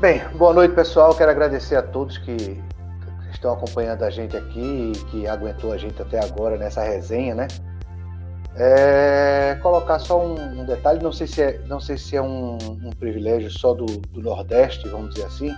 Bem, 0.00 0.22
boa 0.36 0.52
noite 0.52 0.74
pessoal. 0.74 1.14
Quero 1.14 1.30
agradecer 1.30 1.76
a 1.76 1.82
todos 1.82 2.18
que 2.18 2.58
estão 3.30 3.52
acompanhando 3.52 4.02
a 4.02 4.10
gente 4.10 4.36
aqui 4.36 4.92
e 4.94 5.04
que 5.10 5.26
aguentou 5.26 5.72
a 5.72 5.76
gente 5.78 6.00
até 6.00 6.18
agora 6.24 6.56
nessa 6.56 6.82
resenha, 6.82 7.34
né? 7.34 7.48
É, 8.56 9.58
colocar 9.62 9.98
só 9.98 10.20
um, 10.20 10.60
um, 10.60 10.64
detalhe, 10.64 11.02
não 11.02 11.12
sei 11.12 11.26
se 11.26 11.40
é, 11.40 11.60
não 11.66 11.78
sei 11.78 11.96
se 11.96 12.16
é 12.16 12.22
um, 12.22 12.58
um 12.60 12.90
privilégio 12.98 13.50
só 13.50 13.72
do, 13.72 13.86
do, 13.86 14.20
Nordeste, 14.20 14.88
vamos 14.88 15.14
dizer 15.14 15.26
assim, 15.26 15.54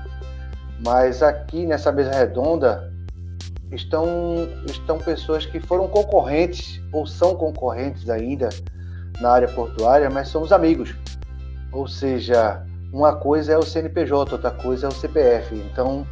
mas 0.85 1.23
aqui 1.23 1.65
nessa 1.67 1.91
mesa 1.91 2.13
redonda 2.13 2.92
estão, 3.73 4.49
estão 4.67 4.99
pessoas 4.99 5.47
que 5.47 5.59
foram 5.61 5.89
concorrentes 5.89 6.81
ou 6.93 7.07
são 7.07 7.35
concorrentes 7.35 8.09
ainda 8.09 8.49
na 9.21 9.31
área 9.31 9.49
portuária, 9.49 10.09
mas 10.11 10.29
somos 10.29 10.53
amigos. 10.53 10.95
Ou 11.73 11.89
seja, 11.89 12.65
uma 12.93 13.17
coisa 13.17 13.53
é 13.53 13.59
o 13.59 13.63
CNPJ, 13.63 14.33
outra 14.33 14.51
coisa 14.51 14.87
é 14.87 14.89
o 14.89 14.93
CPF. 14.93 15.55
Então, 15.55 16.07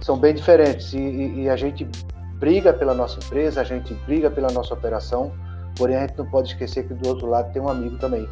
são 0.00 0.18
bem 0.18 0.34
diferentes. 0.34 0.92
E, 0.92 0.98
e, 0.98 1.42
e 1.42 1.48
a 1.48 1.56
gente 1.56 1.88
briga 2.34 2.72
pela 2.72 2.94
nossa 2.94 3.18
empresa, 3.18 3.60
a 3.60 3.64
gente 3.64 3.94
briga 4.06 4.30
pela 4.30 4.50
nossa 4.50 4.74
operação 4.74 5.32
Porém, 5.76 5.96
a 5.96 6.06
gente 6.06 6.18
não 6.18 6.26
pode 6.26 6.48
esquecer 6.48 6.86
que 6.86 6.94
do 6.94 7.08
outro 7.08 7.26
lado 7.26 7.52
tem 7.52 7.62
um 7.62 7.68
amigo 7.68 7.96
também. 7.98 8.28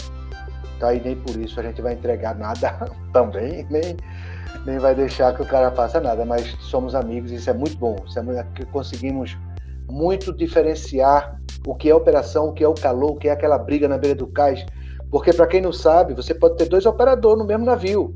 Tá? 0.79 0.95
E 0.95 1.01
nem 1.01 1.17
por 1.17 1.37
isso 1.37 1.59
a 1.61 1.63
gente 1.63 1.81
vai 1.81 1.95
entregar 1.95 2.35
nada 2.35 2.91
também, 3.13 3.67
nem, 3.71 3.97
nem 4.65 4.79
vai 4.79 4.95
deixar 4.95 5.35
que 5.35 5.43
o 5.43 5.47
cara 5.47 5.71
faça 5.71 6.01
nada. 6.01 6.25
Mas 6.25 6.57
somos 6.61 6.95
amigos 6.95 7.31
isso 7.31 7.49
é 7.49 7.53
muito 7.53 7.77
bom. 7.77 7.97
Isso 8.07 8.19
é 8.19 8.23
muito, 8.23 8.45
que 8.53 8.65
conseguimos 8.67 9.37
muito 9.91 10.33
diferenciar 10.33 11.41
o 11.67 11.75
que 11.75 11.91
é 11.91 11.95
operação, 11.95 12.49
o 12.49 12.53
que 12.53 12.65
é 12.65 12.69
o 12.69 12.75
calor, 12.75 13.13
o 13.13 13.17
que 13.17 13.29
é 13.29 13.33
aquela 13.33 13.59
briga 13.59 13.89
na 13.89 13.99
beira 13.99 14.17
do 14.17 14.27
cais. 14.27 14.65
Porque, 15.11 15.33
para 15.33 15.47
quem 15.47 15.61
não 15.61 15.73
sabe, 15.73 16.15
você 16.15 16.35
pode 16.35 16.57
ter 16.57 16.69
dois 16.69 16.87
operadores 16.87 17.39
no 17.39 17.45
mesmo 17.45 17.65
navio: 17.65 18.15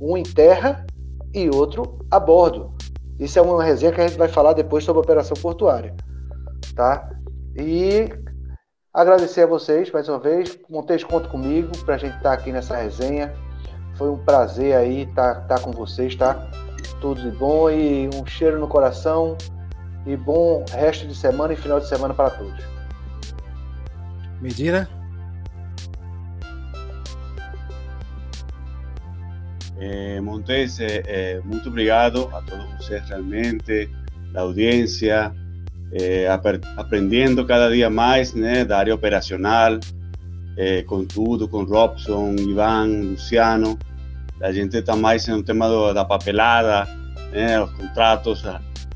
um 0.00 0.16
em 0.16 0.22
terra 0.22 0.86
e 1.32 1.48
outro 1.48 1.98
a 2.10 2.20
bordo. 2.20 2.74
Isso 3.18 3.38
é 3.38 3.42
uma 3.42 3.62
resenha 3.62 3.92
que 3.92 4.00
a 4.00 4.06
gente 4.06 4.18
vai 4.18 4.28
falar 4.28 4.52
depois 4.52 4.84
sobre 4.84 5.00
operação 5.00 5.36
portuária. 5.36 5.94
Tá? 6.74 7.10
E 7.54 8.08
Agradecer 8.92 9.42
a 9.42 9.46
vocês 9.46 9.88
mais 9.92 10.08
uma 10.08 10.18
vez. 10.18 10.58
Montes, 10.68 11.04
conta 11.04 11.28
comigo 11.28 11.70
para 11.84 11.94
a 11.94 11.98
gente 11.98 12.16
estar 12.16 12.30
tá 12.30 12.32
aqui 12.32 12.50
nessa 12.50 12.76
resenha. 12.76 13.32
Foi 14.00 14.08
um 14.08 14.16
prazer 14.16 14.74
aí 14.74 15.02
estar 15.02 15.42
tá, 15.42 15.56
tá 15.56 15.60
com 15.60 15.72
vocês, 15.72 16.16
tá? 16.16 16.48
Tudo 17.02 17.20
de 17.20 17.30
bom 17.36 17.68
e 17.68 18.08
um 18.14 18.24
cheiro 18.24 18.58
no 18.58 18.66
coração. 18.66 19.36
E 20.06 20.16
bom 20.16 20.64
resto 20.72 21.06
de 21.06 21.14
semana 21.14 21.52
e 21.52 21.56
final 21.56 21.78
de 21.78 21.86
semana 21.86 22.14
para 22.14 22.30
todos. 22.30 22.64
Medina? 24.40 24.88
Eh, 29.78 30.18
Montes, 30.22 30.80
eh, 30.80 31.02
eh, 31.06 31.40
muito 31.44 31.68
obrigado 31.68 32.30
a 32.32 32.40
todos 32.40 32.64
vocês 32.78 33.06
realmente, 33.06 33.90
da 34.32 34.40
audiência, 34.40 35.30
eh, 35.92 36.26
aprendiendo 36.78 37.44
cada 37.44 37.68
día 37.68 37.90
más 37.90 38.32
né, 38.32 38.64
da 38.64 38.78
área 38.78 38.94
operacional, 38.94 39.78
eh, 40.56 40.84
com 40.84 41.04
tudo, 41.04 41.46
com 41.46 41.64
Robson, 41.64 42.34
Iván, 42.38 43.10
Luciano. 43.10 43.78
A 44.42 44.52
gente 44.52 44.76
está 44.76 44.96
mais 44.96 45.26
no 45.26 45.42
tema 45.42 45.68
do, 45.68 45.92
da 45.92 46.04
papelada, 46.04 46.88
né, 47.30 47.60
os 47.60 47.70
contratos, 47.72 48.42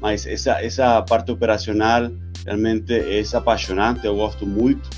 mas 0.01 0.27
essa, 0.27 0.63
essa 0.63 1.03
parte 1.03 1.31
operacional 1.31 2.11
realmente 2.45 2.93
é 2.93 3.23
apaixonante, 3.37 4.07
eu 4.07 4.17
gosto 4.17 4.47
muito. 4.47 4.89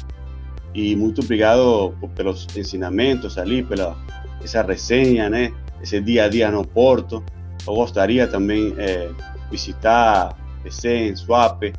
E 0.75 0.95
muito 0.95 1.23
obrigado 1.23 1.95
pelos 2.15 2.47
ensinamentos 2.55 3.39
ali, 3.39 3.63
pela 3.63 3.97
essa 4.43 4.63
resenha, 4.63 5.31
né? 5.31 5.53
Esse 5.83 6.01
dia 6.01 6.25
a 6.25 6.29
dia 6.29 6.51
no 6.51 6.67
Porto. 6.67 7.25
Eu 7.67 7.75
gostaria 7.75 8.27
também 8.29 8.75
é, 8.77 9.11
visitar 9.51 10.37
PC 10.63 11.09
em 11.09 11.17
Swap 11.17 11.63
e, 11.63 11.73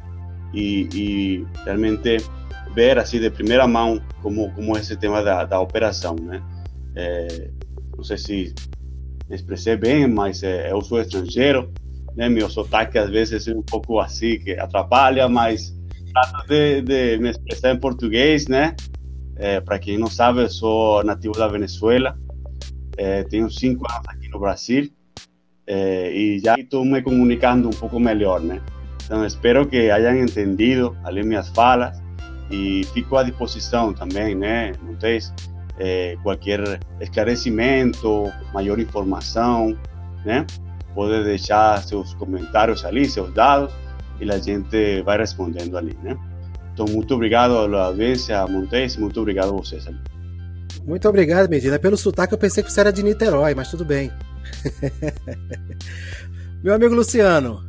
e 0.93 1.47
realmente 1.63 2.17
ver 2.73 2.97
assim 2.97 3.19
de 3.19 3.29
primeira 3.29 3.67
mão 3.67 4.01
como 4.21 4.51
como 4.53 4.77
esse 4.77 4.95
tema 4.97 5.21
da, 5.21 5.45
da 5.45 5.59
operação, 5.59 6.15
né? 6.15 6.41
É, 6.95 7.49
não 7.97 8.03
sei 8.03 8.17
se 8.17 8.55
me 9.27 9.35
expressei 9.35 9.75
bem, 9.75 10.07
mas 10.07 10.43
é, 10.43 10.71
eu 10.71 10.81
sou 10.81 11.01
estrangeiro, 11.01 11.71
né? 12.15 12.29
Meu 12.29 12.49
sotaque 12.49 12.97
às 12.97 13.09
vezes 13.09 13.47
é 13.47 13.53
um 13.53 13.63
pouco 13.63 13.99
assim 13.99 14.39
que 14.39 14.53
atrapalha, 14.53 15.27
mas 15.27 15.75
trato 16.13 16.47
de, 16.47 16.81
de 16.81 17.17
me 17.17 17.31
expressar 17.31 17.73
em 17.73 17.79
português, 17.79 18.47
né? 18.47 18.75
É, 19.35 19.59
Para 19.59 19.77
quem 19.79 19.97
não 19.97 20.07
sabe, 20.07 20.41
eu 20.41 20.49
sou 20.49 21.03
nativo 21.03 21.33
da 21.33 21.47
Venezuela, 21.47 22.17
é, 22.97 23.23
tenho 23.23 23.49
cinco 23.51 23.85
anos 23.91 24.07
aqui 24.07 24.29
no 24.29 24.39
Brasil 24.39 24.89
é, 25.67 26.11
e 26.11 26.39
já 26.39 26.55
estou 26.55 26.85
me 26.85 27.01
comunicando 27.01 27.67
um 27.67 27.71
pouco 27.71 27.99
melhor, 27.99 28.39
né? 28.39 28.61
Então 29.05 29.25
espero 29.25 29.67
que 29.67 29.91
hayan 29.91 30.17
entendido 30.17 30.97
ali 31.03 31.23
minhas 31.23 31.49
falas 31.49 32.01
e 32.49 32.83
fico 32.93 33.17
à 33.17 33.23
disposição 33.23 33.93
também, 33.93 34.33
né? 34.33 34.71
Montes, 34.81 35.33
é, 35.79 36.17
qualquer 36.23 36.79
esclarecimento, 36.99 38.31
maior 38.53 38.79
informação, 38.79 39.77
né? 40.25 40.45
Pode 40.93 41.23
deixar 41.23 41.83
seus 41.83 42.13
comentários 42.15 42.83
ali, 42.83 43.07
seus 43.07 43.33
dados 43.33 43.71
e 44.19 44.29
a 44.31 44.37
gente 44.39 45.01
vai 45.03 45.17
respondendo 45.17 45.77
ali, 45.77 45.97
né? 46.01 46.17
Então, 46.73 46.85
muito 46.87 47.13
obrigado 47.13 47.53
à 47.75 47.85
audiência, 47.85 48.45
Montes, 48.47 48.97
muito 48.97 49.19
obrigado 49.19 49.49
a 49.49 49.57
vocês 49.57 49.87
ali. 49.87 49.97
Muito 50.85 51.07
obrigado, 51.09 51.49
Medina. 51.49 51.77
Pelo 51.77 51.97
sotaque 51.97 52.33
eu 52.33 52.37
pensei 52.37 52.63
que 52.63 52.71
você 52.71 52.79
era 52.79 52.93
de 52.93 53.03
Niterói, 53.03 53.53
mas 53.53 53.69
tudo 53.69 53.83
bem. 53.83 54.11
Meu 56.63 56.73
amigo 56.73 56.95
Luciano. 56.95 57.67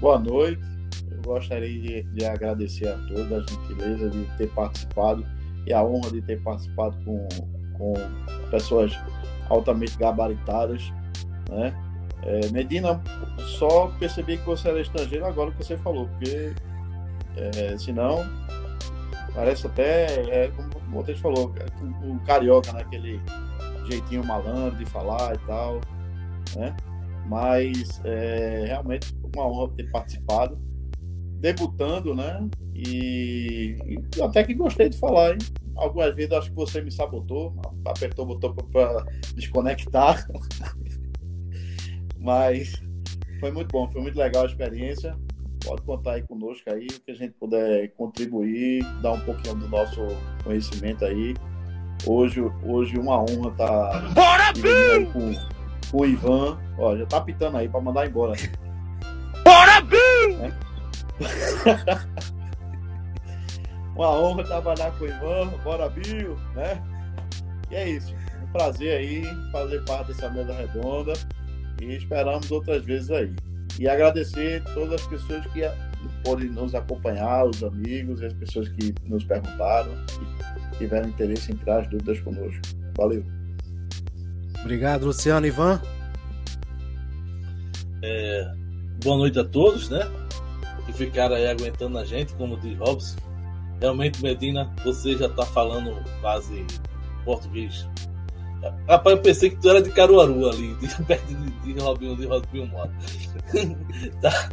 Boa 0.00 0.18
noite. 0.18 0.62
Eu 1.10 1.20
gostaria 1.22 1.68
de, 1.68 2.02
de 2.02 2.24
agradecer 2.24 2.88
a 2.88 2.96
todos 3.08 3.32
a 3.32 3.40
gentileza 3.40 4.10
de 4.10 4.24
ter 4.38 4.48
participado 4.48 5.26
e 5.68 5.74
a 5.74 5.84
honra 5.84 6.10
de 6.10 6.22
ter 6.22 6.42
participado 6.42 6.96
com, 7.04 7.28
com 7.76 7.94
pessoas 8.50 8.98
altamente 9.48 9.96
gabaritadas, 9.98 10.92
né? 11.50 11.74
É, 12.22 12.48
Medina, 12.50 13.00
só 13.58 13.88
percebi 13.98 14.38
que 14.38 14.44
você 14.44 14.68
era 14.68 14.80
estrangeiro 14.80 15.24
agora 15.24 15.52
que 15.52 15.64
você 15.64 15.76
falou, 15.76 16.08
porque 16.08 16.52
é, 17.36 17.76
senão 17.78 18.24
parece 19.34 19.66
até, 19.66 20.06
é, 20.30 20.48
como 20.48 21.02
você 21.02 21.14
falou, 21.14 21.54
o 22.02 22.18
carioca, 22.20 22.72
né? 22.72 22.80
aquele 22.80 23.20
jeitinho 23.88 24.24
malandro 24.24 24.76
de 24.76 24.86
falar 24.86 25.34
e 25.34 25.38
tal, 25.46 25.80
né? 26.56 26.74
Mas 27.26 28.00
é 28.04 28.64
realmente 28.66 29.14
uma 29.34 29.46
honra 29.46 29.70
ter 29.76 29.90
participado, 29.90 30.58
debutando, 31.38 32.14
né? 32.14 32.48
E, 32.74 33.76
e 34.16 34.22
até 34.22 34.44
que 34.44 34.54
gostei 34.54 34.88
de 34.88 34.98
falar, 34.98 35.32
hein? 35.32 35.38
Algumas 35.76 36.14
vezes 36.14 36.32
acho 36.32 36.50
que 36.50 36.56
você 36.56 36.80
me 36.80 36.90
sabotou, 36.90 37.54
apertou 37.84 38.24
o 38.24 38.28
botão 38.28 38.54
para 38.54 39.04
desconectar. 39.34 40.26
Mas 42.18 42.72
foi 43.38 43.52
muito 43.52 43.70
bom, 43.70 43.88
foi 43.88 44.02
muito 44.02 44.18
legal 44.18 44.42
a 44.42 44.46
experiência. 44.46 45.16
Pode 45.64 45.82
contar 45.82 46.12
aí 46.14 46.22
conosco 46.22 46.72
aí, 46.72 46.86
que 46.86 47.10
a 47.10 47.14
gente 47.14 47.34
puder 47.34 47.88
contribuir, 47.96 48.82
dar 49.02 49.12
um 49.12 49.20
pouquinho 49.20 49.56
do 49.56 49.68
nosso 49.68 50.00
conhecimento 50.42 51.04
aí. 51.04 51.34
Hoje, 52.06 52.40
hoje 52.64 52.96
uma 52.98 53.20
honra 53.20 53.50
estar 53.50 54.14
tá 54.14 54.52
com, 55.12 55.90
com 55.90 56.02
o 56.02 56.06
Ivan. 56.06 56.58
Ó, 56.78 56.96
já 56.96 57.06
tá 57.06 57.20
pitando 57.20 57.56
aí 57.56 57.68
para 57.68 57.80
mandar 57.80 58.06
embora. 58.06 58.34
Uma 63.94 64.10
honra 64.10 64.44
trabalhar 64.44 64.92
com 64.92 65.04
o 65.04 65.08
Ivan. 65.08 65.48
Bora, 65.64 65.88
Bill, 65.88 66.36
né? 66.54 66.80
E 67.70 67.74
é 67.74 67.88
isso. 67.90 68.14
Um 68.42 68.52
prazer 68.52 68.96
aí 68.96 69.24
fazer 69.52 69.84
parte 69.84 70.08
dessa 70.08 70.30
mesa 70.30 70.52
redonda 70.52 71.12
e 71.82 71.96
esperamos 71.96 72.50
outras 72.50 72.84
vezes 72.84 73.10
aí. 73.10 73.34
E 73.78 73.88
agradecer 73.88 74.62
todas 74.74 75.00
as 75.00 75.06
pessoas 75.06 75.46
que 75.48 75.60
podem 76.24 76.48
nos 76.50 76.74
acompanhar, 76.74 77.44
os 77.44 77.62
amigos 77.62 78.20
e 78.20 78.26
as 78.26 78.32
pessoas 78.34 78.68
que 78.68 78.94
nos 79.04 79.24
perguntaram 79.24 79.92
e 80.72 80.76
tiveram 80.78 81.08
interesse 81.08 81.52
em 81.52 81.56
tirar 81.56 81.80
as 81.80 81.88
dúvidas 81.88 82.20
conosco. 82.20 82.60
Valeu. 82.96 83.24
Obrigado, 84.60 85.06
Luciano. 85.06 85.46
Ivan? 85.46 85.80
É, 88.02 88.52
boa 89.02 89.16
noite 89.16 89.38
a 89.38 89.44
todos, 89.44 89.88
né? 89.90 90.00
Que 90.88 90.92
ficaram 90.94 91.36
aí 91.36 91.46
aguentando 91.46 91.98
a 91.98 92.04
gente, 92.04 92.32
como 92.34 92.56
diz 92.56 92.76
Robson. 92.78 93.16
Realmente, 93.80 94.20
Medina, 94.22 94.74
você 94.84 95.16
já 95.16 95.26
está 95.26 95.46
falando 95.46 95.94
quase 96.20 96.66
português 97.24 97.86
Rapaz, 98.88 99.16
eu 99.16 99.22
pensei 99.22 99.50
que 99.50 99.56
tu 99.56 99.70
era 99.70 99.80
de 99.80 99.90
Caruaru 99.90 100.48
ali, 100.48 100.74
de, 100.76 100.88
perto 101.04 101.34
de, 101.34 101.72
de 101.74 101.80
Robinho, 101.80 102.16
de 102.16 102.26
Robinho 102.26 102.66
Mota. 102.66 102.92
tá? 104.20 104.50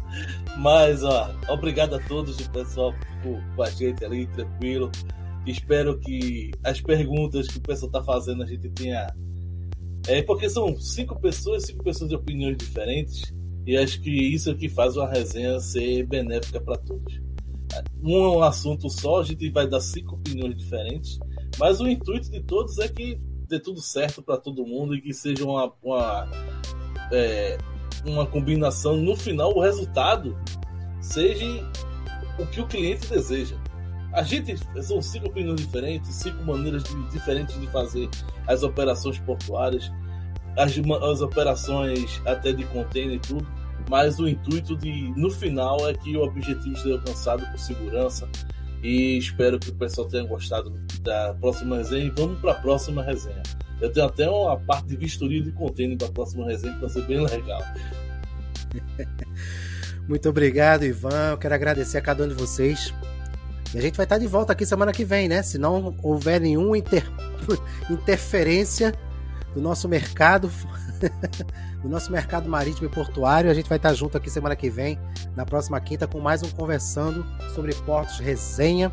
Mas, 0.58 1.02
ó, 1.02 1.34
obrigado 1.48 1.96
a 1.96 1.98
todos, 2.00 2.38
o 2.38 2.50
pessoal 2.50 2.94
com 3.22 3.62
a 3.62 3.70
gente 3.70 4.04
ali, 4.04 4.26
tranquilo. 4.28 4.90
Espero 5.44 5.98
que 5.98 6.52
as 6.62 6.80
perguntas 6.80 7.48
que 7.48 7.58
o 7.58 7.62
pessoal 7.62 7.90
tá 7.90 8.02
fazendo 8.02 8.42
a 8.42 8.46
gente 8.46 8.68
tenha. 8.70 9.06
É 10.08 10.22
porque 10.22 10.48
são 10.48 10.76
cinco 10.76 11.18
pessoas, 11.20 11.64
cinco 11.64 11.82
pessoas 11.82 12.10
de 12.10 12.16
opiniões 12.16 12.56
diferentes, 12.56 13.22
e 13.66 13.76
acho 13.76 14.00
que 14.00 14.10
isso 14.10 14.50
é 14.50 14.54
que 14.54 14.68
faz 14.68 14.96
uma 14.96 15.08
resenha 15.08 15.58
ser 15.58 16.06
benéfica 16.06 16.60
para 16.60 16.76
todos. 16.78 17.20
Um 18.02 18.42
assunto 18.42 18.88
só, 18.88 19.20
a 19.20 19.24
gente 19.24 19.50
vai 19.50 19.68
dar 19.68 19.80
cinco 19.80 20.14
opiniões 20.14 20.56
diferentes, 20.56 21.18
mas 21.58 21.80
o 21.80 21.88
intuito 21.88 22.30
de 22.30 22.40
todos 22.42 22.78
é 22.78 22.88
que 22.88 23.20
dê 23.48 23.58
tudo 23.58 23.80
certo 23.80 24.22
para 24.22 24.36
todo 24.36 24.64
mundo 24.64 24.94
e 24.94 25.00
que 25.00 25.12
seja 25.12 25.44
uma, 25.44 25.72
uma, 25.82 26.28
é, 27.12 27.58
uma 28.04 28.26
combinação. 28.26 28.96
No 28.96 29.16
final, 29.16 29.52
o 29.52 29.60
resultado 29.60 30.36
seja 31.00 31.44
o 32.38 32.46
que 32.46 32.60
o 32.60 32.66
cliente 32.66 33.08
deseja. 33.08 33.56
A 34.12 34.22
gente 34.22 34.56
são 34.82 35.02
cinco 35.02 35.26
opiniões 35.26 35.60
diferentes, 35.60 36.14
cinco 36.14 36.42
maneiras 36.44 36.84
de, 36.84 37.10
diferentes 37.10 37.60
de 37.60 37.66
fazer 37.66 38.08
as 38.46 38.62
operações 38.62 39.18
portuárias, 39.18 39.90
as, 40.56 40.72
as 41.02 41.20
operações 41.20 42.20
até 42.24 42.52
de 42.52 42.64
container 42.64 43.16
e 43.16 43.18
tudo, 43.18 43.46
mas 43.88 44.18
o 44.18 44.28
intuito 44.28 44.76
de 44.76 45.12
no 45.16 45.30
final 45.30 45.88
é 45.88 45.94
que 45.94 46.16
o 46.16 46.22
objetivo 46.22 46.76
seja 46.76 46.94
alcançado 46.94 47.46
com 47.46 47.58
segurança, 47.58 48.28
e 48.82 49.18
espero 49.18 49.58
que 49.58 49.70
o 49.70 49.74
pessoal 49.74 50.06
tenha 50.06 50.24
gostado 50.24 50.70
da 51.00 51.34
próxima 51.40 51.78
resenha. 51.78 52.04
E 52.04 52.10
vamos 52.10 52.38
para 52.40 52.52
a 52.52 52.54
próxima 52.54 53.02
resenha. 53.02 53.42
Eu 53.80 53.92
tenho 53.92 54.06
até 54.06 54.28
uma 54.28 54.56
parte 54.58 54.86
de 54.86 54.96
vistoria 54.96 55.42
de 55.42 55.50
container 55.52 55.96
para 55.96 56.06
a 56.08 56.12
próxima 56.12 56.46
resenha 56.46 56.74
que 56.74 56.80
vai 56.80 56.90
ser 56.90 57.02
bem 57.02 57.20
legal. 57.20 57.60
Muito 60.08 60.28
obrigado, 60.28 60.84
Ivan. 60.84 61.30
Eu 61.32 61.38
quero 61.38 61.54
agradecer 61.54 61.98
a 61.98 62.00
cada 62.00 62.24
um 62.24 62.28
de 62.28 62.34
vocês. 62.34 62.94
E 63.74 63.78
a 63.78 63.82
gente 63.82 63.96
vai 63.96 64.06
estar 64.06 64.18
de 64.18 64.26
volta 64.26 64.52
aqui 64.52 64.64
semana 64.64 64.92
que 64.92 65.04
vem, 65.04 65.28
né? 65.28 65.42
Se 65.42 65.58
não 65.58 65.96
houver 66.02 66.40
nenhuma 66.40 66.78
inter... 66.78 67.04
interferência 67.90 68.94
do 69.56 69.62
nosso 69.62 69.88
mercado, 69.88 70.50
do 71.82 71.88
nosso 71.88 72.12
mercado 72.12 72.46
marítimo 72.46 72.86
e 72.86 72.90
portuário, 72.90 73.50
a 73.50 73.54
gente 73.54 73.70
vai 73.70 73.78
estar 73.78 73.94
junto 73.94 74.14
aqui 74.14 74.28
semana 74.28 74.54
que 74.54 74.68
vem, 74.68 74.98
na 75.34 75.46
próxima 75.46 75.80
quinta, 75.80 76.06
com 76.06 76.20
mais 76.20 76.42
um 76.42 76.50
Conversando 76.50 77.24
sobre 77.54 77.74
Portos 77.74 78.18
Resenha. 78.18 78.92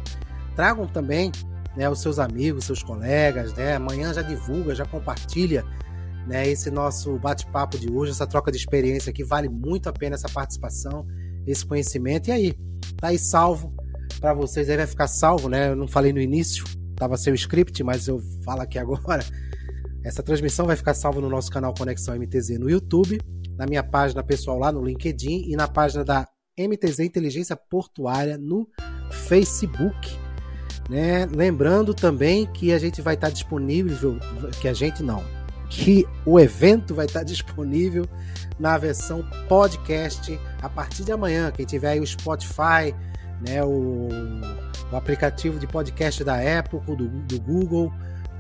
Tragam 0.56 0.88
também 0.88 1.34
né, 1.76 1.90
os 1.90 2.00
seus 2.00 2.18
amigos, 2.18 2.64
seus 2.64 2.82
colegas, 2.82 3.54
né? 3.54 3.76
Amanhã 3.76 4.14
já 4.14 4.22
divulga, 4.22 4.74
já 4.74 4.86
compartilha 4.86 5.66
né, 6.26 6.48
esse 6.48 6.72
nosso 6.72 7.20
bate-papo 7.20 7.78
de 7.78 7.92
hoje, 7.92 8.12
essa 8.12 8.26
troca 8.26 8.50
de 8.50 8.58
experiência 8.58 9.12
que 9.12 9.26
vale 9.26 9.50
muito 9.50 9.90
a 9.90 9.92
pena 9.92 10.16
essa 10.16 10.30
participação, 10.30 11.06
esse 11.46 11.66
conhecimento. 11.66 12.30
E 12.30 12.32
aí, 12.32 12.54
tá 12.96 13.10
aí 13.10 13.20
salvo 13.20 13.76
para 14.22 14.34
vocês, 14.34 14.70
aí 14.70 14.78
vai 14.78 14.88
ficar 14.88 15.08
salvo, 15.08 15.50
né? 15.50 15.72
Eu 15.72 15.76
não 15.76 15.90
falei 15.90 16.14
no 16.14 16.22
início, 16.22 16.64
tava 16.96 17.18
sem 17.18 17.34
o 17.34 17.36
script, 17.36 17.84
mas 17.84 18.08
eu 18.08 18.22
falo 18.46 18.62
aqui 18.62 18.80
agora. 18.80 19.26
Essa 20.04 20.22
transmissão 20.22 20.66
vai 20.66 20.76
ficar 20.76 20.94
salva 20.94 21.22
no 21.22 21.30
nosso 21.30 21.50
canal 21.50 21.74
Conexão 21.74 22.16
MTZ 22.16 22.60
no 22.60 22.70
YouTube, 22.70 23.22
na 23.58 23.66
minha 23.66 23.82
página 23.82 24.22
pessoal 24.22 24.60
lá 24.60 24.70
no 24.70 24.84
LinkedIn 24.84 25.46
e 25.48 25.56
na 25.56 25.68
página 25.68 26.04
da 26.04 26.28
MTZ 26.60 27.00
Inteligência 27.00 27.56
Portuária 27.56 28.38
no 28.38 28.68
Facebook. 29.10 30.18
Né? 30.90 31.26
Lembrando 31.26 31.94
também 31.94 32.46
que 32.46 32.74
a 32.74 32.78
gente 32.78 33.02
vai 33.02 33.14
estar 33.14 33.30
disponível, 33.30 34.20
que 34.60 34.68
a 34.68 34.74
gente 34.74 35.02
não, 35.02 35.24
que 35.70 36.06
o 36.26 36.38
evento 36.38 36.94
vai 36.94 37.06
estar 37.06 37.24
disponível 37.24 38.06
na 38.60 38.78
versão 38.78 39.26
podcast 39.48 40.38
a 40.62 40.68
partir 40.68 41.06
de 41.06 41.14
amanhã. 41.14 41.50
Quem 41.50 41.66
tiver 41.66 41.92
aí 41.92 42.00
o 42.02 42.06
Spotify, 42.06 42.94
né, 43.40 43.64
o, 43.64 44.10
o 44.92 44.96
aplicativo 44.98 45.58
de 45.58 45.66
podcast 45.66 46.26
da 46.26 46.36
Apple, 46.60 46.82
do, 46.82 47.08
do 47.08 47.40
Google, 47.40 47.92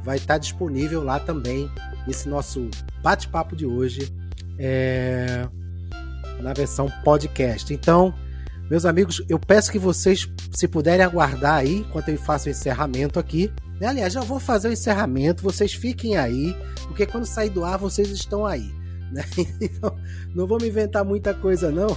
vai 0.03 0.17
estar 0.17 0.37
disponível 0.37 1.03
lá 1.03 1.19
também 1.19 1.69
esse 2.07 2.27
nosso 2.27 2.69
bate-papo 3.01 3.55
de 3.55 3.65
hoje 3.65 4.13
é, 4.59 5.47
na 6.41 6.53
versão 6.53 6.91
podcast. 7.03 7.73
Então, 7.73 8.13
meus 8.69 8.85
amigos, 8.85 9.23
eu 9.29 9.39
peço 9.39 9.71
que 9.71 9.79
vocês, 9.79 10.29
se 10.51 10.67
puderem 10.67 11.05
aguardar 11.05 11.55
aí, 11.55 11.77
enquanto 11.77 12.09
eu 12.09 12.17
faço 12.17 12.47
o 12.47 12.51
encerramento 12.51 13.19
aqui. 13.19 13.51
Né? 13.79 13.87
Aliás, 13.87 14.13
já 14.13 14.21
vou 14.21 14.39
fazer 14.39 14.69
o 14.69 14.73
encerramento, 14.73 15.43
vocês 15.43 15.73
fiquem 15.73 16.17
aí, 16.17 16.55
porque 16.87 17.05
quando 17.05 17.25
sair 17.25 17.49
do 17.49 17.63
ar, 17.63 17.77
vocês 17.77 18.09
estão 18.09 18.45
aí. 18.45 18.71
Né? 19.11 19.23
Então, 19.61 19.95
não 20.33 20.47
vou 20.47 20.59
me 20.59 20.67
inventar 20.67 21.05
muita 21.05 21.33
coisa, 21.33 21.71
não. 21.71 21.89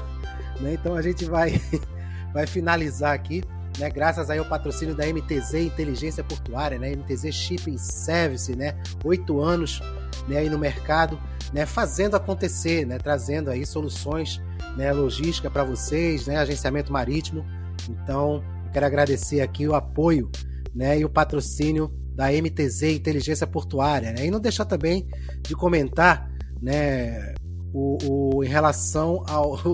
Né? 0.60 0.74
Então 0.74 0.94
a 0.94 1.02
gente 1.02 1.24
vai, 1.24 1.60
vai 2.32 2.46
finalizar 2.46 3.14
aqui. 3.14 3.42
Né, 3.78 3.90
graças 3.90 4.30
aí 4.30 4.38
ao 4.38 4.44
patrocínio 4.44 4.94
da 4.94 5.04
MTZ 5.06 5.54
Inteligência 5.54 6.24
Portuária, 6.24 6.78
né, 6.78 6.94
MTZ 6.96 7.30
Shipping 7.32 7.76
Service, 7.76 8.54
né, 8.56 8.74
oito 9.04 9.40
anos 9.40 9.82
né, 10.26 10.38
aí 10.38 10.48
no 10.48 10.58
mercado, 10.58 11.18
né, 11.52 11.66
fazendo 11.66 12.16
acontecer, 12.16 12.86
né, 12.86 12.98
trazendo 12.98 13.50
aí 13.50 13.66
soluções 13.66 14.40
né, 14.76 14.92
logística 14.92 15.50
para 15.50 15.62
vocês, 15.62 16.26
né, 16.26 16.38
agenciamento 16.38 16.92
marítimo. 16.92 17.44
Então, 17.88 18.42
quero 18.72 18.86
agradecer 18.86 19.40
aqui 19.40 19.66
o 19.66 19.74
apoio 19.74 20.30
né, 20.74 20.98
e 20.98 21.04
o 21.04 21.08
patrocínio 21.08 21.92
da 22.14 22.32
MTZ 22.32 22.82
Inteligência 22.94 23.46
Portuária. 23.46 24.12
Né, 24.12 24.26
e 24.26 24.30
não 24.30 24.40
deixar 24.40 24.64
também 24.64 25.06
de 25.42 25.54
comentar 25.54 26.30
né, 26.60 27.34
o, 27.76 28.38
o, 28.38 28.44
em 28.44 28.48
relação 28.48 29.22
ao. 29.28 29.56